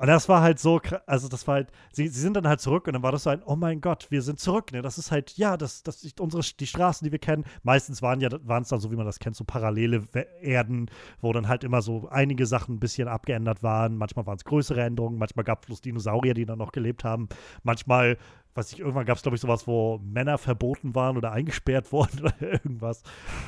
Und 0.00 0.06
das 0.06 0.30
war 0.30 0.40
halt 0.40 0.58
so, 0.58 0.80
also 1.04 1.28
das 1.28 1.46
war 1.46 1.56
halt, 1.56 1.68
sie, 1.92 2.08
sie 2.08 2.22
sind 2.22 2.34
dann 2.34 2.48
halt 2.48 2.62
zurück 2.62 2.86
und 2.86 2.94
dann 2.94 3.02
war 3.02 3.12
das 3.12 3.24
so 3.24 3.30
ein, 3.30 3.42
oh 3.44 3.54
mein 3.54 3.82
Gott, 3.82 4.06
wir 4.08 4.22
sind 4.22 4.40
zurück, 4.40 4.72
ne? 4.72 4.80
Das 4.80 4.96
ist 4.96 5.10
halt, 5.10 5.36
ja, 5.36 5.58
das, 5.58 5.82
das 5.82 6.04
ist 6.04 6.22
unsere, 6.22 6.42
die 6.58 6.66
Straßen, 6.66 7.04
die 7.04 7.12
wir 7.12 7.18
kennen. 7.18 7.44
Meistens 7.64 8.00
waren 8.00 8.18
ja, 8.22 8.30
waren 8.44 8.62
es 8.62 8.70
dann 8.70 8.80
so, 8.80 8.90
wie 8.90 8.96
man 8.96 9.04
das 9.04 9.18
kennt, 9.18 9.36
so 9.36 9.44
parallele 9.44 10.04
Erden, 10.40 10.90
wo 11.20 11.34
dann 11.34 11.48
halt 11.48 11.64
immer 11.64 11.82
so 11.82 12.08
einige 12.08 12.46
Sachen 12.46 12.76
ein 12.76 12.80
bisschen 12.80 13.08
abgeändert 13.08 13.62
waren. 13.62 13.98
Manchmal 13.98 14.24
waren 14.26 14.38
es 14.38 14.44
größere 14.44 14.80
Änderungen, 14.80 15.18
manchmal 15.18 15.44
gab 15.44 15.64
es 15.64 15.66
bloß 15.66 15.80
Dinosaurier, 15.82 16.32
die 16.32 16.46
dann 16.46 16.58
noch 16.58 16.72
gelebt 16.72 17.04
haben. 17.04 17.28
Manchmal 17.62 18.16
weiß 18.54 18.72
ich, 18.72 18.80
irgendwann 18.80 19.04
gab 19.04 19.18
es, 19.18 19.22
glaube 19.22 19.36
ich, 19.36 19.42
sowas, 19.42 19.66
wo 19.66 19.98
Männer 19.98 20.38
verboten 20.38 20.94
waren 20.94 21.18
oder 21.18 21.32
eingesperrt 21.32 21.92
wurden 21.92 22.20
oder 22.20 22.40
irgendwas. 22.40 23.02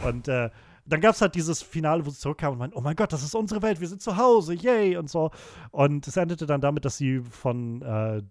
Und 0.06 0.28
äh, 0.28 0.50
dann 0.84 1.00
gab 1.00 1.14
es 1.14 1.20
halt 1.20 1.34
dieses 1.34 1.62
Finale, 1.62 2.04
wo 2.04 2.10
sie 2.10 2.18
zurückkamen 2.18 2.54
und 2.54 2.58
meinten, 2.58 2.76
oh 2.76 2.80
mein 2.80 2.96
Gott, 2.96 3.12
das 3.12 3.22
ist 3.22 3.34
unsere 3.34 3.62
Welt, 3.62 3.80
wir 3.80 3.88
sind 3.88 4.02
zu 4.02 4.16
Hause, 4.16 4.54
yay 4.54 4.96
und 4.96 5.08
so. 5.08 5.30
Und 5.70 6.06
es 6.06 6.16
endete 6.16 6.46
dann 6.46 6.60
damit, 6.60 6.84
dass 6.84 6.96
sie 6.96 7.20
von 7.20 7.82
äh, 7.82 8.22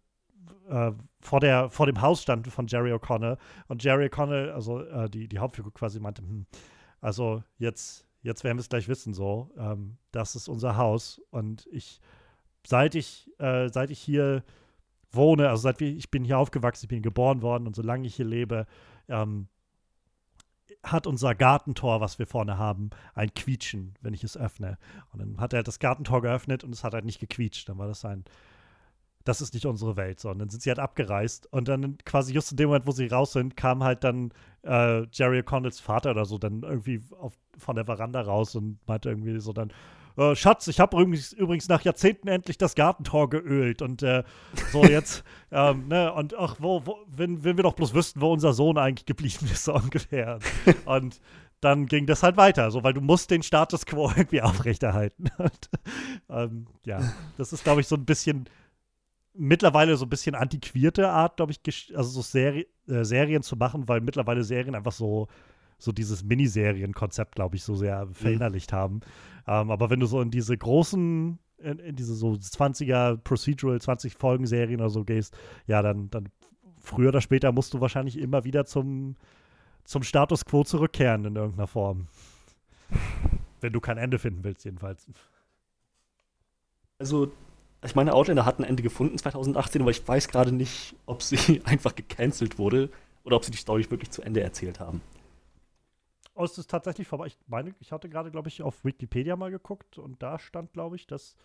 äh, 0.72 0.92
vor, 1.20 1.40
der, 1.40 1.70
vor 1.70 1.86
dem 1.86 2.02
Haus 2.02 2.22
standen 2.22 2.50
von 2.50 2.68
Jerry 2.68 2.94
O'Connell 2.94 3.38
und 3.68 3.84
Jerry 3.84 4.06
O'Connell, 4.06 4.52
also 4.52 4.82
äh, 4.82 5.10
die, 5.10 5.28
die 5.28 5.40
Hauptfigur 5.40 5.74
quasi 5.74 6.00
meinte, 6.00 6.22
hm, 6.22 6.46
also 7.00 7.44
jetzt, 7.58 8.08
jetzt 8.22 8.44
werden 8.44 8.58
wir 8.58 8.62
es 8.62 8.70
gleich 8.70 8.88
wissen, 8.88 9.14
so, 9.14 9.52
ähm, 9.58 9.98
das 10.12 10.36
ist 10.36 10.48
unser 10.48 10.78
Haus 10.78 11.22
und 11.30 11.68
ich, 11.72 12.00
seit 12.66 12.96
ich, 12.96 13.30
äh, 13.40 13.70
seit 13.70 13.92
ich 13.92 14.00
hier 14.00 14.44
wohne, 15.12 15.50
also 15.50 15.64
seit 15.64 15.82
ich 15.82 16.10
bin 16.10 16.24
hier 16.24 16.38
aufgewachsen, 16.38 16.86
ich 16.86 16.90
bin 16.90 17.02
geboren 17.02 17.42
worden 17.42 17.68
und 17.68 17.76
solange 17.76 18.08
ich 18.08 18.16
hier 18.16 18.26
lebe, 18.26 18.66
ähm, 19.10 19.48
hat 20.84 21.08
unser 21.08 21.36
Gartentor, 21.36 22.02
was 22.02 22.20
wir 22.20 22.26
vorne 22.26 22.58
haben, 22.58 22.90
ein 23.14 23.34
Quietschen, 23.34 23.94
wenn 24.02 24.14
ich 24.14 24.24
es 24.24 24.38
öffne. 24.38 24.78
Und 25.12 25.20
dann 25.20 25.40
hat 25.40 25.54
er 25.54 25.64
das 25.64 25.80
Gartentor 25.80 26.22
geöffnet 26.22 26.64
und 26.64 26.74
es 26.74 26.84
hat 26.84 26.94
halt 26.94 27.06
nicht 27.06 27.20
gequietscht. 27.20 27.70
Dann 27.70 27.78
war 27.78 27.88
das 27.88 28.04
ein, 28.04 28.26
das 29.24 29.42
ist 29.42 29.54
nicht 29.54 29.66
unsere 29.66 29.96
Welt, 29.96 30.20
sondern 30.20 30.50
sind 30.50 30.64
sie 30.64 30.70
halt 30.70 30.80
abgereist. 30.80 31.52
Und 31.54 31.68
dann 31.68 31.98
quasi 32.00 32.34
just 32.34 32.52
in 32.52 32.58
dem 32.58 32.70
Moment, 32.70 32.88
wo 32.88 32.92
sie 32.92 33.08
raus 33.08 33.34
sind, 33.34 33.56
kam 33.56 33.84
halt 33.84 34.04
dann 34.04 34.34
äh, 34.64 35.04
Jerry 35.12 35.40
O'Connells 35.40 35.82
Vater 35.82 36.12
oder 36.12 36.26
so 36.26 36.38
dann 36.38 36.64
irgendwie 36.64 37.02
auf, 37.12 37.38
von 37.58 37.76
der 37.76 37.86
Veranda 37.86 38.22
raus 38.22 38.56
und 38.56 38.80
meinte 38.88 39.10
irgendwie 39.10 39.40
so 39.40 39.54
dann, 39.54 39.72
äh, 40.18 40.36
Schatz, 40.36 40.68
ich 40.68 40.80
habe 40.80 41.02
übrigens, 41.02 41.34
übrigens, 41.34 41.68
nach 41.68 41.82
Jahrzehnten 41.82 42.28
endlich 42.28 42.58
das 42.58 42.76
Gartentor 42.76 43.30
geölt 43.30 43.82
und 43.82 44.04
äh, 44.04 44.24
so 44.72 44.84
jetzt, 44.84 45.24
ähm, 45.52 45.88
ne, 45.88 46.14
und 46.14 46.38
ach, 46.38 46.58
wo, 46.60 46.86
wo 46.86 46.98
wenn, 47.08 47.44
wenn 47.44 47.58
wir 47.58 47.64
doch 47.64 47.74
bloß 47.74 47.94
wüssten, 47.94 48.22
wo 48.22 48.32
unser 48.32 48.54
Sohn 48.54 48.78
eigentlich 48.78 49.06
geblieben 49.06 49.50
ist, 49.52 49.64
so 49.66 49.74
ungefähr. 49.74 50.40
Und 50.86 51.20
dann 51.60 51.86
ging 51.86 52.08
das 52.08 52.24
halt 52.24 52.38
weiter, 52.38 52.72
so, 52.72 52.84
weil 52.84 52.94
du 52.94 53.02
musst 53.02 53.32
den 53.32 53.44
Status 53.44 53.86
quo 53.86 54.12
irgendwie 54.16 54.42
aufrechterhalten. 54.42 55.30
Und, 55.38 55.70
ähm, 56.30 56.68
ja, 56.86 57.02
das 57.38 57.54
ist, 57.54 57.64
glaube 57.64 57.82
ich, 57.82 57.88
so 57.88 57.96
ein 57.96 58.06
bisschen 58.06 58.50
mittlerweile 59.34 59.96
so 59.96 60.06
ein 60.06 60.10
bisschen 60.10 60.36
antiquierte 60.36 61.10
Art, 61.10 61.38
glaube 61.38 61.54
ich, 61.54 61.96
also 61.96 62.10
so 62.10 62.22
Seri 62.22 62.68
äh, 62.88 63.06
Serien 63.06 63.44
zu 63.44 63.56
machen, 63.56 63.88
weil 63.88 64.02
mittlerweile 64.02 64.44
Serien 64.44 64.76
einfach 64.76 64.92
so 64.92 65.28
so 65.82 65.92
dieses 65.92 66.24
Miniserien-Konzept, 66.24 67.36
glaube 67.36 67.56
ich, 67.56 67.64
so 67.64 67.76
sehr 67.76 68.06
mhm. 68.06 68.14
verinnerlicht 68.14 68.72
mhm. 68.72 68.76
haben. 68.76 69.00
Ähm, 69.48 69.72
aber 69.72 69.90
wenn 69.90 70.00
du 70.00 70.06
so 70.06 70.22
in 70.22 70.30
diese 70.30 70.56
großen, 70.56 71.40
in, 71.58 71.80
in, 71.80 71.96
diese 71.96 72.14
so 72.14 72.34
20er 72.34 73.18
Procedural, 73.18 73.82
20 73.82 74.14
Folgen-Serien 74.14 74.80
oder 74.80 74.92
so 74.92 75.04
gehst, 75.04 75.36
ja, 75.66 75.82
dann, 75.82 76.10
dann 76.12 76.30
früher 76.78 77.10
oder 77.10 77.22
später 77.22 77.52
musst 77.52 77.74
du 77.74 77.82
wahrscheinlich 77.82 78.20
immer 78.20 78.44
wieder 78.44 78.66
zum, 78.66 79.16
zum 79.84 80.04
Status 80.04 80.46
quo 80.46 80.64
zurückkehren 80.64 81.26
in 81.26 81.36
irgendeiner 81.36 81.68
Form. 81.68 82.08
Wenn 83.60 83.74
du 83.74 83.80
kein 83.80 83.98
Ende 83.98 84.20
finden 84.20 84.44
willst, 84.44 84.66
jedenfalls. 84.66 85.08
Also, 87.00 87.32
ich 87.84 87.96
meine, 87.96 88.14
Outlander 88.14 88.46
hat 88.46 88.60
ein 88.60 88.64
Ende 88.64 88.84
gefunden 88.84 89.18
2018, 89.18 89.82
aber 89.82 89.90
ich 89.90 90.08
weiß 90.08 90.28
gerade 90.28 90.52
nicht, 90.52 90.96
ob 91.08 91.24
sie 91.24 91.62
einfach 91.66 91.96
gecancelt 91.96 92.60
wurde 92.60 92.90
oder 93.24 93.36
ob 93.36 93.46
sie 93.46 93.52
die 93.52 93.58
Story 93.58 93.90
wirklich 93.90 94.12
zu 94.12 94.22
Ende 94.22 94.42
erzählt 94.42 94.80
haben. 94.80 95.02
Oh, 96.42 96.44
es 96.44 96.58
ist 96.58 96.72
tatsächlich 96.72 97.08
vorbei. 97.08 97.28
Ich 97.28 97.38
meine, 97.46 97.76
ich 97.82 97.92
hatte 97.92 98.10
gerade, 98.10 98.32
glaube 98.32 98.48
ich, 98.48 98.64
auf 98.64 98.84
Wikipedia 98.84 99.36
mal 99.36 99.52
geguckt 99.52 100.00
und 100.00 100.24
da 100.24 100.40
stand, 100.40 100.74
glaube 100.74 100.96
ich, 100.96 101.06
dass 101.06 101.36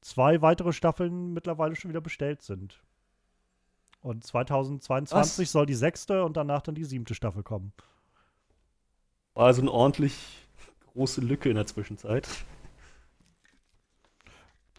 zwei 0.00 0.42
weitere 0.42 0.72
Staffeln 0.72 1.32
mittlerweile 1.32 1.76
schon 1.76 1.90
wieder 1.90 2.00
bestellt 2.00 2.42
sind. 2.42 2.82
Und 4.00 4.26
2022 4.26 5.46
Was? 5.46 5.52
soll 5.52 5.66
die 5.66 5.76
sechste 5.76 6.24
und 6.24 6.36
danach 6.36 6.60
dann 6.62 6.74
die 6.74 6.84
siebte 6.84 7.14
Staffel 7.14 7.44
kommen. 7.44 7.72
War 9.34 9.46
also 9.46 9.60
eine 9.60 9.70
ordentlich 9.70 10.48
große 10.92 11.20
Lücke 11.20 11.48
in 11.48 11.54
der 11.54 11.66
Zwischenzeit. 11.66 12.28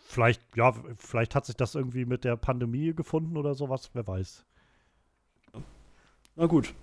Vielleicht, 0.03 0.41
ja, 0.57 0.73
vielleicht 0.97 1.35
hat 1.35 1.45
sich 1.45 1.55
das 1.55 1.73
irgendwie 1.73 2.03
mit 2.03 2.25
der 2.25 2.35
Pandemie 2.35 2.93
gefunden 2.93 3.37
oder 3.37 3.55
sowas, 3.55 3.91
wer 3.93 4.05
weiß. 4.05 4.43
Na 6.35 6.47
gut. 6.47 6.73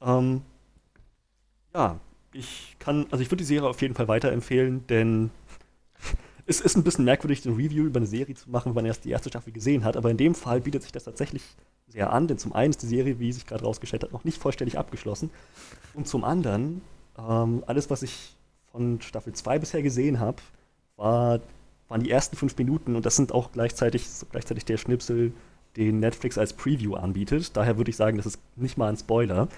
Ähm, 0.00 0.42
ja, 1.72 2.00
ich 2.34 2.76
kann, 2.78 3.06
also 3.10 3.22
ich 3.22 3.30
würde 3.30 3.42
die 3.42 3.48
Serie 3.48 3.68
auf 3.68 3.80
jeden 3.80 3.94
Fall 3.94 4.08
weiterempfehlen, 4.08 4.86
denn 4.88 5.30
es 6.46 6.60
ist 6.60 6.76
ein 6.76 6.84
bisschen 6.84 7.04
merkwürdig, 7.04 7.44
ein 7.44 7.54
Review 7.54 7.84
über 7.84 7.98
eine 7.98 8.06
Serie 8.06 8.34
zu 8.34 8.50
machen, 8.50 8.70
wenn 8.70 8.74
man 8.74 8.86
erst 8.86 9.04
die 9.04 9.10
erste 9.10 9.30
Staffel 9.30 9.52
gesehen 9.52 9.84
hat, 9.84 9.96
aber 9.96 10.10
in 10.10 10.16
dem 10.16 10.34
Fall 10.34 10.60
bietet 10.60 10.82
sich 10.82 10.92
das 10.92 11.04
tatsächlich 11.04 11.42
sehr 11.86 12.12
an, 12.12 12.26
denn 12.26 12.38
zum 12.38 12.52
einen 12.52 12.70
ist 12.70 12.82
die 12.82 12.86
Serie, 12.86 13.18
wie 13.20 13.32
sich 13.32 13.46
gerade 13.46 13.64
rausgestellt 13.64 14.02
hat, 14.02 14.12
noch 14.12 14.24
nicht 14.24 14.38
vollständig 14.38 14.78
abgeschlossen 14.78 15.30
und 15.94 16.08
zum 16.08 16.24
anderen, 16.24 16.82
ähm, 17.18 17.62
alles, 17.66 17.88
was 17.88 18.02
ich 18.02 18.36
von 18.70 19.00
Staffel 19.00 19.32
2 19.32 19.60
bisher 19.60 19.82
gesehen 19.82 20.18
habe, 20.18 20.42
war, 20.96 21.40
waren 21.88 22.02
die 22.02 22.10
ersten 22.10 22.36
fünf 22.36 22.56
Minuten 22.58 22.96
und 22.96 23.06
das 23.06 23.16
sind 23.16 23.32
auch 23.32 23.52
gleichzeitig, 23.52 24.06
gleichzeitig 24.30 24.64
der 24.64 24.76
Schnipsel, 24.76 25.32
den 25.76 26.00
Netflix 26.00 26.38
als 26.38 26.52
Preview 26.52 26.94
anbietet. 26.94 27.56
Daher 27.56 27.76
würde 27.78 27.90
ich 27.90 27.96
sagen, 27.96 28.16
das 28.16 28.26
ist 28.26 28.38
nicht 28.56 28.76
mal 28.76 28.88
ein 28.88 28.96
Spoiler. 28.96 29.48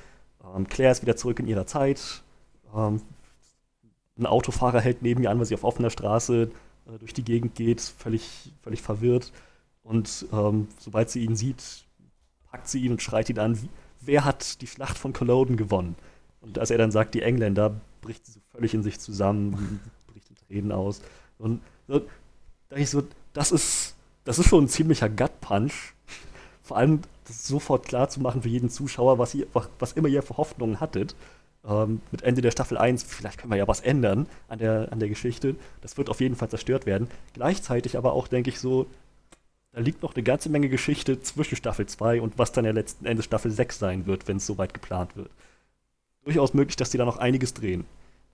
Ähm, 0.55 0.67
Claire 0.67 0.93
ist 0.93 1.03
wieder 1.03 1.17
zurück 1.17 1.39
in 1.39 1.47
ihrer 1.47 1.67
Zeit, 1.67 2.23
ähm, 2.77 3.01
ein 4.19 4.27
Autofahrer 4.27 4.81
hält 4.81 5.03
neben 5.03 5.23
ihr 5.23 5.31
an, 5.31 5.39
weil 5.39 5.47
sie 5.47 5.55
auf 5.55 5.65
offener 5.65 5.91
Straße 5.91 6.51
äh, 6.87 6.99
durch 6.99 7.13
die 7.13 7.25
Gegend 7.25 7.55
geht, 7.55 7.81
völlig, 7.81 8.53
völlig 8.63 8.83
verwirrt. 8.83 9.33
Und 9.83 10.27
ähm, 10.33 10.69
sobald 10.79 11.11
sie 11.11 11.25
ihn 11.25 11.37
sieht, 11.37 11.85
packt 12.51 12.69
sie 12.69 12.81
ihn 12.81 12.93
und 12.93 13.03
schreit 13.03 13.29
ihn 13.31 13.39
an, 13.39 13.59
wer 14.01 14.25
hat 14.25 14.61
die 14.63 14.67
Schlacht 14.67 14.99
von 14.99 15.13
Culloden 15.13 15.57
gewonnen? 15.57 15.97
Und 16.41 16.59
als 16.59 16.71
er 16.71 16.79
dann 16.79 16.91
sagt, 16.91 17.15
die 17.15 17.23
Engländer, 17.23 17.81
bricht 18.01 18.27
sie 18.27 18.33
so 18.33 18.41
völlig 18.53 18.75
in 18.75 18.83
sich 18.83 18.99
zusammen, 18.99 19.81
bricht 20.07 20.31
in 20.31 20.37
Tränen 20.37 20.73
aus. 20.73 21.03
Und 21.39 21.61
so, 21.89 22.03
da 22.69 22.77
ich 22.77 22.91
so, 22.91 23.03
das 23.33 23.53
ist, 23.53 23.97
das 24.25 24.39
ist 24.39 24.49
schon 24.49 24.65
ein 24.65 24.69
ziemlicher 24.69 25.09
Gut-Punch. 25.09 25.95
Vor 26.63 26.77
allem 26.77 27.01
das 27.27 27.47
sofort 27.47 27.87
klar 27.87 28.09
zu 28.09 28.21
machen 28.21 28.43
für 28.43 28.49
jeden 28.49 28.71
Zuschauer, 28.71 29.19
was, 29.19 29.35
ihr, 29.35 29.47
was 29.79 29.93
immer 29.93 30.09
ihr 30.09 30.23
für 30.23 30.37
Hoffnungen 30.37 30.81
hattet 30.81 31.15
ähm, 31.69 32.01
mit 32.11 32.23
Ende 32.23 32.43
der 32.43 32.51
Staffel 32.51 32.79
1, 32.79 33.03
vielleicht 33.03 33.39
können 33.39 33.53
wir 33.53 33.59
ja 33.59 33.69
was 33.69 33.81
ändern 33.81 34.27
an 34.49 34.59
der, 34.59 34.93
an 34.93 34.99
der 34.99 35.09
Geschichte. 35.09 35.57
Das 35.81 35.97
wird 35.97 36.09
auf 36.09 36.21
jeden 36.21 36.37
Fall 36.37 36.49
zerstört 36.49 36.87
werden. 36.87 37.09
Gleichzeitig 37.35 37.97
aber 37.97 38.13
auch, 38.13 38.29
denke 38.29 38.51
ich, 38.51 38.61
so, 38.61 38.87
da 39.73 39.81
liegt 39.81 40.03
noch 40.03 40.15
eine 40.15 40.23
ganze 40.23 40.49
Menge 40.49 40.69
Geschichte 40.69 41.21
zwischen 41.21 41.57
Staffel 41.57 41.87
2 41.87 42.21
und 42.21 42.39
was 42.39 42.53
dann 42.53 42.65
ja 42.65 42.71
letzten 42.71 43.05
Endes 43.05 43.27
Staffel 43.27 43.51
6 43.51 43.79
sein 43.79 44.07
wird, 44.07 44.29
wenn 44.29 44.39
es 44.39 44.47
soweit 44.47 44.73
geplant 44.73 45.17
wird. 45.17 45.31
Durchaus 46.25 46.55
möglich, 46.55 46.77
dass 46.77 46.91
die 46.91 46.99
da 46.99 47.05
noch 47.05 47.19
einiges 47.19 47.55
drehen. 47.55 47.85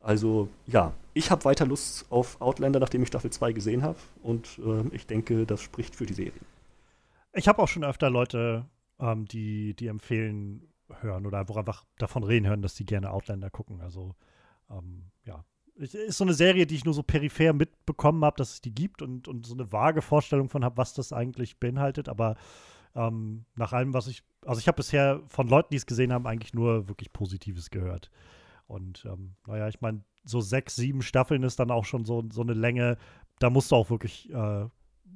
Also 0.00 0.48
ja, 0.66 0.92
ich 1.14 1.30
habe 1.30 1.44
weiter 1.44 1.66
Lust 1.66 2.06
auf 2.10 2.40
Outlander, 2.40 2.80
nachdem 2.80 3.02
ich 3.02 3.08
Staffel 3.08 3.30
2 3.30 3.52
gesehen 3.52 3.82
habe. 3.82 3.98
Und 4.22 4.58
äh, 4.64 4.94
ich 4.94 5.06
denke, 5.06 5.46
das 5.46 5.60
spricht 5.62 5.96
für 5.96 6.06
die 6.06 6.14
Serie. 6.14 6.32
Ich 7.32 7.48
habe 7.48 7.62
auch 7.62 7.68
schon 7.68 7.84
öfter 7.84 8.10
Leute, 8.10 8.66
ähm, 8.98 9.26
die, 9.26 9.74
die 9.74 9.86
empfehlen, 9.86 10.71
hören 11.00 11.26
oder 11.26 11.38
einfach 11.38 11.84
davon 11.98 12.24
reden 12.24 12.46
hören, 12.46 12.62
dass 12.62 12.74
die 12.74 12.86
gerne 12.86 13.10
Outlander 13.10 13.50
gucken. 13.50 13.80
Also, 13.80 14.14
ähm, 14.70 15.10
ja. 15.24 15.44
Ist 15.74 16.18
so 16.18 16.24
eine 16.24 16.34
Serie, 16.34 16.66
die 16.66 16.74
ich 16.74 16.84
nur 16.84 16.94
so 16.94 17.02
peripher 17.02 17.54
mitbekommen 17.54 18.24
habe, 18.24 18.36
dass 18.36 18.54
es 18.54 18.60
die 18.60 18.74
gibt 18.74 19.00
und, 19.00 19.26
und 19.26 19.46
so 19.46 19.54
eine 19.54 19.72
vage 19.72 20.02
Vorstellung 20.02 20.48
von 20.50 20.64
habe, 20.64 20.76
was 20.76 20.92
das 20.92 21.12
eigentlich 21.12 21.58
beinhaltet. 21.58 22.08
Aber 22.08 22.36
ähm, 22.94 23.46
nach 23.54 23.72
allem, 23.72 23.94
was 23.94 24.06
ich, 24.06 24.22
also 24.44 24.58
ich 24.60 24.68
habe 24.68 24.76
bisher 24.76 25.22
von 25.28 25.48
Leuten, 25.48 25.68
die 25.70 25.76
es 25.76 25.86
gesehen 25.86 26.12
haben, 26.12 26.26
eigentlich 26.26 26.52
nur 26.52 26.88
wirklich 26.88 27.12
Positives 27.12 27.70
gehört. 27.70 28.10
Und 28.66 29.04
ähm, 29.06 29.34
naja, 29.46 29.68
ich 29.68 29.80
meine, 29.80 30.02
so 30.24 30.40
sechs, 30.40 30.76
sieben 30.76 31.02
Staffeln 31.02 31.42
ist 31.42 31.58
dann 31.58 31.70
auch 31.70 31.84
schon 31.84 32.04
so, 32.04 32.22
so 32.30 32.42
eine 32.42 32.54
Länge. 32.54 32.96
Da 33.38 33.50
musst 33.50 33.70
du 33.70 33.76
auch 33.76 33.90
wirklich, 33.90 34.30
äh, 34.30 34.66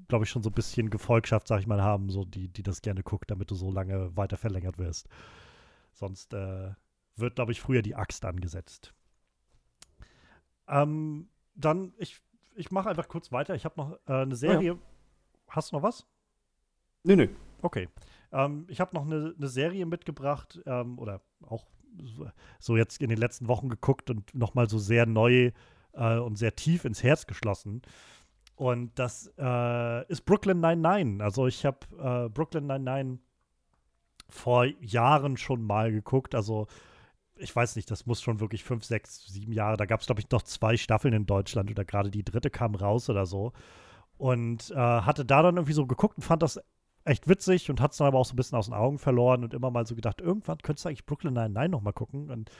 glaube 0.08 0.24
ich, 0.24 0.30
schon 0.30 0.42
so 0.42 0.50
ein 0.50 0.54
bisschen 0.54 0.90
Gefolgschaft, 0.90 1.48
sag 1.48 1.60
ich 1.60 1.66
mal, 1.66 1.82
haben, 1.82 2.10
so 2.10 2.24
die, 2.24 2.48
die 2.48 2.62
das 2.62 2.82
gerne 2.82 3.02
guckt, 3.02 3.30
damit 3.30 3.50
du 3.50 3.54
so 3.54 3.70
lange 3.70 4.16
weiter 4.16 4.36
verlängert 4.36 4.78
wirst. 4.78 5.08
Sonst 5.96 6.34
äh, 6.34 6.72
wird, 7.16 7.36
glaube 7.36 7.52
ich, 7.52 7.60
früher 7.60 7.80
die 7.80 7.94
Axt 7.94 8.24
angesetzt. 8.26 8.92
Ähm, 10.68 11.30
dann, 11.54 11.94
ich, 11.96 12.20
ich 12.54 12.70
mache 12.70 12.90
einfach 12.90 13.08
kurz 13.08 13.32
weiter. 13.32 13.54
Ich 13.54 13.64
habe 13.64 13.80
noch 13.80 13.98
äh, 14.06 14.12
eine 14.12 14.36
Serie. 14.36 14.72
Ja. 14.72 14.78
Hast 15.48 15.72
du 15.72 15.76
noch 15.76 15.82
was? 15.82 16.06
Nö, 17.02 17.16
nö. 17.16 17.28
Okay. 17.62 17.88
Ähm, 18.30 18.66
ich 18.68 18.78
habe 18.80 18.94
noch 18.94 19.06
eine, 19.06 19.34
eine, 19.38 19.48
Serie 19.48 19.86
mitgebracht 19.86 20.60
ähm, 20.66 20.98
oder 20.98 21.22
auch 21.42 21.64
so, 22.02 22.28
so, 22.58 22.76
jetzt 22.76 23.00
in 23.00 23.08
den 23.08 23.18
letzten 23.18 23.48
Wochen 23.48 23.70
geguckt 23.70 24.10
und 24.10 24.34
nochmal 24.34 24.68
so 24.68 24.78
sehr 24.78 25.06
neu 25.06 25.52
äh, 25.94 26.18
und 26.18 26.36
sehr 26.36 26.54
tief 26.56 26.84
ins 26.84 27.02
Herz 27.02 27.26
geschlossen. 27.26 27.80
Und 28.54 28.98
das 28.98 29.32
äh, 29.38 30.06
ist 30.08 30.26
Brooklyn 30.26 30.60
99. 30.60 31.22
Also 31.22 31.46
ich 31.46 31.64
habe 31.64 31.78
äh, 31.98 32.28
Brooklyn 32.28 32.66
99 32.66 33.25
vor 34.28 34.66
Jahren 34.80 35.36
schon 35.36 35.62
mal 35.62 35.92
geguckt. 35.92 36.34
Also 36.34 36.66
ich 37.38 37.54
weiß 37.54 37.76
nicht, 37.76 37.90
das 37.90 38.06
muss 38.06 38.22
schon 38.22 38.40
wirklich 38.40 38.64
fünf, 38.64 38.84
sechs, 38.84 39.26
sieben 39.26 39.52
Jahre. 39.52 39.76
Da 39.76 39.86
gab 39.86 40.00
es, 40.00 40.06
glaube 40.06 40.20
ich, 40.20 40.30
noch 40.30 40.42
zwei 40.42 40.76
Staffeln 40.76 41.14
in 41.14 41.26
Deutschland 41.26 41.70
oder 41.70 41.84
gerade 41.84 42.10
die 42.10 42.24
dritte 42.24 42.50
kam 42.50 42.74
raus 42.74 43.10
oder 43.10 43.26
so. 43.26 43.52
Und 44.18 44.70
äh, 44.70 44.76
hatte 44.76 45.24
da 45.24 45.42
dann 45.42 45.56
irgendwie 45.56 45.74
so 45.74 45.86
geguckt 45.86 46.16
und 46.16 46.22
fand 46.22 46.42
das 46.42 46.58
echt 47.04 47.28
witzig 47.28 47.70
und 47.70 47.80
hat 47.80 47.92
es 47.92 47.98
dann 47.98 48.08
aber 48.08 48.18
auch 48.18 48.24
so 48.24 48.32
ein 48.32 48.36
bisschen 48.36 48.58
aus 48.58 48.66
den 48.66 48.74
Augen 48.74 48.98
verloren 48.98 49.44
und 49.44 49.54
immer 49.54 49.70
mal 49.70 49.86
so 49.86 49.94
gedacht, 49.94 50.20
irgendwann 50.20 50.58
könntest 50.58 50.84
du 50.84 50.88
eigentlich 50.88 51.06
Brooklyn 51.06 51.34
Nine-Nine 51.34 51.68
noch 51.68 51.82
mal 51.82 51.92
gucken. 51.92 52.30
Und 52.30 52.50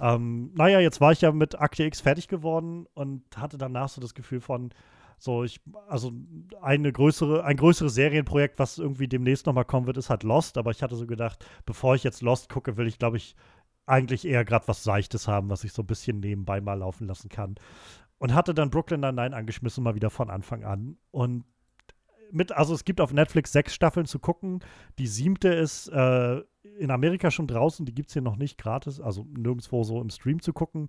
ähm, 0.00 0.52
naja, 0.54 0.80
jetzt 0.80 1.00
war 1.00 1.12
ich 1.12 1.20
ja 1.20 1.32
mit 1.32 1.60
Akte 1.60 1.84
X 1.84 2.00
fertig 2.00 2.28
geworden 2.28 2.86
und 2.94 3.22
hatte 3.36 3.58
danach 3.58 3.88
so 3.88 4.00
das 4.00 4.14
Gefühl 4.14 4.40
von, 4.40 4.70
so, 5.18 5.44
ich, 5.44 5.60
also 5.88 6.12
eine 6.60 6.92
größere, 6.92 7.44
ein 7.44 7.56
größeres 7.56 7.94
Serienprojekt, 7.94 8.58
was 8.58 8.78
irgendwie 8.78 9.08
demnächst 9.08 9.46
nochmal 9.46 9.64
kommen 9.64 9.86
wird, 9.86 9.96
ist 9.96 10.10
halt 10.10 10.22
Lost. 10.22 10.58
Aber 10.58 10.70
ich 10.70 10.82
hatte 10.82 10.96
so 10.96 11.06
gedacht, 11.06 11.44
bevor 11.64 11.94
ich 11.94 12.04
jetzt 12.04 12.22
Lost 12.22 12.48
gucke, 12.50 12.76
will 12.76 12.86
ich, 12.86 12.98
glaube 12.98 13.16
ich, 13.16 13.34
eigentlich 13.86 14.26
eher 14.26 14.44
gerade 14.44 14.68
was 14.68 14.82
Seichtes 14.82 15.28
haben, 15.28 15.48
was 15.48 15.64
ich 15.64 15.72
so 15.72 15.82
ein 15.82 15.86
bisschen 15.86 16.20
nebenbei 16.20 16.60
mal 16.60 16.74
laufen 16.74 17.06
lassen 17.06 17.28
kann. 17.28 17.54
Und 18.18 18.34
hatte 18.34 18.54
dann 18.54 18.70
Brooklyn 18.70 19.00
Nine-Nine 19.00 19.36
angeschmissen, 19.36 19.84
mal 19.84 19.94
wieder 19.94 20.10
von 20.10 20.30
Anfang 20.30 20.64
an. 20.64 20.96
Und 21.10 21.44
mit, 22.30 22.52
also 22.52 22.74
es 22.74 22.84
gibt 22.84 23.00
auf 23.00 23.12
Netflix 23.12 23.52
sechs 23.52 23.74
Staffeln 23.74 24.06
zu 24.06 24.18
gucken. 24.18 24.60
Die 24.98 25.06
siebte 25.06 25.48
ist 25.48 25.88
äh, 25.88 26.42
in 26.78 26.90
Amerika 26.90 27.30
schon 27.30 27.46
draußen, 27.46 27.86
die 27.86 27.94
gibt 27.94 28.08
es 28.08 28.14
hier 28.14 28.22
noch 28.22 28.36
nicht 28.36 28.58
gratis, 28.58 29.00
also 29.00 29.26
nirgendwo 29.36 29.84
so 29.84 30.00
im 30.00 30.10
Stream 30.10 30.40
zu 30.40 30.52
gucken. 30.52 30.88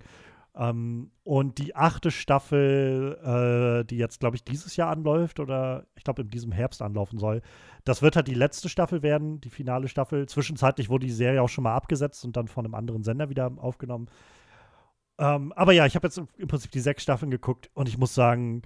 Ähm, 0.58 1.12
und 1.22 1.58
die 1.58 1.76
achte 1.76 2.10
Staffel, 2.10 3.16
äh, 3.22 3.84
die 3.86 3.96
jetzt, 3.96 4.18
glaube 4.18 4.34
ich, 4.34 4.42
dieses 4.44 4.74
Jahr 4.74 4.90
anläuft 4.90 5.38
oder 5.38 5.86
ich 5.94 6.02
glaube 6.02 6.22
in 6.22 6.30
diesem 6.30 6.50
Herbst 6.50 6.82
anlaufen 6.82 7.18
soll, 7.18 7.42
das 7.84 8.02
wird 8.02 8.16
halt 8.16 8.26
die 8.26 8.34
letzte 8.34 8.68
Staffel 8.68 9.02
werden, 9.02 9.40
die 9.40 9.50
finale 9.50 9.86
Staffel. 9.86 10.28
Zwischenzeitlich 10.28 10.88
wurde 10.88 11.06
die 11.06 11.12
Serie 11.12 11.42
auch 11.42 11.48
schon 11.48 11.64
mal 11.64 11.76
abgesetzt 11.76 12.24
und 12.24 12.36
dann 12.36 12.48
von 12.48 12.64
einem 12.64 12.74
anderen 12.74 13.04
Sender 13.04 13.30
wieder 13.30 13.52
aufgenommen. 13.58 14.08
Ähm, 15.18 15.52
aber 15.52 15.72
ja, 15.72 15.86
ich 15.86 15.94
habe 15.94 16.08
jetzt 16.08 16.18
im 16.18 16.48
Prinzip 16.48 16.72
die 16.72 16.80
sechs 16.80 17.04
Staffeln 17.04 17.30
geguckt 17.30 17.70
und 17.74 17.88
ich 17.88 17.96
muss 17.96 18.14
sagen, 18.14 18.62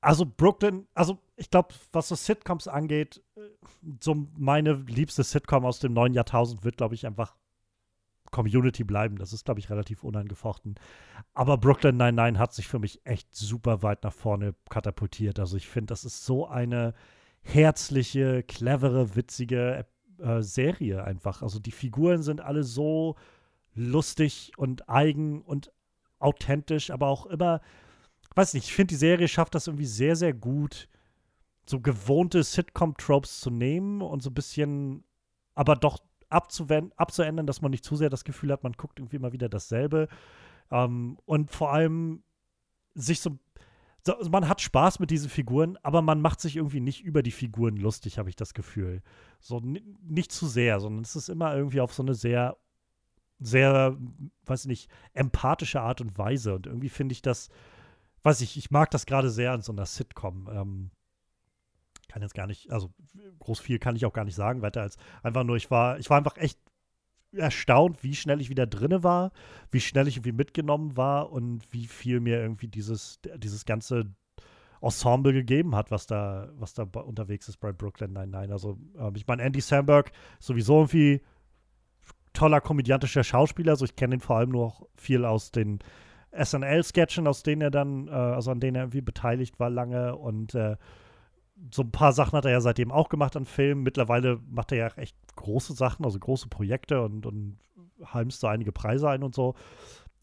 also 0.00 0.24
Brooklyn, 0.26 0.86
also 0.94 1.18
ich 1.36 1.50
glaube, 1.50 1.74
was 1.92 2.08
so 2.08 2.14
Sitcoms 2.14 2.66
angeht, 2.66 3.22
äh, 3.36 3.40
so 4.00 4.26
meine 4.38 4.72
liebste 4.72 5.22
Sitcom 5.22 5.66
aus 5.66 5.80
dem 5.80 5.92
neuen 5.92 6.14
Jahrtausend 6.14 6.64
wird, 6.64 6.78
glaube 6.78 6.94
ich, 6.94 7.06
einfach 7.06 7.36
Community 8.34 8.82
bleiben. 8.82 9.16
Das 9.16 9.32
ist, 9.32 9.44
glaube 9.44 9.60
ich, 9.60 9.70
relativ 9.70 10.02
unangefochten. 10.02 10.74
Aber 11.34 11.56
Brooklyn 11.56 11.96
99 11.96 12.40
hat 12.40 12.52
sich 12.52 12.66
für 12.66 12.80
mich 12.80 13.00
echt 13.06 13.32
super 13.32 13.84
weit 13.84 14.02
nach 14.02 14.12
vorne 14.12 14.56
katapultiert. 14.68 15.38
Also 15.38 15.56
ich 15.56 15.68
finde, 15.68 15.86
das 15.86 16.04
ist 16.04 16.26
so 16.26 16.48
eine 16.48 16.94
herzliche, 17.42 18.42
clevere, 18.42 19.14
witzige 19.14 19.86
äh, 20.18 20.42
Serie 20.42 21.04
einfach. 21.04 21.42
Also 21.42 21.60
die 21.60 21.70
Figuren 21.70 22.24
sind 22.24 22.40
alle 22.40 22.64
so 22.64 23.14
lustig 23.72 24.50
und 24.56 24.88
eigen 24.88 25.40
und 25.42 25.70
authentisch, 26.18 26.90
aber 26.90 27.06
auch 27.06 27.26
immer, 27.26 27.60
weiß 28.34 28.54
nicht, 28.54 28.64
ich 28.64 28.74
finde, 28.74 28.94
die 28.94 28.98
Serie 28.98 29.28
schafft 29.28 29.54
das 29.54 29.68
irgendwie 29.68 29.86
sehr, 29.86 30.16
sehr 30.16 30.34
gut, 30.34 30.88
so 31.66 31.80
gewohnte 31.80 32.42
Sitcom-Tropes 32.42 33.40
zu 33.40 33.50
nehmen 33.50 34.02
und 34.02 34.24
so 34.24 34.30
ein 34.30 34.34
bisschen, 34.34 35.04
aber 35.54 35.76
doch 35.76 36.00
abzuändern, 36.34 37.46
dass 37.46 37.62
man 37.62 37.70
nicht 37.70 37.84
zu 37.84 37.96
sehr 37.96 38.10
das 38.10 38.24
Gefühl 38.24 38.52
hat, 38.52 38.62
man 38.62 38.72
guckt 38.72 38.98
irgendwie 38.98 39.16
immer 39.16 39.32
wieder 39.32 39.48
dasselbe. 39.48 40.08
Ähm, 40.70 41.18
und 41.24 41.50
vor 41.50 41.72
allem 41.72 42.22
sich 42.94 43.20
so, 43.20 43.38
so, 44.06 44.14
man 44.30 44.48
hat 44.48 44.60
Spaß 44.60 45.00
mit 45.00 45.10
diesen 45.10 45.30
Figuren, 45.30 45.78
aber 45.82 46.02
man 46.02 46.20
macht 46.20 46.40
sich 46.40 46.56
irgendwie 46.56 46.80
nicht 46.80 47.02
über 47.04 47.22
die 47.22 47.30
Figuren 47.30 47.76
lustig, 47.76 48.18
habe 48.18 48.28
ich 48.28 48.36
das 48.36 48.54
Gefühl. 48.54 49.02
So 49.40 49.60
nicht 49.60 50.32
zu 50.32 50.46
sehr, 50.46 50.80
sondern 50.80 51.02
es 51.02 51.16
ist 51.16 51.28
immer 51.28 51.56
irgendwie 51.56 51.80
auf 51.80 51.94
so 51.94 52.02
eine 52.02 52.14
sehr, 52.14 52.56
sehr, 53.40 53.96
weiß 54.44 54.62
ich 54.62 54.68
nicht, 54.68 54.90
empathische 55.14 55.80
Art 55.80 56.00
und 56.00 56.18
Weise. 56.18 56.54
Und 56.54 56.66
irgendwie 56.66 56.90
finde 56.90 57.14
ich 57.14 57.22
das, 57.22 57.48
weiß 58.22 58.42
ich, 58.42 58.56
ich 58.56 58.70
mag 58.70 58.90
das 58.90 59.06
gerade 59.06 59.30
sehr 59.30 59.52
an 59.52 59.62
so 59.62 59.72
einer 59.72 59.86
Sitcom. 59.86 60.48
Ähm, 60.52 60.90
kann 62.14 62.22
jetzt 62.22 62.34
gar 62.34 62.46
nicht, 62.46 62.70
also 62.70 62.94
groß 63.40 63.58
viel 63.58 63.80
kann 63.80 63.96
ich 63.96 64.06
auch 64.06 64.12
gar 64.12 64.24
nicht 64.24 64.36
sagen, 64.36 64.62
weiter 64.62 64.82
als 64.82 64.98
einfach 65.24 65.42
nur, 65.42 65.56
ich 65.56 65.68
war, 65.72 65.98
ich 65.98 66.08
war 66.10 66.16
einfach 66.16 66.36
echt 66.36 66.60
erstaunt, 67.32 68.04
wie 68.04 68.14
schnell 68.14 68.40
ich 68.40 68.50
wieder 68.50 68.68
drinne 68.68 69.02
war, 69.02 69.32
wie 69.72 69.80
schnell 69.80 70.06
ich 70.06 70.18
irgendwie 70.18 70.30
mitgenommen 70.30 70.96
war 70.96 71.32
und 71.32 71.66
wie 71.72 71.88
viel 71.88 72.20
mir 72.20 72.40
irgendwie 72.40 72.68
dieses, 72.68 73.18
dieses 73.38 73.64
ganze 73.64 74.14
Ensemble 74.80 75.32
gegeben 75.32 75.74
hat, 75.74 75.90
was 75.90 76.06
da, 76.06 76.50
was 76.54 76.74
da 76.74 76.84
unterwegs 76.84 77.48
ist 77.48 77.56
bei 77.56 77.72
Brooklyn 77.72 78.12
99. 78.12 78.52
Also, 78.52 78.78
ähm, 78.96 79.14
ich 79.16 79.26
meine, 79.26 79.42
Andy 79.42 79.60
Samberg 79.60 80.12
sowieso 80.38 80.76
irgendwie 80.82 81.20
toller 82.32 82.60
komödiantischer 82.60 83.24
Schauspieler. 83.24 83.72
Also, 83.72 83.86
ich 83.86 83.96
kenne 83.96 84.16
ihn 84.16 84.20
vor 84.20 84.36
allem 84.36 84.50
nur 84.50 84.66
auch 84.66 84.86
viel 84.94 85.24
aus 85.24 85.50
den 85.50 85.80
SNL-Sketchen, 86.30 87.26
aus 87.26 87.42
denen 87.42 87.62
er 87.62 87.70
dann, 87.72 88.06
äh, 88.06 88.12
also 88.12 88.52
an 88.52 88.60
denen 88.60 88.76
er 88.76 88.82
irgendwie 88.82 89.00
beteiligt 89.00 89.58
war 89.58 89.70
lange 89.70 90.14
und 90.14 90.54
äh, 90.54 90.76
so 91.70 91.82
ein 91.82 91.90
paar 91.90 92.12
Sachen 92.12 92.36
hat 92.36 92.44
er 92.44 92.50
ja 92.52 92.60
seitdem 92.60 92.92
auch 92.92 93.08
gemacht 93.08 93.36
an 93.36 93.44
Filmen. 93.44 93.82
Mittlerweile 93.82 94.40
macht 94.50 94.72
er 94.72 94.78
ja 94.78 94.86
echt 94.96 95.16
große 95.36 95.74
Sachen, 95.74 96.04
also 96.04 96.18
große 96.18 96.48
Projekte 96.48 97.02
und, 97.02 97.26
und 97.26 97.58
heimst 98.12 98.40
so 98.40 98.46
einige 98.46 98.72
Preise 98.72 99.08
ein 99.08 99.22
und 99.22 99.34
so. 99.34 99.54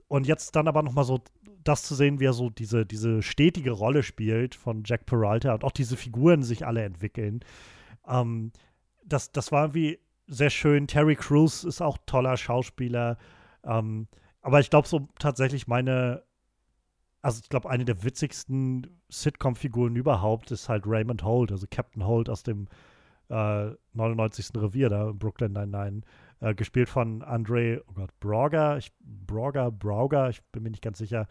Und 0.08 0.28
jetzt 0.28 0.56
dann 0.56 0.68
aber 0.68 0.84
nochmal 0.84 1.06
so 1.06 1.22
das 1.64 1.84
zu 1.84 1.96
sehen, 1.96 2.20
wie 2.20 2.26
er 2.26 2.34
so 2.34 2.50
diese, 2.50 2.86
diese 2.86 3.22
stetige 3.22 3.72
Rolle 3.72 4.04
spielt 4.04 4.56
von 4.56 4.84
Jack 4.86 5.06
Peralta 5.06 5.54
und 5.54 5.64
auch 5.64 5.72
diese 5.72 5.96
Figuren 5.96 6.44
sich 6.44 6.66
alle 6.66 6.84
entwickeln. 6.84 7.42
Ähm, 8.08 8.52
das, 9.06 9.32
das 9.32 9.52
war 9.52 9.64
irgendwie 9.64 10.00
sehr 10.28 10.50
schön. 10.50 10.88
Terry 10.88 11.16
Crews 11.16 11.64
ist 11.64 11.82
auch 11.82 11.98
toller 12.06 12.38
Schauspieler. 12.38 13.18
Ähm, 13.64 14.08
aber 14.42 14.60
ich 14.60 14.70
glaube, 14.70 14.88
so 14.88 15.08
tatsächlich 15.20 15.68
meine 15.68 16.24
also 17.22 17.40
ich 17.44 17.50
glaube, 17.50 17.70
eine 17.70 17.86
der 17.86 18.04
witzigsten 18.04 18.88
Sitcom-Figuren 19.10 19.96
überhaupt 19.96 20.52
ist 20.52 20.70
halt 20.70 20.84
Raymond 20.88 21.24
Holt, 21.24 21.52
also 21.52 21.68
Captain 21.70 22.06
Holt 22.06 22.30
aus 22.30 22.44
dem 22.44 22.68
äh, 23.30 23.72
99. 23.94 24.50
Revier 24.56 24.90
da 24.90 25.12
Brooklyn 25.12 25.54
99, 25.54 26.04
äh, 26.42 26.54
gespielt 26.56 26.90
von 26.90 27.22
Andre, 27.24 27.84
oh 27.88 27.94
Gott, 27.94 28.20
Brauger, 28.20 28.78
ich, 28.78 28.92
Brauger, 29.00 29.72
Brauger, 29.72 30.30
ich 30.30 30.44
bin 30.52 30.64
mir 30.64 30.72
nicht 30.72 30.84
ganz 30.84 30.98
sicher, 30.98 31.28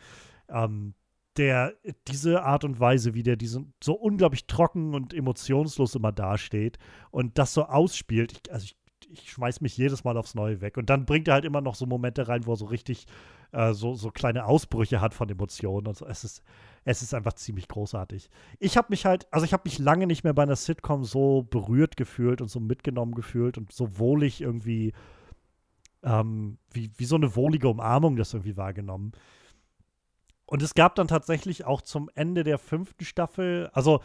ähm, 0.49 0.95
der 1.37 1.75
diese 2.09 2.43
Art 2.43 2.65
und 2.65 2.81
Weise, 2.81 3.15
wie 3.15 3.23
der 3.23 3.37
diesen 3.37 3.73
so 3.83 3.95
unglaublich 3.95 4.47
trocken 4.47 4.95
und 4.95 5.15
emotionslos 5.15 5.95
immer 5.95 6.13
dasteht 6.13 6.79
und 7.11 7.39
das 7.39 7.55
so 7.55 7.65
ausspielt, 7.65 8.33
ich, 8.33 8.53
also 8.53 8.65
ich, 8.65 8.77
ich 9.09 9.31
schmeiß 9.31 9.61
mich 9.61 9.77
jedes 9.77 10.05
Mal 10.05 10.17
aufs 10.17 10.35
Neue 10.35 10.61
weg. 10.61 10.77
Und 10.77 10.91
dann 10.91 11.07
bringt 11.07 11.29
er 11.29 11.35
halt 11.35 11.45
immer 11.45 11.61
noch 11.61 11.75
so 11.75 11.87
Momente 11.87 12.29
rein, 12.29 12.47
wo 12.47 12.53
er 12.53 12.57
so 12.57 12.67
richtig 12.67 13.07
äh, 13.53 13.73
so, 13.73 13.95
so 13.95 14.11
kleine 14.11 14.45
Ausbrüche 14.45 15.01
hat 15.01 15.15
von 15.15 15.29
Emotionen 15.29 15.87
und 15.87 15.97
so. 15.97 16.07
Es 16.07 16.25
ist, 16.25 16.43
es 16.85 17.03
ist 17.03 17.15
einfach 17.15 17.35
ziemlich 17.35 17.69
großartig. 17.69 18.31
Ich 18.59 18.77
habe 18.77 18.89
mich 18.91 19.07
halt, 19.07 19.27
also 19.33 19.45
ich 19.45 19.53
habe 19.53 19.63
mich 19.65 19.79
lange 19.79 20.07
nicht 20.07 20.25
mehr 20.25 20.35
bei 20.35 20.43
einer 20.43 20.57
Sitcom 20.57 21.05
so 21.05 21.43
berührt 21.43 21.97
gefühlt 21.97 22.41
und 22.41 22.49
so 22.49 22.61
mitgenommen 22.61 23.15
gefühlt 23.15 23.59
und 23.59 23.73
so 23.73 23.99
wohlig 23.99 24.41
irgendwie, 24.41 24.93
ähm, 26.03 26.59
wie, 26.73 26.91
wie 26.97 27.05
so 27.05 27.17
eine 27.17 27.37
wohlige 27.37 27.69
Umarmung 27.69 28.17
das 28.17 28.33
irgendwie 28.33 28.57
wahrgenommen. 28.57 29.13
Und 30.47 30.63
es 30.63 30.75
gab 30.75 30.97
dann 30.97 31.07
tatsächlich 31.07 31.65
auch 31.65 31.81
zum 31.81 32.11
Ende 32.15 32.43
der 32.43 32.59
fünften 32.59 33.05
Staffel, 33.05 33.71
also 33.73 34.01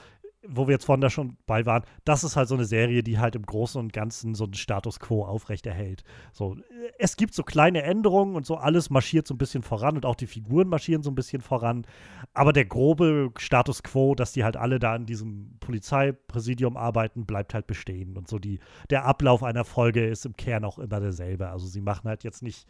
wo 0.48 0.68
wir 0.68 0.74
jetzt 0.74 0.86
vorhin 0.86 1.02
da 1.02 1.10
schon 1.10 1.38
bei 1.46 1.66
waren, 1.66 1.84
das 2.04 2.24
ist 2.24 2.36
halt 2.36 2.48
so 2.48 2.56
eine 2.56 2.66
Serie, 2.66 3.04
die 3.04 3.20
halt 3.20 3.36
im 3.36 3.46
Großen 3.46 3.80
und 3.80 3.94
Ganzen 3.94 4.36
so 4.36 4.46
einen 4.46 4.54
Status 4.54 5.00
quo 5.00 5.26
aufrechterhält. 5.26 6.04
So, 6.34 6.58
es 6.98 7.18
gibt 7.18 7.34
so 7.34 7.44
kleine 7.44 7.84
Änderungen 7.84 8.36
und 8.36 8.46
so, 8.46 8.56
alles 8.56 8.90
marschiert 8.90 9.28
so 9.28 9.34
ein 9.34 9.38
bisschen 9.38 9.64
voran 9.64 9.96
und 9.96 10.06
auch 10.06 10.16
die 10.16 10.28
Figuren 10.28 10.68
marschieren 10.68 11.04
so 11.04 11.12
ein 11.12 11.16
bisschen 11.16 11.42
voran. 11.42 11.86
Aber 12.34 12.54
der 12.54 12.66
grobe 12.66 13.32
Status 13.38 13.84
quo, 13.84 14.16
dass 14.16 14.34
die 14.34 14.44
halt 14.44 14.58
alle 14.58 14.80
da 14.80 14.96
in 14.96 15.06
diesem 15.06 15.58
Polizeipräsidium 15.60 16.78
arbeiten, 16.78 17.26
bleibt 17.26 17.54
halt 17.54 17.68
bestehen. 17.68 18.18
Und 18.18 18.28
so 18.28 18.40
die, 18.40 18.60
der 18.90 19.06
Ablauf 19.06 19.44
einer 19.44 19.66
Folge 19.66 20.06
ist 20.06 20.26
im 20.26 20.36
Kern 20.36 20.66
auch 20.66 20.80
immer 20.80 21.00
derselbe. 21.00 21.50
Also 21.50 21.68
sie 21.68 21.82
machen 21.82 22.08
halt 22.08 22.24
jetzt 22.24 22.44
nicht, 22.44 22.68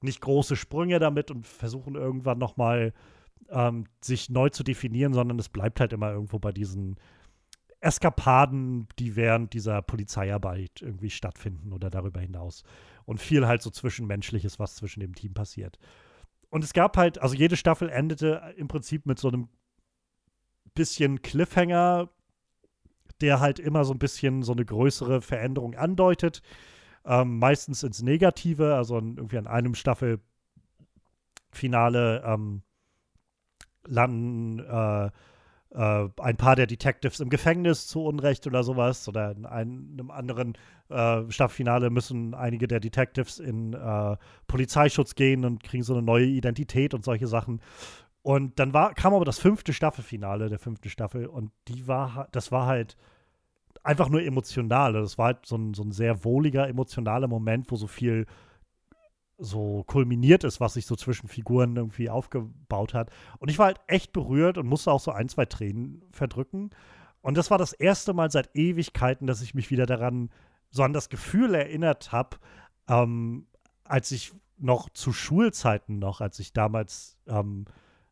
nicht 0.00 0.20
große 0.20 0.56
Sprünge 0.56 0.98
damit 0.98 1.30
und 1.30 1.46
versuchen 1.46 1.94
irgendwann 1.94 2.38
nochmal 2.38 2.60
mal 2.60 2.92
ähm, 3.48 3.84
sich 4.02 4.30
neu 4.30 4.50
zu 4.50 4.62
definieren, 4.62 5.14
sondern 5.14 5.38
es 5.38 5.48
bleibt 5.48 5.80
halt 5.80 5.92
immer 5.92 6.12
irgendwo 6.12 6.38
bei 6.38 6.52
diesen 6.52 6.96
Eskapaden, 7.80 8.88
die 8.98 9.16
während 9.16 9.54
dieser 9.54 9.80
Polizeiarbeit 9.82 10.82
irgendwie 10.82 11.10
stattfinden 11.10 11.72
oder 11.72 11.88
darüber 11.90 12.20
hinaus. 12.20 12.62
Und 13.06 13.20
viel 13.20 13.46
halt 13.46 13.62
so 13.62 13.70
Zwischenmenschliches, 13.70 14.58
was 14.58 14.76
zwischen 14.76 15.00
dem 15.00 15.14
Team 15.14 15.32
passiert. 15.32 15.78
Und 16.50 16.62
es 16.62 16.72
gab 16.72 16.96
halt, 16.96 17.20
also 17.20 17.34
jede 17.34 17.56
Staffel 17.56 17.88
endete 17.88 18.54
im 18.56 18.68
Prinzip 18.68 19.06
mit 19.06 19.18
so 19.18 19.28
einem 19.28 19.48
bisschen 20.74 21.22
Cliffhanger, 21.22 22.10
der 23.20 23.40
halt 23.40 23.58
immer 23.58 23.84
so 23.84 23.92
ein 23.92 23.98
bisschen 23.98 24.42
so 24.42 24.52
eine 24.52 24.64
größere 24.64 25.20
Veränderung 25.20 25.74
andeutet. 25.74 26.42
Ähm, 27.04 27.38
meistens 27.38 27.82
ins 27.82 28.02
Negative, 28.02 28.74
also 28.74 28.96
irgendwie 28.96 29.38
an 29.38 29.46
einem 29.46 29.74
Staffelfinale 29.74 30.22
ähm, 32.26 32.62
landen 33.86 34.60
äh, 34.60 35.10
äh, 35.72 36.08
ein 36.20 36.36
paar 36.36 36.56
der 36.56 36.66
Detectives 36.66 37.20
im 37.20 37.30
Gefängnis 37.30 37.86
zu 37.86 38.04
Unrecht 38.04 38.46
oder 38.46 38.62
sowas. 38.64 39.08
Oder 39.08 39.32
in 39.32 39.46
einem 39.46 40.10
anderen 40.10 40.54
äh, 40.88 41.22
Staffelfinale 41.30 41.90
müssen 41.90 42.34
einige 42.34 42.66
der 42.66 42.80
Detectives 42.80 43.38
in 43.38 43.74
äh, 43.74 44.16
Polizeischutz 44.46 45.14
gehen 45.14 45.44
und 45.44 45.62
kriegen 45.62 45.82
so 45.82 45.94
eine 45.94 46.02
neue 46.02 46.26
Identität 46.26 46.94
und 46.94 47.04
solche 47.04 47.26
Sachen. 47.26 47.60
Und 48.22 48.58
dann 48.58 48.74
war, 48.74 48.94
kam 48.94 49.14
aber 49.14 49.24
das 49.24 49.38
fünfte 49.38 49.72
Staffelfinale 49.72 50.48
der 50.48 50.58
fünften 50.58 50.90
Staffel 50.90 51.26
und 51.26 51.52
die 51.68 51.88
war, 51.88 52.28
das 52.32 52.52
war 52.52 52.66
halt 52.66 52.96
einfach 53.82 54.10
nur 54.10 54.22
emotional. 54.22 54.92
Das 54.92 55.16
war 55.16 55.26
halt 55.26 55.46
so 55.46 55.56
ein, 55.56 55.72
so 55.72 55.82
ein 55.82 55.92
sehr 55.92 56.24
wohliger, 56.24 56.68
emotionaler 56.68 57.28
Moment, 57.28 57.70
wo 57.70 57.76
so 57.76 57.86
viel 57.86 58.26
so 59.40 59.82
kulminiert 59.84 60.44
ist, 60.44 60.60
was 60.60 60.74
sich 60.74 60.86
so 60.86 60.94
zwischen 60.96 61.28
Figuren 61.28 61.74
irgendwie 61.76 62.10
aufgebaut 62.10 62.94
hat. 62.94 63.10
Und 63.38 63.50
ich 63.50 63.58
war 63.58 63.66
halt 63.66 63.80
echt 63.86 64.12
berührt 64.12 64.58
und 64.58 64.66
musste 64.66 64.92
auch 64.92 65.00
so 65.00 65.10
ein, 65.10 65.28
zwei 65.28 65.46
Tränen 65.46 66.02
verdrücken. 66.12 66.70
Und 67.22 67.36
das 67.36 67.50
war 67.50 67.58
das 67.58 67.72
erste 67.72 68.12
Mal 68.12 68.30
seit 68.30 68.54
Ewigkeiten, 68.54 69.26
dass 69.26 69.42
ich 69.42 69.54
mich 69.54 69.70
wieder 69.70 69.86
daran, 69.86 70.30
so 70.70 70.82
an 70.82 70.92
das 70.92 71.08
Gefühl 71.08 71.54
erinnert 71.54 72.12
habe, 72.12 72.36
ähm, 72.88 73.46
als 73.84 74.10
ich 74.12 74.32
noch 74.58 74.88
zu 74.90 75.12
Schulzeiten 75.12 75.98
noch, 75.98 76.20
als 76.20 76.38
ich 76.38 76.52
damals, 76.52 77.16
ähm, 77.26 77.64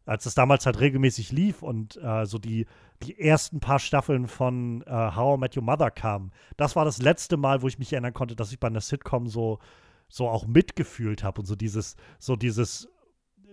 als 0.07 0.27
es 0.27 0.35
damals 0.35 0.67
halt 0.67 0.81
regelmäßig 0.81 1.31
lief 1.31 1.63
und 1.63 1.97
äh, 2.03 2.25
so 2.25 2.39
die, 2.39 2.67
die 3.03 3.21
ersten 3.21 3.61
paar 3.61 3.79
Staffeln 3.79 4.27
von 4.27 4.83
äh, 4.87 4.91
How 4.91 5.37
I 5.37 5.41
Met 5.41 5.57
Your 5.57 5.63
Mother 5.63 5.91
kamen. 5.91 6.33
Das 6.57 6.75
war 6.75 6.85
das 6.85 7.01
letzte 7.01 7.37
Mal, 7.37 7.63
wo 7.63 7.69
ich 7.69 7.79
mich 7.79 7.93
erinnern 7.93 8.15
konnte, 8.15 8.35
dass 8.35 8.51
ich 8.51 8.59
bei 8.59 8.69
einer 8.69 8.81
Sitcom 8.81 9.29
so 9.29 9.59
so 10.09 10.29
auch 10.29 10.47
mitgefühlt 10.47 11.23
habe 11.23 11.41
und 11.41 11.47
so 11.47 11.55
dieses, 11.55 11.97
so 12.19 12.37
dieses, 12.37 12.89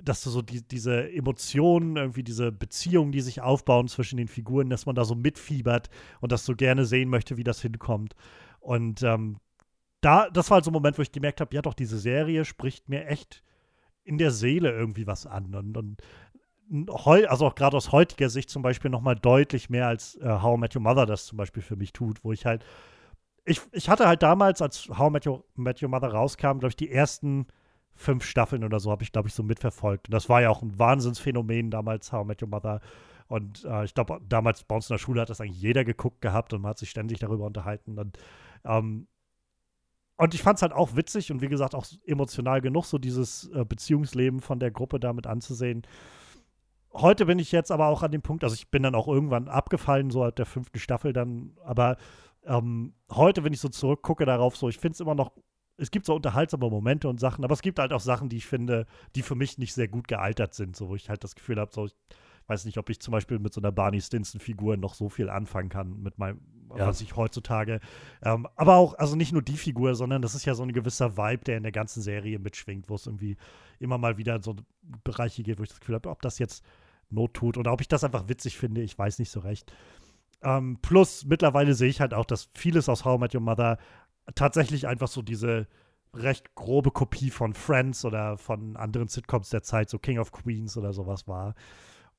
dass 0.02 0.24
du 0.24 0.30
so 0.30 0.42
die, 0.42 0.66
diese 0.68 1.12
Emotionen, 1.12 1.98
irgendwie 1.98 2.24
diese 2.24 2.52
Beziehungen, 2.52 3.12
die 3.12 3.22
sich 3.22 3.42
aufbauen 3.42 3.88
zwischen 3.88 4.18
den 4.18 4.28
Figuren, 4.28 4.70
dass 4.70 4.86
man 4.86 4.96
da 4.96 5.06
so 5.06 5.16
mitfiebert 5.16 5.90
und 6.22 6.32
das 6.32 6.46
so 6.46 6.56
gerne 6.56 6.86
sehen 6.86 7.10
möchte, 7.10 7.38
wie 7.38 7.44
das 7.44 7.62
hinkommt. 7.62 8.16
Und 8.60 9.04
ähm, 9.04 9.38
da, 10.02 10.30
das 10.30 10.50
war 10.50 10.56
halt 10.56 10.66
so 10.66 10.72
ein 10.72 10.74
Moment, 10.74 10.98
wo 10.98 11.02
ich 11.02 11.12
gemerkt 11.12 11.42
habe, 11.42 11.56
ja 11.56 11.62
doch, 11.62 11.74
diese 11.74 11.98
Serie 11.98 12.46
spricht 12.46 12.90
mir 12.90 13.08
echt 13.08 13.44
in 14.04 14.18
der 14.18 14.32
Seele 14.32 14.72
irgendwie 14.72 15.08
was 15.08 15.26
an. 15.26 15.56
Und, 15.56 15.78
und 15.78 16.02
also 17.28 17.48
auch 17.48 17.56
gerade 17.56 17.78
aus 17.78 17.92
heutiger 17.92 18.30
Sicht 18.30 18.50
zum 18.50 18.62
Beispiel 18.62 18.92
noch 18.92 19.02
mal 19.02 19.16
deutlich 19.16 19.70
mehr 19.70 19.88
als 19.88 20.16
äh, 20.18 20.28
How 20.28 20.58
I 20.58 20.60
Met 20.60 20.76
Your 20.76 20.82
Mother 20.82 21.06
das 21.06 21.26
zum 21.26 21.38
Beispiel 21.38 21.64
für 21.64 21.76
mich 21.76 21.94
tut, 21.94 22.24
wo 22.24 22.32
ich 22.32 22.46
halt 22.46 22.64
ich, 23.46 23.62
ich 23.72 23.90
hatte 23.90 24.08
halt 24.08 24.24
damals, 24.24 24.62
als 24.62 24.90
How 24.90 25.12
Met 25.12 25.26
Your, 25.28 25.44
Met 25.56 25.82
Your 25.82 25.90
Mother 25.90 26.10
rauskam, 26.10 26.60
glaube 26.60 26.70
ich, 26.70 26.76
die 26.76 26.92
ersten 26.92 27.48
fünf 27.94 28.26
Staffeln 28.26 28.64
oder 28.64 28.80
so 28.80 28.92
habe 28.92 29.04
ich, 29.04 29.12
glaube 29.12 29.30
ich, 29.30 29.34
so 29.34 29.44
mitverfolgt. 29.44 30.08
Und 30.08 30.14
das 30.14 30.28
war 30.28 30.42
ja 30.42 30.50
auch 30.50 30.62
ein 30.62 30.78
Wahnsinnsphänomen 30.78 31.72
damals, 31.72 32.12
How 32.12 32.26
Met 32.26 32.42
Your 32.42 32.50
Mother. 32.50 32.82
Und 33.28 33.64
äh, 33.66 33.86
ich 33.86 33.94
glaube, 33.94 34.20
damals 34.28 34.64
bei 34.64 34.76
uns 34.76 34.90
in 34.90 34.96
der 34.96 35.00
Schule 35.00 35.22
hat 35.22 35.30
das 35.30 35.42
eigentlich 35.42 35.62
jeder 35.62 35.86
geguckt 35.86 36.22
gehabt 36.22 36.54
und 36.54 36.62
man 36.62 36.72
hat 36.72 36.80
sich 36.80 36.90
ständig 36.90 37.20
darüber 37.20 37.46
unterhalten. 37.46 37.98
Und, 37.98 38.18
ähm, 38.66 39.08
und 40.18 40.34
ich 40.34 40.44
fand 40.44 40.58
es 40.58 40.62
halt 40.62 40.74
auch 40.74 40.96
witzig 40.96 41.32
und 41.32 41.42
wie 41.42 41.48
gesagt 41.48 41.76
auch 41.76 41.86
emotional 42.06 42.62
genug, 42.62 42.86
so 42.86 42.98
dieses 42.98 43.50
äh, 43.52 43.64
Beziehungsleben 43.64 44.42
von 44.42 44.60
der 44.60 44.72
Gruppe 44.72 45.00
damit 45.00 45.28
anzusehen. 45.28 45.84
Heute 46.94 47.26
bin 47.26 47.40
ich 47.40 47.52
jetzt 47.52 47.72
aber 47.72 47.88
auch 47.88 48.04
an 48.04 48.12
dem 48.12 48.22
Punkt, 48.22 48.44
also 48.44 48.56
ich 48.56 48.72
bin 48.72 48.84
dann 48.84 48.96
auch 48.96 49.08
irgendwann 49.08 49.50
abgefallen, 49.50 50.12
so 50.12 50.24
ab 50.24 50.36
der 50.38 50.46
fünften 50.46 50.80
Staffel 50.80 51.12
dann, 51.12 51.58
aber 51.64 51.98
ähm, 52.46 52.94
heute, 53.12 53.44
wenn 53.44 53.54
ich 53.54 53.60
so 53.60 53.70
zurückgucke 53.70 54.26
darauf, 54.26 54.56
so, 54.56 54.70
ich 54.70 54.78
finde 54.78 54.94
es 54.94 55.00
immer 55.00 55.16
noch, 55.16 55.32
es 55.78 55.92
gibt 55.92 56.06
so 56.06 56.16
unterhaltsame 56.16 56.70
Momente 56.70 57.10
und 57.10 57.20
Sachen, 57.20 57.44
aber 57.44 57.54
es 57.54 57.62
gibt 57.62 57.80
halt 57.80 57.92
auch 57.92 58.00
Sachen, 58.00 58.30
die 58.30 58.38
ich 58.38 58.46
finde, 58.46 58.86
die 59.16 59.22
für 59.22 59.36
mich 59.36 59.58
nicht 59.58 59.74
sehr 59.74 59.88
gut 59.88 60.08
gealtert 60.08 60.54
sind, 60.54 60.76
so 60.76 60.90
wo 60.90 60.96
ich 60.96 61.10
halt 61.10 61.24
das 61.24 61.36
Gefühl 61.36 61.60
habe, 61.60 61.72
so, 61.74 61.86
ich 61.86 61.96
weiß 62.48 62.66
nicht, 62.66 62.78
ob 62.78 62.90
ich 62.90 63.00
zum 63.00 63.12
Beispiel 63.12 63.40
mit 63.40 63.54
so 63.54 63.60
einer 63.60 63.72
Barney 63.72 64.00
Stinson-Figur 64.00 64.78
noch 64.78 64.94
so 64.94 65.10
viel 65.10 65.30
anfangen 65.30 65.70
kann, 65.70 66.02
mit 66.02 66.18
meinem, 66.18 66.40
ja. 66.78 66.88
was 66.88 67.02
ich 67.02 67.16
heutzutage, 67.16 67.80
ähm, 68.24 68.48
aber 68.56 68.76
auch, 68.76 68.94
also 68.94 69.16
nicht 69.16 69.34
nur 69.34 69.42
die 69.42 69.58
Figur, 69.58 69.96
sondern 69.96 70.22
das 70.22 70.36
ist 70.36 70.46
ja 70.46 70.54
so 70.54 70.64
ein 70.64 70.72
gewisser 70.72 71.18
Vibe, 71.18 71.44
der 71.44 71.58
in 71.58 71.64
der 71.64 71.72
ganzen 71.72 72.02
Serie 72.02 72.40
mitschwingt, 72.40 72.90
wo 72.90 72.96
es 72.96 73.06
irgendwie 73.06 73.36
immer 73.80 73.98
mal 73.98 74.18
wieder 74.18 74.36
in 74.36 74.44
so 74.44 74.56
Bereiche 75.04 75.44
geht, 75.44 75.60
wo 75.60 75.64
ich 75.64 75.70
das 75.70 75.80
Gefühl 75.80 75.96
habe, 75.96 76.10
ob 76.10 76.22
das 76.22 76.40
jetzt 76.40 76.64
Not 77.10 77.34
tut 77.34 77.58
oder 77.58 77.72
ob 77.72 77.82
ich 77.82 77.88
das 77.88 78.04
einfach 78.04 78.28
witzig 78.30 78.58
finde, 78.58 78.82
ich 78.82 78.98
weiß 78.98 79.20
nicht 79.20 79.30
so 79.30 79.40
recht. 79.40 79.72
Ähm, 80.42 80.80
plus 80.82 81.26
mittlerweile 81.26 81.74
sehe 81.74 81.90
ich 81.90 82.02
halt 82.02 82.14
auch, 82.14 82.26
dass 82.26 82.50
vieles 82.54 82.90
aus 82.90 83.06
How 83.06 83.18
I 83.18 83.22
Met 83.22 83.36
Your 83.36 83.42
Mother 83.42 83.78
tatsächlich 84.36 84.88
einfach 84.88 85.08
so 85.08 85.22
diese 85.22 85.68
recht 86.14 86.56
grobe 86.56 86.92
Kopie 86.92 87.30
von 87.30 87.54
Friends 87.54 88.06
oder 88.06 88.38
von 88.38 88.78
anderen 88.78 89.08
Sitcoms 89.08 89.50
der 89.50 89.64
Zeit, 89.64 89.90
so 89.90 90.00
King 90.00 90.20
of 90.20 90.32
Queens 90.32 90.78
oder 90.78 90.94
sowas 90.94 91.28
war. 91.28 91.56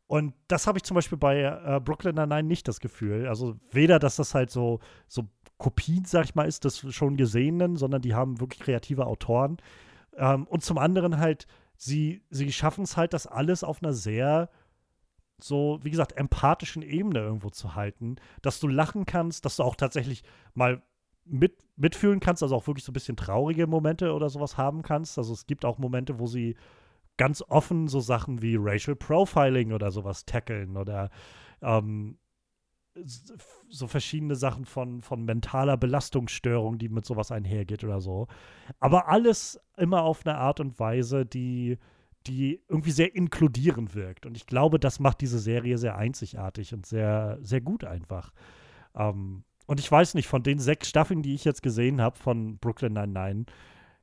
Und 0.07 0.35
das 0.49 0.67
habe 0.67 0.79
ich 0.79 0.85
zum 0.85 0.95
Beispiel 0.95 1.19
bei 1.19 1.43
äh, 1.43 1.81
Brooklyn 1.81 2.15
Nine-Nine 2.15 2.45
nicht 2.47 2.69
das 2.69 2.81
Gefühl. 2.81 3.27
Also 3.27 3.57
weder, 3.73 3.99
dass 3.99 4.17
das 4.17 4.35
halt 4.35 4.51
so, 4.51 4.79
so 5.09 5.29
Kopien, 5.59 6.05
sag 6.05 6.27
ich 6.27 6.35
mal, 6.35 6.47
ist 6.47 6.65
des 6.65 6.95
schon 6.95 7.17
Gesehenen, 7.17 7.77
sondern 7.77 8.03
die 8.03 8.15
haben 8.15 8.41
wirklich 8.41 8.61
kreative 8.61 9.07
Autoren. 9.07 9.57
Ähm, 10.17 10.47
und 10.47 10.63
zum 10.63 10.79
anderen 10.79 11.19
halt, 11.19 11.47
sie, 11.77 12.23
sie 12.31 12.53
schaffen 12.53 12.85
es 12.85 12.97
halt, 12.97 13.15
das 13.15 13.27
alles 13.27 13.65
auf 13.65 13.83
einer 13.83 13.93
sehr 13.93 14.49
so, 15.39 15.79
wie 15.83 15.91
gesagt, 15.91 16.13
empathischen 16.13 16.83
Ebene 16.83 17.21
irgendwo 17.21 17.51
zu 17.51 17.75
halten, 17.75 18.17
dass 18.43 18.61
du 18.61 18.69
lachen 18.69 19.05
kannst, 19.07 19.45
dass 19.45 19.57
du 19.57 19.63
auch 19.63 19.77
tatsächlich 19.77 20.23
mal 20.55 20.83
mit, 21.25 21.59
mitfühlen 21.77 22.21
kannst, 22.21 22.43
also 22.43 22.55
auch 22.57 22.67
wirklich 22.67 22.85
so 22.85 22.93
ein 22.93 22.95
bisschen 22.95 23.17
traurige 23.17 23.67
Momente 23.67 24.13
oder 24.13 24.31
sowas 24.31 24.57
haben 24.57 24.83
kannst. 24.83 25.19
Also 25.19 25.33
es 25.35 25.47
gibt 25.47 25.65
auch 25.65 25.79
Momente, 25.79 26.19
wo 26.19 26.27
sie 26.27 26.57
ganz 27.17 27.43
offen 27.49 27.89
so 27.89 28.01
Sachen 28.01 28.43
wie 28.43 28.57
Racial 28.59 28.97
Profiling 28.97 29.73
oder 29.73 29.91
sowas 29.91 30.25
tackeln 30.25 30.77
oder 30.77 31.11
ähm, 31.63 32.19
so 33.69 33.87
verschiedene 33.87 34.37
Sachen 34.37 34.65
von, 34.65 35.03
von 35.03 35.25
mentaler 35.25 35.77
Belastungsstörung, 35.77 36.79
die 36.79 36.89
mit 36.89 37.05
sowas 37.05 37.31
einhergeht 37.31 37.85
oder 37.85 38.01
so. 38.01 38.27
Aber 38.81 39.09
alles 39.09 39.61
immer 39.77 40.03
auf 40.03 40.25
eine 40.25 40.39
Art 40.39 40.61
und 40.61 40.79
Weise, 40.79 41.27
die 41.27 41.79
die 42.27 42.63
irgendwie 42.69 42.91
sehr 42.91 43.15
inkludierend 43.15 43.95
wirkt. 43.95 44.27
Und 44.27 44.37
ich 44.37 44.47
glaube, 44.47 44.79
das 44.79 45.01
macht 45.01 45.21
diese 45.21 45.39
Serie 45.39 45.79
sehr 45.79 45.97
einzigartig 45.97 46.75
und 46.75 46.87
sehr, 46.87 47.39
sehr 47.41 47.61
gut 47.61 47.85
einfach. 47.85 48.33
Ähm, 48.95 49.45
und 49.67 49.81
ich 49.81 49.91
weiß 49.91 50.15
nicht, 50.15 50.29
von 50.29 50.43
den 50.43 50.59
sechs 50.59 50.89
Staffeln, 50.89 51.23
die 51.23 51.35
ich 51.35 51.45
jetzt 51.45 51.63
gesehen 51.63 52.01
habe 52.01 52.17
von 52.17 52.59
Brooklyn 52.59 52.93
Nine-Nine, 52.93 53.47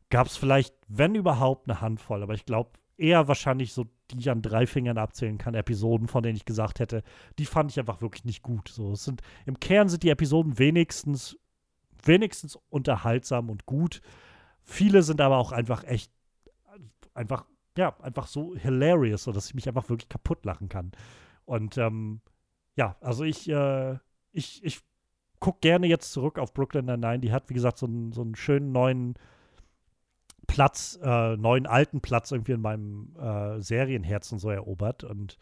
gab 0.09 0.27
es 0.27 0.37
vielleicht, 0.37 0.75
wenn 0.87 1.15
überhaupt, 1.15 1.69
eine 1.69 1.81
Handvoll. 1.81 2.21
Aber 2.21 2.33
ich 2.33 2.45
glaube, 2.45 2.71
eher 2.97 3.27
wahrscheinlich 3.27 3.73
so, 3.73 3.85
die 4.11 4.19
ich 4.19 4.29
an 4.29 4.41
drei 4.41 4.67
Fingern 4.67 4.97
abzählen 4.97 5.37
kann, 5.37 5.55
Episoden, 5.55 6.07
von 6.07 6.23
denen 6.23 6.35
ich 6.35 6.45
gesagt 6.45 6.79
hätte, 6.79 7.03
die 7.39 7.45
fand 7.45 7.71
ich 7.71 7.79
einfach 7.79 8.01
wirklich 8.01 8.25
nicht 8.25 8.43
gut. 8.43 8.69
So, 8.69 8.91
es 8.91 9.03
sind, 9.03 9.21
Im 9.45 9.59
Kern 9.59 9.89
sind 9.89 10.03
die 10.03 10.09
Episoden 10.09 10.59
wenigstens, 10.59 11.37
wenigstens 12.03 12.57
unterhaltsam 12.69 13.49
und 13.49 13.65
gut. 13.65 14.01
Viele 14.63 15.01
sind 15.01 15.21
aber 15.21 15.37
auch 15.37 15.51
einfach 15.51 15.83
echt, 15.85 16.11
einfach 17.13 17.45
ja, 17.77 17.95
einfach 18.01 18.27
so 18.27 18.55
hilarious, 18.55 19.23
so 19.23 19.31
dass 19.31 19.47
ich 19.47 19.55
mich 19.55 19.67
einfach 19.67 19.89
wirklich 19.89 20.09
kaputt 20.09 20.45
lachen 20.45 20.69
kann. 20.69 20.91
Und 21.45 21.77
ähm, 21.77 22.21
ja, 22.75 22.95
also 23.01 23.23
ich, 23.23 23.49
äh, 23.49 23.97
ich, 24.31 24.63
ich 24.63 24.81
gucke 25.39 25.59
gerne 25.61 25.87
jetzt 25.87 26.11
zurück 26.11 26.39
auf 26.39 26.53
Brooklyn 26.53 26.85
Nine-Nine. 26.85 27.19
Die 27.19 27.31
hat, 27.31 27.49
wie 27.49 27.53
gesagt, 27.53 27.77
so 27.77 27.85
einen, 27.85 28.11
so 28.11 28.21
einen 28.21 28.35
schönen 28.35 28.71
neuen 28.71 29.15
Platz, 30.47 30.99
äh, 31.01 31.37
neuen 31.37 31.65
alten 31.67 32.01
Platz 32.01 32.31
irgendwie 32.31 32.53
in 32.53 32.61
meinem 32.61 33.15
äh, 33.17 33.61
Serienherzen 33.61 34.39
so 34.39 34.49
erobert. 34.49 35.03
Und 35.03 35.37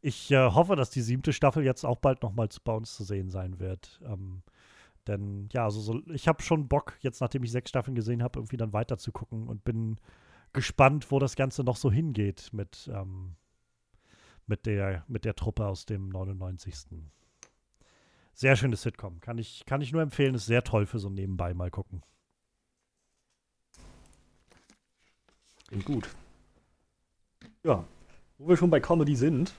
ich 0.00 0.30
äh, 0.30 0.50
hoffe, 0.50 0.76
dass 0.76 0.90
die 0.90 1.02
siebte 1.02 1.32
Staffel 1.32 1.64
jetzt 1.64 1.84
auch 1.84 1.98
bald 1.98 2.22
nochmal 2.22 2.48
bei 2.64 2.72
uns 2.72 2.94
zu 2.94 3.04
sehen 3.04 3.30
sein 3.30 3.58
wird. 3.58 4.00
Ähm, 4.04 4.42
denn 5.06 5.48
ja, 5.52 5.64
also 5.64 5.80
so, 5.80 6.02
ich 6.12 6.28
habe 6.28 6.42
schon 6.42 6.68
Bock, 6.68 6.94
jetzt 7.00 7.20
nachdem 7.20 7.42
ich 7.42 7.50
sechs 7.50 7.70
Staffeln 7.70 7.94
gesehen 7.94 8.22
habe, 8.22 8.38
irgendwie 8.38 8.58
dann 8.58 8.72
weiter 8.72 8.98
zu 8.98 9.10
gucken 9.10 9.48
und 9.48 9.64
bin 9.64 9.96
gespannt, 10.58 11.12
wo 11.12 11.20
das 11.20 11.36
Ganze 11.36 11.62
noch 11.62 11.76
so 11.76 11.90
hingeht 11.90 12.50
mit, 12.52 12.90
ähm, 12.92 13.36
mit, 14.46 14.66
der, 14.66 15.04
mit 15.06 15.24
der 15.24 15.36
Truppe 15.36 15.66
aus 15.66 15.86
dem 15.86 16.08
99. 16.08 16.74
Sehr 18.34 18.56
schönes 18.56 18.82
Sitcom. 18.82 19.20
Kann 19.20 19.38
ich, 19.38 19.64
kann 19.66 19.80
ich 19.80 19.92
nur 19.92 20.02
empfehlen, 20.02 20.34
ist 20.34 20.46
sehr 20.46 20.64
toll 20.64 20.86
für 20.86 20.98
so 20.98 21.10
nebenbei 21.10 21.54
mal 21.54 21.70
gucken. 21.70 22.02
Klingt 25.68 25.84
gut. 25.84 26.08
Ja, 27.62 27.84
wo 28.38 28.48
wir 28.48 28.56
schon 28.56 28.70
bei 28.70 28.80
Comedy 28.80 29.14
sind, 29.14 29.54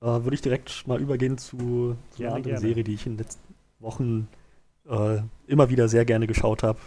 äh, 0.00 0.06
würde 0.06 0.34
ich 0.34 0.42
direkt 0.42 0.86
mal 0.86 1.00
übergehen 1.00 1.38
zu, 1.38 1.96
zu 2.10 2.22
einer 2.22 2.34
anderen 2.34 2.42
gerne. 2.42 2.60
Serie, 2.60 2.84
die 2.84 2.94
ich 2.94 3.06
in 3.06 3.12
den 3.12 3.24
letzten 3.24 3.54
Wochen 3.80 4.28
äh, 4.86 5.22
immer 5.48 5.70
wieder 5.70 5.88
sehr 5.88 6.04
gerne 6.04 6.28
geschaut 6.28 6.62
habe. 6.62 6.78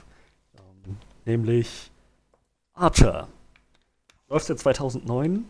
Ähm, 0.55 0.97
nämlich 1.25 1.90
Archer. 2.73 3.27
Läuft 4.29 4.47
seit 4.47 4.59
2009 4.59 5.45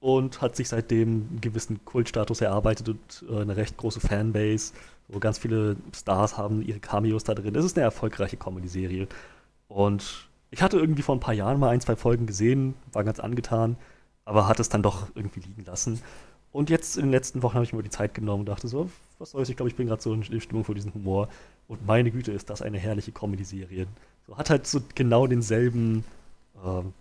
und 0.00 0.40
hat 0.40 0.56
sich 0.56 0.68
seitdem 0.68 1.28
einen 1.30 1.40
gewissen 1.40 1.84
Kultstatus 1.84 2.40
erarbeitet 2.40 2.88
und 2.88 3.24
äh, 3.30 3.40
eine 3.40 3.56
recht 3.56 3.76
große 3.76 4.00
Fanbase, 4.00 4.72
wo 5.08 5.18
ganz 5.18 5.38
viele 5.38 5.76
Stars 5.94 6.36
haben 6.36 6.62
ihre 6.62 6.80
Cameos 6.80 7.24
da 7.24 7.34
drin. 7.34 7.54
Es 7.54 7.64
ist 7.64 7.76
eine 7.76 7.84
erfolgreiche 7.84 8.36
Comedy-Serie. 8.36 9.08
Und 9.68 10.28
ich 10.50 10.62
hatte 10.62 10.78
irgendwie 10.78 11.02
vor 11.02 11.16
ein 11.16 11.20
paar 11.20 11.34
Jahren 11.34 11.58
mal 11.58 11.70
ein, 11.70 11.80
zwei 11.80 11.96
Folgen 11.96 12.26
gesehen, 12.26 12.74
war 12.92 13.04
ganz 13.04 13.20
angetan, 13.20 13.76
aber 14.24 14.48
hat 14.48 14.60
es 14.60 14.68
dann 14.68 14.82
doch 14.82 15.08
irgendwie 15.14 15.40
liegen 15.40 15.64
lassen. 15.64 16.00
Und 16.52 16.70
jetzt 16.70 16.96
in 16.96 17.02
den 17.02 17.10
letzten 17.10 17.42
Wochen 17.42 17.54
habe 17.54 17.64
ich 17.64 17.72
mir 17.72 17.82
die 17.82 17.90
Zeit 17.90 18.14
genommen 18.14 18.40
und 18.40 18.48
dachte 18.48 18.68
so, 18.68 18.88
was 19.18 19.32
soll 19.32 19.42
ich, 19.42 19.50
ich 19.50 19.56
glaube, 19.56 19.68
ich 19.68 19.76
bin 19.76 19.86
gerade 19.86 20.02
so 20.02 20.12
in 20.12 20.40
Stimmung 20.40 20.64
für 20.64 20.74
diesen 20.74 20.94
Humor. 20.94 21.28
Und 21.68 21.86
meine 21.86 22.10
Güte, 22.10 22.32
ist 22.32 22.48
das 22.50 22.62
eine 22.62 22.78
herrliche 22.78 23.12
Comedy-Serie. 23.12 23.86
So, 24.26 24.36
hat 24.36 24.50
halt 24.50 24.66
so 24.66 24.80
genau 24.94 25.26
denselben, 25.26 26.04
so 26.62 26.80
ein 26.80 26.94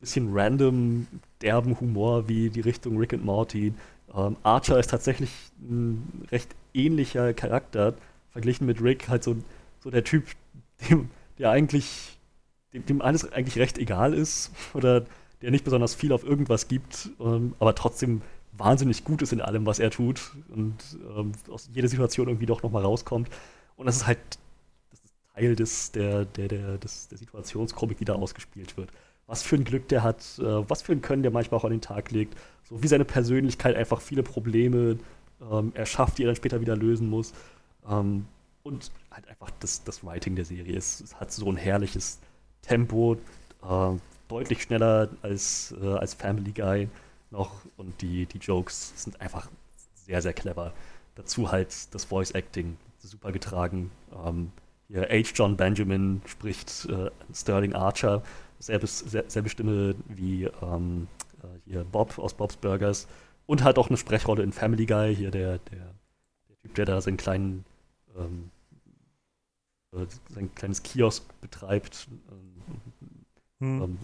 bisschen 0.00 0.30
random, 0.32 1.06
derben 1.40 1.78
Humor 1.80 2.28
wie 2.28 2.50
die 2.50 2.60
Richtung 2.60 2.96
Rick 2.98 3.14
and 3.14 3.24
Morty. 3.24 3.74
Ähm, 4.14 4.36
Archer 4.42 4.78
ist 4.78 4.90
tatsächlich 4.90 5.30
ein 5.60 6.26
recht 6.30 6.54
ähnlicher 6.74 7.32
Charakter, 7.34 7.94
verglichen 8.30 8.66
mit 8.66 8.82
Rick, 8.82 9.08
halt 9.08 9.22
so, 9.22 9.36
so 9.80 9.90
der 9.90 10.04
Typ, 10.04 10.24
dem, 10.88 11.10
der 11.38 11.50
eigentlich, 11.50 12.18
dem, 12.72 12.86
dem 12.86 13.02
alles 13.02 13.30
eigentlich 13.30 13.58
recht 13.58 13.78
egal 13.78 14.14
ist 14.14 14.50
oder 14.74 15.04
der 15.40 15.50
nicht 15.50 15.64
besonders 15.64 15.94
viel 15.94 16.12
auf 16.12 16.24
irgendwas 16.24 16.68
gibt, 16.68 17.10
ähm, 17.20 17.54
aber 17.58 17.74
trotzdem 17.74 18.22
wahnsinnig 18.52 19.04
gut 19.04 19.22
ist 19.22 19.32
in 19.32 19.40
allem, 19.40 19.66
was 19.66 19.78
er 19.78 19.90
tut 19.90 20.32
und 20.50 20.76
ähm, 21.16 21.32
aus 21.50 21.70
jeder 21.72 21.88
Situation 21.88 22.28
irgendwie 22.28 22.46
doch 22.46 22.62
nochmal 22.62 22.82
rauskommt. 22.82 23.28
Und 23.76 23.86
das 23.86 23.96
ist 23.96 24.06
halt 24.06 24.18
Teil 25.34 25.56
des, 25.56 25.92
der, 25.92 26.24
der, 26.24 26.48
der, 26.48 26.78
des, 26.78 27.08
der 27.08 27.18
Situationskomik, 27.18 27.98
die 27.98 28.04
da 28.04 28.14
ausgespielt 28.14 28.76
wird. 28.76 28.90
Was 29.26 29.42
für 29.42 29.56
ein 29.56 29.64
Glück 29.64 29.88
der 29.88 30.02
hat, 30.02 30.20
äh, 30.38 30.68
was 30.68 30.82
für 30.82 30.92
ein 30.92 31.00
Können 31.00 31.22
der 31.22 31.30
manchmal 31.30 31.60
auch 31.60 31.64
an 31.64 31.70
den 31.70 31.80
Tag 31.80 32.10
legt, 32.10 32.36
so 32.64 32.82
wie 32.82 32.88
seine 32.88 33.04
Persönlichkeit 33.04 33.76
einfach 33.76 34.00
viele 34.00 34.22
Probleme 34.22 34.98
ähm, 35.50 35.72
erschafft, 35.74 36.18
die 36.18 36.24
er 36.24 36.26
dann 36.26 36.36
später 36.36 36.60
wieder 36.60 36.76
lösen 36.76 37.08
muss. 37.08 37.32
Ähm, 37.88 38.26
und 38.62 38.90
halt 39.10 39.28
einfach 39.28 39.50
das, 39.60 39.82
das 39.84 40.04
Writing 40.04 40.36
der 40.36 40.44
Serie. 40.44 40.76
Es, 40.76 41.00
es 41.00 41.18
hat 41.18 41.32
so 41.32 41.50
ein 41.50 41.56
herrliches 41.56 42.18
Tempo, 42.62 43.16
äh, 43.62 43.90
deutlich 44.28 44.62
schneller 44.62 45.08
als, 45.22 45.74
äh, 45.80 45.86
als 45.86 46.14
Family 46.14 46.52
Guy 46.52 46.88
noch 47.30 47.64
und 47.76 48.00
die, 48.02 48.26
die 48.26 48.38
Jokes 48.38 48.92
sind 48.96 49.20
einfach 49.20 49.50
sehr, 49.94 50.22
sehr 50.22 50.32
clever. 50.32 50.72
Dazu 51.14 51.50
halt 51.50 51.94
das 51.94 52.04
Voice 52.04 52.32
Acting 52.32 52.76
super 52.98 53.32
getragen. 53.32 53.90
Ähm, 54.24 54.52
hier 54.92 55.08
H. 55.08 55.32
John 55.34 55.56
Benjamin 55.56 56.20
spricht 56.26 56.86
äh, 56.90 57.10
Sterling 57.34 57.72
Archer, 57.72 58.22
selbe, 58.58 58.86
selbe 58.86 59.48
Stimme 59.48 59.94
wie 60.08 60.44
ähm, 60.62 61.08
äh, 61.42 61.46
hier 61.64 61.84
Bob 61.84 62.18
aus 62.18 62.34
Bob's 62.34 62.56
Burgers 62.56 63.08
und 63.46 63.64
hat 63.64 63.78
auch 63.78 63.88
eine 63.88 63.96
Sprechrolle 63.96 64.42
in 64.42 64.52
Family 64.52 64.84
Guy, 64.84 65.16
hier 65.16 65.30
der, 65.30 65.58
der, 65.58 65.94
der 66.48 66.56
Typ, 66.60 66.74
der 66.74 66.84
da 66.84 67.00
seinen 67.00 67.16
kleinen 67.16 67.64
ähm, 68.18 68.50
äh, 69.94 70.06
sein 70.28 70.54
kleines 70.54 70.82
Kiosk 70.82 71.24
betreibt. 71.40 72.08
Hm. 73.60 73.82
Ähm, 73.82 73.98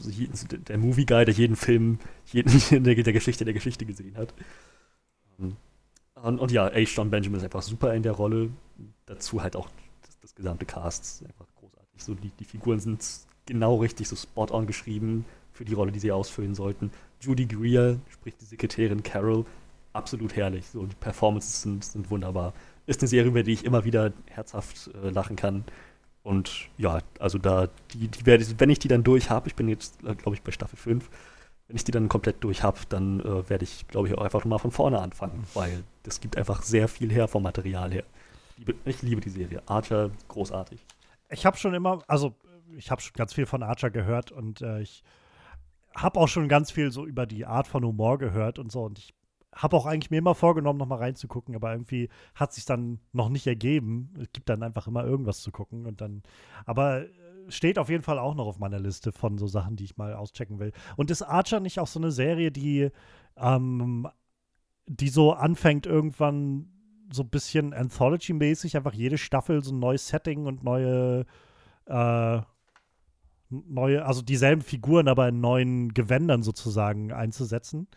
der 0.69 0.79
Movie 0.79 1.05
Guy, 1.05 1.27
der 1.27 1.35
jeden 1.35 1.57
Film 1.57 1.99
jeden, 2.33 2.51
in 2.71 2.85
der, 2.85 2.95
der, 2.95 3.13
Geschichte 3.13 3.45
der 3.45 3.55
Geschichte 3.55 3.85
gesehen 3.85 4.17
hat. 4.17 4.33
Ähm, 5.39 5.57
und, 6.15 6.39
und, 6.39 6.51
ja, 6.51 6.71
H. 6.71 6.79
John 6.79 7.11
Benjamin 7.11 7.39
ist 7.39 7.45
einfach 7.45 7.63
super 7.63 7.93
in 7.95 8.03
der 8.03 8.13
Rolle. 8.13 8.51
Dazu 9.07 9.43
halt 9.43 9.55
auch 9.55 9.69
das, 10.29 10.35
das 10.35 10.35
gesamte 10.35 10.67
Cast. 10.67 11.25
Einfach 11.25 11.47
großartig. 11.59 12.03
So, 12.03 12.15
die, 12.15 12.31
die 12.39 12.45
Figuren 12.45 12.81
sind 12.81 13.05
genau 13.47 13.77
richtig 13.77 14.09
so 14.09 14.17
spot 14.17 14.49
on 14.51 14.67
geschrieben 14.67 15.25
für 15.53 15.65
die 15.65 15.75
Rolle, 15.75 15.93
die 15.93 15.99
sie 15.99 16.13
ausfüllen 16.13 16.55
sollten. 16.55 16.91
Judy 17.21 17.47
Greer 17.47 17.99
spricht 18.11 18.41
die 18.41 18.45
Sekretärin 18.45 19.03
Carol. 19.03 19.45
Absolut 19.93 20.37
herrlich. 20.37 20.67
So, 20.67 20.85
die 20.87 20.95
Performances 20.97 21.63
sind, 21.63 21.85
sind 21.85 22.11
wunderbar. 22.11 22.53
Ist 22.87 23.01
eine 23.01 23.09
Serie, 23.09 23.31
über 23.31 23.43
die 23.43 23.53
ich 23.53 23.65
immer 23.65 23.85
wieder 23.85 24.13
herzhaft 24.27 24.91
äh, 25.03 25.11
lachen 25.11 25.37
kann. 25.37 25.65
Und 26.23 26.69
ja, 26.77 27.01
also 27.19 27.39
da, 27.39 27.69
die, 27.93 28.09
die 28.09 28.27
werde 28.27 28.45
wenn 28.59 28.71
ich 28.71 28.79
die 28.79 28.89
dann 28.89 29.03
durch 29.03 29.31
habe, 29.31 29.49
ich 29.49 29.55
bin 29.55 29.69
jetzt, 29.69 29.99
glaube 30.01 30.35
ich, 30.35 30.43
bei 30.43 30.53
Staffel 30.53 30.77
5, 30.77 31.09
wenn 31.69 31.77
ich 31.77 31.85
die 31.85 31.93
dann 31.93 32.09
komplett 32.09 32.45
durch 32.45 32.63
habe, 32.63 32.79
dann 32.89 33.21
äh, 33.21 33.49
werde 33.49 33.65
ich, 33.65 33.89
glaube 33.89 34.09
ich, 34.09 34.17
auch 34.17 34.23
einfach 34.23 34.45
mal 34.45 34.59
von 34.59 34.71
vorne 34.71 35.01
anfangen, 35.01 35.45
weil 35.55 35.85
das 36.03 36.21
gibt 36.21 36.37
einfach 36.37 36.63
sehr 36.63 36.89
viel 36.89 37.11
her 37.11 37.29
vom 37.29 37.43
Material 37.43 37.93
her. 37.93 38.05
Ich 38.59 38.67
liebe, 38.67 38.75
ich 38.85 39.03
liebe 39.03 39.21
die 39.21 39.31
Serie. 39.31 39.63
Archer, 39.67 40.11
großartig. 40.27 40.85
Ich 41.31 41.47
habe 41.47 41.57
schon 41.57 41.75
immer, 41.75 42.03
also 42.09 42.35
ich 42.77 42.91
habe 42.91 43.01
schon 43.01 43.13
ganz 43.15 43.33
viel 43.33 43.47
von 43.47 43.63
Archer 43.63 43.91
gehört 43.91 44.33
und 44.33 44.63
äh, 44.63 44.81
ich 44.81 45.05
habe 45.95 46.19
auch 46.19 46.27
schon 46.27 46.49
ganz 46.49 46.73
viel 46.73 46.91
so 46.91 47.07
über 47.07 47.27
die 47.27 47.47
Art 47.47 47.69
von 47.69 47.85
Humor 47.85 48.19
gehört 48.19 48.59
und 48.59 48.73
so 48.73 48.83
und 48.83 48.99
ich 48.99 49.15
habe 49.55 49.77
auch 49.77 49.87
eigentlich 49.87 50.11
mir 50.11 50.19
immer 50.19 50.35
vorgenommen, 50.35 50.79
noch 50.79 50.87
mal 50.87 50.99
reinzugucken, 50.99 51.55
aber 51.55 51.73
irgendwie 51.73 52.09
hat 52.35 52.53
sich 52.53 52.65
dann 52.65 53.01
noch 53.13 53.29
nicht 53.29 53.47
ergeben. 53.47 54.13
Es 54.21 54.33
gibt 54.33 54.49
dann 54.49 54.63
einfach 54.63 54.87
immer 54.89 55.05
irgendwas 55.05 55.41
zu 55.41 55.53
gucken 55.53 55.87
und 55.87 56.01
dann, 56.01 56.23
aber 56.67 57.03
äh, 57.03 57.09
steht 57.49 57.79
auf 57.79 57.89
jeden 57.89 58.03
Fall 58.03 58.19
auch 58.19 58.35
noch 58.35 58.47
auf 58.47 58.59
meiner 58.59 58.81
Liste 58.81 59.13
von 59.13 59.39
so 59.39 59.47
Sachen, 59.47 59.77
die 59.77 59.85
ich 59.85 59.97
mal 59.97 60.15
auschecken 60.15 60.59
will. 60.59 60.73
Und 60.97 61.13
ist 61.13 61.23
Archer 61.23 61.61
nicht 61.61 61.79
auch 61.79 61.87
so 61.87 62.01
eine 62.01 62.11
Serie, 62.11 62.51
die, 62.51 62.91
ähm, 63.37 64.09
die 64.87 65.09
so 65.11 65.33
anfängt 65.33 65.87
irgendwann 65.87 66.73
so 67.11 67.23
ein 67.23 67.31
bisschen 67.31 67.73
Anthology-mäßig, 67.73 68.77
einfach 68.77 68.95
jede 68.95 69.19
Staffel 69.19 69.63
so 69.63 69.73
ein 69.73 69.79
neues 69.79 70.09
Setting 70.09 70.47
und 70.47 70.63
neue, 70.63 71.27
äh, 71.87 72.41
neue, 73.51 74.05
also 74.05 74.23
dieselben 74.23 74.63
Figuren, 74.63 75.09
aber 75.09 75.29
in 75.29 75.41
neuen 75.41 75.95
Gewändern 75.95 76.43
sozusagen 76.43 77.13
einzusetzen? 77.13 77.89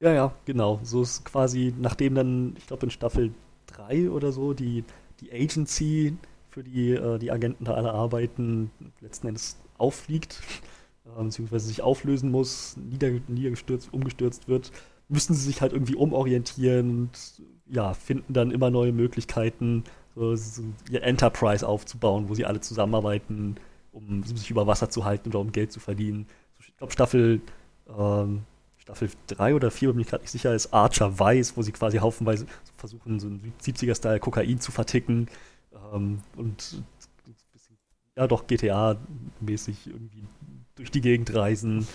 Ja, 0.00 0.12
ja, 0.12 0.34
genau. 0.44 0.80
So 0.82 1.02
ist 1.02 1.24
quasi, 1.24 1.72
nachdem 1.78 2.14
dann, 2.14 2.54
ich 2.58 2.66
glaube 2.66 2.86
in 2.86 2.90
Staffel 2.90 3.32
3 3.66 4.10
oder 4.10 4.32
so, 4.32 4.52
die, 4.52 4.84
die 5.20 5.32
Agency, 5.32 6.16
für 6.50 6.62
die 6.62 6.92
äh, 6.92 7.18
die 7.18 7.32
Agenten 7.32 7.64
da 7.64 7.74
alle 7.74 7.92
arbeiten, 7.92 8.70
letzten 9.00 9.28
Endes 9.28 9.56
auffliegt, 9.78 10.42
äh, 11.06 11.22
beziehungsweise 11.22 11.66
sich 11.66 11.82
auflösen 11.82 12.30
muss, 12.30 12.76
nieder, 12.76 13.10
niedergestürzt, 13.28 13.92
umgestürzt 13.92 14.48
wird, 14.48 14.72
müssen 15.08 15.34
sie 15.34 15.44
sich 15.46 15.60
halt 15.60 15.72
irgendwie 15.72 15.96
umorientieren 15.96 16.90
und 16.90 17.42
ja, 17.66 17.94
finden 17.94 18.32
dann 18.32 18.50
immer 18.50 18.70
neue 18.70 18.92
Möglichkeiten, 18.92 19.84
so, 20.14 20.36
so 20.36 20.62
ihr 20.90 21.02
Enterprise 21.02 21.66
aufzubauen, 21.66 22.28
wo 22.28 22.34
sie 22.34 22.44
alle 22.44 22.60
zusammenarbeiten, 22.60 23.56
um 23.92 24.22
sich 24.24 24.50
über 24.50 24.66
Wasser 24.66 24.90
zu 24.90 25.04
halten 25.04 25.30
oder 25.30 25.40
um 25.40 25.52
Geld 25.52 25.72
zu 25.72 25.80
verdienen. 25.80 26.26
Ich 26.60 26.76
glaube, 26.76 26.92
Staffel 26.92 27.40
ähm, 27.88 28.42
Staffel 28.84 29.08
3 29.28 29.54
oder 29.54 29.70
4, 29.70 29.92
bin 29.92 30.00
ich 30.02 30.08
gerade 30.08 30.22
nicht 30.22 30.30
sicher, 30.30 30.54
ist 30.54 30.74
Archer 30.74 31.18
Weiß, 31.18 31.56
wo 31.56 31.62
sie 31.62 31.72
quasi 31.72 31.98
haufenweise 31.98 32.46
versuchen, 32.76 33.18
so 33.18 33.28
ein 33.28 33.54
70er-Style 33.62 34.20
Kokain 34.20 34.60
zu 34.60 34.72
verticken. 34.72 35.28
Ähm, 35.94 36.20
und 36.36 36.82
ja, 38.14 38.26
doch 38.26 38.46
GTA-mäßig 38.46 39.86
irgendwie 39.86 40.24
durch 40.74 40.90
die 40.90 41.00
Gegend 41.00 41.34
reisen, 41.34 41.88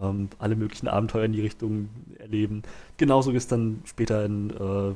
ähm, 0.00 0.28
alle 0.38 0.56
möglichen 0.56 0.88
Abenteuer 0.88 1.24
in 1.24 1.32
die 1.32 1.40
Richtung 1.40 1.88
erleben. 2.18 2.62
Genauso 2.96 3.30
ist 3.30 3.52
dann 3.52 3.82
später 3.84 4.24
in 4.24 4.50
äh, 4.50 4.94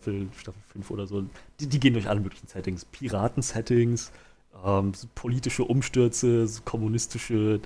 Staffel, 0.00 0.28
Staffel 0.36 0.62
5 0.72 0.90
oder 0.90 1.06
so. 1.06 1.24
Die, 1.60 1.66
die, 1.66 1.80
gehen 1.80 1.94
durch 1.94 2.08
alle 2.08 2.20
möglichen 2.20 2.46
Settings. 2.46 2.84
Piraten-Settings, 2.86 4.12
ähm, 4.64 4.92
politische 5.14 5.64
Umstürze, 5.64 6.48
kommunistische, 6.64 7.60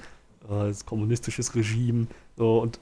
äh, 0.48 0.72
kommunistisches 0.84 1.54
Regime. 1.54 2.06
So, 2.36 2.60
und 2.60 2.80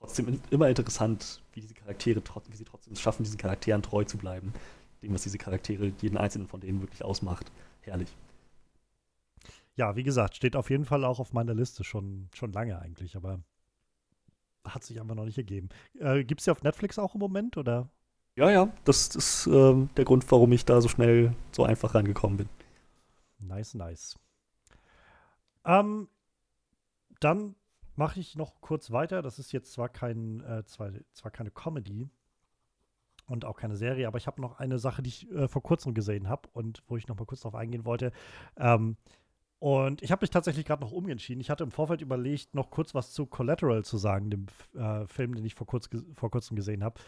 trotzdem 0.00 0.40
immer 0.50 0.68
interessant, 0.68 1.42
wie 1.52 1.60
diese 1.60 1.74
Charaktere, 1.74 2.22
wie 2.48 2.56
sie 2.56 2.64
trotzdem 2.64 2.96
schaffen, 2.96 3.24
diesen 3.24 3.38
Charakteren 3.38 3.82
treu 3.82 4.04
zu 4.04 4.16
bleiben. 4.18 4.52
Dem, 5.02 5.12
was 5.12 5.22
diese 5.22 5.38
Charaktere, 5.38 5.92
jeden 6.00 6.16
einzelnen 6.16 6.48
von 6.48 6.60
denen 6.60 6.80
wirklich 6.80 7.04
ausmacht. 7.04 7.52
Herrlich. 7.82 8.08
Ja, 9.76 9.94
wie 9.94 10.02
gesagt, 10.02 10.36
steht 10.36 10.56
auf 10.56 10.70
jeden 10.70 10.84
Fall 10.86 11.04
auch 11.04 11.20
auf 11.20 11.32
meiner 11.32 11.54
Liste 11.54 11.84
schon, 11.84 12.28
schon 12.34 12.52
lange 12.52 12.78
eigentlich, 12.78 13.14
aber 13.16 13.40
hat 14.64 14.82
sich 14.82 15.00
einfach 15.00 15.14
noch 15.14 15.26
nicht 15.26 15.38
ergeben. 15.38 15.68
Äh, 15.98 16.24
Gibt 16.24 16.40
es 16.40 16.46
ja 16.46 16.52
auf 16.52 16.62
Netflix 16.62 16.98
auch 16.98 17.14
im 17.14 17.20
Moment, 17.20 17.56
oder? 17.56 17.88
Ja, 18.36 18.50
ja, 18.50 18.72
das 18.84 19.14
ist 19.14 19.46
ähm, 19.46 19.88
der 19.96 20.04
Grund, 20.04 20.30
warum 20.30 20.52
ich 20.52 20.64
da 20.64 20.80
so 20.80 20.88
schnell 20.88 21.34
so 21.52 21.64
einfach 21.64 21.94
rangekommen 21.94 22.38
bin. 22.38 22.48
Nice, 23.38 23.74
nice. 23.74 24.18
Ähm, 25.64 26.08
dann 27.20 27.54
mache 27.96 28.20
ich 28.20 28.36
noch 28.36 28.60
kurz 28.60 28.90
weiter. 28.90 29.22
Das 29.22 29.38
ist 29.38 29.52
jetzt 29.52 29.72
zwar, 29.72 29.88
kein, 29.88 30.40
äh, 30.40 30.64
zwar, 30.64 30.90
zwar 31.12 31.30
keine 31.30 31.50
Comedy 31.50 32.08
und 33.26 33.44
auch 33.44 33.56
keine 33.56 33.76
Serie, 33.76 34.06
aber 34.06 34.18
ich 34.18 34.26
habe 34.26 34.40
noch 34.40 34.58
eine 34.58 34.78
Sache, 34.78 35.02
die 35.02 35.08
ich 35.08 35.30
äh, 35.32 35.48
vor 35.48 35.62
kurzem 35.62 35.94
gesehen 35.94 36.28
habe 36.28 36.48
und 36.52 36.82
wo 36.88 36.96
ich 36.96 37.08
noch 37.08 37.18
mal 37.18 37.24
kurz 37.24 37.40
darauf 37.40 37.54
eingehen 37.54 37.84
wollte. 37.84 38.12
Ähm, 38.56 38.96
und 39.58 40.02
ich 40.02 40.12
habe 40.12 40.22
mich 40.22 40.30
tatsächlich 40.30 40.66
gerade 40.66 40.82
noch 40.82 40.92
umentschieden. 40.92 41.40
Ich 41.40 41.50
hatte 41.50 41.64
im 41.64 41.70
Vorfeld 41.70 42.02
überlegt, 42.02 42.54
noch 42.54 42.70
kurz 42.70 42.94
was 42.94 43.12
zu 43.12 43.26
Collateral 43.26 43.84
zu 43.84 43.96
sagen, 43.96 44.30
dem 44.30 44.46
äh, 44.74 45.06
Film, 45.06 45.34
den 45.34 45.44
ich 45.44 45.54
vor, 45.54 45.66
kurz 45.66 45.88
vor 46.14 46.30
kurzem 46.30 46.56
gesehen 46.56 46.84
habe. 46.84 47.00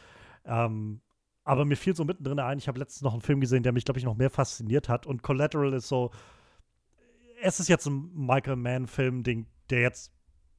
Ähm, 0.45 1.01
aber 1.45 1.65
mir 1.65 1.77
fiel 1.77 1.95
so 1.95 2.05
mittendrin 2.05 2.39
ein, 2.39 2.59
ich 2.59 2.69
habe 2.69 2.79
letztens 2.79 3.03
noch 3.03 3.13
einen 3.13 3.23
Film 3.23 3.41
gesehen, 3.41 3.63
der 3.63 3.73
mich, 3.73 3.85
glaube 3.85 3.99
ich, 3.99 4.05
noch 4.05 4.17
mehr 4.17 4.31
fasziniert 4.31 4.89
hat. 4.89 5.07
Und 5.07 5.23
Collateral 5.23 5.73
ist 5.75 5.89
so, 5.89 6.11
es 7.43 7.61
ist 7.61 7.69
jetzt 7.69 7.87
ein 7.87 8.11
Michael 8.15 8.57
Mann-Film, 8.57 9.23
der 9.23 9.81
jetzt 9.81 10.13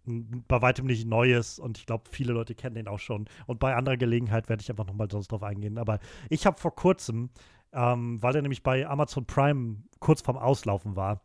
bei 0.06 0.62
weitem 0.62 0.86
nicht 0.86 1.06
Neues 1.08 1.60
und 1.60 1.78
ich 1.78 1.86
glaube, 1.86 2.06
viele 2.10 2.34
Leute 2.34 2.56
kennen 2.56 2.76
den 2.76 2.88
auch 2.88 3.00
schon. 3.00 3.28
Und 3.46 3.60
bei 3.60 3.76
anderer 3.76 3.98
Gelegenheit 3.98 4.50
werde 4.50 4.62
ich 4.62 4.70
einfach 4.70 4.88
nochmal 4.88 5.10
sonst 5.12 5.32
drauf 5.32 5.44
eingehen. 5.44 5.78
Aber 5.78 6.00
ich 6.30 6.46
habe 6.46 6.60
vor 6.60 6.76
kurzem, 6.76 7.30
ähm, 7.74 8.22
weil 8.22 8.36
er 8.36 8.42
nämlich 8.42 8.64
bei 8.64 8.88
Amazon 8.88 9.26
Prime 9.26 9.78
kurz 10.00 10.22
vorm 10.22 10.38
Auslaufen 10.38 10.96
war, 10.96 11.22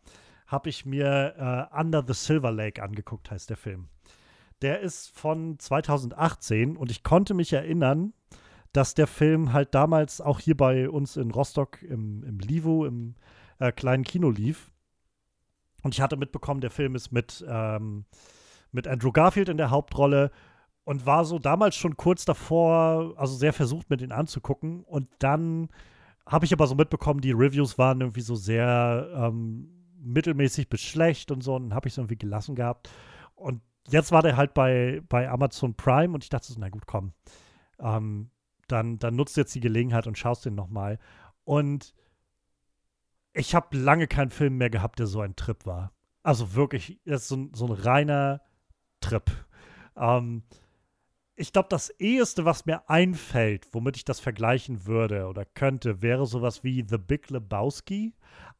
habe 0.47 0.69
ich 0.69 0.85
mir 0.85 1.71
äh, 1.73 1.81
Under 1.81 2.05
the 2.07 2.15
Silver 2.15 2.53
Lake 2.53 2.83
angeguckt, 2.83 3.31
heißt 3.31 3.51
der 3.51 3.57
Film. 3.57 3.89
Der 4.62 4.81
ist 4.81 5.11
von 5.16 5.59
2018 5.59 6.77
und 6.77 6.91
ich 6.91 7.03
konnte 7.03 7.35
mich 7.35 7.53
erinnern, 7.53 8.12
dass 8.73 8.95
der 8.95 9.07
Film 9.07 9.53
halt 9.53 9.75
damals 9.75 10.21
auch 10.21 10.41
hier 10.41 10.57
bei 10.57 10.89
uns 10.89 11.16
in 11.16 11.31
Rostock 11.31 11.83
im, 11.83 12.25
im 12.25 12.39
Livo, 12.39 12.87
im 12.87 13.15
äh, 13.59 13.73
kleinen 13.73 14.05
Kino 14.05 14.31
lief. 14.31 14.73
Und 15.83 15.95
ich 15.95 16.01
hatte 16.01 16.16
mitbekommen, 16.16 16.61
der 16.61 16.71
Film 16.71 16.95
ist 16.95 17.12
mit, 17.12 17.45
ähm, 17.49 18.05
mit 18.73 18.89
Andrew 18.89 19.12
Garfield 19.12 19.49
in 19.49 19.59
der 19.59 19.71
Hauptrolle 19.71 20.31
und 20.85 21.07
war 21.07 21.25
so 21.25 21.39
damals 21.39 21.77
schon 21.77 21.97
kurz 21.97 22.25
davor, 22.25 23.15
also 23.16 23.37
sehr 23.37 23.53
versucht, 23.53 23.91
mir 23.91 23.97
den 23.97 24.12
anzugucken. 24.12 24.83
Und 24.83 25.09
dann 25.19 25.69
habe 26.27 26.47
ich 26.47 26.53
aber 26.53 26.66
so 26.66 26.75
mitbekommen, 26.75 27.21
die 27.21 27.33
Reviews 27.33 27.79
waren 27.79 28.01
irgendwie 28.01 28.23
so 28.23 28.35
sehr 28.35 29.11
ähm, 29.15 29.74
mittelmäßig 30.05 30.68
bis 30.68 30.82
schlecht 30.82 31.31
und 31.31 31.43
so, 31.43 31.56
und 31.56 31.74
habe 31.74 31.89
ich 31.89 31.94
es 31.94 31.98
irgendwie 31.98 32.18
gelassen 32.18 32.55
gehabt. 32.55 32.90
Und 33.35 33.62
jetzt 33.89 34.12
war 34.12 34.22
der 34.22 34.36
halt 34.36 34.55
bei, 34.55 35.02
bei 35.09 35.28
Amazon 35.28 35.74
Prime 35.74 36.14
und 36.14 36.24
ich 36.24 36.31
dachte 36.31 36.52
so, 36.52 36.59
na 36.59 36.68
gut, 36.68 36.86
komm. 36.86 37.12
Ähm, 37.78 38.31
dann, 38.68 38.98
dann 38.98 39.16
nutzt 39.16 39.36
jetzt 39.36 39.55
die 39.55 39.60
Gelegenheit 39.60 40.06
und 40.06 40.18
schaust 40.18 40.44
den 40.44 40.55
nochmal. 40.55 40.98
Und 41.44 41.94
ich 43.32 43.55
habe 43.55 43.76
lange 43.76 44.06
keinen 44.06 44.31
Film 44.31 44.56
mehr 44.56 44.70
gehabt, 44.70 44.98
der 44.98 45.06
so 45.06 45.20
ein 45.20 45.36
Trip 45.36 45.66
war. 45.66 45.93
Also 46.22 46.55
wirklich, 46.55 47.01
das 47.05 47.22
ist 47.22 47.28
so, 47.28 47.48
so 47.52 47.66
ein 47.66 47.72
reiner 47.72 48.40
Trip. 49.01 49.31
Ähm, 49.97 50.44
ich 51.36 51.52
glaube, 51.52 51.68
das 51.68 51.90
eheste, 51.98 52.44
was 52.44 52.64
mir 52.64 52.89
einfällt, 52.89 53.66
womit 53.72 53.97
ich 53.97 54.05
das 54.05 54.20
vergleichen 54.20 54.86
würde 54.86 55.26
oder 55.26 55.44
könnte, 55.44 56.01
wäre 56.01 56.26
sowas 56.26 56.62
wie 56.62 56.85
The 56.89 56.98
Big 56.98 57.28
Lebowski. 57.28 58.14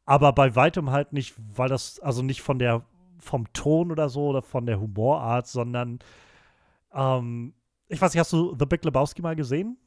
Aber 0.05 0.33
bei 0.33 0.55
weitem 0.55 0.91
halt 0.91 1.13
nicht, 1.13 1.35
weil 1.55 1.69
das, 1.69 1.99
also 1.99 2.21
nicht 2.21 2.41
von 2.41 2.59
der, 2.59 2.85
vom 3.19 3.51
Ton 3.53 3.91
oder 3.91 4.09
so 4.09 4.27
oder 4.27 4.41
von 4.41 4.65
der 4.65 4.79
Humorart, 4.79 5.47
sondern, 5.47 5.99
ähm, 6.93 7.53
ich 7.87 8.01
weiß 8.01 8.13
nicht, 8.13 8.19
hast 8.19 8.33
du 8.33 8.55
The 8.57 8.65
Big 8.65 8.83
Lebowski 8.83 9.21
mal 9.21 9.35
gesehen? 9.35 9.77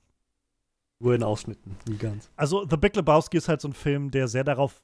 Nur 1.01 1.15
in 1.15 1.23
Ausschnitten, 1.23 1.77
nie 1.89 1.97
ganz. 1.97 2.31
Also 2.36 2.66
The 2.69 2.77
Big 2.77 2.97
Lebowski 2.97 3.36
ist 3.36 3.49
halt 3.49 3.61
so 3.61 3.69
ein 3.69 3.73
Film, 3.74 4.11
der 4.11 4.27
sehr 4.27 4.45
darauf 4.45 4.82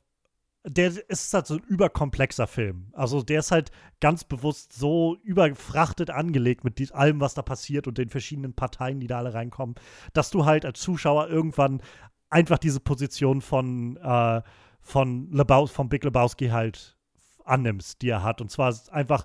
der 0.67 0.93
ist 1.09 1.35
halt 1.35 1.47
so 1.47 1.55
ein 1.55 1.63
überkomplexer 1.69 2.47
Film. 2.47 2.89
Also 2.95 3.23
der 3.23 3.41
ist 3.41 3.51
halt 3.51 3.71
ganz 4.01 4.25
bewusst 4.25 4.73
so 4.73 5.19
überfrachtet 5.23 6.11
angelegt 6.11 6.65
mit 6.65 6.93
allem, 6.93 7.21
was 7.21 7.35
da 7.35 7.43
passiert 7.43 7.87
und 7.87 7.99
den 7.99 8.09
verschiedenen 8.09 8.55
Parteien, 8.55 8.99
die 8.99 9.07
da 9.07 9.19
alle 9.19 9.35
reinkommen, 9.35 9.75
dass 10.15 10.31
du 10.31 10.47
halt 10.47 10.65
als 10.65 10.81
Zuschauer 10.81 11.29
irgendwann 11.29 11.83
einfach 12.31 12.59
diese 12.59 12.81
Position 12.81 13.43
von, 13.43 13.99
äh, 13.99 14.43
von, 14.85 15.33
Lebaus, 15.33 15.73
von 15.73 15.89
Big 15.89 16.05
Lebowski 16.05 16.49
halt 16.49 16.97
annimmst, 17.45 18.03
die 18.03 18.11
er 18.11 18.23
hat. 18.23 18.41
Und 18.41 18.51
zwar 18.51 18.73
einfach 18.91 19.25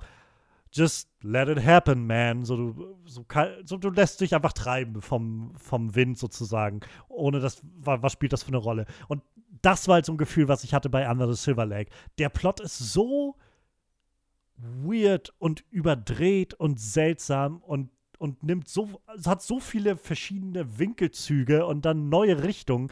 just 0.72 1.10
let 1.22 1.50
it 1.50 1.64
happen, 1.64 2.08
man. 2.08 2.46
So, 2.46 2.56
du, 2.56 2.98
so, 3.06 3.26
so, 3.66 3.78
du 3.78 3.90
lässt 3.90 4.22
dich 4.22 4.34
einfach 4.34 4.54
treiben 4.54 5.02
vom, 5.02 5.54
vom 5.58 5.94
Wind 5.96 6.18
sozusagen. 6.18 6.80
Ohne 7.10 7.40
das, 7.40 7.62
was 7.76 8.14
spielt 8.14 8.34
das 8.34 8.44
für 8.44 8.50
eine 8.50 8.58
Rolle? 8.58 8.86
Und 9.08 9.22
das 9.62 9.88
war 9.88 9.96
halt 9.96 10.06
so 10.06 10.14
ein 10.14 10.18
Gefühl, 10.18 10.48
was 10.48 10.64
ich 10.64 10.74
hatte 10.74 10.90
bei 10.90 11.08
the 11.14 11.34
Silver 11.34 11.66
Lake. 11.66 11.92
Der 12.18 12.30
Plot 12.30 12.62
ist 12.62 12.78
so 12.78 13.36
weird 14.58 15.34
und 15.40 15.64
überdreht 15.72 16.54
und 16.54 16.80
seltsam 16.80 17.58
und, 17.58 17.90
und 18.18 18.44
nimmt 18.44 18.68
so, 18.68 19.02
hat 19.26 19.42
so 19.42 19.60
viele 19.60 19.98
verschiedene 19.98 20.78
Winkelzüge 20.80 21.66
und 21.66 21.84
dann 21.84 22.10
neue 22.10 22.44
Richtungen. 22.44 22.92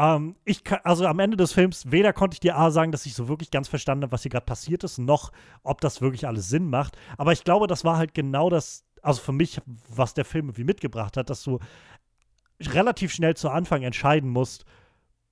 Ähm, 0.00 0.34
ich 0.46 0.62
also 0.84 1.06
am 1.06 1.18
Ende 1.18 1.36
des 1.36 1.52
Films, 1.52 1.90
weder 1.92 2.14
konnte 2.14 2.34
ich 2.34 2.40
dir 2.40 2.56
A 2.56 2.70
sagen, 2.70 2.90
dass 2.90 3.04
ich 3.04 3.12
so 3.12 3.28
wirklich 3.28 3.50
ganz 3.50 3.68
verstanden 3.68 4.04
habe, 4.04 4.12
was 4.12 4.22
hier 4.22 4.30
gerade 4.30 4.46
passiert 4.46 4.82
ist, 4.82 4.96
noch 4.96 5.30
ob 5.62 5.82
das 5.82 6.00
wirklich 6.00 6.26
alles 6.26 6.48
Sinn 6.48 6.70
macht. 6.70 6.96
Aber 7.18 7.32
ich 7.32 7.44
glaube, 7.44 7.66
das 7.66 7.84
war 7.84 7.98
halt 7.98 8.14
genau 8.14 8.48
das, 8.48 8.86
also 9.02 9.20
für 9.20 9.32
mich, 9.32 9.60
was 9.88 10.14
der 10.14 10.24
Film 10.24 10.46
irgendwie 10.46 10.64
mitgebracht 10.64 11.18
hat, 11.18 11.28
dass 11.28 11.42
du 11.42 11.58
relativ 12.60 13.12
schnell 13.12 13.36
zu 13.36 13.50
Anfang 13.50 13.82
entscheiden 13.82 14.30
musst, 14.30 14.64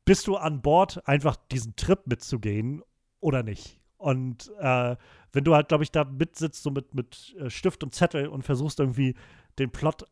bist 0.05 0.27
du 0.27 0.37
an 0.37 0.61
Bord, 0.61 1.07
einfach 1.09 1.37
diesen 1.51 1.75
Trip 1.77 2.07
mitzugehen 2.07 2.83
oder 3.21 3.43
nicht? 3.43 3.81
Und 3.97 4.53
äh, 4.61 4.97
wenn 5.33 5.45
du 5.45 5.55
halt, 5.55 5.69
glaube 5.69 5.85
ich, 5.85 5.93
da 5.93 6.05
mitsitzt, 6.05 6.63
so 6.63 6.71
mit, 6.71 6.95
mit 6.95 7.35
äh, 7.39 7.49
Stift 7.49 7.83
und 7.83 7.95
Zettel 7.95 8.29
und 8.29 8.43
versuchst 8.43 8.81
irgendwie 8.81 9.15
den 9.59 9.71
Plot 9.71 10.05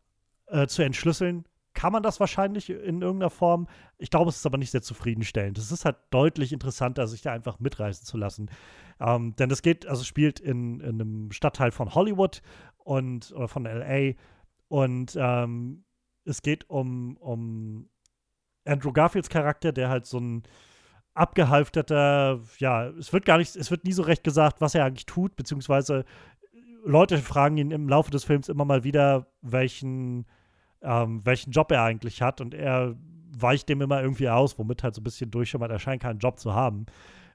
äh, 0.47 0.67
zu 0.67 0.83
entschlüsseln, 0.83 1.45
kann 1.77 1.93
man 1.93 2.03
das 2.03 2.19
wahrscheinlich 2.19 2.71
in 2.71 3.03
irgendeiner 3.03 3.31
Form. 3.31 3.69
Ich 3.99 4.11
glaube, 4.11 4.31
es 4.31 4.37
ist 4.37 4.47
aber 4.47 4.59
nicht 4.59 4.71
sehr 4.71 4.83
zufriedenstellend. 4.83 5.59
Es 5.59 5.71
ist 5.71 5.85
halt 5.85 5.97
deutlich 6.11 6.53
interessanter, 6.53 7.07
sich 7.07 7.23
da 7.23 7.33
einfach 7.33 7.61
mitreißen 7.61 8.05
zu 8.05 8.17
lassen. 8.17 8.51
Ähm, 8.99 9.37
denn 9.37 9.51
es 9.51 9.63
geht, 9.63 9.87
also 9.87 10.03
spielt 10.03 10.41
in, 10.41 10.81
in, 10.81 11.01
einem 11.01 11.33
Stadtteil 11.33 11.71
von 11.71 11.95
Hollywood 11.95 12.43
und 12.79 13.31
oder 13.33 13.47
von 13.47 13.65
LA 13.65 14.15
und 14.69 15.17
ähm, 15.21 15.85
es 16.25 16.43
geht 16.43 16.69
um, 16.71 17.17
um 17.19 17.91
Andrew 18.65 18.93
Garfields 18.93 19.29
Charakter, 19.29 19.71
der 19.71 19.91
halt 19.91 20.07
so 20.07 20.19
ein 20.19 20.43
abgehalfterter, 21.15 22.41
ja, 22.59 22.89
es 22.89 23.13
wird 23.13 23.27
gar 23.27 23.39
nicht, 23.39 23.55
es 23.55 23.71
wird 23.71 23.85
nie 23.85 23.93
so 23.93 24.03
recht 24.03 24.25
gesagt, 24.25 24.61
was 24.61 24.75
er 24.75 24.85
eigentlich 24.85 25.07
tut, 25.07 25.37
beziehungsweise 25.37 26.05
Leute 26.85 27.19
fragen 27.19 27.59
ihn 27.59 27.71
im 27.71 27.89
Laufe 27.89 28.11
des 28.11 28.25
Films 28.25 28.49
immer 28.49 28.65
mal 28.65 28.85
wieder, 28.85 29.27
welchen, 29.43 30.27
ähm, 30.83 31.25
welchen 31.25 31.51
Job 31.53 31.71
er 31.73 31.83
eigentlich 31.83 32.23
hat. 32.23 32.41
Und 32.41 32.55
er 32.55 32.97
weicht 33.37 33.69
dem 33.69 33.81
immer 33.81 34.03
irgendwie 34.03 34.29
aus, 34.29 34.59
womit 34.59 34.83
halt 34.83 34.95
so 34.95 35.01
ein 35.01 35.05
bisschen 35.05 35.31
durchschimmert, 35.31 35.71
er 35.71 35.79
scheint 35.79 36.03
keinen 36.03 36.19
Job 36.19 36.39
zu 36.39 36.55
haben. 36.55 36.87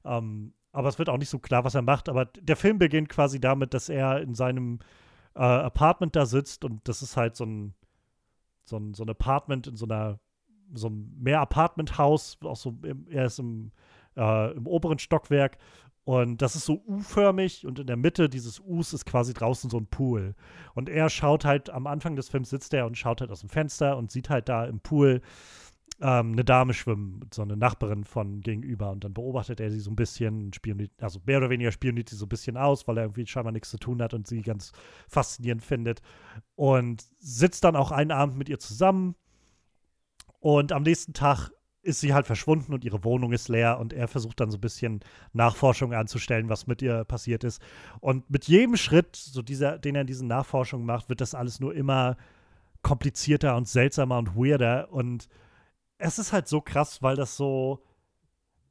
Ähm, 0.04 0.54
aber 0.72 0.88
es 0.88 0.98
wird 0.98 1.10
auch 1.10 1.18
nicht 1.18 1.30
so 1.30 1.40
klar, 1.40 1.64
was 1.64 1.76
er 1.76 1.82
macht. 1.82 2.10
Aber 2.10 2.26
der 2.26 2.56
Film 2.56 2.78
beginnt 2.78 3.10
quasi 3.10 3.40
damit, 3.40 3.74
dass 3.74 3.90
er 3.90 4.22
in 4.22 4.34
seinem 4.34 4.80
äh, 5.36 5.40
Apartment 5.40 6.16
da 6.16 6.26
sitzt. 6.26 6.64
Und 6.64 6.88
das 6.88 7.02
ist 7.02 7.18
halt 7.18 7.36
so 7.36 7.46
ein, 7.46 7.74
so 8.66 8.78
ein, 8.78 8.94
so 8.94 9.04
ein 9.04 9.10
Apartment 9.10 9.68
in 9.68 9.76
so 9.76 9.86
einer 9.86 10.20
so 10.74 10.90
ein 10.90 11.14
Mehr-Apartment-Haus, 11.20 12.38
so 12.54 12.78
er 13.10 13.26
ist 13.26 13.40
im, 13.40 13.72
äh, 14.16 14.52
im 14.54 14.68
oberen 14.68 15.00
Stockwerk 15.00 15.58
und 16.04 16.42
das 16.42 16.56
ist 16.56 16.66
so 16.66 16.84
U-förmig 16.88 17.66
und 17.66 17.80
in 17.80 17.88
der 17.88 17.98
Mitte 17.98 18.28
dieses 18.28 18.60
U's 18.60 18.94
ist 18.94 19.06
quasi 19.06 19.34
draußen 19.34 19.70
so 19.70 19.78
ein 19.78 19.86
Pool. 19.86 20.36
Und 20.74 20.90
er 20.90 21.10
schaut 21.10 21.46
halt, 21.46 21.70
am 21.70 21.86
Anfang 21.86 22.16
des 22.16 22.30
Films 22.30 22.50
sitzt 22.50 22.74
er 22.74 22.88
und 22.88 22.98
schaut 22.98 23.22
halt 23.22 23.30
aus 23.30 23.42
dem 23.42 23.50
Fenster 23.50 23.98
und 23.98 24.12
sieht 24.12 24.30
halt 24.30 24.50
da 24.50 24.66
im 24.66 24.80
Pool 24.80 25.22
ähm, 26.02 26.32
eine 26.32 26.44
Dame 26.44 26.74
schwimmen, 26.74 27.22
so 27.32 27.44
eine 27.44 27.56
Nachbarin 27.56 28.04
von 28.04 28.42
gegenüber. 28.42 28.90
Und 28.90 29.04
dann 29.04 29.14
beobachtet 29.14 29.60
er 29.60 29.70
sie 29.70 29.80
so 29.80 29.92
ein 29.92 29.96
bisschen, 29.96 30.52
spioniert, 30.54 30.92
also 31.00 31.20
mehr 31.26 31.38
oder 31.38 31.52
weniger 31.52 31.72
spioniert 31.72 32.10
sie 32.10 32.16
so 32.16 32.26
ein 32.26 32.30
bisschen 32.30 32.58
aus, 32.58 32.88
weil 32.88 32.98
er 32.98 33.04
irgendwie 33.04 33.28
scheinbar 33.28 33.52
nichts 33.52 33.70
zu 33.70 33.78
tun 33.78 34.02
hat 34.02 34.16
und 34.16 34.26
sie 34.26 34.42
ganz 34.42 34.72
faszinierend 35.08 35.64
findet. 35.64 36.02
Und 36.56 37.06
sitzt 37.20 37.64
dann 37.64 37.76
auch 37.76 37.92
einen 37.92 38.12
Abend 38.12 38.38
mit 38.38 38.50
ihr 38.50 38.60
zusammen 38.60 39.16
und 40.40 40.72
am 40.72 40.82
nächsten 40.82 41.14
Tag 41.14 41.52
ist 41.84 42.00
sie 42.00 42.14
halt 42.14 42.28
verschwunden 42.28 42.74
und 42.74 42.84
ihre 42.84 43.04
Wohnung 43.04 43.34
ist 43.34 43.50
leer 43.50 43.80
und 43.80 43.94
er 43.94 44.08
versucht 44.08 44.40
dann 44.40 44.52
so 44.52 44.58
ein 44.58 44.62
bisschen 44.62 45.00
Nachforschungen 45.34 45.98
anzustellen, 45.98 46.50
was 46.50 46.68
mit 46.68 46.82
ihr 46.82 47.04
passiert 47.06 47.44
ist. 47.44 47.62
Und 48.00 48.30
mit 48.30 48.48
jedem 48.48 48.78
Schritt, 48.78 49.16
so 49.16 49.42
dieser, 49.42 49.80
den 49.80 49.96
er 49.96 50.02
in 50.02 50.08
diesen 50.08 50.28
Nachforschungen 50.28 50.86
macht, 50.86 51.10
wird 51.10 51.22
das 51.22 51.34
alles 51.34 51.60
nur 51.60 51.74
immer 51.74 52.18
komplizierter 52.84 53.56
und 53.56 53.68
seltsamer 53.68 54.18
und 54.18 54.36
weirder. 54.36 54.92
Und 54.92 55.28
es 55.98 56.20
ist 56.20 56.34
halt 56.34 56.48
so 56.48 56.62
krass, 56.62 57.02
weil 57.02 57.16
das 57.16 57.36
so. 57.36 57.84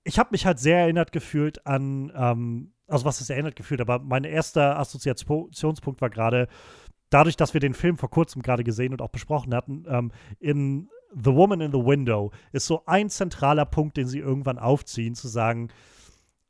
Ich 0.03 0.19
habe 0.19 0.31
mich 0.33 0.47
halt 0.47 0.59
sehr 0.59 0.79
erinnert 0.79 1.13
gefühlt 1.13 1.67
an, 1.67 2.11
ähm, 2.15 2.73
also 2.87 3.05
was 3.05 3.21
ist 3.21 3.29
erinnert 3.29 3.55
gefühlt, 3.55 3.83
aber 3.83 3.99
mein 3.99 4.25
erster 4.25 4.79
Assoziationspunkt 4.79 6.01
war 6.01 6.09
gerade, 6.09 6.49
dadurch, 7.11 7.37
dass 7.37 7.53
wir 7.53 7.61
den 7.61 7.75
Film 7.75 7.99
vor 7.99 8.09
kurzem 8.09 8.41
gerade 8.41 8.65
gesehen 8.65 8.93
und 8.93 9.03
auch 9.03 9.11
besprochen 9.11 9.55
hatten, 9.55 9.85
ähm, 9.89 10.13
in 10.39 10.89
The 11.13 11.35
Woman 11.35 11.61
in 11.61 11.73
the 11.73 11.85
Window 11.85 12.31
ist 12.53 12.67
so 12.67 12.83
ein 12.87 13.11
zentraler 13.11 13.65
Punkt, 13.65 13.97
den 13.97 14.07
sie 14.07 14.19
irgendwann 14.19 14.59
aufziehen, 14.59 15.15
zu 15.15 15.29
sagen, 15.29 15.69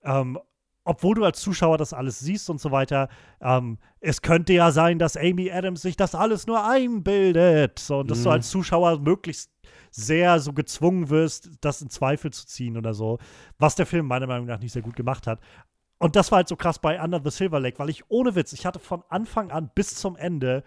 ähm, 0.02 0.38
obwohl 0.84 1.14
du 1.14 1.24
als 1.24 1.40
Zuschauer 1.40 1.78
das 1.78 1.92
alles 1.92 2.18
siehst 2.20 2.48
und 2.50 2.60
so 2.60 2.70
weiter, 2.70 3.08
ähm, 3.40 3.78
es 4.00 4.22
könnte 4.22 4.52
ja 4.52 4.70
sein, 4.72 4.98
dass 4.98 5.16
Amy 5.16 5.50
Adams 5.50 5.82
sich 5.82 5.96
das 5.96 6.14
alles 6.14 6.46
nur 6.46 6.66
einbildet. 6.66 7.78
So, 7.78 7.98
und 8.00 8.10
dass 8.10 8.20
mhm. 8.20 8.24
du 8.24 8.30
als 8.30 8.50
Zuschauer 8.50 8.98
möglichst 8.98 9.50
sehr 9.90 10.40
so 10.40 10.52
gezwungen 10.52 11.10
wirst, 11.10 11.50
das 11.60 11.82
in 11.82 11.90
Zweifel 11.90 12.32
zu 12.32 12.46
ziehen 12.46 12.76
oder 12.76 12.94
so. 12.94 13.18
Was 13.58 13.74
der 13.74 13.86
Film 13.86 14.06
meiner 14.06 14.26
Meinung 14.26 14.46
nach 14.46 14.60
nicht 14.60 14.72
sehr 14.72 14.82
gut 14.82 14.96
gemacht 14.96 15.26
hat. 15.26 15.40
Und 15.98 16.16
das 16.16 16.30
war 16.32 16.36
halt 16.38 16.48
so 16.48 16.56
krass 16.56 16.78
bei 16.78 17.02
Under 17.02 17.20
the 17.22 17.30
Silver 17.30 17.60
Lake, 17.60 17.78
weil 17.78 17.90
ich 17.90 18.08
ohne 18.08 18.34
Witz, 18.34 18.52
ich 18.54 18.64
hatte 18.64 18.78
von 18.78 19.02
Anfang 19.10 19.50
an 19.50 19.70
bis 19.74 19.94
zum 19.96 20.16
Ende 20.16 20.64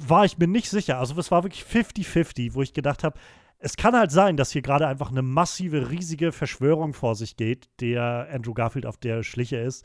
war 0.00 0.24
ich 0.24 0.38
mir 0.38 0.46
nicht 0.48 0.70
sicher. 0.70 0.98
Also 0.98 1.18
es 1.18 1.30
war 1.30 1.42
wirklich 1.42 1.64
50-50, 1.64 2.54
wo 2.54 2.62
ich 2.62 2.72
gedacht 2.72 3.04
habe, 3.04 3.18
es 3.58 3.76
kann 3.76 3.96
halt 3.96 4.10
sein, 4.10 4.36
dass 4.36 4.50
hier 4.50 4.62
gerade 4.62 4.86
einfach 4.86 5.10
eine 5.10 5.22
massive, 5.22 5.90
riesige 5.90 6.32
Verschwörung 6.32 6.92
vor 6.92 7.14
sich 7.14 7.36
geht, 7.36 7.68
der 7.80 8.28
Andrew 8.32 8.54
Garfield 8.54 8.86
auf 8.86 8.98
der 8.98 9.22
Schliche 9.22 9.56
ist. 9.56 9.84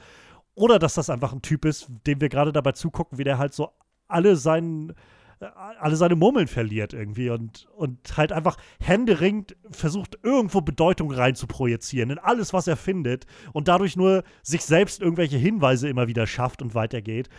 Oder 0.56 0.80
dass 0.80 0.96
das 0.96 1.10
einfach 1.10 1.32
ein 1.32 1.42
Typ 1.42 1.66
ist, 1.66 1.90
dem 2.06 2.20
wir 2.20 2.30
gerade 2.30 2.52
dabei 2.52 2.74
zugucken, 2.74 3.18
wie 3.18 3.24
der 3.24 3.38
halt 3.38 3.54
so 3.54 3.70
alle 4.08 4.36
seinen 4.36 4.94
äh, 5.40 5.46
alle 5.80 5.96
seine 5.96 6.16
Murmeln 6.16 6.48
verliert 6.48 6.94
irgendwie 6.94 7.30
und, 7.30 7.68
und 7.76 8.18
halt 8.18 8.32
einfach 8.32 8.58
händeringend 8.80 9.56
versucht, 9.72 10.20
irgendwo 10.22 10.62
Bedeutung 10.62 11.12
rein 11.12 11.36
zu 11.36 11.48
projizieren 11.48 12.12
in 12.12 12.20
alles, 12.20 12.54
was 12.54 12.68
er 12.68 12.78
findet 12.78 13.26
und 13.54 13.68
dadurch 13.68 13.96
nur 13.96 14.24
sich 14.44 14.64
selbst 14.64 15.02
irgendwelche 15.02 15.38
Hinweise 15.38 15.88
immer 15.88 16.08
wieder 16.08 16.28
schafft 16.28 16.62
und 16.62 16.76
weitergeht. 16.76 17.30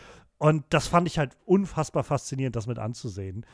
Und 0.43 0.64
das 0.70 0.89
fand 0.89 1.06
ich 1.06 1.20
halt 1.20 1.36
unfassbar 1.44 2.02
faszinierend, 2.02 2.56
das 2.56 2.66
mit 2.66 2.81
anzusehen. 2.81 3.47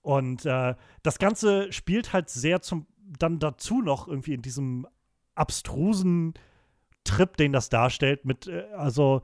Und 0.00 0.46
äh, 0.46 0.74
das 1.02 1.18
Ganze 1.18 1.70
spielt 1.74 2.14
halt 2.14 2.30
sehr 2.30 2.62
zum, 2.62 2.86
dann 3.18 3.38
dazu 3.38 3.82
noch 3.82 4.08
irgendwie 4.08 4.32
in 4.32 4.40
diesem 4.40 4.86
abstrusen 5.34 6.32
Trip, 7.04 7.36
den 7.36 7.52
das 7.52 7.68
darstellt, 7.68 8.24
mit, 8.24 8.46
äh, 8.46 8.64
also 8.74 9.20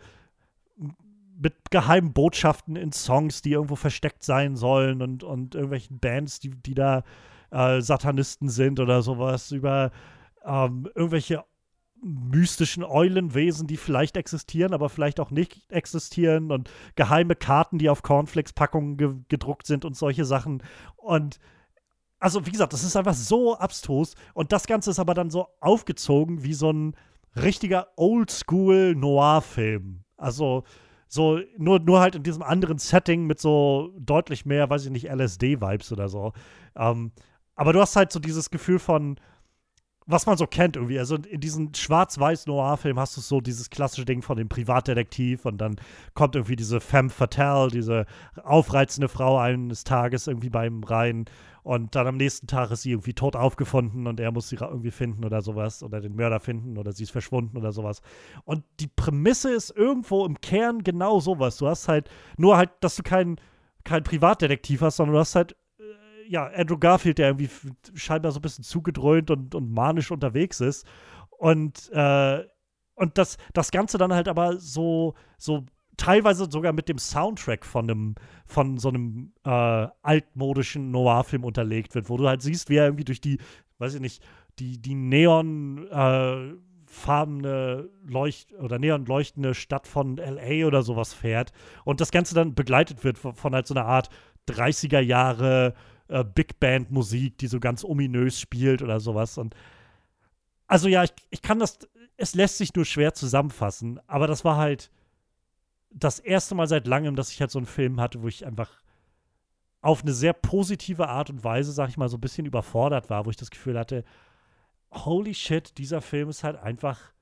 mit 1.35 1.70
geheimen 1.70 2.12
Botschaften 2.12 2.76
in 2.76 2.93
Songs, 2.93 3.40
die 3.40 3.52
irgendwo 3.52 3.76
versteckt 3.76 4.22
sein 4.22 4.55
sollen 4.55 5.01
und, 5.01 5.24
und 5.24 5.55
irgendwelchen 5.55 6.01
Bands, 6.01 6.40
die, 6.40 6.51
die 6.51 6.74
da 6.74 7.05
äh, 7.51 7.80
Satanisten 7.80 8.51
sind 8.51 8.80
oder 8.80 9.01
sowas, 9.01 9.51
über 9.51 9.93
ähm, 10.44 10.86
irgendwelche 10.94 11.43
mystischen 12.02 12.84
Eulenwesen, 12.84 13.66
die 13.66 13.76
vielleicht 13.76 14.16
existieren, 14.16 14.72
aber 14.72 14.88
vielleicht 14.88 15.20
auch 15.20 15.30
nicht 15.30 15.70
existieren 15.70 16.52
und 16.52 16.70
geheime 16.94 17.34
Karten, 17.34 17.78
die 17.78 17.90
auf 17.90 18.02
Cornflakes-Packungen 18.02 18.96
ge 18.96 19.14
gedruckt 19.28 19.66
sind 19.66 19.84
und 19.84 19.96
solche 19.96 20.24
Sachen. 20.24 20.62
Und 20.96 21.38
also, 22.20 22.46
wie 22.46 22.50
gesagt, 22.50 22.72
das 22.72 22.84
ist 22.84 22.96
einfach 22.96 23.14
so 23.14 23.56
abstrus 23.56 24.14
und 24.34 24.52
das 24.52 24.66
Ganze 24.66 24.90
ist 24.90 24.98
aber 24.98 25.14
dann 25.14 25.30
so 25.30 25.46
aufgezogen 25.60 26.42
wie 26.42 26.54
so 26.54 26.72
ein 26.72 26.96
richtiger 27.36 27.88
Oldschool-Noir-Film. 27.96 30.02
Also, 30.16 30.64
so, 31.08 31.40
nur, 31.56 31.78
nur 31.78 32.00
halt 32.00 32.16
in 32.16 32.22
diesem 32.22 32.42
anderen 32.42 32.78
Setting 32.78 33.26
mit 33.26 33.40
so 33.40 33.94
deutlich 33.98 34.44
mehr, 34.44 34.68
weiß 34.68 34.84
ich 34.84 34.90
nicht, 34.90 35.08
LSD-Vibes 35.08 35.92
oder 35.92 36.08
so. 36.08 36.32
Ähm, 36.76 37.12
aber 37.54 37.72
du 37.72 37.80
hast 37.80 37.96
halt 37.96 38.12
so 38.12 38.20
dieses 38.20 38.50
Gefühl 38.50 38.78
von, 38.78 39.18
was 40.09 40.24
man 40.24 40.39
so 40.39 40.47
kennt 40.47 40.76
irgendwie. 40.76 40.98
Also 40.98 41.16
in 41.16 41.40
diesen 41.40 41.74
Schwarz-Weiß-Noir-Filmen 41.74 42.98
hast 42.98 43.16
du 43.16 43.20
so 43.20 43.43
dieses 43.43 43.68
klassische 43.68 44.06
Ding 44.06 44.22
von 44.22 44.39
dem 44.39 44.48
Privatdetektiv 44.48 45.44
und 45.44 45.59
dann 45.59 45.76
kommt 46.14 46.35
irgendwie 46.35 46.56
diese 46.56 46.80
femme 46.80 47.10
fatale, 47.10 47.70
diese 47.70 48.06
aufreizende 48.43 49.09
Frau 49.09 49.39
eines 49.39 49.85
Tages 49.85 50.26
irgendwie 50.26 50.48
beim 50.48 50.82
rein 50.82 51.26
und 51.62 51.94
dann 51.94 52.06
am 52.06 52.16
nächsten 52.16 52.47
Tag 52.47 52.70
ist 52.70 52.82
sie 52.82 52.93
irgendwie 52.93 53.12
tot 53.12 53.36
aufgefunden 53.36 54.06
und 54.06 54.18
er 54.18 54.32
muss 54.32 54.48
sie 54.48 54.56
irgendwie 54.56 54.90
finden 54.90 55.26
oder 55.26 55.43
sowas 55.43 55.82
oder 55.82 56.01
den 56.01 56.16
Mörder 56.16 56.40
finden 56.40 56.78
oder 56.78 56.93
sie 56.93 57.02
ist 57.02 57.10
verschwunden 57.10 57.59
oder 57.59 57.72
sowas. 57.72 58.01
Und 58.44 58.64
die 58.80 58.86
Prämisse 58.86 59.51
ist 59.51 59.76
irgendwo 59.76 60.24
im 60.24 60.40
Kern 60.40 60.82
genau 60.82 61.20
sowas. 61.20 61.59
Du 61.59 61.68
hast 61.68 61.86
halt 61.86 62.09
nur 62.39 62.56
halt, 62.56 62.70
dass 62.80 62.97
du 62.97 63.02
keinen 63.02 63.36
kein 63.85 64.02
Privatdetektiv 64.02 64.80
hast, 64.80 64.97
sondern 64.97 65.14
du 65.14 65.20
hast 65.20 65.35
halt 65.35 65.55
ja, 66.28 66.46
Andrew 66.55 66.78
Garfield, 66.78 67.18
der 67.18 67.28
irgendwie 67.28 67.50
scheinbar 67.94 68.32
so 68.32 68.38
ein 68.38 68.42
bisschen 68.42 68.64
zugedröhnt 68.64 69.30
und, 69.30 69.55
und 69.55 69.72
manisch 69.72 70.10
unterwegs 70.10 70.60
ist. 70.60 70.86
Und, 71.30 71.90
äh, 71.92 72.44
und 72.94 73.16
das, 73.18 73.38
das 73.55 73.70
Ganze 73.70 73.98
dann 73.98 74.12
halt 74.12 74.28
aber 74.28 74.59
so, 74.59 75.14
so 75.38 75.64
teilweise 75.96 76.48
sogar 76.50 76.72
mit 76.72 76.88
dem 76.88 76.98
Soundtrack 76.98 77.64
von 77.64 77.90
einem, 77.90 78.14
von 78.46 78.78
so 78.78 78.88
einem 78.88 79.32
äh, 79.44 79.88
altmodischen 80.02 80.90
Noir-Film 80.90 81.44
unterlegt 81.44 81.94
wird, 81.94 82.09
wo 82.09 82.16
du 82.16 82.28
halt 82.28 82.42
siehst, 82.42 82.70
wie 82.70 82.76
er 82.76 82.86
irgendwie 82.86 83.05
durch 83.05 83.20
die, 83.20 83.38
weiß 83.78 83.94
ich 83.94 84.00
nicht, 84.00 84.22
die, 84.59 84.80
die 84.80 84.94
neon 84.94 85.86
äh, 85.88 86.55
farbene 86.86 87.90
Leucht 88.06 88.55
oder 88.55 88.78
neon 88.78 89.05
leuchtende 89.05 89.55
Stadt 89.55 89.86
von 89.86 90.16
LA 90.16 90.66
oder 90.66 90.82
sowas 90.82 91.12
fährt 91.12 91.52
und 91.84 92.00
das 92.00 92.10
Ganze 92.10 92.34
dann 92.34 92.55
begleitet 92.55 93.05
wird 93.05 93.18
von, 93.18 93.34
von 93.34 93.55
halt 93.55 93.66
so 93.66 93.74
einer 93.74 93.84
Art 93.84 94.09
30er 94.48 95.00
Jahre 95.00 95.74
äh, 96.09 96.24
Big 96.24 96.59
Band 96.60 96.90
Musik, 96.90 97.39
die 97.39 97.47
so 97.47 97.60
ganz 97.60 97.85
ominös 97.85 98.40
spielt 98.40 98.82
oder 98.82 99.01
sowas. 99.01 99.39
Und 99.39 99.55
also 100.66 100.89
ja, 100.89 101.05
ich, 101.05 101.12
ich 101.30 101.43
kann 101.43 101.59
das, 101.59 101.78
es 102.16 102.35
lässt 102.35 102.59
sich 102.59 102.74
nur 102.74 102.85
schwer 102.85 103.14
zusammenfassen, 103.14 104.01
aber 104.06 104.26
das 104.26 104.44
war 104.44 104.56
halt 104.56 104.90
das 105.90 106.18
erste 106.18 106.55
Mal 106.55 106.68
seit 106.68 106.86
langem, 106.86 107.16
dass 107.16 107.30
ich 107.30 107.40
halt 107.40 107.51
so 107.51 107.59
einen 107.59 107.66
Film 107.66 108.01
hatte, 108.01 108.22
wo 108.22 108.28
ich 108.28 108.47
einfach 108.47 108.70
auf 109.80 110.02
eine 110.02 110.12
sehr 110.12 110.32
positive 110.32 111.09
Art 111.09 111.30
und 111.30 111.44
Weise, 111.44 111.72
sag 111.72 111.89
ich 111.89 111.97
mal, 111.97 112.09
so 112.09 112.16
ein 112.16 112.20
bisschen 112.20 112.47
überfordert 112.47 113.10
war, 113.10 113.24
wo 113.26 113.30
ich 113.30 113.36
das 113.36 113.51
Gefühl 113.51 113.78
hatte, 113.78 114.05
holy 114.93 115.35
shit, 115.35 115.78
dieser 115.78 116.01
Film 116.01 116.28
ist 116.28 116.44
halt 116.44 116.56
einfach 116.56 117.12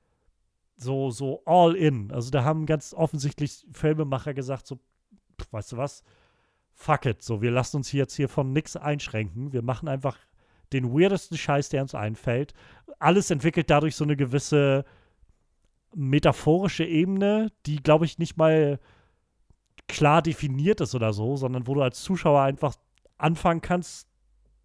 so, 0.75 1.11
so 1.11 1.43
all 1.45 1.75
in. 1.75 2.11
Also 2.11 2.29
da 2.31 2.43
haben 2.43 2.65
ganz 2.65 2.93
offensichtlich 2.93 3.65
Filmemacher 3.71 4.33
gesagt, 4.33 4.67
so, 4.67 4.79
weißt 5.51 5.73
du 5.73 5.77
was, 5.77 6.03
fuck 6.77 7.05
it, 7.07 7.23
so, 7.23 7.41
wir 7.41 7.49
lassen 7.49 7.77
uns 7.77 7.91
jetzt 7.91 8.15
hier 8.15 8.29
von 8.29 8.53
nichts 8.53 8.77
einschränken. 8.77 9.51
Wir 9.51 9.63
machen 9.63 9.89
einfach 9.89 10.15
den 10.71 10.93
weirdesten 10.93 11.35
Scheiß, 11.35 11.69
der 11.69 11.81
uns 11.81 11.95
einfällt. 11.95 12.53
Alles 12.99 13.31
entwickelt 13.31 13.69
dadurch 13.69 13.95
so 13.95 14.03
eine 14.03 14.15
gewisse 14.15 14.85
metaphorische 15.95 16.85
Ebene, 16.85 17.51
die, 17.65 17.77
glaube 17.77 18.05
ich, 18.05 18.19
nicht 18.19 18.37
mal 18.37 18.79
klar 19.87 20.21
definiert 20.21 20.79
ist 20.79 20.93
oder 20.93 21.13
so, 21.13 21.35
sondern 21.35 21.65
wo 21.65 21.73
du 21.73 21.81
als 21.81 22.03
Zuschauer 22.03 22.41
einfach 22.41 22.75
anfangen 23.17 23.61
kannst, 23.61 24.07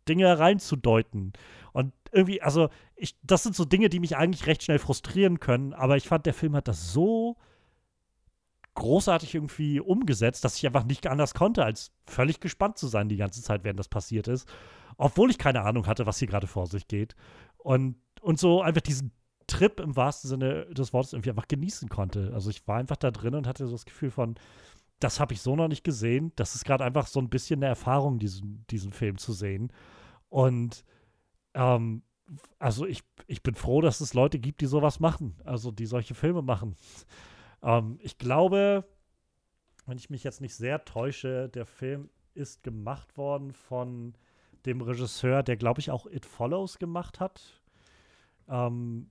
Dinge 0.06 0.38
reinzudeuten. 0.38 1.32
Und 1.72 1.94
irgendwie, 2.10 2.42
also, 2.42 2.68
ich, 2.94 3.16
das 3.22 3.42
sind 3.42 3.56
so 3.56 3.64
Dinge, 3.64 3.88
die 3.88 4.00
mich 4.00 4.16
eigentlich 4.18 4.46
recht 4.46 4.62
schnell 4.64 4.78
frustrieren 4.78 5.40
können, 5.40 5.72
aber 5.72 5.96
ich 5.96 6.08
fand, 6.08 6.26
der 6.26 6.34
Film 6.34 6.54
hat 6.56 6.68
das 6.68 6.92
so 6.92 7.38
großartig 8.74 9.34
irgendwie 9.34 9.80
umgesetzt, 9.80 10.44
dass 10.44 10.56
ich 10.56 10.66
einfach 10.66 10.84
nicht 10.84 11.06
anders 11.06 11.34
konnte, 11.34 11.64
als 11.64 11.92
völlig 12.06 12.40
gespannt 12.40 12.78
zu 12.78 12.86
sein 12.86 13.08
die 13.08 13.16
ganze 13.16 13.42
Zeit, 13.42 13.64
während 13.64 13.78
das 13.78 13.88
passiert 13.88 14.28
ist. 14.28 14.48
Obwohl 14.96 15.30
ich 15.30 15.38
keine 15.38 15.62
Ahnung 15.62 15.86
hatte, 15.86 16.06
was 16.06 16.18
hier 16.18 16.28
gerade 16.28 16.46
vor 16.46 16.66
sich 16.66 16.88
geht. 16.88 17.14
Und, 17.58 17.96
und 18.20 18.38
so 18.38 18.62
einfach 18.62 18.80
diesen 18.80 19.12
Trip 19.46 19.80
im 19.80 19.96
wahrsten 19.96 20.28
Sinne 20.28 20.66
des 20.66 20.92
Wortes 20.92 21.12
irgendwie 21.12 21.30
einfach 21.30 21.48
genießen 21.48 21.88
konnte. 21.88 22.30
Also 22.32 22.50
ich 22.50 22.66
war 22.66 22.78
einfach 22.78 22.96
da 22.96 23.10
drin 23.10 23.34
und 23.34 23.46
hatte 23.46 23.66
so 23.66 23.72
das 23.72 23.84
Gefühl 23.84 24.10
von, 24.10 24.36
das 25.00 25.20
habe 25.20 25.34
ich 25.34 25.42
so 25.42 25.56
noch 25.56 25.68
nicht 25.68 25.84
gesehen. 25.84 26.32
Das 26.36 26.54
ist 26.54 26.64
gerade 26.64 26.84
einfach 26.84 27.06
so 27.06 27.20
ein 27.20 27.28
bisschen 27.28 27.58
eine 27.58 27.66
Erfahrung, 27.66 28.18
diesen, 28.18 28.64
diesen 28.70 28.92
Film 28.92 29.18
zu 29.18 29.32
sehen. 29.32 29.72
Und 30.28 30.84
ähm, 31.54 32.02
also 32.58 32.86
ich, 32.86 33.02
ich 33.26 33.42
bin 33.42 33.54
froh, 33.54 33.80
dass 33.80 34.00
es 34.00 34.14
Leute 34.14 34.38
gibt, 34.38 34.60
die 34.60 34.66
sowas 34.66 35.00
machen, 35.00 35.36
also 35.44 35.70
die 35.70 35.86
solche 35.86 36.14
Filme 36.14 36.42
machen. 36.42 36.76
Ähm, 37.62 37.98
ich 38.02 38.18
glaube, 38.18 38.84
wenn 39.86 39.98
ich 39.98 40.10
mich 40.10 40.24
jetzt 40.24 40.40
nicht 40.40 40.54
sehr 40.54 40.84
täusche, 40.84 41.48
der 41.48 41.66
Film 41.66 42.10
ist 42.34 42.62
gemacht 42.62 43.16
worden 43.16 43.52
von 43.52 44.14
dem 44.64 44.80
Regisseur, 44.80 45.42
der, 45.42 45.56
glaube 45.56 45.80
ich, 45.80 45.90
auch 45.90 46.06
It 46.06 46.24
Follows 46.24 46.78
gemacht 46.78 47.20
hat. 47.20 47.60
Ähm, 48.48 49.10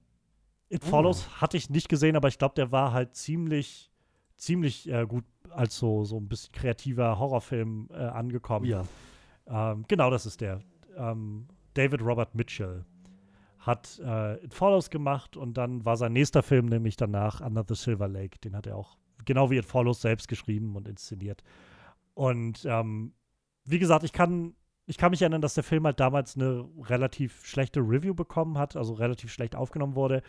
It 0.70 0.82
oh. 0.86 0.90
Follows 0.90 1.42
hatte 1.42 1.58
ich 1.58 1.70
nicht 1.70 1.90
gesehen, 1.90 2.16
aber 2.16 2.30
ich 2.30 2.38
glaube, 2.38 2.56
der 2.56 2.72
war 2.72 2.94
halt 2.94 3.16
ziemlich, 3.16 3.92
ziemlich 4.38 4.90
äh, 4.90 5.06
gut 5.06 5.26
als 5.50 5.78
so, 5.78 6.06
so 6.06 6.18
ein 6.18 6.30
bisschen 6.30 6.54
kreativer 6.54 7.20
Horrorfilm 7.20 7.90
äh, 7.92 7.96
angekommen. 7.98 8.66
Ja. 8.66 8.86
Ähm, 9.48 9.84
genau, 9.88 10.10
das 10.10 10.26
ist 10.26 10.40
der. 10.40 10.62
Ähm, 10.96 11.48
David 11.74 12.02
Robert 12.02 12.36
Mitchell 12.36 12.86
hat 13.62 14.02
äh, 14.04 14.44
It 14.44 14.54
Follows 14.54 14.90
gemacht 14.90 15.38
und 15.38 15.56
dann 15.56 15.86
war 15.86 15.96
sein 15.96 16.14
nächster 16.14 16.42
Film 16.42 16.66
nämlich 16.66 16.98
danach 16.98 17.42
Under 17.42 17.64
the 17.68 17.76
Silver 17.76 18.08
Lake. 18.08 18.40
Den 18.40 18.56
hat 18.56 18.66
er 18.66 18.76
auch 18.76 18.98
genau 19.24 19.52
wie 19.52 19.58
It 19.58 19.66
Follows 19.66 20.02
selbst 20.02 20.28
geschrieben 20.28 20.76
und 20.76 20.88
inszeniert. 20.88 21.44
Und 22.16 22.66
ähm, 22.66 23.14
wie 23.64 23.80
gesagt, 23.80 24.04
ich 24.04 24.14
kann, 24.14 24.56
ich 24.88 24.98
kann 24.98 25.12
mich 25.12 25.22
erinnern, 25.22 25.42
dass 25.42 25.54
der 25.54 25.64
Film 25.64 25.86
halt 25.86 26.00
damals 26.00 26.36
eine 26.36 26.68
relativ 26.82 27.46
schlechte 27.46 27.82
Review 27.82 28.16
bekommen 28.16 28.58
hat, 28.58 28.76
also 28.76 28.94
relativ 28.94 29.32
schlecht 29.32 29.56
aufgenommen 29.56 29.96
wurde. 29.96 30.24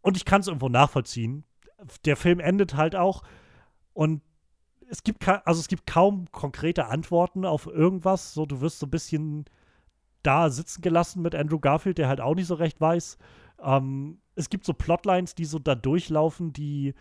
Und 0.00 0.16
ich 0.16 0.24
kann 0.24 0.40
es 0.40 0.48
irgendwo 0.48 0.70
nachvollziehen. 0.70 1.44
Der 2.06 2.16
Film 2.16 2.40
endet 2.40 2.76
halt 2.76 2.96
auch 2.96 3.22
und 3.92 4.22
es 4.88 5.04
gibt, 5.04 5.26
also 5.28 5.60
es 5.60 5.68
gibt 5.68 5.86
kaum 5.86 6.30
konkrete 6.32 6.86
Antworten 6.86 7.44
auf 7.44 7.66
irgendwas. 7.66 8.32
So, 8.34 8.46
du 8.46 8.60
wirst 8.60 8.80
so 8.80 8.86
ein 8.86 8.90
bisschen 8.90 9.44
da 10.22 10.50
sitzen 10.50 10.82
gelassen 10.82 11.22
mit 11.22 11.34
Andrew 11.34 11.58
Garfield, 11.58 11.98
der 11.98 12.08
halt 12.08 12.20
auch 12.20 12.34
nicht 12.34 12.46
so 12.46 12.54
recht 12.54 12.80
weiß. 12.80 13.18
Ähm, 13.62 14.20
es 14.34 14.50
gibt 14.50 14.64
so 14.64 14.74
Plotlines, 14.74 15.34
die 15.34 15.44
so 15.44 15.58
da 15.58 15.74
durchlaufen, 15.74 16.52
die 16.52 16.94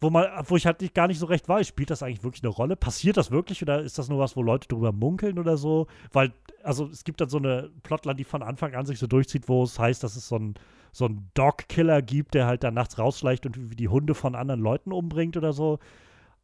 wo 0.00 0.10
man, 0.10 0.26
wo 0.46 0.56
ich 0.56 0.66
halt 0.66 0.80
nicht, 0.80 0.94
gar 0.94 1.06
nicht 1.06 1.18
so 1.18 1.26
recht 1.26 1.48
weiß, 1.48 1.66
spielt 1.66 1.90
das 1.90 2.02
eigentlich 2.02 2.22
wirklich 2.22 2.42
eine 2.42 2.52
Rolle? 2.52 2.76
Passiert 2.76 3.16
das 3.16 3.30
wirklich 3.30 3.62
oder 3.62 3.80
ist 3.80 3.98
das 3.98 4.08
nur 4.08 4.18
was, 4.18 4.36
wo 4.36 4.42
Leute 4.42 4.68
drüber 4.68 4.92
munkeln 4.92 5.38
oder 5.38 5.56
so? 5.56 5.86
Weil, 6.12 6.32
also 6.62 6.86
es 6.86 7.04
gibt 7.04 7.20
dann 7.20 7.28
so 7.28 7.38
eine 7.38 7.70
Plotline, 7.82 8.16
die 8.16 8.24
von 8.24 8.42
Anfang 8.42 8.74
an 8.74 8.86
sich 8.86 8.98
so 8.98 9.06
durchzieht, 9.06 9.48
wo 9.48 9.62
es 9.62 9.78
heißt, 9.78 10.02
dass 10.02 10.16
es 10.16 10.28
so 10.28 10.36
ein, 10.36 10.54
so 10.92 11.06
ein 11.06 11.30
Dog-Killer 11.34 12.02
gibt, 12.02 12.34
der 12.34 12.46
halt 12.46 12.62
dann 12.62 12.74
nachts 12.74 12.98
rausschleicht 12.98 13.46
und 13.46 13.78
die 13.78 13.88
Hunde 13.88 14.14
von 14.14 14.34
anderen 14.34 14.60
Leuten 14.60 14.92
umbringt 14.92 15.36
oder 15.36 15.52
so. 15.52 15.78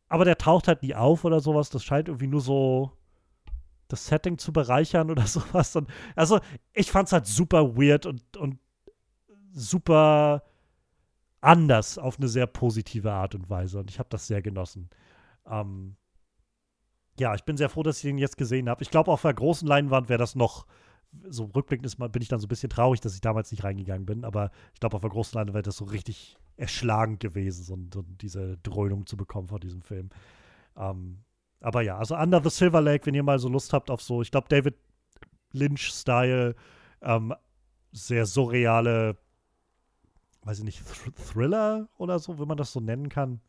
Aber 0.08 0.24
der 0.24 0.38
taucht 0.38 0.68
halt 0.68 0.82
nie 0.82 0.94
auf 0.94 1.24
oder 1.24 1.40
sowas. 1.40 1.70
Das 1.70 1.84
scheint 1.84 2.08
irgendwie 2.08 2.26
nur 2.26 2.40
so 2.40 2.92
das 3.92 4.06
Setting 4.06 4.38
zu 4.38 4.52
bereichern 4.52 5.10
oder 5.10 5.26
sowas. 5.26 5.76
Und 5.76 5.88
also 6.16 6.40
ich 6.72 6.90
fand 6.90 7.08
es 7.08 7.12
halt 7.12 7.26
super 7.26 7.76
weird 7.76 8.06
und, 8.06 8.36
und 8.36 8.58
super 9.52 10.42
anders 11.40 11.98
auf 11.98 12.18
eine 12.18 12.28
sehr 12.28 12.46
positive 12.46 13.12
Art 13.12 13.34
und 13.34 13.50
Weise. 13.50 13.78
Und 13.78 13.90
ich 13.90 13.98
habe 13.98 14.08
das 14.08 14.26
sehr 14.26 14.42
genossen. 14.42 14.88
Ähm, 15.46 15.96
ja, 17.18 17.34
ich 17.34 17.44
bin 17.44 17.56
sehr 17.56 17.68
froh, 17.68 17.82
dass 17.82 17.98
ich 17.98 18.02
den 18.02 18.18
jetzt 18.18 18.36
gesehen 18.36 18.68
habe. 18.68 18.82
Ich 18.82 18.90
glaube, 18.90 19.10
auf 19.10 19.22
der 19.22 19.34
großen 19.34 19.68
Leinwand 19.68 20.08
wäre 20.08 20.18
das 20.18 20.34
noch, 20.34 20.66
so 21.28 21.44
rückblickend 21.44 21.84
ist, 21.84 21.96
bin 21.96 22.22
ich 22.22 22.28
dann 22.28 22.40
so 22.40 22.46
ein 22.46 22.48
bisschen 22.48 22.70
traurig, 22.70 23.00
dass 23.00 23.14
ich 23.14 23.20
damals 23.20 23.50
nicht 23.50 23.64
reingegangen 23.64 24.06
bin. 24.06 24.24
Aber 24.24 24.50
ich 24.72 24.80
glaube, 24.80 24.96
auf 24.96 25.02
der 25.02 25.10
großen 25.10 25.36
Leinwand 25.36 25.54
wäre 25.54 25.62
das 25.62 25.76
so 25.76 25.84
richtig 25.84 26.36
erschlagend 26.56 27.20
gewesen, 27.20 27.64
so, 27.64 27.76
so 27.92 28.02
diese 28.02 28.56
Dröhnung 28.58 29.06
zu 29.06 29.16
bekommen 29.16 29.48
von 29.48 29.60
diesem 29.60 29.82
Film. 29.82 30.08
Ähm, 30.76 31.18
aber 31.62 31.82
ja, 31.82 31.98
also 31.98 32.16
Under 32.16 32.42
the 32.42 32.50
Silver 32.50 32.80
Lake, 32.80 33.06
wenn 33.06 33.14
ihr 33.14 33.22
mal 33.22 33.38
so 33.38 33.48
Lust 33.48 33.72
habt 33.72 33.90
auf 33.90 34.02
so, 34.02 34.22
ich 34.22 34.30
glaube, 34.30 34.48
David 34.48 34.74
Lynch-Style, 35.52 36.54
ähm, 37.02 37.34
sehr 37.92 38.26
surreale, 38.26 39.16
weiß 40.42 40.58
ich 40.58 40.64
nicht, 40.64 40.82
Thr 40.84 41.14
Thriller 41.14 41.88
oder 41.98 42.18
so, 42.18 42.38
wenn 42.38 42.48
man 42.48 42.56
das 42.56 42.72
so 42.72 42.80
nennen 42.80 43.08
kann, 43.08 43.40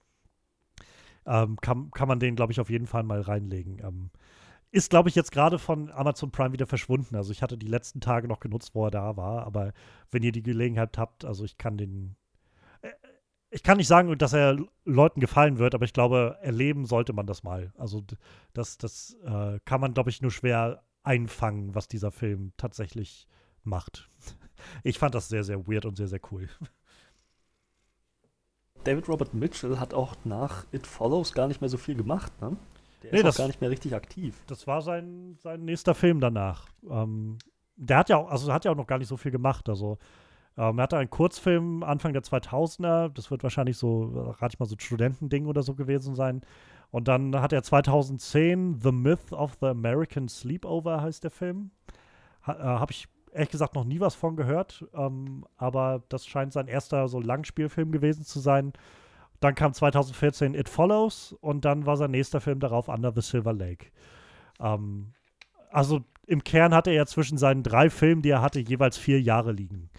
ähm, 1.26 1.58
kann, 1.62 1.92
kann 1.92 2.08
man 2.08 2.20
den, 2.20 2.36
glaube 2.36 2.52
ich, 2.52 2.60
auf 2.60 2.70
jeden 2.70 2.88
Fall 2.88 3.04
mal 3.04 3.22
reinlegen. 3.22 3.80
Ähm, 3.80 4.10
ist, 4.72 4.90
glaube 4.90 5.08
ich, 5.08 5.16
jetzt 5.16 5.32
gerade 5.32 5.60
von 5.60 5.92
Amazon 5.92 6.32
Prime 6.32 6.52
wieder 6.52 6.66
verschwunden. 6.66 7.16
Also 7.16 7.32
ich 7.32 7.42
hatte 7.42 7.58
die 7.58 7.68
letzten 7.68 8.02
Tage 8.02 8.28
noch 8.28 8.40
genutzt, 8.40 8.74
wo 8.74 8.86
er 8.86 8.92
da 8.92 9.16
war, 9.18 9.46
aber 9.46 9.72
wenn 10.12 10.24
ihr 10.24 10.32
die 10.32 10.44
Gelegenheit 10.44 10.98
habt, 10.98 11.26
also 11.26 11.46
ich 11.46 11.58
kann 11.58 11.78
den 11.78 12.16
ich 13.54 13.62
kann 13.64 13.78
nicht 13.78 13.88
sagen, 13.88 14.18
dass 14.18 14.34
er 14.34 14.58
Leuten 14.84 15.20
gefallen 15.20 15.60
wird, 15.60 15.76
aber 15.76 15.86
ich 15.86 15.94
glaube, 15.94 16.38
erleben 16.42 16.86
sollte 16.86 17.14
man 17.14 17.28
das 17.28 17.44
mal. 17.44 17.72
Also 17.78 18.04
das, 18.54 18.78
das 18.80 19.16
äh, 19.24 19.60
kann 19.64 19.80
man, 19.80 19.94
glaube 19.94 20.10
ich, 20.10 20.22
nur 20.24 20.32
schwer 20.32 20.82
einfangen, 21.04 21.76
was 21.76 21.88
dieser 21.88 22.12
Film 22.12 22.52
tatsächlich 22.58 23.28
macht. 23.64 24.10
Ich 24.84 24.98
fand 24.98 25.14
das 25.14 25.28
sehr, 25.28 25.44
sehr 25.44 25.68
weird 25.68 25.86
und 25.86 25.98
sehr, 25.98 26.08
sehr 26.08 26.22
cool. 26.32 26.48
David 28.86 29.08
Robert 29.10 29.34
Mitchell 29.34 29.78
hat 29.80 29.94
auch 29.94 30.16
nach 30.24 30.66
It 30.72 30.88
Follows 30.88 31.34
gar 31.34 31.48
nicht 31.48 31.60
mehr 31.62 31.70
so 31.70 31.78
viel 31.78 31.96
gemacht, 31.96 32.32
ne? 32.42 32.56
Der 33.02 33.12
Nee, 33.12 33.18
ist 33.18 33.24
das- 33.26 33.36
auch 33.36 33.40
gar 33.40 33.48
nicht 33.48 33.60
mehr 33.62 33.70
richtig 33.70 33.94
aktiv. 33.94 34.36
Das 34.48 34.66
war 34.68 34.82
sein, 34.82 35.36
sein 35.42 35.66
nächster 35.66 35.94
Film 35.96 36.20
danach. 36.22 36.68
Ähm, 36.90 37.38
der 37.76 37.98
hat 37.98 38.10
ja 38.10 38.18
auch, 38.18 38.30
also 38.30 38.54
hat 38.54 38.64
ja 38.66 38.72
auch 38.72 38.76
noch 38.78 38.88
gar 38.88 39.00
nicht 39.00 39.08
so 39.10 39.18
viel 39.18 39.32
gemacht. 39.32 39.68
Also 39.68 39.98
ähm, 40.58 40.78
er 40.78 40.84
hatte 40.84 40.98
einen 40.98 41.10
Kurzfilm 41.10 41.84
Anfang 41.84 42.14
der 42.14 42.24
2000er. 42.24 43.10
Das 43.10 43.32
wird 43.32 43.44
wahrscheinlich 43.44 43.78
so, 43.78 44.36
rate 44.40 44.54
ich 44.54 44.60
mal, 44.60 44.66
so 44.66 44.76
ein 44.76 44.80
Studentending 44.80 45.48
oder 45.48 45.64
so 45.64 45.74
gewesen 45.74 46.16
sein. 46.16 46.42
Und 46.92 47.08
dann 47.08 47.42
hat 47.42 47.54
er 47.54 47.64
2010 47.64 48.80
The 48.82 48.92
Myth 48.92 49.34
of 49.34 49.58
the 49.62 49.68
American 49.68 50.28
Sleepover 50.28 51.02
heißt 51.02 51.24
der 51.24 51.32
Film. 51.32 51.72
Ha, 52.46 52.54
äh, 52.54 52.80
Habe 52.80 52.92
ich 52.92 53.08
ehrlich 53.34 53.50
gesagt 53.50 53.74
noch 53.74 53.84
nie 53.84 54.00
was 54.00 54.14
von 54.14 54.36
gehört. 54.36 54.86
Ähm, 54.94 55.46
aber 55.58 56.04
das 56.10 56.26
scheint 56.28 56.54
sein 56.54 56.68
erster 56.68 57.08
so 57.08 57.20
Langspielfilm 57.20 57.92
gewesen 57.92 58.24
zu 58.24 58.40
sein. 58.40 58.74
Dann 59.40 59.56
kam 59.56 59.74
2014 59.74 60.54
It 60.54 60.70
Follows 60.70 61.36
und 61.42 61.66
dann 61.66 61.86
war 61.86 61.98
sein 61.98 62.12
nächster 62.12 62.40
Film 62.40 62.60
darauf 62.60 62.88
Under 62.88 63.12
the 63.14 63.22
Silver 63.22 63.54
Lake. 63.54 63.88
Ähm, 64.60 65.14
also 65.72 66.02
im 66.28 66.44
Kern 66.44 66.74
hatte 66.74 66.92
er 66.92 67.08
zwischen 67.08 67.38
seinen 67.38 67.64
drei 67.64 67.90
Filmen, 67.90 68.22
die 68.22 68.30
er 68.30 68.42
hatte, 68.42 68.60
jeweils 68.60 68.98
vier 68.98 69.20
Jahre 69.20 69.52
liegen. 69.52 69.90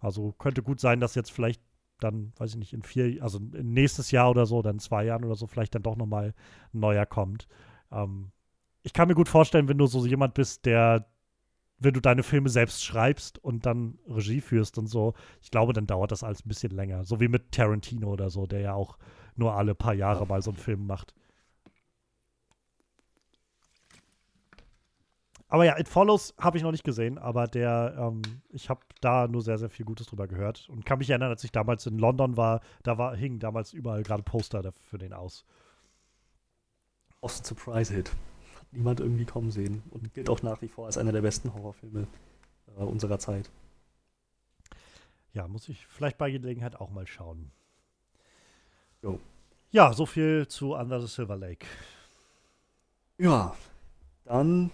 Also 0.00 0.32
könnte 0.32 0.62
gut 0.62 0.80
sein, 0.80 1.00
dass 1.00 1.14
jetzt 1.14 1.30
vielleicht 1.30 1.62
dann, 2.00 2.32
weiß 2.38 2.50
ich 2.50 2.56
nicht, 2.56 2.72
in 2.72 2.82
vier, 2.82 3.22
also 3.22 3.38
nächstes 3.38 4.10
Jahr 4.10 4.30
oder 4.30 4.46
so, 4.46 4.62
dann 4.62 4.78
zwei 4.78 5.04
Jahren 5.04 5.24
oder 5.24 5.34
so, 5.34 5.46
vielleicht 5.46 5.74
dann 5.74 5.82
doch 5.82 5.96
nochmal 5.96 6.34
ein 6.72 6.80
neuer 6.80 7.06
kommt. 7.06 7.46
Ähm, 7.92 8.32
ich 8.82 8.92
kann 8.92 9.08
mir 9.08 9.14
gut 9.14 9.28
vorstellen, 9.28 9.68
wenn 9.68 9.78
du 9.78 9.86
so 9.86 10.06
jemand 10.06 10.34
bist, 10.34 10.64
der, 10.64 11.06
wenn 11.78 11.94
du 11.94 12.00
deine 12.00 12.22
Filme 12.22 12.48
selbst 12.48 12.84
schreibst 12.84 13.38
und 13.38 13.66
dann 13.66 13.98
Regie 14.08 14.40
führst 14.40 14.78
und 14.78 14.86
so, 14.86 15.14
ich 15.42 15.50
glaube, 15.50 15.72
dann 15.72 15.86
dauert 15.86 16.12
das 16.12 16.24
alles 16.24 16.44
ein 16.44 16.48
bisschen 16.48 16.72
länger. 16.72 17.04
So 17.04 17.20
wie 17.20 17.28
mit 17.28 17.52
Tarantino 17.52 18.08
oder 18.10 18.30
so, 18.30 18.46
der 18.46 18.60
ja 18.60 18.74
auch 18.74 18.98
nur 19.36 19.54
alle 19.54 19.74
paar 19.74 19.94
Jahre 19.94 20.26
mal 20.26 20.42
so 20.42 20.50
einen 20.50 20.58
Film 20.58 20.86
macht. 20.86 21.14
Aber 25.50 25.64
ja, 25.64 25.76
It 25.78 25.88
Follows 25.88 26.32
habe 26.38 26.56
ich 26.56 26.62
noch 26.62 26.70
nicht 26.70 26.84
gesehen, 26.84 27.18
aber 27.18 27.48
der, 27.48 27.96
ähm, 27.98 28.22
ich 28.50 28.70
habe 28.70 28.80
da 29.00 29.26
nur 29.26 29.42
sehr, 29.42 29.58
sehr 29.58 29.68
viel 29.68 29.84
Gutes 29.84 30.06
drüber 30.06 30.28
gehört 30.28 30.68
und 30.68 30.86
kann 30.86 30.98
mich 30.98 31.10
erinnern, 31.10 31.30
als 31.30 31.42
ich 31.42 31.50
damals 31.50 31.86
in 31.86 31.98
London 31.98 32.36
war, 32.36 32.60
da 32.84 32.98
war, 32.98 33.16
hingen 33.16 33.40
damals 33.40 33.72
überall 33.72 34.04
gerade 34.04 34.22
Poster 34.22 34.62
dafür 34.62 34.84
für 34.84 34.98
den 34.98 35.12
aus. 35.12 35.44
Austin 37.20 37.44
Surprise 37.44 37.92
Hit. 37.92 38.12
Hat 38.58 38.72
niemand 38.72 39.00
irgendwie 39.00 39.24
kommen 39.24 39.50
sehen 39.50 39.82
und 39.90 40.14
gilt 40.14 40.30
auch 40.30 40.42
nach 40.42 40.62
wie 40.62 40.68
vor 40.68 40.86
als 40.86 40.96
einer 40.96 41.12
der 41.12 41.22
besten 41.22 41.52
Horrorfilme 41.52 42.06
äh, 42.78 42.82
unserer 42.82 43.18
Zeit. 43.18 43.50
Ja, 45.32 45.48
muss 45.48 45.68
ich 45.68 45.84
vielleicht 45.88 46.16
bei 46.16 46.30
Gelegenheit 46.30 46.76
auch 46.76 46.90
mal 46.90 47.08
schauen. 47.08 47.50
Jo. 49.02 49.18
Ja, 49.72 49.92
so 49.92 50.06
viel 50.06 50.46
zu 50.46 50.74
Under 50.74 51.00
the 51.00 51.08
Silver 51.08 51.36
Lake. 51.36 51.66
Ja, 53.18 53.54
dann 54.24 54.70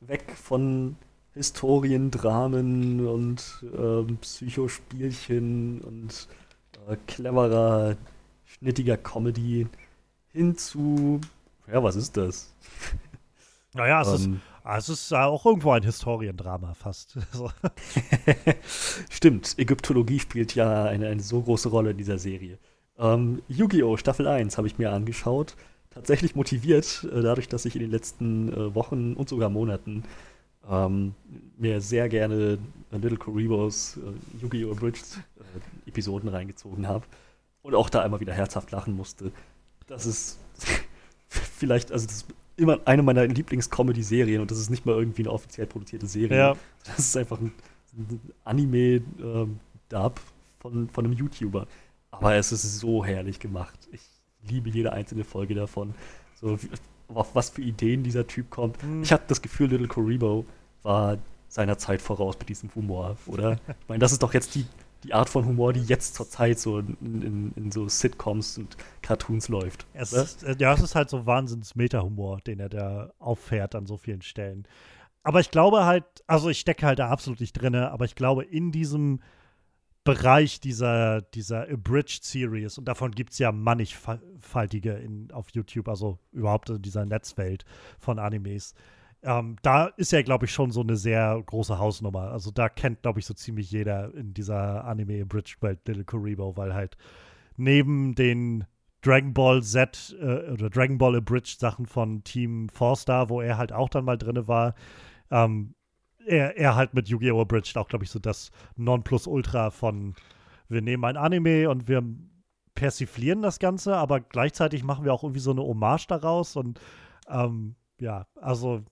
weg 0.00 0.34
von 0.36 0.96
Historien, 1.34 2.10
Dramen 2.10 3.06
und 3.06 3.64
ähm, 3.76 4.18
Psychospielchen 4.18 5.80
und 5.82 6.28
äh, 6.88 6.96
cleverer, 7.06 7.96
schnittiger 8.44 8.96
Comedy 8.96 9.66
hin 10.32 10.56
zu, 10.56 11.20
ja, 11.70 11.82
was 11.82 11.96
ist 11.96 12.16
das? 12.16 12.54
Naja, 13.74 14.00
es, 14.00 14.08
ist, 14.08 14.26
Ähm, 14.26 14.40
ah, 14.64 14.78
es 14.78 14.88
ist 14.88 15.12
äh, 15.12 15.16
auch 15.16 15.44
irgendwo 15.44 15.72
ein 15.72 15.82
Historiendrama 15.82 16.74
fast. 16.74 17.18
Stimmt, 19.10 19.58
Ägyptologie 19.58 20.18
spielt 20.18 20.54
ja 20.54 20.84
eine, 20.84 21.08
eine 21.08 21.22
so 21.22 21.42
große 21.42 21.68
Rolle 21.68 21.90
in 21.90 21.98
dieser 21.98 22.18
Serie. 22.18 22.58
Ähm, 22.98 23.42
Yu-Gi-Oh! 23.48 23.98
Staffel 23.98 24.26
1 24.26 24.56
habe 24.56 24.66
ich 24.66 24.78
mir 24.78 24.92
angeschaut. 24.92 25.54
Tatsächlich 25.96 26.34
motiviert, 26.34 27.08
äh, 27.10 27.22
dadurch, 27.22 27.48
dass 27.48 27.64
ich 27.64 27.74
in 27.74 27.80
den 27.80 27.90
letzten 27.90 28.52
äh, 28.52 28.74
Wochen 28.74 29.14
und 29.14 29.30
sogar 29.30 29.48
Monaten 29.48 30.04
ähm, 30.68 31.14
mir 31.56 31.80
sehr 31.80 32.10
gerne 32.10 32.58
Little 32.90 33.16
Coribos 33.16 33.96
äh, 33.96 34.42
Yu-Gi-Oh! 34.42 34.72
Abridged 34.72 35.18
äh, 35.38 35.88
Episoden 35.88 36.28
reingezogen 36.28 36.86
habe 36.86 37.06
und 37.62 37.74
auch 37.74 37.88
da 37.88 38.04
immer 38.04 38.20
wieder 38.20 38.34
herzhaft 38.34 38.72
lachen 38.72 38.94
musste. 38.94 39.32
Das 39.86 40.04
ist 40.04 40.38
vielleicht, 41.28 41.90
also 41.90 42.04
das 42.04 42.16
ist 42.16 42.26
immer 42.58 42.78
eine 42.84 43.02
meiner 43.02 43.26
Lieblings-Comedy-Serien 43.26 44.42
und 44.42 44.50
das 44.50 44.58
ist 44.58 44.68
nicht 44.68 44.84
mal 44.84 44.96
irgendwie 44.96 45.22
eine 45.22 45.32
offiziell 45.32 45.66
produzierte 45.66 46.06
Serie. 46.06 46.36
Ja, 46.36 46.56
Das 46.84 46.98
ist 46.98 47.16
einfach 47.16 47.40
ein, 47.40 47.52
ein 47.96 48.20
Anime-Dub 48.44 50.20
von, 50.58 50.90
von 50.90 51.04
einem 51.06 51.14
YouTuber. 51.14 51.66
Aber 52.10 52.34
es 52.34 52.52
ist 52.52 52.80
so 52.80 53.02
herrlich 53.02 53.40
gemacht. 53.40 53.88
Ich 53.92 54.15
liebe 54.48 54.70
jede 54.70 54.92
einzelne 54.92 55.24
Folge 55.24 55.54
davon. 55.54 55.94
So, 56.40 56.58
auf 57.14 57.34
was 57.34 57.50
für 57.50 57.62
Ideen 57.62 58.02
dieser 58.02 58.26
Typ 58.26 58.50
kommt. 58.50 58.80
Hm. 58.82 59.02
Ich 59.02 59.12
habe 59.12 59.22
das 59.28 59.42
Gefühl, 59.42 59.70
Little 59.70 59.88
Koribo 59.88 60.44
war 60.82 61.18
seiner 61.48 61.78
Zeit 61.78 62.02
voraus 62.02 62.36
mit 62.38 62.48
diesem 62.48 62.74
Humor, 62.74 63.16
oder? 63.26 63.58
Ich 63.68 63.88
meine, 63.88 64.00
das 64.00 64.12
ist 64.12 64.22
doch 64.22 64.34
jetzt 64.34 64.54
die, 64.54 64.66
die 65.04 65.14
Art 65.14 65.28
von 65.28 65.46
Humor, 65.46 65.72
die 65.72 65.82
jetzt 65.82 66.14
zur 66.14 66.28
Zeit 66.28 66.58
so 66.58 66.80
in, 66.80 66.96
in, 67.00 67.52
in 67.56 67.70
so 67.70 67.88
Sitcoms 67.88 68.58
und 68.58 68.76
Cartoons 69.02 69.48
läuft. 69.48 69.86
es 69.94 70.12
ist, 70.12 70.42
äh, 70.42 70.56
ja, 70.58 70.72
es 70.74 70.80
ist 70.80 70.94
halt 70.94 71.08
so 71.08 71.26
Wahnsinns-Meta-Humor, 71.26 72.40
den 72.46 72.60
er 72.60 72.68
da 72.68 73.12
auffährt 73.18 73.74
an 73.74 73.86
so 73.86 73.96
vielen 73.96 74.22
Stellen. 74.22 74.66
Aber 75.22 75.40
ich 75.40 75.50
glaube 75.50 75.84
halt, 75.84 76.04
also 76.26 76.48
ich 76.48 76.60
stecke 76.60 76.86
halt 76.86 76.98
da 76.98 77.08
absolut 77.08 77.40
nicht 77.40 77.52
drin, 77.52 77.74
aber 77.74 78.04
ich 78.04 78.14
glaube, 78.14 78.44
in 78.44 78.70
diesem 78.70 79.20
Bereich 80.06 80.60
dieser, 80.60 81.20
dieser 81.20 81.68
Abridged 81.68 82.24
Series, 82.24 82.78
und 82.78 82.86
davon 82.86 83.10
gibt 83.10 83.32
es 83.32 83.38
ja 83.38 83.52
mannigfaltige 83.52 84.92
in, 84.94 85.30
auf 85.32 85.50
YouTube, 85.52 85.88
also 85.88 86.18
überhaupt 86.32 86.70
in 86.70 86.80
dieser 86.80 87.04
Netzwelt 87.04 87.64
von 87.98 88.18
Animes. 88.18 88.72
Ähm, 89.22 89.56
da 89.62 89.86
ist 89.86 90.12
ja, 90.12 90.22
glaube 90.22 90.46
ich, 90.46 90.52
schon 90.52 90.70
so 90.70 90.80
eine 90.80 90.96
sehr 90.96 91.42
große 91.44 91.78
Hausnummer. 91.78 92.30
Also 92.30 92.50
da 92.50 92.68
kennt, 92.68 93.02
glaube 93.02 93.18
ich, 93.18 93.26
so 93.26 93.34
ziemlich 93.34 93.70
jeder 93.70 94.14
in 94.14 94.32
dieser 94.32 94.84
Anime-Abridged-Welt 94.84 95.86
Little 95.86 96.04
Kuribo, 96.04 96.56
weil 96.56 96.72
halt 96.72 96.96
neben 97.56 98.14
den 98.14 98.64
Dragon 99.02 99.34
Ball 99.34 99.62
Z 99.62 100.16
äh, 100.20 100.50
oder 100.50 100.70
Dragon 100.70 100.98
Ball 100.98 101.16
Abridged 101.16 101.60
Sachen 101.60 101.86
von 101.86 102.24
Team 102.24 102.68
Four-Star, 102.68 103.28
wo 103.28 103.40
er 103.40 103.58
halt 103.58 103.72
auch 103.72 103.88
dann 103.88 104.04
mal 104.04 104.18
drinne 104.18 104.48
war, 104.48 104.74
ähm, 105.30 105.74
er, 106.26 106.56
er 106.56 106.74
halt 106.74 106.94
mit 106.94 107.08
Yu-Gi-Oh! 107.08 107.40
Abridged 107.40 107.76
auch, 107.78 107.88
glaube 107.88 108.04
ich, 108.04 108.10
so 108.10 108.18
das 108.18 108.50
Nonplusultra 108.76 109.70
von 109.70 110.14
wir 110.68 110.82
nehmen 110.82 111.04
ein 111.04 111.16
Anime 111.16 111.70
und 111.70 111.88
wir 111.88 112.02
persiflieren 112.74 113.42
das 113.42 113.58
Ganze, 113.58 113.96
aber 113.96 114.20
gleichzeitig 114.20 114.82
machen 114.82 115.04
wir 115.04 115.12
auch 115.12 115.22
irgendwie 115.22 115.40
so 115.40 115.52
eine 115.52 115.62
Hommage 115.62 116.06
daraus 116.08 116.56
und 116.56 116.80
ähm, 117.28 117.76
ja, 118.00 118.26
also 118.36 118.84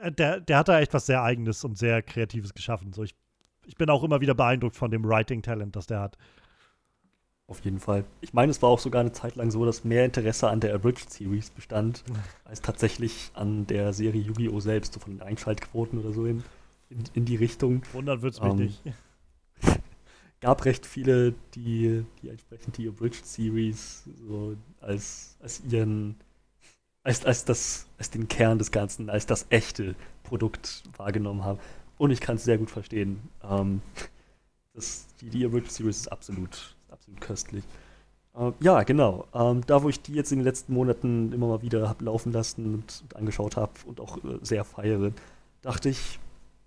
äh, 0.00 0.10
der, 0.10 0.40
der 0.40 0.58
hat 0.58 0.68
da 0.68 0.80
echt 0.80 0.94
was 0.94 1.06
sehr 1.06 1.22
Eigenes 1.22 1.64
und 1.64 1.78
sehr 1.78 2.02
Kreatives 2.02 2.54
geschaffen. 2.54 2.92
So, 2.92 3.02
ich, 3.02 3.14
ich 3.66 3.76
bin 3.76 3.90
auch 3.90 4.02
immer 4.02 4.20
wieder 4.20 4.34
beeindruckt 4.34 4.76
von 4.76 4.90
dem 4.90 5.04
Writing-Talent, 5.04 5.76
das 5.76 5.86
der 5.86 6.00
hat. 6.00 6.18
Auf 7.52 7.62
jeden 7.66 7.80
Fall. 7.80 8.06
Ich 8.22 8.32
meine, 8.32 8.50
es 8.50 8.62
war 8.62 8.70
auch 8.70 8.78
sogar 8.78 9.02
eine 9.02 9.12
Zeit 9.12 9.36
lang 9.36 9.50
so, 9.50 9.66
dass 9.66 9.84
mehr 9.84 10.06
Interesse 10.06 10.48
an 10.48 10.60
der 10.60 10.74
Abridged 10.74 11.10
Series 11.10 11.50
bestand, 11.50 12.02
als 12.46 12.62
tatsächlich 12.62 13.30
an 13.34 13.66
der 13.66 13.92
Serie 13.92 14.22
Yu-Gi-Oh! 14.22 14.58
selbst, 14.58 14.94
so 14.94 15.00
von 15.00 15.12
den 15.12 15.20
Einschaltquoten 15.20 15.98
oder 15.98 16.14
so 16.14 16.24
in, 16.24 16.42
in, 16.88 17.04
in 17.12 17.24
die 17.26 17.36
Richtung. 17.36 17.82
Wundern 17.92 18.22
wird 18.22 18.32
es 18.32 18.40
mich 18.40 18.52
Ähm, 18.52 18.56
nicht. 18.56 18.82
Gab 20.40 20.64
recht 20.64 20.86
viele, 20.86 21.34
die, 21.54 22.06
die 22.22 22.30
entsprechend 22.30 22.78
die 22.78 22.88
Abridged 22.88 23.26
Series 23.26 24.04
so 24.26 24.56
als, 24.80 25.36
als 25.42 25.60
ihren, 25.70 26.16
als, 27.02 27.22
als, 27.26 27.44
das, 27.44 27.86
als 27.98 28.08
den 28.08 28.28
Kern 28.28 28.56
des 28.56 28.70
Ganzen, 28.70 29.10
als 29.10 29.26
das 29.26 29.44
echte 29.50 29.94
Produkt 30.22 30.84
wahrgenommen 30.96 31.44
haben. 31.44 31.58
Und 31.98 32.12
ich 32.12 32.22
kann 32.22 32.36
es 32.36 32.44
sehr 32.44 32.56
gut 32.56 32.70
verstehen. 32.70 33.28
Ähm, 33.42 33.82
das, 34.72 35.06
die, 35.20 35.28
die 35.28 35.44
Abridged 35.44 35.70
Series 35.70 35.98
ist 35.98 36.08
absolut, 36.08 36.74
absolut 36.92 37.20
köstlich. 37.20 37.64
Äh, 38.34 38.52
ja, 38.60 38.82
genau. 38.82 39.26
Ähm, 39.34 39.62
da, 39.66 39.82
wo 39.82 39.88
ich 39.88 40.00
die 40.00 40.14
jetzt 40.14 40.32
in 40.32 40.38
den 40.38 40.44
letzten 40.44 40.72
Monaten 40.74 41.32
immer 41.32 41.48
mal 41.48 41.62
wieder 41.62 41.88
habe 41.88 42.04
laufen 42.04 42.32
lassen 42.32 42.74
und, 42.74 43.02
und 43.02 43.16
angeschaut 43.16 43.56
habe 43.56 43.72
und 43.86 44.00
auch 44.00 44.18
äh, 44.18 44.38
sehr 44.42 44.64
feiere, 44.64 45.12
dachte 45.62 45.88
ich, 45.88 46.18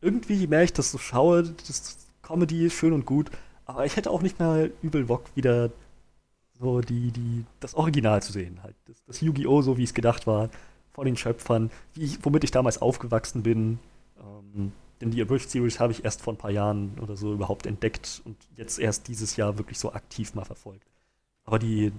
irgendwie, 0.02 0.36
je 0.36 0.48
mehr 0.48 0.64
ich 0.64 0.74
das 0.74 0.92
so 0.92 0.98
schaue, 0.98 1.44
das 1.68 1.98
Comedy 2.22 2.66
ist 2.66 2.74
schön 2.74 2.94
und 2.94 3.06
gut, 3.06 3.32
aber 3.66 3.86
ich 3.86 3.96
hätte 3.96 4.12
auch 4.12 4.22
nicht 4.22 4.40
mehr 4.40 4.70
übel 4.82 5.06
Bock, 5.06 5.24
wieder 5.36 5.72
so 6.60 6.82
die, 6.82 7.12
die, 7.12 7.46
das 7.60 7.76
Original 7.76 8.22
zu 8.22 8.32
sehen. 8.32 8.60
Halt. 8.64 8.76
Das, 8.86 9.04
das 9.06 9.22
Yu-Gi-Oh! 9.22 9.62
so 9.62 9.78
wie 9.78 9.84
es 9.84 9.94
gedacht 9.94 10.28
war, 10.28 10.50
von 10.94 11.06
den 11.06 11.18
Schöpfern, 11.18 11.72
ich, 11.98 12.24
womit 12.24 12.44
ich 12.44 12.52
damals 12.52 12.82
aufgewachsen 12.82 13.44
bin. 13.44 13.80
Ähm, 14.20 14.72
denn 15.02 15.12
die 15.12 15.22
Abridged 15.22 15.50
Series 15.50 15.80
habe 15.80 15.92
ich 15.92 16.06
erst 16.06 16.22
vor 16.22 16.34
ein 16.34 16.38
paar 16.38 16.52
Jahren 16.52 16.98
oder 17.00 17.16
so 17.16 17.34
überhaupt 17.34 17.66
entdeckt 17.66 18.22
und 18.26 18.38
jetzt 18.56 18.80
erst 18.80 19.08
dieses 19.08 19.36
Jahr 19.36 19.58
wirklich 19.58 19.80
so 19.80 19.94
aktiv 19.94 20.34
mal 20.36 20.46
verfolgt. 20.46 20.88
Aber 21.44 21.60
die 21.60 21.86
äh, 21.86 21.92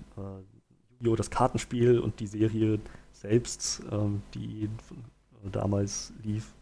Yu-Gi-Oh! 0.98 1.16
das 1.16 1.30
Kartenspiel 1.30 1.98
und 1.98 2.20
die 2.20 2.26
Serie 2.26 2.80
selbst, 3.12 3.82
ähm, 3.90 4.22
die 4.34 4.64
äh, 4.64 5.50
damals 5.50 6.12
lief, 6.22 6.54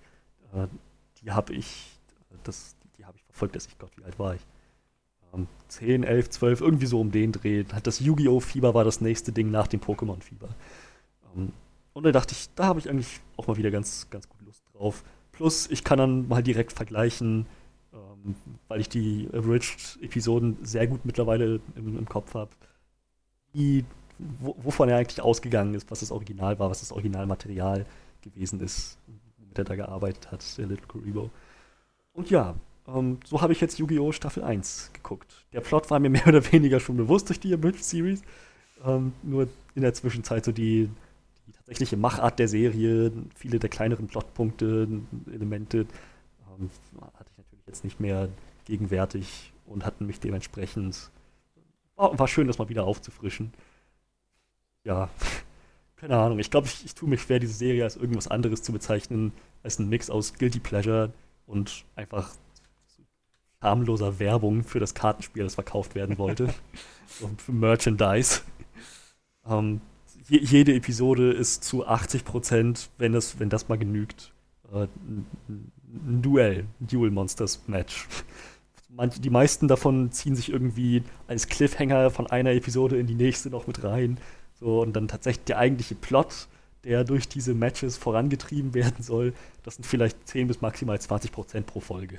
äh, 0.52 0.66
die 1.20 1.30
habe 1.30 1.54
ich, 1.54 1.98
das, 2.42 2.76
die 2.98 3.04
habe 3.04 3.16
ich 3.16 3.24
verfolgt, 3.24 3.56
dass 3.56 3.66
ich 3.66 3.78
Gott, 3.78 3.96
wie 3.96 4.04
alt 4.04 4.18
war 4.18 4.34
ich? 4.34 4.40
Ähm, 5.32 5.46
10, 5.68 6.04
11, 6.04 6.30
12, 6.30 6.60
irgendwie 6.60 6.86
so 6.86 7.00
um 7.00 7.10
den 7.10 7.32
Dreh. 7.32 7.64
Das 7.64 8.00
Yu-Gi-Oh! 8.00 8.40
Fieber 8.40 8.74
war 8.74 8.84
das 8.84 9.00
nächste 9.00 9.32
Ding 9.32 9.50
nach 9.50 9.66
dem 9.66 9.80
Pokémon-Fieber. 9.80 10.48
Ähm, 11.34 11.52
und 11.92 12.02
da 12.02 12.12
dachte 12.12 12.32
ich, 12.32 12.48
da 12.56 12.66
habe 12.66 12.80
ich 12.80 12.90
eigentlich 12.90 13.20
auch 13.36 13.46
mal 13.46 13.56
wieder 13.56 13.70
ganz, 13.70 14.08
ganz 14.10 14.28
gut 14.28 14.42
Lust 14.42 14.64
drauf. 14.72 15.04
Plus, 15.36 15.68
ich 15.70 15.84
kann 15.84 15.98
dann 15.98 16.28
mal 16.28 16.42
direkt 16.42 16.72
vergleichen, 16.72 17.46
ähm, 17.92 18.36
weil 18.68 18.80
ich 18.80 18.88
die 18.88 19.28
Abridged-Episoden 19.32 20.58
sehr 20.62 20.86
gut 20.86 21.04
mittlerweile 21.04 21.60
im, 21.76 21.98
im 21.98 22.08
Kopf 22.08 22.34
habe, 22.34 22.50
wovon 24.38 24.88
er 24.88 24.98
eigentlich 24.98 25.20
ausgegangen 25.20 25.74
ist, 25.74 25.90
was 25.90 26.00
das 26.00 26.10
Original 26.10 26.58
war, 26.58 26.70
was 26.70 26.80
das 26.80 26.92
Originalmaterial 26.92 27.84
gewesen 28.22 28.60
ist, 28.60 28.98
womit 29.38 29.58
er 29.58 29.64
da 29.64 29.76
gearbeitet 29.76 30.30
hat, 30.30 30.58
der 30.58 30.66
Little 30.66 30.86
Kuribo. 30.86 31.30
Und 32.12 32.30
ja, 32.30 32.54
ähm, 32.86 33.18
so 33.24 33.40
habe 33.40 33.52
ich 33.52 33.60
jetzt 33.60 33.78
Yu-Gi-Oh! 33.78 34.12
Staffel 34.12 34.42
1 34.42 34.90
geguckt. 34.92 35.46
Der 35.52 35.60
Plot 35.60 35.90
war 35.90 35.98
mir 35.98 36.10
mehr 36.10 36.26
oder 36.26 36.52
weniger 36.52 36.80
schon 36.80 36.96
bewusst 36.96 37.28
durch 37.28 37.40
die 37.40 37.52
Abridged 37.52 37.84
Series. 37.84 38.22
Ähm, 38.84 39.12
nur 39.22 39.48
in 39.74 39.82
der 39.82 39.94
Zwischenzeit 39.94 40.44
so 40.44 40.52
die 40.52 40.88
tatsächliche 41.64 41.96
Machart 41.96 42.38
der 42.38 42.48
Serie, 42.48 43.10
viele 43.34 43.58
der 43.58 43.70
kleineren 43.70 44.06
Plotpunkte, 44.06 44.86
Elemente, 45.32 45.86
ähm, 46.58 46.70
hatte 47.00 47.30
ich 47.30 47.38
natürlich 47.38 47.66
jetzt 47.66 47.84
nicht 47.84 48.00
mehr 48.00 48.28
gegenwärtig 48.66 49.52
und 49.66 49.86
hatten 49.86 50.06
mich 50.06 50.20
dementsprechend. 50.20 51.10
War, 51.96 52.18
war 52.18 52.28
schön, 52.28 52.46
das 52.48 52.58
mal 52.58 52.68
wieder 52.68 52.84
aufzufrischen. 52.84 53.52
Ja, 54.84 55.08
keine 55.96 56.18
Ahnung. 56.18 56.38
Ich 56.38 56.50
glaube, 56.50 56.66
ich, 56.66 56.84
ich 56.84 56.94
tue 56.94 57.08
mich 57.08 57.22
schwer, 57.22 57.38
diese 57.38 57.54
Serie 57.54 57.84
als 57.84 57.96
irgendwas 57.96 58.28
anderes 58.28 58.62
zu 58.62 58.72
bezeichnen, 58.72 59.32
als 59.62 59.78
ein 59.78 59.88
Mix 59.88 60.10
aus 60.10 60.34
Guilty 60.34 60.60
Pleasure 60.60 61.14
und 61.46 61.86
einfach 61.96 62.34
harmloser 63.62 64.18
Werbung 64.18 64.64
für 64.64 64.80
das 64.80 64.92
Kartenspiel, 64.92 65.44
das 65.44 65.54
verkauft 65.54 65.94
werden 65.94 66.18
wollte. 66.18 66.52
für 67.38 67.52
Merchandise. 67.52 68.42
Ähm, 69.46 69.80
jede 70.28 70.74
Episode 70.74 71.32
ist 71.32 71.64
zu 71.64 71.86
80 71.86 72.24
Prozent, 72.24 72.90
wenn 72.98 73.12
das, 73.12 73.38
wenn 73.38 73.50
das 73.50 73.68
mal 73.68 73.78
genügt, 73.78 74.32
äh, 74.72 74.86
ein 75.48 76.22
Duell, 76.22 76.66
ein 76.80 76.86
Duel 76.86 77.10
Monsters 77.10 77.62
Match. 77.66 78.08
Die 79.18 79.30
meisten 79.30 79.66
davon 79.66 80.12
ziehen 80.12 80.36
sich 80.36 80.52
irgendwie 80.52 81.02
als 81.26 81.48
Cliffhanger 81.48 82.10
von 82.10 82.28
einer 82.28 82.52
Episode 82.52 82.96
in 82.96 83.08
die 83.08 83.16
nächste 83.16 83.50
noch 83.50 83.66
mit 83.66 83.82
rein. 83.82 84.18
So, 84.60 84.82
und 84.82 84.94
dann 84.94 85.08
tatsächlich 85.08 85.44
der 85.46 85.58
eigentliche 85.58 85.96
Plot, 85.96 86.46
der 86.84 87.02
durch 87.02 87.28
diese 87.28 87.54
Matches 87.54 87.96
vorangetrieben 87.96 88.72
werden 88.72 89.02
soll, 89.02 89.34
das 89.64 89.74
sind 89.74 89.84
vielleicht 89.84 90.28
10 90.28 90.46
bis 90.46 90.60
maximal 90.60 91.00
20 91.00 91.32
Prozent 91.32 91.66
pro 91.66 91.80
Folge. 91.80 92.18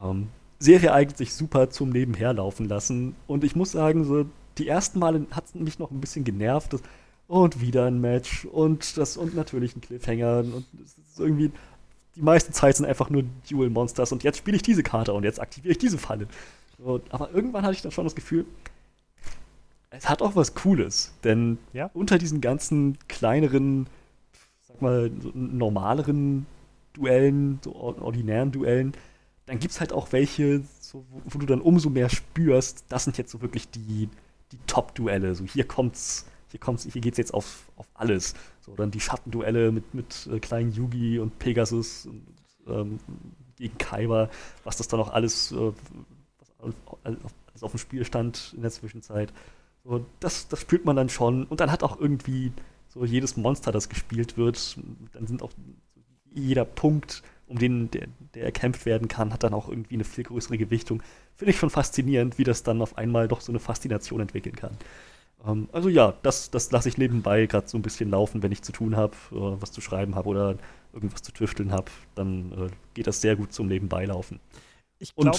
Ähm, 0.00 0.28
Serie 0.58 0.94
eignet 0.94 1.18
sich 1.18 1.34
super 1.34 1.68
zum 1.68 1.90
Nebenherlaufen 1.90 2.68
lassen. 2.68 3.14
Und 3.26 3.44
ich 3.44 3.54
muss 3.54 3.72
sagen, 3.72 4.04
so 4.04 4.24
die 4.56 4.68
ersten 4.68 4.98
Male 4.98 5.26
hat 5.32 5.44
es 5.44 5.54
mich 5.54 5.78
noch 5.78 5.90
ein 5.90 6.00
bisschen 6.00 6.24
genervt. 6.24 6.72
Dass, 6.72 6.82
und 7.32 7.62
wieder 7.62 7.86
ein 7.86 7.98
Match 7.98 8.44
und 8.44 8.98
das 8.98 9.16
und 9.16 9.34
natürlich 9.34 9.74
ein 9.74 9.80
Cliffhanger 9.80 10.40
und 10.40 10.66
es 10.84 10.98
ist 10.98 11.18
irgendwie 11.18 11.50
die 12.14 12.20
meiste 12.20 12.52
Zeit 12.52 12.76
sind 12.76 12.84
einfach 12.84 13.08
nur 13.08 13.24
Duel 13.48 13.70
Monsters 13.70 14.12
und 14.12 14.22
jetzt 14.22 14.36
spiele 14.36 14.54
ich 14.54 14.62
diese 14.62 14.82
Karte 14.82 15.14
und 15.14 15.24
jetzt 15.24 15.40
aktiviere 15.40 15.72
ich 15.72 15.78
diese 15.78 15.96
Falle. 15.96 16.28
So, 16.76 17.00
aber 17.08 17.30
irgendwann 17.30 17.62
hatte 17.62 17.72
ich 17.72 17.80
dann 17.80 17.90
schon 17.90 18.04
das 18.04 18.14
Gefühl, 18.14 18.44
es 19.88 20.10
hat 20.10 20.20
auch 20.20 20.36
was 20.36 20.54
Cooles, 20.54 21.14
denn 21.24 21.56
ja? 21.72 21.88
unter 21.94 22.18
diesen 22.18 22.42
ganzen 22.42 22.98
kleineren, 23.08 23.86
sag 24.68 24.82
mal, 24.82 25.10
so 25.18 25.30
normaleren 25.34 26.44
Duellen, 26.92 27.60
so 27.64 27.74
ordinären 27.74 28.52
Duellen, 28.52 28.92
dann 29.46 29.58
gibt 29.58 29.72
es 29.72 29.80
halt 29.80 29.94
auch 29.94 30.12
welche, 30.12 30.64
so, 30.80 31.06
wo, 31.10 31.22
wo, 31.24 31.38
du 31.38 31.46
dann 31.46 31.62
umso 31.62 31.88
mehr 31.88 32.10
spürst, 32.10 32.84
das 32.90 33.04
sind 33.04 33.16
jetzt 33.16 33.30
so 33.30 33.40
wirklich 33.40 33.70
die, 33.70 34.10
die 34.52 34.58
Top-Duelle. 34.66 35.34
So, 35.34 35.44
hier 35.46 35.64
kommt's 35.64 36.26
hier, 36.52 36.60
kommt's, 36.60 36.86
hier 36.90 37.00
geht's 37.00 37.18
jetzt 37.18 37.34
auf, 37.34 37.70
auf 37.76 37.86
alles. 37.94 38.34
So, 38.60 38.74
dann 38.76 38.90
die 38.90 39.00
Schattenduelle 39.00 39.72
mit, 39.72 39.94
mit 39.94 40.28
äh, 40.30 40.38
kleinen 40.38 40.70
Yugi 40.70 41.18
und 41.18 41.38
Pegasus 41.38 42.06
und, 42.06 42.22
ähm, 42.68 43.00
gegen 43.56 43.76
Kaiba, 43.78 44.30
was 44.62 44.76
das 44.76 44.86
dann 44.86 45.00
noch 45.00 45.12
alles, 45.12 45.50
äh, 45.52 45.72
was 46.58 46.98
alles 47.02 47.62
auf 47.62 47.72
dem 47.72 47.78
Spiel 47.78 48.04
stand 48.04 48.52
in 48.54 48.62
der 48.62 48.70
Zwischenzeit. 48.70 49.32
So, 49.84 50.04
das, 50.20 50.46
das 50.48 50.60
spürt 50.60 50.84
man 50.84 50.94
dann 50.94 51.08
schon. 51.08 51.44
Und 51.44 51.60
dann 51.60 51.72
hat 51.72 51.82
auch 51.82 51.98
irgendwie 51.98 52.52
so 52.88 53.04
jedes 53.04 53.36
Monster, 53.36 53.72
das 53.72 53.88
gespielt 53.88 54.36
wird, 54.36 54.78
dann 55.12 55.26
sind 55.26 55.42
auch 55.42 55.52
jeder 56.30 56.64
Punkt, 56.64 57.22
um 57.46 57.58
den 57.58 57.90
der, 57.90 58.08
der 58.34 58.44
erkämpft 58.44 58.86
werden 58.86 59.08
kann, 59.08 59.32
hat 59.32 59.42
dann 59.42 59.54
auch 59.54 59.68
irgendwie 59.68 59.94
eine 59.94 60.04
viel 60.04 60.24
größere 60.24 60.58
Gewichtung. 60.58 61.02
Finde 61.34 61.52
ich 61.52 61.58
schon 61.58 61.70
faszinierend, 61.70 62.38
wie 62.38 62.44
das 62.44 62.62
dann 62.62 62.82
auf 62.82 62.98
einmal 62.98 63.28
doch 63.28 63.40
so 63.40 63.52
eine 63.52 63.58
Faszination 63.58 64.20
entwickeln 64.20 64.56
kann. 64.56 64.76
Ähm, 65.46 65.68
also 65.72 65.88
ja, 65.88 66.14
das, 66.22 66.50
das 66.50 66.70
lasse 66.70 66.88
ich 66.88 66.98
nebenbei 66.98 67.46
gerade 67.46 67.68
so 67.68 67.78
ein 67.78 67.82
bisschen 67.82 68.10
laufen, 68.10 68.42
wenn 68.42 68.52
ich 68.52 68.62
zu 68.62 68.72
tun 68.72 68.96
habe, 68.96 69.14
äh, 69.32 69.60
was 69.60 69.72
zu 69.72 69.80
schreiben 69.80 70.14
habe 70.14 70.28
oder 70.28 70.56
irgendwas 70.92 71.22
zu 71.22 71.32
tüfteln 71.32 71.72
habe. 71.72 71.90
Dann 72.14 72.52
äh, 72.52 72.70
geht 72.94 73.06
das 73.06 73.20
sehr 73.20 73.36
gut 73.36 73.52
zum 73.52 73.68
Nebenbeilaufen. 73.68 74.40
Ich 74.98 75.14
glaube. 75.14 75.38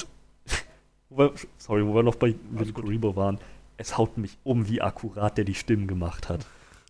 sorry, 1.57 1.85
wo 1.85 1.93
wir 1.93 2.03
noch 2.03 2.15
bei 2.15 2.35
Little 2.51 2.73
Kuribo 2.73 3.15
waren, 3.15 3.37
es 3.77 3.97
haut 3.97 4.17
mich 4.17 4.37
um, 4.43 4.67
wie 4.67 4.81
akkurat 4.81 5.37
der 5.37 5.45
die 5.45 5.55
Stimmen 5.55 5.87
gemacht 5.87 6.29
hat. 6.29 6.45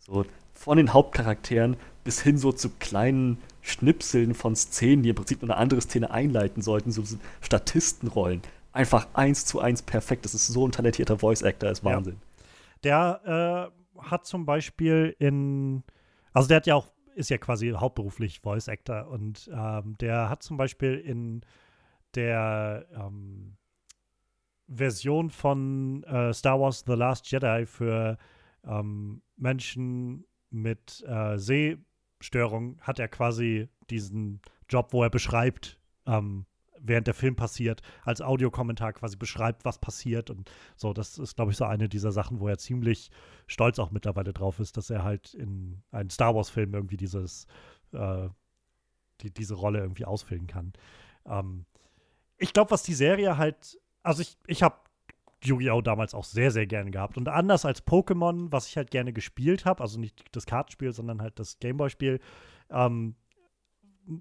So, 0.06 0.26
von 0.53 0.77
den 0.77 0.94
Hauptcharakteren 0.94 1.77
bis 2.03 2.22
hin 2.22 2.38
so 2.38 2.52
zu 2.52 2.69
kleinen 2.69 3.38
Schnipseln 3.61 4.34
von 4.34 4.56
Szenen, 4.56 5.03
die 5.03 5.10
im 5.10 5.15
Prinzip 5.15 5.41
nur 5.41 5.52
eine 5.52 5.60
andere 5.60 5.81
Szene 5.81 6.11
einleiten 6.11 6.61
sollten, 6.61 6.91
so 6.91 7.03
Statistenrollen. 7.41 8.41
Einfach 8.72 9.07
eins 9.14 9.45
zu 9.45 9.60
eins 9.60 9.81
perfekt. 9.81 10.26
Das 10.26 10.34
ist 10.34 10.48
so 10.48 10.68
ein 10.68 10.72
talentierter 10.72 11.19
Voice-Actor, 11.19 11.69
ist 11.69 11.84
Wahnsinn. 11.84 12.15
Ja. 12.15 12.33
Der 12.84 13.72
äh, 13.98 14.02
hat 14.02 14.26
zum 14.26 14.46
Beispiel 14.46 15.16
in, 15.20 15.84
also 16.34 16.48
der 16.48 16.58
hat 16.58 16.68
ja 16.68 16.76
auch, 16.76 16.92
ist 17.16 17.30
ja 17.30 17.38
quasi 17.38 17.72
hauptberuflich 17.72 18.40
Voice 18.40 18.68
Actor 18.68 19.08
und 19.08 19.50
ähm, 19.54 19.96
der 20.00 20.30
hat 20.30 20.44
zum 20.44 20.58
Beispiel 20.58 20.98
in 20.98 21.42
der 22.16 22.88
ähm, 22.96 23.58
Version 24.68 25.30
von 25.30 26.04
äh, 26.04 26.34
Star 26.34 26.60
Wars 26.60 26.84
The 26.86 26.94
Last 26.94 27.32
Jedi 27.32 27.66
für 27.66 28.18
ähm, 28.66 29.22
Menschen 29.36 30.26
mit 30.50 31.04
äh, 31.08 31.38
Sehstörung 31.38 32.80
hat 32.82 33.00
er 33.00 33.08
quasi 33.08 33.70
diesen 33.90 34.42
Job, 34.70 34.94
wo 34.94 35.04
er 35.04 35.10
beschreibt, 35.10 35.80
ähm, 36.06 36.46
während 36.84 37.08
der 37.08 37.14
Film 37.14 37.36
passiert, 37.36 37.82
als 38.04 38.22
Audiokommentar 38.22 38.94
quasi 38.94 39.16
beschreibt, 39.18 39.66
was 39.66 39.80
passiert. 39.80 40.30
Und 40.30 40.52
so, 40.76 40.94
das 40.94 41.18
ist, 41.18 41.36
glaube 41.36 41.52
ich, 41.52 41.58
so 41.58 41.66
eine 41.66 41.90
dieser 41.90 42.12
Sachen, 42.12 42.40
wo 42.40 42.48
er 42.48 42.58
ziemlich 42.58 43.10
stolz 43.48 43.80
auch 43.80 43.92
mittlerweile 43.92 44.34
drauf 44.34 44.60
ist, 44.60 44.78
dass 44.78 44.90
er 44.90 45.04
halt 45.04 45.34
in 45.34 45.82
einem 45.92 46.10
Star 46.10 46.36
Wars-Film 46.36 46.74
irgendwie 46.74 46.98
dieses, 46.98 47.48
äh, 47.94 48.28
die, 49.22 49.32
diese 49.32 49.56
Rolle 49.56 49.80
irgendwie 49.80 50.06
ausfüllen 50.06 50.48
kann. 50.48 50.74
Ähm, 51.26 51.66
ich 52.38 52.54
glaube, 52.54 52.72
was 52.72 52.84
die 52.84 52.94
Serie 52.94 53.38
halt, 53.38 53.80
also 54.04 54.22
ich, 54.22 54.38
ich 54.48 54.62
habe 54.62 54.76
Yu-Gi-Oh! 55.44 55.82
damals 55.82 56.14
auch 56.14 56.24
sehr, 56.24 56.52
sehr 56.52 56.68
gerne 56.68 56.92
gehabt. 56.92 57.18
Und 57.18 57.28
anders 57.30 57.66
als 57.66 57.86
Pokémon, 57.86 58.52
was 58.52 58.68
ich 58.68 58.78
halt 58.78 58.92
gerne 58.92 59.14
gespielt 59.14 59.66
habe, 59.66 59.82
also 59.82 60.00
nicht 60.00 60.24
das 60.36 60.46
Kartenspiel, 60.46 60.92
sondern 60.92 61.22
halt 61.22 61.40
das 61.40 61.60
Gameboy-Spiel, 61.60 62.20
ähm, 62.70 63.16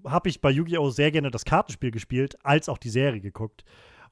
habe 0.05 0.29
ich 0.29 0.41
bei 0.41 0.49
Yu-Gi-Oh! 0.49 0.89
sehr 0.89 1.11
gerne 1.11 1.31
das 1.31 1.45
Kartenspiel 1.45 1.91
gespielt, 1.91 2.37
als 2.45 2.69
auch 2.69 2.77
die 2.77 2.89
Serie 2.89 3.21
geguckt. 3.21 3.63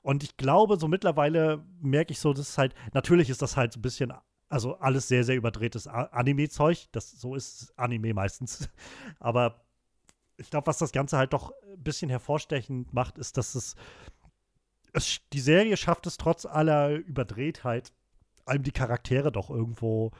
Und 0.03 0.23
ich 0.23 0.37
glaube, 0.37 0.79
so 0.79 0.87
mittlerweile 0.87 1.63
merke 1.81 2.11
ich 2.11 2.19
so, 2.19 2.33
das 2.33 2.49
ist 2.49 2.57
halt, 2.57 2.73
natürlich 2.93 3.29
ist 3.29 3.41
das 3.41 3.55
halt 3.55 3.73
so 3.73 3.79
ein 3.79 3.83
bisschen, 3.83 4.13
also 4.49 4.75
alles 4.77 5.07
sehr, 5.07 5.23
sehr 5.23 5.35
überdrehtes 5.35 5.87
Anime-Zeug. 5.87 6.87
so 6.93 7.35
ist 7.35 7.73
Anime 7.77 8.13
meistens. 8.13 8.69
Aber 9.19 9.61
ich 10.37 10.49
glaube, 10.49 10.67
was 10.67 10.79
das 10.79 10.91
Ganze 10.91 11.17
halt 11.17 11.33
doch 11.33 11.51
ein 11.71 11.83
bisschen 11.83 12.09
hervorstechend 12.09 12.93
macht, 12.93 13.17
ist, 13.17 13.37
dass 13.37 13.53
es, 13.55 13.75
es 14.93 15.21
die 15.33 15.39
Serie 15.39 15.77
schafft 15.77 16.07
es 16.07 16.17
trotz 16.17 16.45
aller 16.45 16.91
Überdrehtheit 16.91 17.91
einem 18.45 18.63
die 18.63 18.71
Charaktere 18.71 19.31
doch 19.31 19.49
irgendwo 19.49 20.11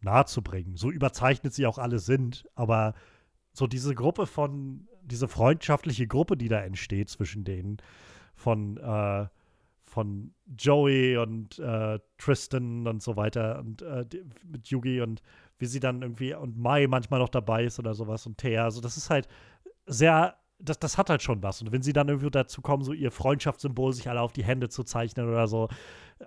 nahezubringen. 0.00 0.76
So 0.76 0.90
überzeichnet 0.90 1.54
sie 1.54 1.66
auch 1.66 1.78
alle 1.78 1.98
sind, 1.98 2.48
aber 2.54 2.94
so 3.54 3.66
diese 3.66 3.94
Gruppe 3.94 4.26
von, 4.26 4.86
diese 5.02 5.28
freundschaftliche 5.28 6.06
Gruppe, 6.06 6.36
die 6.36 6.48
da 6.48 6.60
entsteht 6.60 7.08
zwischen 7.08 7.44
denen, 7.44 7.78
von, 8.34 8.76
äh, 8.76 9.26
von 9.84 10.34
Joey 10.58 11.16
und 11.16 11.58
äh, 11.58 11.98
Tristan 12.18 12.86
und 12.86 13.02
so 13.02 13.16
weiter 13.16 13.60
und 13.60 13.80
äh, 13.80 14.04
mit 14.44 14.68
Yugi 14.68 15.00
und 15.00 15.22
wie 15.58 15.66
sie 15.66 15.80
dann 15.80 16.02
irgendwie 16.02 16.34
und 16.34 16.58
Mai 16.58 16.86
manchmal 16.88 17.20
noch 17.20 17.28
dabei 17.28 17.64
ist 17.64 17.78
oder 17.78 17.94
sowas 17.94 18.26
und 18.26 18.36
Thea. 18.36 18.64
Also 18.64 18.80
das 18.80 18.96
ist 18.96 19.08
halt 19.08 19.28
sehr, 19.86 20.36
das, 20.58 20.78
das 20.80 20.98
hat 20.98 21.10
halt 21.10 21.22
schon 21.22 21.42
was. 21.42 21.62
Und 21.62 21.70
wenn 21.70 21.82
sie 21.82 21.92
dann 21.92 22.08
irgendwie 22.08 22.30
dazu 22.30 22.60
kommen, 22.60 22.82
so 22.82 22.92
ihr 22.92 23.12
Freundschaftssymbol 23.12 23.92
sich 23.92 24.10
alle 24.10 24.20
auf 24.20 24.32
die 24.32 24.44
Hände 24.44 24.68
zu 24.68 24.82
zeichnen 24.82 25.28
oder 25.28 25.46
so, 25.46 25.68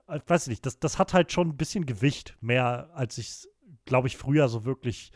äh, 0.08 0.20
weiß 0.26 0.44
ich 0.44 0.52
nicht, 0.52 0.66
das, 0.66 0.80
das 0.80 0.98
hat 0.98 1.14
halt 1.14 1.32
schon 1.34 1.49
ein 1.49 1.58
bisschen 1.58 1.86
Gewicht, 1.86 2.38
mehr 2.40 2.90
als 2.94 3.18
ich 3.18 3.48
glaube 3.88 4.08
ich, 4.08 4.18
früher 4.18 4.48
so 4.49 4.66
wirklich 4.66 5.12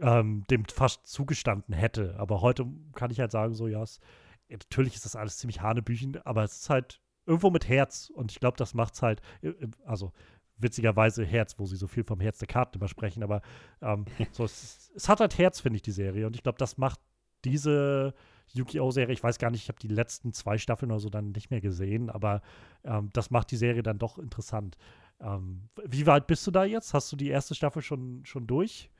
ähm, 0.00 0.44
dem 0.50 0.64
fast 0.64 1.06
zugestanden 1.06 1.74
hätte. 1.74 2.16
Aber 2.18 2.40
heute 2.40 2.66
kann 2.94 3.10
ich 3.10 3.20
halt 3.20 3.32
sagen, 3.32 3.54
so, 3.54 3.68
ja, 3.68 3.82
es, 3.82 4.00
natürlich 4.48 4.94
ist 4.94 5.04
das 5.04 5.16
alles 5.16 5.38
ziemlich 5.38 5.60
hanebüchen, 5.60 6.20
aber 6.24 6.44
es 6.44 6.62
ist 6.62 6.70
halt 6.70 7.00
irgendwo 7.26 7.50
mit 7.50 7.68
Herz. 7.68 8.10
Und 8.14 8.32
ich 8.32 8.40
glaube, 8.40 8.56
das 8.56 8.74
macht 8.74 8.94
es 8.94 9.02
halt, 9.02 9.20
äh, 9.42 9.48
äh, 9.48 9.68
also 9.84 10.12
witzigerweise 10.56 11.24
Herz, 11.24 11.58
wo 11.58 11.66
sie 11.66 11.76
so 11.76 11.86
viel 11.86 12.04
vom 12.04 12.20
Herz 12.20 12.38
der 12.38 12.48
Karten 12.48 12.78
immer 12.78 12.88
sprechen, 12.88 13.22
aber 13.22 13.40
ähm, 13.80 14.04
so, 14.32 14.44
es, 14.44 14.90
es, 14.94 15.08
hat 15.08 15.20
halt 15.20 15.38
Herz, 15.38 15.60
finde 15.60 15.76
ich, 15.76 15.82
die 15.82 15.92
Serie. 15.92 16.26
Und 16.26 16.36
ich 16.36 16.42
glaube, 16.42 16.58
das 16.58 16.76
macht 16.76 17.00
diese 17.44 18.14
Yu-Gi-Oh!-Serie, 18.52 19.12
ich 19.12 19.22
weiß 19.22 19.38
gar 19.38 19.50
nicht, 19.50 19.62
ich 19.62 19.68
habe 19.68 19.78
die 19.78 19.88
letzten 19.88 20.32
zwei 20.32 20.58
Staffeln 20.58 20.90
oder 20.90 21.00
so 21.00 21.08
dann 21.08 21.30
nicht 21.30 21.50
mehr 21.50 21.60
gesehen, 21.60 22.10
aber 22.10 22.42
ähm, 22.84 23.10
das 23.12 23.30
macht 23.30 23.50
die 23.50 23.56
Serie 23.56 23.82
dann 23.82 23.98
doch 23.98 24.18
interessant. 24.18 24.76
Ähm, 25.20 25.68
wie 25.86 26.06
weit 26.06 26.26
bist 26.26 26.46
du 26.46 26.50
da 26.50 26.64
jetzt? 26.64 26.92
Hast 26.94 27.12
du 27.12 27.16
die 27.16 27.28
erste 27.28 27.54
Staffel 27.54 27.82
schon, 27.82 28.24
schon 28.24 28.46
durch? 28.46 28.90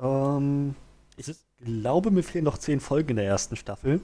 Ähm, 0.00 0.74
ich 1.16 1.34
glaube, 1.64 2.10
mir 2.10 2.22
fehlen 2.22 2.44
noch 2.44 2.58
zehn 2.58 2.80
Folgen 2.80 3.10
in 3.10 3.16
der 3.16 3.26
ersten 3.26 3.56
Staffel. 3.56 4.00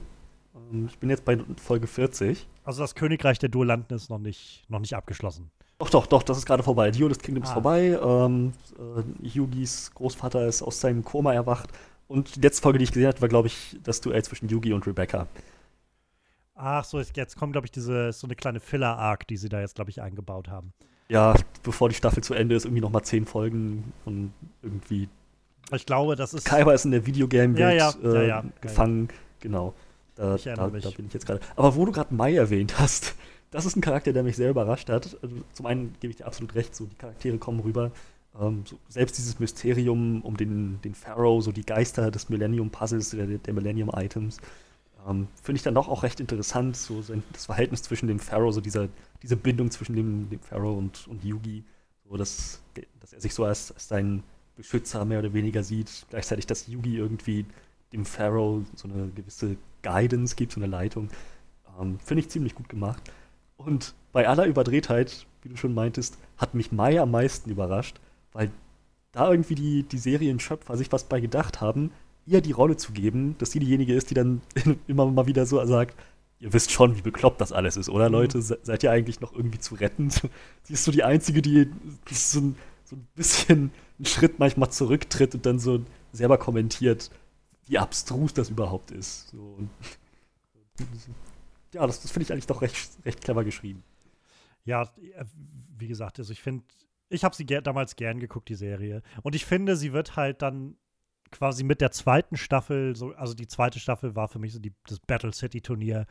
Ähm, 0.55 0.87
ich 0.89 0.97
bin 0.99 1.09
jetzt 1.09 1.25
bei 1.25 1.37
Folge 1.61 1.87
40. 1.87 2.47
Also 2.63 2.81
das 2.81 2.95
Königreich 2.95 3.39
der 3.39 3.49
Duellanten 3.49 3.95
ist 3.95 4.09
noch 4.09 4.19
nicht, 4.19 4.63
noch 4.69 4.79
nicht 4.79 4.95
abgeschlossen. 4.95 5.51
Doch, 5.79 5.89
doch, 5.89 6.07
doch, 6.07 6.23
das 6.23 6.37
ist 6.37 6.45
gerade 6.45 6.63
vorbei. 6.63 6.91
Dio 6.91 7.07
des 7.09 7.19
Kingdoms 7.19 7.49
ah. 7.49 7.53
vorbei. 7.53 7.99
Ähm, 8.01 8.53
äh, 8.77 9.27
Yugis 9.27 9.91
Großvater 9.93 10.47
ist 10.47 10.61
aus 10.61 10.79
seinem 10.79 11.03
Koma 11.03 11.33
erwacht. 11.33 11.69
Und 12.07 12.35
die 12.35 12.41
letzte 12.41 12.61
Folge, 12.61 12.79
die 12.79 12.83
ich 12.83 12.91
gesehen 12.91 13.07
habe, 13.07 13.21
war, 13.21 13.29
glaube 13.29 13.47
ich, 13.47 13.77
das 13.83 14.01
Duell 14.01 14.23
zwischen 14.23 14.49
Yugi 14.49 14.73
und 14.73 14.85
Rebecca. 14.85 15.27
Ach 16.55 16.83
so, 16.83 16.99
jetzt 16.99 17.35
kommt, 17.35 17.53
glaube 17.53 17.65
ich, 17.65 17.71
diese 17.71 18.13
so 18.13 18.27
eine 18.27 18.35
kleine 18.35 18.59
Filler-Arc, 18.59 19.27
die 19.27 19.37
sie 19.37 19.49
da 19.49 19.59
jetzt, 19.59 19.75
glaube 19.75 19.89
ich, 19.89 20.01
eingebaut 20.01 20.49
haben 20.49 20.73
ja, 21.09 21.35
bevor 21.61 21.89
die 21.89 21.95
Staffel 21.95 22.23
zu 22.23 22.33
Ende 22.33 22.55
ist, 22.55 22.65
irgendwie 22.65 22.81
nochmal 22.81 23.03
zehn 23.03 23.25
Folgen 23.25 23.93
und 24.05 24.33
irgendwie. 24.61 25.07
Ich 25.71 25.85
glaube, 25.85 26.15
das 26.15 26.33
ist. 26.33 26.45
Kaiba 26.45 26.73
ist 26.73 26.85
in 26.85 26.91
der 26.91 27.05
Videogame-Welt 27.05 27.79
ja, 27.79 27.93
ja, 27.93 28.11
äh, 28.11 28.27
ja, 28.27 28.43
gefangen. 28.61 29.09
Genau. 29.39 29.73
Da, 30.15 30.37
da, 30.37 30.55
da, 30.55 30.67
bin 30.67 31.07
ich 31.07 31.13
jetzt 31.13 31.25
gerade. 31.25 31.39
Aber 31.55 31.75
wo 31.75 31.85
du 31.85 31.91
gerade 31.91 32.13
Mai 32.13 32.35
erwähnt 32.35 32.79
hast, 32.79 33.15
das 33.51 33.65
ist 33.65 33.75
ein 33.75 33.81
Charakter, 33.81 34.13
der 34.13 34.23
mich 34.23 34.35
sehr 34.35 34.49
überrascht 34.49 34.89
hat. 34.89 35.17
Also, 35.21 35.35
zum 35.53 35.65
einen 35.65 35.95
gebe 35.99 36.11
ich 36.11 36.17
dir 36.17 36.27
absolut 36.27 36.53
recht, 36.55 36.75
so 36.75 36.85
die 36.85 36.95
Charaktere 36.95 37.37
kommen 37.37 37.59
rüber. 37.61 37.91
Ähm, 38.39 38.63
so, 38.65 38.77
selbst 38.89 39.17
dieses 39.17 39.39
Mysterium 39.39 40.21
um 40.21 40.37
den, 40.37 40.79
den 40.81 40.93
Pharaoh, 40.93 41.41
so 41.41 41.51
die 41.51 41.65
Geister 41.65 42.11
des 42.11 42.29
Millennium-Puzzles, 42.29 43.11
der, 43.11 43.25
der 43.25 43.53
Millennium-Items, 43.53 44.39
ähm, 45.07 45.27
Finde 45.41 45.57
ich 45.57 45.63
dann 45.63 45.75
doch 45.75 45.89
auch 45.89 46.03
recht 46.03 46.19
interessant, 46.19 46.77
so 46.77 47.01
sein, 47.01 47.23
das 47.33 47.45
Verhältnis 47.45 47.83
zwischen 47.83 48.07
dem 48.07 48.19
Pharaoh, 48.19 48.51
so 48.51 48.61
dieser, 48.61 48.87
diese 49.21 49.35
Bindung 49.35 49.71
zwischen 49.71 49.95
dem, 49.95 50.29
dem 50.29 50.39
Pharaoh 50.39 50.77
und, 50.77 51.07
und 51.07 51.23
Yugi, 51.23 51.63
so 52.07 52.17
dass, 52.17 52.61
dass 52.99 53.13
er 53.13 53.21
sich 53.21 53.33
so 53.33 53.43
als, 53.45 53.71
als 53.71 53.87
seinen 53.87 54.23
Beschützer 54.55 55.05
mehr 55.05 55.19
oder 55.19 55.33
weniger 55.33 55.63
sieht, 55.63 56.05
gleichzeitig, 56.09 56.47
dass 56.47 56.67
Yugi 56.67 56.97
irgendwie 56.97 57.45
dem 57.91 58.05
Pharaoh 58.05 58.63
so 58.75 58.87
eine 58.87 59.09
gewisse 59.09 59.57
Guidance 59.81 60.35
gibt, 60.35 60.53
so 60.53 60.59
eine 60.59 60.67
Leitung. 60.67 61.09
Ähm, 61.79 61.99
Finde 61.99 62.21
ich 62.21 62.29
ziemlich 62.29 62.55
gut 62.55 62.69
gemacht. 62.69 63.01
Und 63.57 63.93
bei 64.11 64.27
aller 64.27 64.45
Überdrehtheit, 64.45 65.25
wie 65.41 65.49
du 65.49 65.57
schon 65.57 65.73
meintest, 65.73 66.17
hat 66.37 66.53
mich 66.53 66.71
Mai 66.71 66.99
am 66.99 67.11
meisten 67.11 67.49
überrascht, 67.49 67.99
weil 68.31 68.51
da 69.11 69.29
irgendwie 69.29 69.55
die, 69.55 69.83
die 69.83 69.97
Serienschöpfer 69.97 70.75
sich 70.75 70.91
was 70.91 71.05
bei 71.05 71.19
gedacht 71.19 71.61
haben, 71.61 71.91
ihr 72.25 72.41
die 72.41 72.51
Rolle 72.51 72.77
zu 72.77 72.93
geben, 72.93 73.35
dass 73.37 73.51
sie 73.51 73.59
diejenige 73.59 73.93
ist, 73.93 74.09
die 74.09 74.15
dann 74.15 74.41
immer 74.87 75.05
mal 75.05 75.27
wieder 75.27 75.45
so 75.45 75.63
sagt, 75.65 75.95
ihr 76.39 76.51
wisst 76.51 76.71
schon, 76.71 76.97
wie 76.97 77.01
bekloppt 77.01 77.39
das 77.39 77.51
alles 77.51 77.77
ist, 77.77 77.89
oder 77.89 78.09
mhm. 78.09 78.13
Leute? 78.13 78.41
seid 78.41 78.83
ihr 78.83 78.91
eigentlich 78.91 79.21
noch 79.21 79.33
irgendwie 79.33 79.59
zu 79.59 79.75
retten? 79.75 80.09
Sie 80.63 80.73
ist 80.73 80.83
so 80.83 80.91
die 80.91 81.03
Einzige, 81.03 81.41
die 81.41 81.69
so 82.11 82.39
ein, 82.39 82.55
so 82.83 82.95
ein 82.95 83.07
bisschen 83.15 83.71
einen 83.97 84.05
Schritt 84.05 84.39
manchmal 84.39 84.71
zurücktritt 84.71 85.35
und 85.35 85.45
dann 85.45 85.59
so 85.59 85.83
selber 86.11 86.37
kommentiert, 86.37 87.09
wie 87.65 87.77
abstrus 87.77 88.33
das 88.33 88.49
überhaupt 88.49 88.91
ist. 88.91 89.29
So. 89.29 89.57
ja, 91.73 91.85
das, 91.87 92.01
das 92.01 92.11
finde 92.11 92.23
ich 92.25 92.31
eigentlich 92.31 92.47
doch 92.47 92.61
recht, 92.61 92.91
recht 93.05 93.21
clever 93.21 93.43
geschrieben. 93.43 93.83
Ja, 94.65 94.89
wie 95.77 95.87
gesagt, 95.87 96.19
also 96.19 96.31
ich 96.31 96.41
finde, 96.41 96.63
ich 97.09 97.23
habe 97.23 97.35
sie 97.35 97.45
ger 97.45 97.61
damals 97.61 97.95
gern 97.95 98.19
geguckt, 98.19 98.49
die 98.49 98.55
Serie. 98.55 99.01
Und 99.21 99.35
ich 99.35 99.45
finde, 99.45 99.75
sie 99.75 99.93
wird 99.93 100.15
halt 100.15 100.41
dann 100.41 100.77
quasi 101.31 101.63
mit 101.63 101.81
der 101.81 101.91
zweiten 101.91 102.37
Staffel, 102.37 102.95
so, 102.95 103.13
also 103.13 103.33
die 103.33 103.47
zweite 103.47 103.79
Staffel 103.79 104.15
war 104.15 104.27
für 104.27 104.39
mich 104.39 104.53
so 104.53 104.59
die, 104.59 104.73
das 104.87 104.99
Battle 104.99 105.33
City 105.33 105.61
Turnier, 105.61 106.05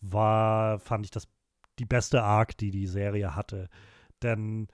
war, 0.00 0.78
fand 0.78 1.04
ich 1.04 1.10
das 1.10 1.28
die 1.78 1.84
beste 1.84 2.22
Arc, 2.22 2.56
die 2.56 2.70
die 2.70 2.86
Serie 2.86 3.34
hatte. 3.34 3.68
Denn 4.22 4.64
äh, 4.64 4.72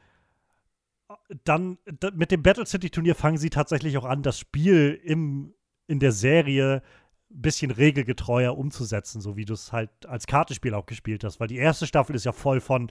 dann 1.45 1.79
mit 2.15 2.31
dem 2.31 2.43
Battle 2.43 2.67
City 2.67 2.91
Turnier 2.91 3.15
fangen 3.15 3.39
sie 3.39 3.51
tatsächlich 3.51 3.97
auch 3.97 4.05
an, 4.05 4.23
das 4.23 4.39
Spiel 4.39 5.01
im, 5.03 5.55
in 5.87 5.99
der 5.99 6.13
Serie 6.13 6.83
ein 7.31 7.43
bisschen 7.43 7.71
regelgetreuer 7.71 8.57
umzusetzen, 8.57 9.21
so 9.21 9.37
wie 9.37 9.45
du 9.45 9.55
es 9.55 9.73
halt 9.73 9.91
als 10.07 10.27
Kartenspiel 10.27 10.75
auch 10.75 10.87
gespielt 10.87 11.25
hast. 11.25 11.41
Weil 11.41 11.49
die 11.49 11.57
erste 11.57 11.87
Staffel 11.87 12.15
ist 12.15 12.25
ja 12.25 12.33
voll 12.33 12.61
von 12.61 12.91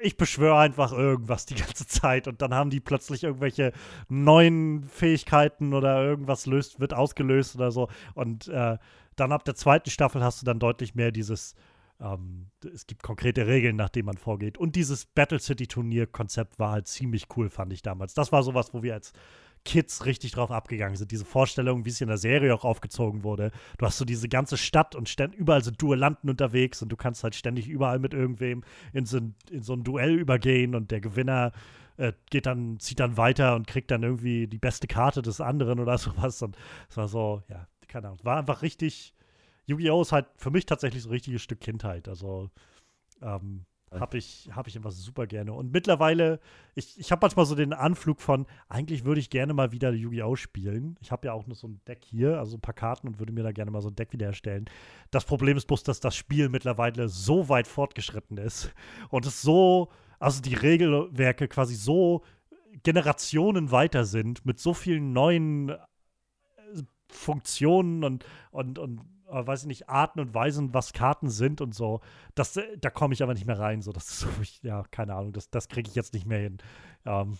ich 0.00 0.16
beschwöre 0.16 0.58
einfach 0.58 0.92
irgendwas 0.92 1.46
die 1.46 1.54
ganze 1.56 1.86
Zeit 1.86 2.28
und 2.28 2.42
dann 2.42 2.54
haben 2.54 2.70
die 2.70 2.80
plötzlich 2.80 3.24
irgendwelche 3.24 3.72
neuen 4.08 4.84
Fähigkeiten 4.84 5.74
oder 5.74 6.02
irgendwas 6.02 6.46
löst, 6.46 6.80
wird 6.80 6.94
ausgelöst 6.94 7.56
oder 7.56 7.70
so. 7.70 7.88
Und 8.14 8.48
äh, 8.48 8.78
dann 9.16 9.32
ab 9.32 9.44
der 9.44 9.54
zweiten 9.54 9.90
Staffel 9.90 10.22
hast 10.22 10.40
du 10.40 10.46
dann 10.46 10.58
deutlich 10.58 10.94
mehr 10.94 11.10
dieses, 11.10 11.54
ähm, 12.00 12.50
es 12.72 12.86
gibt 12.86 13.02
konkrete 13.02 13.46
Regeln, 13.46 13.76
nach 13.76 13.88
denen 13.88 14.06
man 14.06 14.16
vorgeht. 14.16 14.58
Und 14.58 14.76
dieses 14.76 15.06
Battle 15.06 15.38
City 15.38 15.66
Turnier-Konzept 15.66 16.58
war 16.58 16.72
halt 16.72 16.88
ziemlich 16.88 17.26
cool, 17.36 17.50
fand 17.50 17.72
ich 17.72 17.82
damals. 17.82 18.14
Das 18.14 18.32
war 18.32 18.42
sowas, 18.42 18.72
wo 18.72 18.82
wir 18.82 18.94
als 18.94 19.12
Kids 19.64 20.06
richtig 20.06 20.32
drauf 20.32 20.50
abgegangen 20.50 20.96
sind. 20.96 21.10
Diese 21.10 21.24
Vorstellung, 21.24 21.84
wie 21.84 21.90
es 21.90 22.00
in 22.00 22.08
der 22.08 22.16
Serie 22.16 22.54
auch 22.54 22.64
aufgezogen 22.64 23.24
wurde. 23.24 23.50
Du 23.78 23.86
hast 23.86 23.98
so 23.98 24.04
diese 24.04 24.28
ganze 24.28 24.56
Stadt 24.56 24.94
und 24.94 25.14
überall 25.36 25.62
sind 25.62 25.80
Duellanten 25.80 26.30
unterwegs 26.30 26.80
und 26.82 26.88
du 26.88 26.96
kannst 26.96 27.22
halt 27.24 27.34
ständig 27.34 27.68
überall 27.68 27.98
mit 27.98 28.14
irgendwem 28.14 28.64
in 28.92 29.04
so, 29.04 29.18
in 29.50 29.62
so 29.62 29.74
ein 29.74 29.84
Duell 29.84 30.14
übergehen 30.14 30.74
und 30.74 30.90
der 30.90 31.00
Gewinner 31.00 31.52
äh, 31.98 32.12
geht 32.30 32.46
dann, 32.46 32.80
zieht 32.80 33.00
dann 33.00 33.18
weiter 33.18 33.54
und 33.54 33.66
kriegt 33.66 33.90
dann 33.90 34.02
irgendwie 34.02 34.46
die 34.46 34.58
beste 34.58 34.86
Karte 34.86 35.20
des 35.20 35.40
anderen 35.40 35.78
oder 35.78 35.98
sowas. 35.98 36.40
Und 36.40 36.56
es 36.88 36.96
war 36.96 37.08
so, 37.08 37.42
ja, 37.48 37.68
keine 37.86 38.08
Ahnung. 38.08 38.20
War 38.22 38.38
einfach 38.38 38.62
richtig. 38.62 39.14
Yu-Gi-Oh! 39.70 40.02
ist 40.02 40.12
halt 40.12 40.26
für 40.36 40.50
mich 40.50 40.66
tatsächlich 40.66 41.02
so 41.02 41.08
ein 41.08 41.12
richtiges 41.12 41.42
Stück 41.42 41.60
Kindheit. 41.60 42.08
Also, 42.08 42.50
ähm, 43.22 43.64
habe 43.98 44.18
ich, 44.18 44.48
hab 44.54 44.68
ich 44.68 44.76
immer 44.76 44.92
super 44.92 45.26
gerne. 45.26 45.52
Und 45.52 45.72
mittlerweile, 45.72 46.38
ich, 46.74 46.98
ich 46.98 47.10
habe 47.10 47.20
manchmal 47.22 47.44
so 47.44 47.56
den 47.56 47.72
Anflug 47.72 48.20
von, 48.20 48.46
eigentlich 48.68 49.04
würde 49.04 49.20
ich 49.20 49.30
gerne 49.30 49.52
mal 49.52 49.72
wieder 49.72 49.90
Yu-Gi-Oh! 49.90 50.36
spielen. 50.36 50.96
Ich 51.00 51.10
habe 51.10 51.26
ja 51.26 51.32
auch 51.32 51.46
noch 51.46 51.56
so 51.56 51.66
ein 51.66 51.80
Deck 51.88 52.04
hier, 52.04 52.38
also 52.38 52.56
ein 52.56 52.60
paar 52.60 52.74
Karten 52.74 53.08
und 53.08 53.18
würde 53.18 53.32
mir 53.32 53.42
da 53.42 53.50
gerne 53.50 53.70
mal 53.72 53.80
so 53.80 53.88
ein 53.88 53.96
Deck 53.96 54.12
wiederherstellen. 54.12 54.66
Das 55.10 55.24
Problem 55.24 55.56
ist 55.56 55.66
bloß, 55.66 55.82
dass 55.82 55.98
das 55.98 56.14
Spiel 56.14 56.48
mittlerweile 56.48 57.08
so 57.08 57.48
weit 57.48 57.66
fortgeschritten 57.66 58.38
ist 58.38 58.72
und 59.10 59.26
es 59.26 59.42
so, 59.42 59.88
also 60.20 60.40
die 60.40 60.54
Regelwerke 60.54 61.48
quasi 61.48 61.74
so 61.74 62.22
Generationen 62.84 63.72
weiter 63.72 64.04
sind, 64.04 64.46
mit 64.46 64.60
so 64.60 64.72
vielen 64.72 65.12
neuen 65.12 65.70
äh, 65.70 65.76
Funktionen 67.08 68.04
und, 68.04 68.24
und, 68.52 68.78
und 68.78 69.00
äh, 69.30 69.46
weiß 69.46 69.62
ich 69.62 69.66
nicht, 69.66 69.88
Arten 69.88 70.20
und 70.20 70.34
Weisen, 70.34 70.74
was 70.74 70.92
Karten 70.92 71.28
sind 71.30 71.60
und 71.60 71.74
so. 71.74 72.00
Das, 72.34 72.56
äh, 72.56 72.78
da 72.78 72.90
komme 72.90 73.14
ich 73.14 73.22
aber 73.22 73.34
nicht 73.34 73.46
mehr 73.46 73.58
rein. 73.58 73.82
So, 73.82 73.92
das 73.92 74.08
ist 74.10 74.20
so, 74.20 74.28
ich, 74.42 74.62
ja, 74.62 74.84
keine 74.90 75.14
Ahnung, 75.14 75.32
das, 75.32 75.50
das 75.50 75.68
kriege 75.68 75.88
ich 75.88 75.94
jetzt 75.94 76.14
nicht 76.14 76.26
mehr 76.26 76.40
hin. 76.40 76.58
Ähm, 77.06 77.38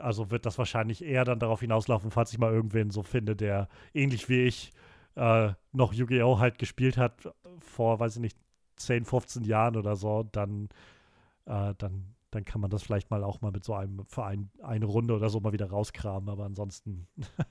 also 0.00 0.30
wird 0.30 0.46
das 0.46 0.58
wahrscheinlich 0.58 1.04
eher 1.04 1.24
dann 1.24 1.38
darauf 1.38 1.60
hinauslaufen, 1.60 2.10
falls 2.10 2.32
ich 2.32 2.38
mal 2.38 2.52
irgendwen 2.52 2.90
so 2.90 3.02
finde, 3.02 3.36
der 3.36 3.68
ähnlich 3.92 4.28
wie 4.28 4.42
ich 4.44 4.72
äh, 5.16 5.52
noch 5.72 5.92
Yu-Gi-Oh! 5.92 6.38
halt 6.38 6.58
gespielt 6.58 6.96
hat 6.96 7.32
vor, 7.60 8.00
weiß 8.00 8.16
ich 8.16 8.20
nicht, 8.20 8.38
10, 8.76 9.04
15 9.04 9.44
Jahren 9.44 9.76
oder 9.76 9.96
so, 9.96 10.24
dann, 10.24 10.68
äh, 11.46 11.74
dann, 11.78 12.14
dann 12.30 12.44
kann 12.44 12.60
man 12.60 12.70
das 12.70 12.82
vielleicht 12.82 13.10
mal 13.10 13.22
auch 13.22 13.40
mal 13.40 13.52
mit 13.52 13.64
so 13.64 13.74
einem 13.74 14.04
Verein 14.06 14.50
eine 14.62 14.86
Runde 14.86 15.14
oder 15.14 15.28
so 15.30 15.40
mal 15.40 15.52
wieder 15.52 15.70
rauskramen, 15.70 16.28
aber 16.28 16.44
ansonsten. 16.44 17.06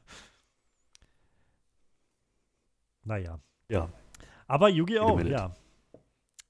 naja. 3.04 3.40
Ja. 3.74 3.90
Aber 4.48 4.70
Yu-Gi-Oh! 4.70 5.20
ja. 5.20 5.52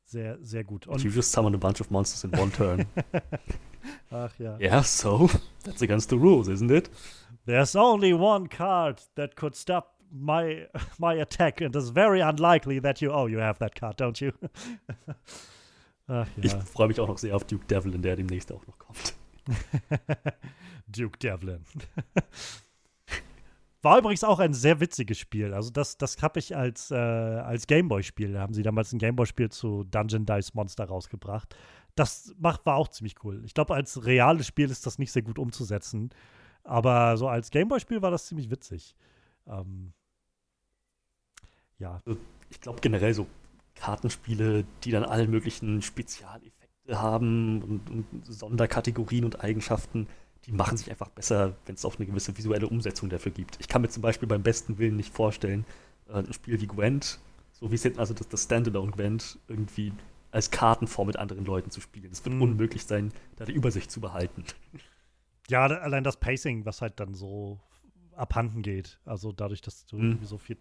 Sehr, 0.05 0.37
sehr 0.41 0.63
gut. 0.63 0.85
Und 0.87 1.03
you 1.03 1.09
just 1.09 1.31
summon 1.31 1.55
a 1.55 1.57
bunch 1.57 1.81
of 1.81 1.89
monsters 1.89 2.23
in 2.23 2.39
one 2.39 2.51
turn. 2.51 2.85
Ach 4.11 4.31
ja. 4.37 4.57
Yeah, 4.59 4.83
so 4.83 5.29
that's 5.63 5.81
against 5.81 6.09
the 6.09 6.17
rules, 6.17 6.47
isn't 6.47 6.69
it? 6.69 6.89
There's 7.45 7.75
only 7.75 8.13
one 8.13 8.47
card 8.47 9.01
that 9.15 9.35
could 9.35 9.55
stop 9.55 9.97
my 10.11 10.67
my 10.99 11.15
attack, 11.19 11.61
and 11.61 11.75
it's 11.75 11.89
very 11.89 12.21
unlikely 12.21 12.79
that 12.81 13.01
you 13.01 13.11
oh 13.11 13.27
you 13.27 13.39
have 13.39 13.57
that 13.59 13.73
card, 13.73 13.97
don't 13.97 14.21
you? 14.21 14.33
Ach, 16.07 16.27
ja. 16.37 16.43
Ich 16.43 16.53
freue 16.53 16.89
mich 16.89 16.99
auch 16.99 17.07
noch 17.07 17.17
sehr 17.17 17.35
auf 17.35 17.45
Duke 17.45 17.65
Devlin, 17.65 18.01
der 18.01 18.15
demnächst 18.15 18.51
auch 18.51 18.65
noch 18.67 18.77
kommt. 18.77 19.15
Duke 20.87 21.17
Devlin. 21.17 21.63
War 23.84 23.99
übrigens 23.99 24.23
auch 24.23 24.39
ein 24.39 24.53
sehr 24.53 24.80
witziges 24.80 25.19
Spiel. 25.19 25.53
Also 25.53 25.69
das, 25.69 25.97
das 25.97 26.22
habe 26.22 26.39
ich 26.39 26.55
als, 26.55 26.89
äh, 26.89 26.95
als 26.95 27.68
Gameboy-Spiel. 27.68 28.31
Da 28.31 28.39
haben 28.39 28.53
sie 28.53 28.64
damals 28.64 28.93
ein 28.93 28.97
Gameboy-Spiel 28.97 29.49
zu 29.49 29.84
Dungeon 29.84 30.26
Dice 30.26 30.53
Monster 30.53 30.85
rausgebracht. 30.85 31.53
Das 31.95 32.34
macht, 32.39 32.65
war 32.65 32.77
auch 32.77 32.88
ziemlich 32.88 33.15
cool. 33.26 33.43
Ich 33.45 33.53
glaube, 33.53 33.76
als 33.76 34.05
reales 34.05 34.47
Spiel 34.47 34.72
ist 34.72 34.85
das 34.85 34.99
nicht 34.99 35.11
sehr 35.11 35.22
gut 35.22 35.38
umzusetzen. 35.38 36.11
Aber 36.64 37.18
so 37.18 37.27
als 37.27 37.51
Gameboy-Spiel 37.51 38.01
war 38.01 38.10
das 38.10 38.26
ziemlich 38.26 38.49
witzig. 38.49 38.95
Ähm, 39.47 39.91
ja. 41.77 42.01
Also, 42.05 42.18
ich 42.49 42.61
glaube 42.61 42.80
generell 42.80 43.14
so 43.14 43.27
Kartenspiele, 43.76 44.64
die 44.85 44.91
dann 44.91 45.03
alle 45.03 45.27
möglichen 45.27 45.81
Spezialeffekte 45.81 47.01
haben 47.01 47.61
und, 47.61 47.89
und 47.89 48.26
Sonderkategorien 48.26 49.26
und 49.26 49.43
Eigenschaften 49.43 50.07
die 50.45 50.51
machen 50.51 50.77
sich 50.77 50.89
einfach 50.91 51.09
besser, 51.09 51.55
wenn 51.65 51.75
es 51.75 51.85
auch 51.85 51.97
eine 51.97 52.05
gewisse 52.05 52.37
visuelle 52.37 52.67
Umsetzung 52.67 53.09
dafür 53.09 53.31
gibt. 53.31 53.57
Ich 53.59 53.67
kann 53.67 53.81
mir 53.81 53.89
zum 53.89 54.01
Beispiel 54.01 54.27
beim 54.27 54.43
besten 54.43 54.77
Willen 54.77 54.97
nicht 54.97 55.13
vorstellen, 55.13 55.65
äh, 56.09 56.19
ein 56.19 56.33
Spiel 56.33 56.59
wie 56.59 56.67
Gwent, 56.67 57.19
so 57.53 57.71
wie 57.71 57.75
es 57.75 57.83
jetzt, 57.83 57.99
also 57.99 58.13
das, 58.13 58.27
das 58.27 58.43
Standalone 58.43 58.91
Gwent, 58.91 59.39
irgendwie 59.47 59.93
als 60.31 60.51
Kartenform 60.51 61.07
mit 61.07 61.17
anderen 61.17 61.45
Leuten 61.45 61.69
zu 61.69 61.79
spielen. 61.79 62.11
Es 62.11 62.25
wird 62.25 62.35
mhm. 62.35 62.41
unmöglich 62.41 62.85
sein, 62.85 63.13
da 63.35 63.45
die 63.45 63.53
Übersicht 63.53 63.91
zu 63.91 64.01
behalten. 64.01 64.43
Ja, 65.49 65.65
allein 65.65 66.03
das 66.03 66.17
Pacing, 66.17 66.65
was 66.65 66.81
halt 66.81 66.99
dann 66.99 67.13
so 67.13 67.59
abhanden 68.15 68.61
geht. 68.61 68.99
Also 69.05 69.31
dadurch, 69.31 69.61
dass 69.61 69.85
du 69.85 69.97
mhm. 69.97 70.03
irgendwie 70.03 70.25
so 70.25 70.37
viel 70.37 70.57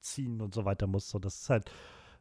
ziehen 0.00 0.40
und 0.40 0.54
so 0.54 0.64
weiter 0.64 0.86
musst. 0.86 1.10
So, 1.10 1.18
das 1.18 1.42
ist 1.42 1.50
halt, 1.50 1.70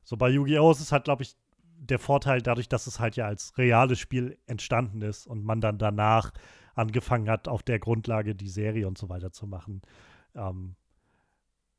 so 0.04 0.18
bei 0.18 0.30
Yu-Gi-Oh! 0.30 0.72
ist 0.72 0.82
es 0.82 0.92
halt, 0.92 1.06
glaube 1.06 1.24
ich, 1.24 1.36
der 1.78 2.00
Vorteil 2.00 2.42
dadurch, 2.42 2.70
dass 2.70 2.86
es 2.86 3.00
halt 3.00 3.16
ja 3.16 3.26
als 3.26 3.58
reales 3.58 4.00
Spiel 4.00 4.38
entstanden 4.46 5.02
ist 5.02 5.26
und 5.26 5.44
man 5.44 5.62
dann 5.62 5.80
danach 5.80 6.32
angefangen 6.76 7.30
hat, 7.30 7.48
auf 7.48 7.64
der 7.64 7.80
Grundlage 7.80 8.36
die 8.36 8.50
Serie 8.50 8.88
und 8.88 8.98
so 8.98 9.10
weiter 9.10 9.32
zu 9.32 9.48
machen. 9.48 9.82
Ähm, 10.36 10.76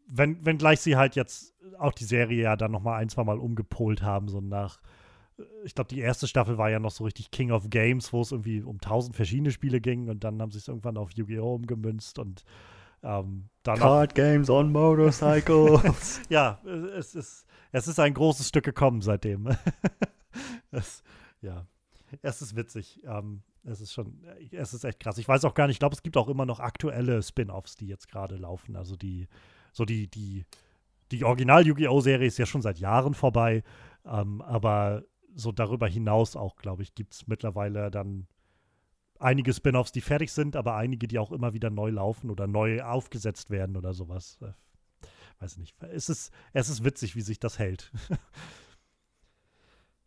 wenn, 0.06 0.44
wenngleich 0.44 0.80
sie 0.80 0.96
halt 0.96 1.16
jetzt 1.16 1.54
auch 1.78 1.92
die 1.92 2.04
Serie 2.04 2.42
ja 2.42 2.56
dann 2.56 2.72
noch 2.72 2.82
mal 2.82 2.96
ein, 2.96 3.08
zwei 3.08 3.24
Mal 3.24 3.38
umgepolt 3.38 4.02
haben, 4.02 4.28
so 4.28 4.40
nach, 4.40 4.80
äh, 5.38 5.44
ich 5.64 5.74
glaube, 5.74 5.88
die 5.88 6.00
erste 6.00 6.26
Staffel 6.26 6.58
war 6.58 6.70
ja 6.70 6.78
noch 6.78 6.90
so 6.90 7.04
richtig 7.04 7.30
King 7.30 7.50
of 7.50 7.70
Games, 7.70 8.12
wo 8.12 8.20
es 8.20 8.32
irgendwie 8.32 8.62
um 8.62 8.80
tausend 8.80 9.16
verschiedene 9.16 9.50
Spiele 9.50 9.80
ging 9.80 10.08
und 10.08 10.24
dann 10.24 10.40
haben 10.40 10.50
sie 10.50 10.58
es 10.58 10.68
irgendwann 10.68 10.96
auf 10.96 11.12
Yu-Gi-Oh! 11.12 11.54
umgemünzt 11.54 12.18
und 12.18 12.44
ähm, 13.02 13.48
dann 13.62 13.78
Card 13.78 14.14
Games 14.14 14.48
on 14.48 14.70
Motorcycles. 14.70 16.20
ja, 16.28 16.60
es 16.96 17.14
ist, 17.14 17.46
es 17.72 17.88
ist 17.88 17.98
ein 17.98 18.14
großes 18.14 18.48
Stück 18.48 18.64
gekommen 18.64 19.00
seitdem. 19.00 19.48
es, 20.70 21.02
ja, 21.40 21.66
es 22.22 22.42
ist 22.42 22.54
witzig. 22.54 23.00
Ähm, 23.04 23.42
es 23.64 23.80
ist 23.80 23.92
schon, 23.92 24.24
es 24.50 24.74
ist 24.74 24.84
echt 24.84 25.00
krass. 25.00 25.18
Ich 25.18 25.28
weiß 25.28 25.44
auch 25.44 25.54
gar 25.54 25.66
nicht, 25.66 25.76
ich 25.76 25.78
glaube, 25.80 25.94
es 25.94 26.02
gibt 26.02 26.16
auch 26.16 26.28
immer 26.28 26.46
noch 26.46 26.60
aktuelle 26.60 27.22
Spin-offs, 27.22 27.76
die 27.76 27.86
jetzt 27.86 28.08
gerade 28.08 28.36
laufen. 28.36 28.76
Also 28.76 28.96
die, 28.96 29.28
so 29.72 29.84
die, 29.84 30.08
die, 30.08 30.44
die 31.10 31.24
Original-Yu-Gi-Oh!-Serie 31.24 32.26
ist 32.26 32.38
ja 32.38 32.46
schon 32.46 32.62
seit 32.62 32.78
Jahren 32.78 33.14
vorbei. 33.14 33.62
Ähm, 34.04 34.42
aber 34.42 35.04
so 35.34 35.52
darüber 35.52 35.86
hinaus 35.86 36.36
auch, 36.36 36.56
glaube 36.56 36.82
ich, 36.82 36.94
gibt 36.94 37.14
es 37.14 37.26
mittlerweile 37.26 37.90
dann 37.90 38.26
einige 39.18 39.52
Spin-offs, 39.52 39.92
die 39.92 40.00
fertig 40.00 40.32
sind, 40.32 40.56
aber 40.56 40.76
einige, 40.76 41.06
die 41.06 41.18
auch 41.18 41.32
immer 41.32 41.52
wieder 41.52 41.70
neu 41.70 41.90
laufen 41.90 42.30
oder 42.30 42.46
neu 42.46 42.82
aufgesetzt 42.82 43.50
werden 43.50 43.76
oder 43.76 43.94
sowas. 43.94 44.38
Äh, 44.42 44.52
weiß 45.40 45.58
nicht. 45.58 45.76
Es 45.82 46.08
ist, 46.08 46.32
es 46.52 46.68
ist 46.68 46.84
witzig, 46.84 47.16
wie 47.16 47.22
sich 47.22 47.38
das 47.38 47.58
hält. 47.58 47.92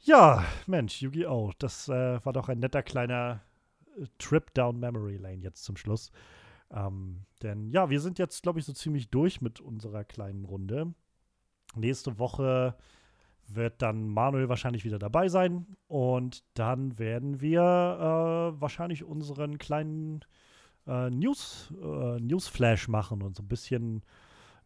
Ja, 0.06 0.46
Mensch, 0.68 1.02
Yu-Gi-Oh! 1.02 1.54
Das 1.58 1.90
äh, 1.90 2.24
war 2.24 2.32
doch 2.32 2.48
ein 2.48 2.60
netter 2.60 2.84
kleiner 2.84 3.42
äh, 3.98 4.06
Trip 4.20 4.54
down 4.54 4.80
Memory 4.80 5.18
Lane 5.18 5.42
jetzt 5.42 5.64
zum 5.64 5.78
Schluss. 5.78 6.12
Ähm, 6.70 7.26
denn 7.42 7.72
ja, 7.72 7.90
wir 7.90 8.00
sind 8.00 8.20
jetzt, 8.20 8.44
glaube 8.44 8.60
ich, 8.60 8.66
so 8.66 8.74
ziemlich 8.74 9.10
durch 9.10 9.42
mit 9.42 9.62
unserer 9.62 10.04
kleinen 10.04 10.46
Runde. 10.46 10.94
Nächste 11.76 12.20
Woche 12.20 12.76
wird 13.48 13.82
dann 13.82 14.08
Manuel 14.08 14.48
wahrscheinlich 14.48 14.86
wieder 14.86 15.00
dabei 15.00 15.28
sein 15.28 15.76
und 15.88 16.44
dann 16.54 17.00
werden 17.00 17.42
wir 17.42 17.62
äh, 17.62 18.62
wahrscheinlich 18.62 19.04
unseren 19.04 19.58
kleinen 19.58 20.24
äh, 20.86 21.10
News, 21.10 21.74
äh, 21.82 22.20
Newsflash 22.20 22.90
machen 22.90 23.24
und 23.24 23.36
so 23.36 23.42
ein 23.42 23.48
bisschen 23.48 24.04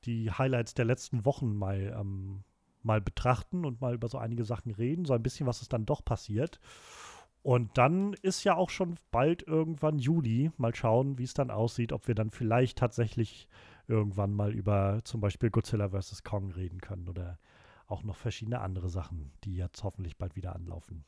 die 0.03 0.31
Highlights 0.31 0.73
der 0.73 0.85
letzten 0.85 1.23
Wochen 1.23 1.55
mal 1.55 1.95
ähm, 1.97 2.43
mal 2.83 3.01
betrachten 3.01 3.65
und 3.65 3.81
mal 3.81 3.93
über 3.93 4.07
so 4.07 4.17
einige 4.17 4.45
Sachen 4.45 4.71
reden, 4.71 5.05
so 5.05 5.13
ein 5.13 5.23
bisschen, 5.23 5.47
was 5.47 5.61
ist 5.61 5.73
dann 5.73 5.85
doch 5.85 6.03
passiert. 6.03 6.59
Und 7.41 7.77
dann 7.77 8.13
ist 8.21 8.43
ja 8.43 8.55
auch 8.55 8.69
schon 8.69 8.95
bald 9.11 9.43
irgendwann 9.43 9.97
Juli. 9.97 10.51
Mal 10.57 10.75
schauen, 10.75 11.17
wie 11.17 11.23
es 11.23 11.33
dann 11.33 11.51
aussieht, 11.51 11.93
ob 11.93 12.07
wir 12.07 12.15
dann 12.15 12.31
vielleicht 12.31 12.77
tatsächlich 12.77 13.47
irgendwann 13.87 14.33
mal 14.33 14.53
über 14.53 14.99
zum 15.03 15.21
Beispiel 15.21 15.49
Godzilla 15.49 15.89
vs. 15.89 16.23
Kong 16.23 16.51
reden 16.51 16.81
können 16.81 17.07
oder 17.07 17.39
auch 17.87 18.03
noch 18.03 18.15
verschiedene 18.15 18.59
andere 18.59 18.89
Sachen, 18.89 19.31
die 19.43 19.55
jetzt 19.55 19.83
hoffentlich 19.83 20.17
bald 20.17 20.35
wieder 20.35 20.55
anlaufen. 20.55 21.05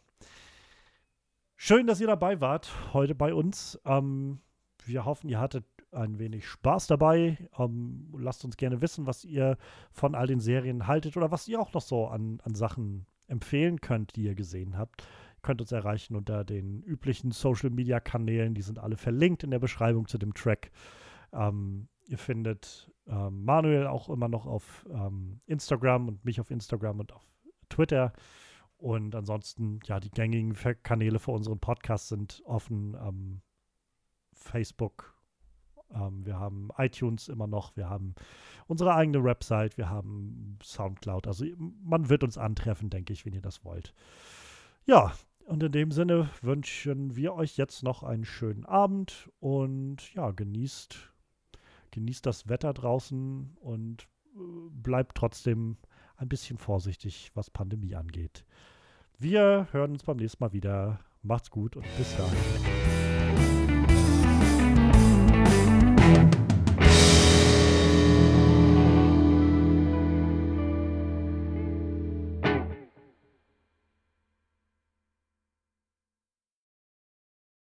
Schön, 1.57 1.85
dass 1.85 2.01
ihr 2.01 2.07
dabei 2.07 2.41
wart 2.41 2.71
heute 2.93 3.13
bei 3.13 3.33
uns. 3.35 3.79
Ähm, 3.85 4.39
wir 4.85 5.05
hoffen, 5.05 5.29
ihr 5.29 5.39
hattet 5.39 5.65
ein 5.91 6.19
wenig 6.19 6.47
Spaß 6.47 6.87
dabei. 6.87 7.37
Ähm, 7.57 8.13
lasst 8.17 8.45
uns 8.45 8.57
gerne 8.57 8.81
wissen, 8.81 9.07
was 9.07 9.25
ihr 9.25 9.57
von 9.91 10.15
all 10.15 10.27
den 10.27 10.39
Serien 10.39 10.87
haltet 10.87 11.17
oder 11.17 11.31
was 11.31 11.47
ihr 11.47 11.59
auch 11.59 11.73
noch 11.73 11.81
so 11.81 12.07
an, 12.07 12.39
an 12.43 12.55
Sachen 12.55 13.05
empfehlen 13.27 13.81
könnt, 13.81 14.15
die 14.15 14.23
ihr 14.23 14.35
gesehen 14.35 14.77
habt. 14.77 15.01
Ihr 15.01 15.41
könnt 15.41 15.61
uns 15.61 15.71
erreichen 15.71 16.15
unter 16.15 16.43
den 16.43 16.81
üblichen 16.83 17.31
Social 17.31 17.69
Media 17.69 17.99
Kanälen. 17.99 18.53
Die 18.53 18.61
sind 18.61 18.79
alle 18.79 18.97
verlinkt 18.97 19.43
in 19.43 19.51
der 19.51 19.59
Beschreibung 19.59 20.07
zu 20.07 20.17
dem 20.17 20.33
Track. 20.33 20.71
Ähm, 21.33 21.87
ihr 22.07 22.17
findet 22.17 22.91
ähm, 23.07 23.43
Manuel 23.43 23.87
auch 23.87 24.09
immer 24.09 24.27
noch 24.27 24.45
auf 24.45 24.87
ähm, 24.91 25.41
Instagram 25.45 26.07
und 26.07 26.25
mich 26.25 26.39
auf 26.39 26.51
Instagram 26.51 26.99
und 26.99 27.13
auf 27.13 27.25
Twitter. 27.69 28.13
Und 28.77 29.15
ansonsten, 29.15 29.79
ja, 29.85 29.99
die 29.99 30.09
gängigen 30.09 30.55
Kanäle 30.83 31.19
für 31.19 31.31
unseren 31.31 31.59
Podcast 31.59 32.09
sind 32.09 32.41
offen. 32.45 32.95
Ähm, 32.95 33.41
Facebook, 34.33 35.15
ähm, 35.93 36.25
wir 36.25 36.39
haben 36.39 36.69
iTunes 36.77 37.27
immer 37.27 37.47
noch, 37.47 37.75
wir 37.75 37.89
haben 37.89 38.15
unsere 38.67 38.95
eigene 38.95 39.23
Website, 39.23 39.77
wir 39.77 39.89
haben 39.89 40.57
Soundcloud. 40.63 41.27
Also 41.27 41.45
man 41.83 42.09
wird 42.09 42.23
uns 42.23 42.37
antreffen, 42.37 42.89
denke 42.89 43.13
ich, 43.13 43.25
wenn 43.25 43.33
ihr 43.33 43.41
das 43.41 43.63
wollt. 43.65 43.93
Ja, 44.85 45.13
und 45.45 45.63
in 45.63 45.71
dem 45.71 45.91
Sinne 45.91 46.29
wünschen 46.41 47.15
wir 47.15 47.33
euch 47.33 47.57
jetzt 47.57 47.83
noch 47.83 48.03
einen 48.03 48.25
schönen 48.25 48.65
Abend 48.65 49.29
und 49.39 50.13
ja, 50.13 50.31
genießt, 50.31 50.97
genießt 51.91 52.25
das 52.25 52.47
Wetter 52.47 52.73
draußen 52.73 53.57
und 53.59 54.03
äh, 54.35 54.39
bleibt 54.71 55.17
trotzdem 55.17 55.77
ein 56.15 56.29
bisschen 56.29 56.57
vorsichtig, 56.57 57.31
was 57.33 57.49
Pandemie 57.49 57.95
angeht. 57.95 58.45
Wir 59.17 59.67
hören 59.71 59.91
uns 59.91 60.03
beim 60.03 60.17
nächsten 60.17 60.43
Mal 60.43 60.53
wieder. 60.53 60.99
Macht's 61.21 61.51
gut 61.51 61.75
und 61.75 61.85
bis 61.97 62.15
dahin. 62.17 62.90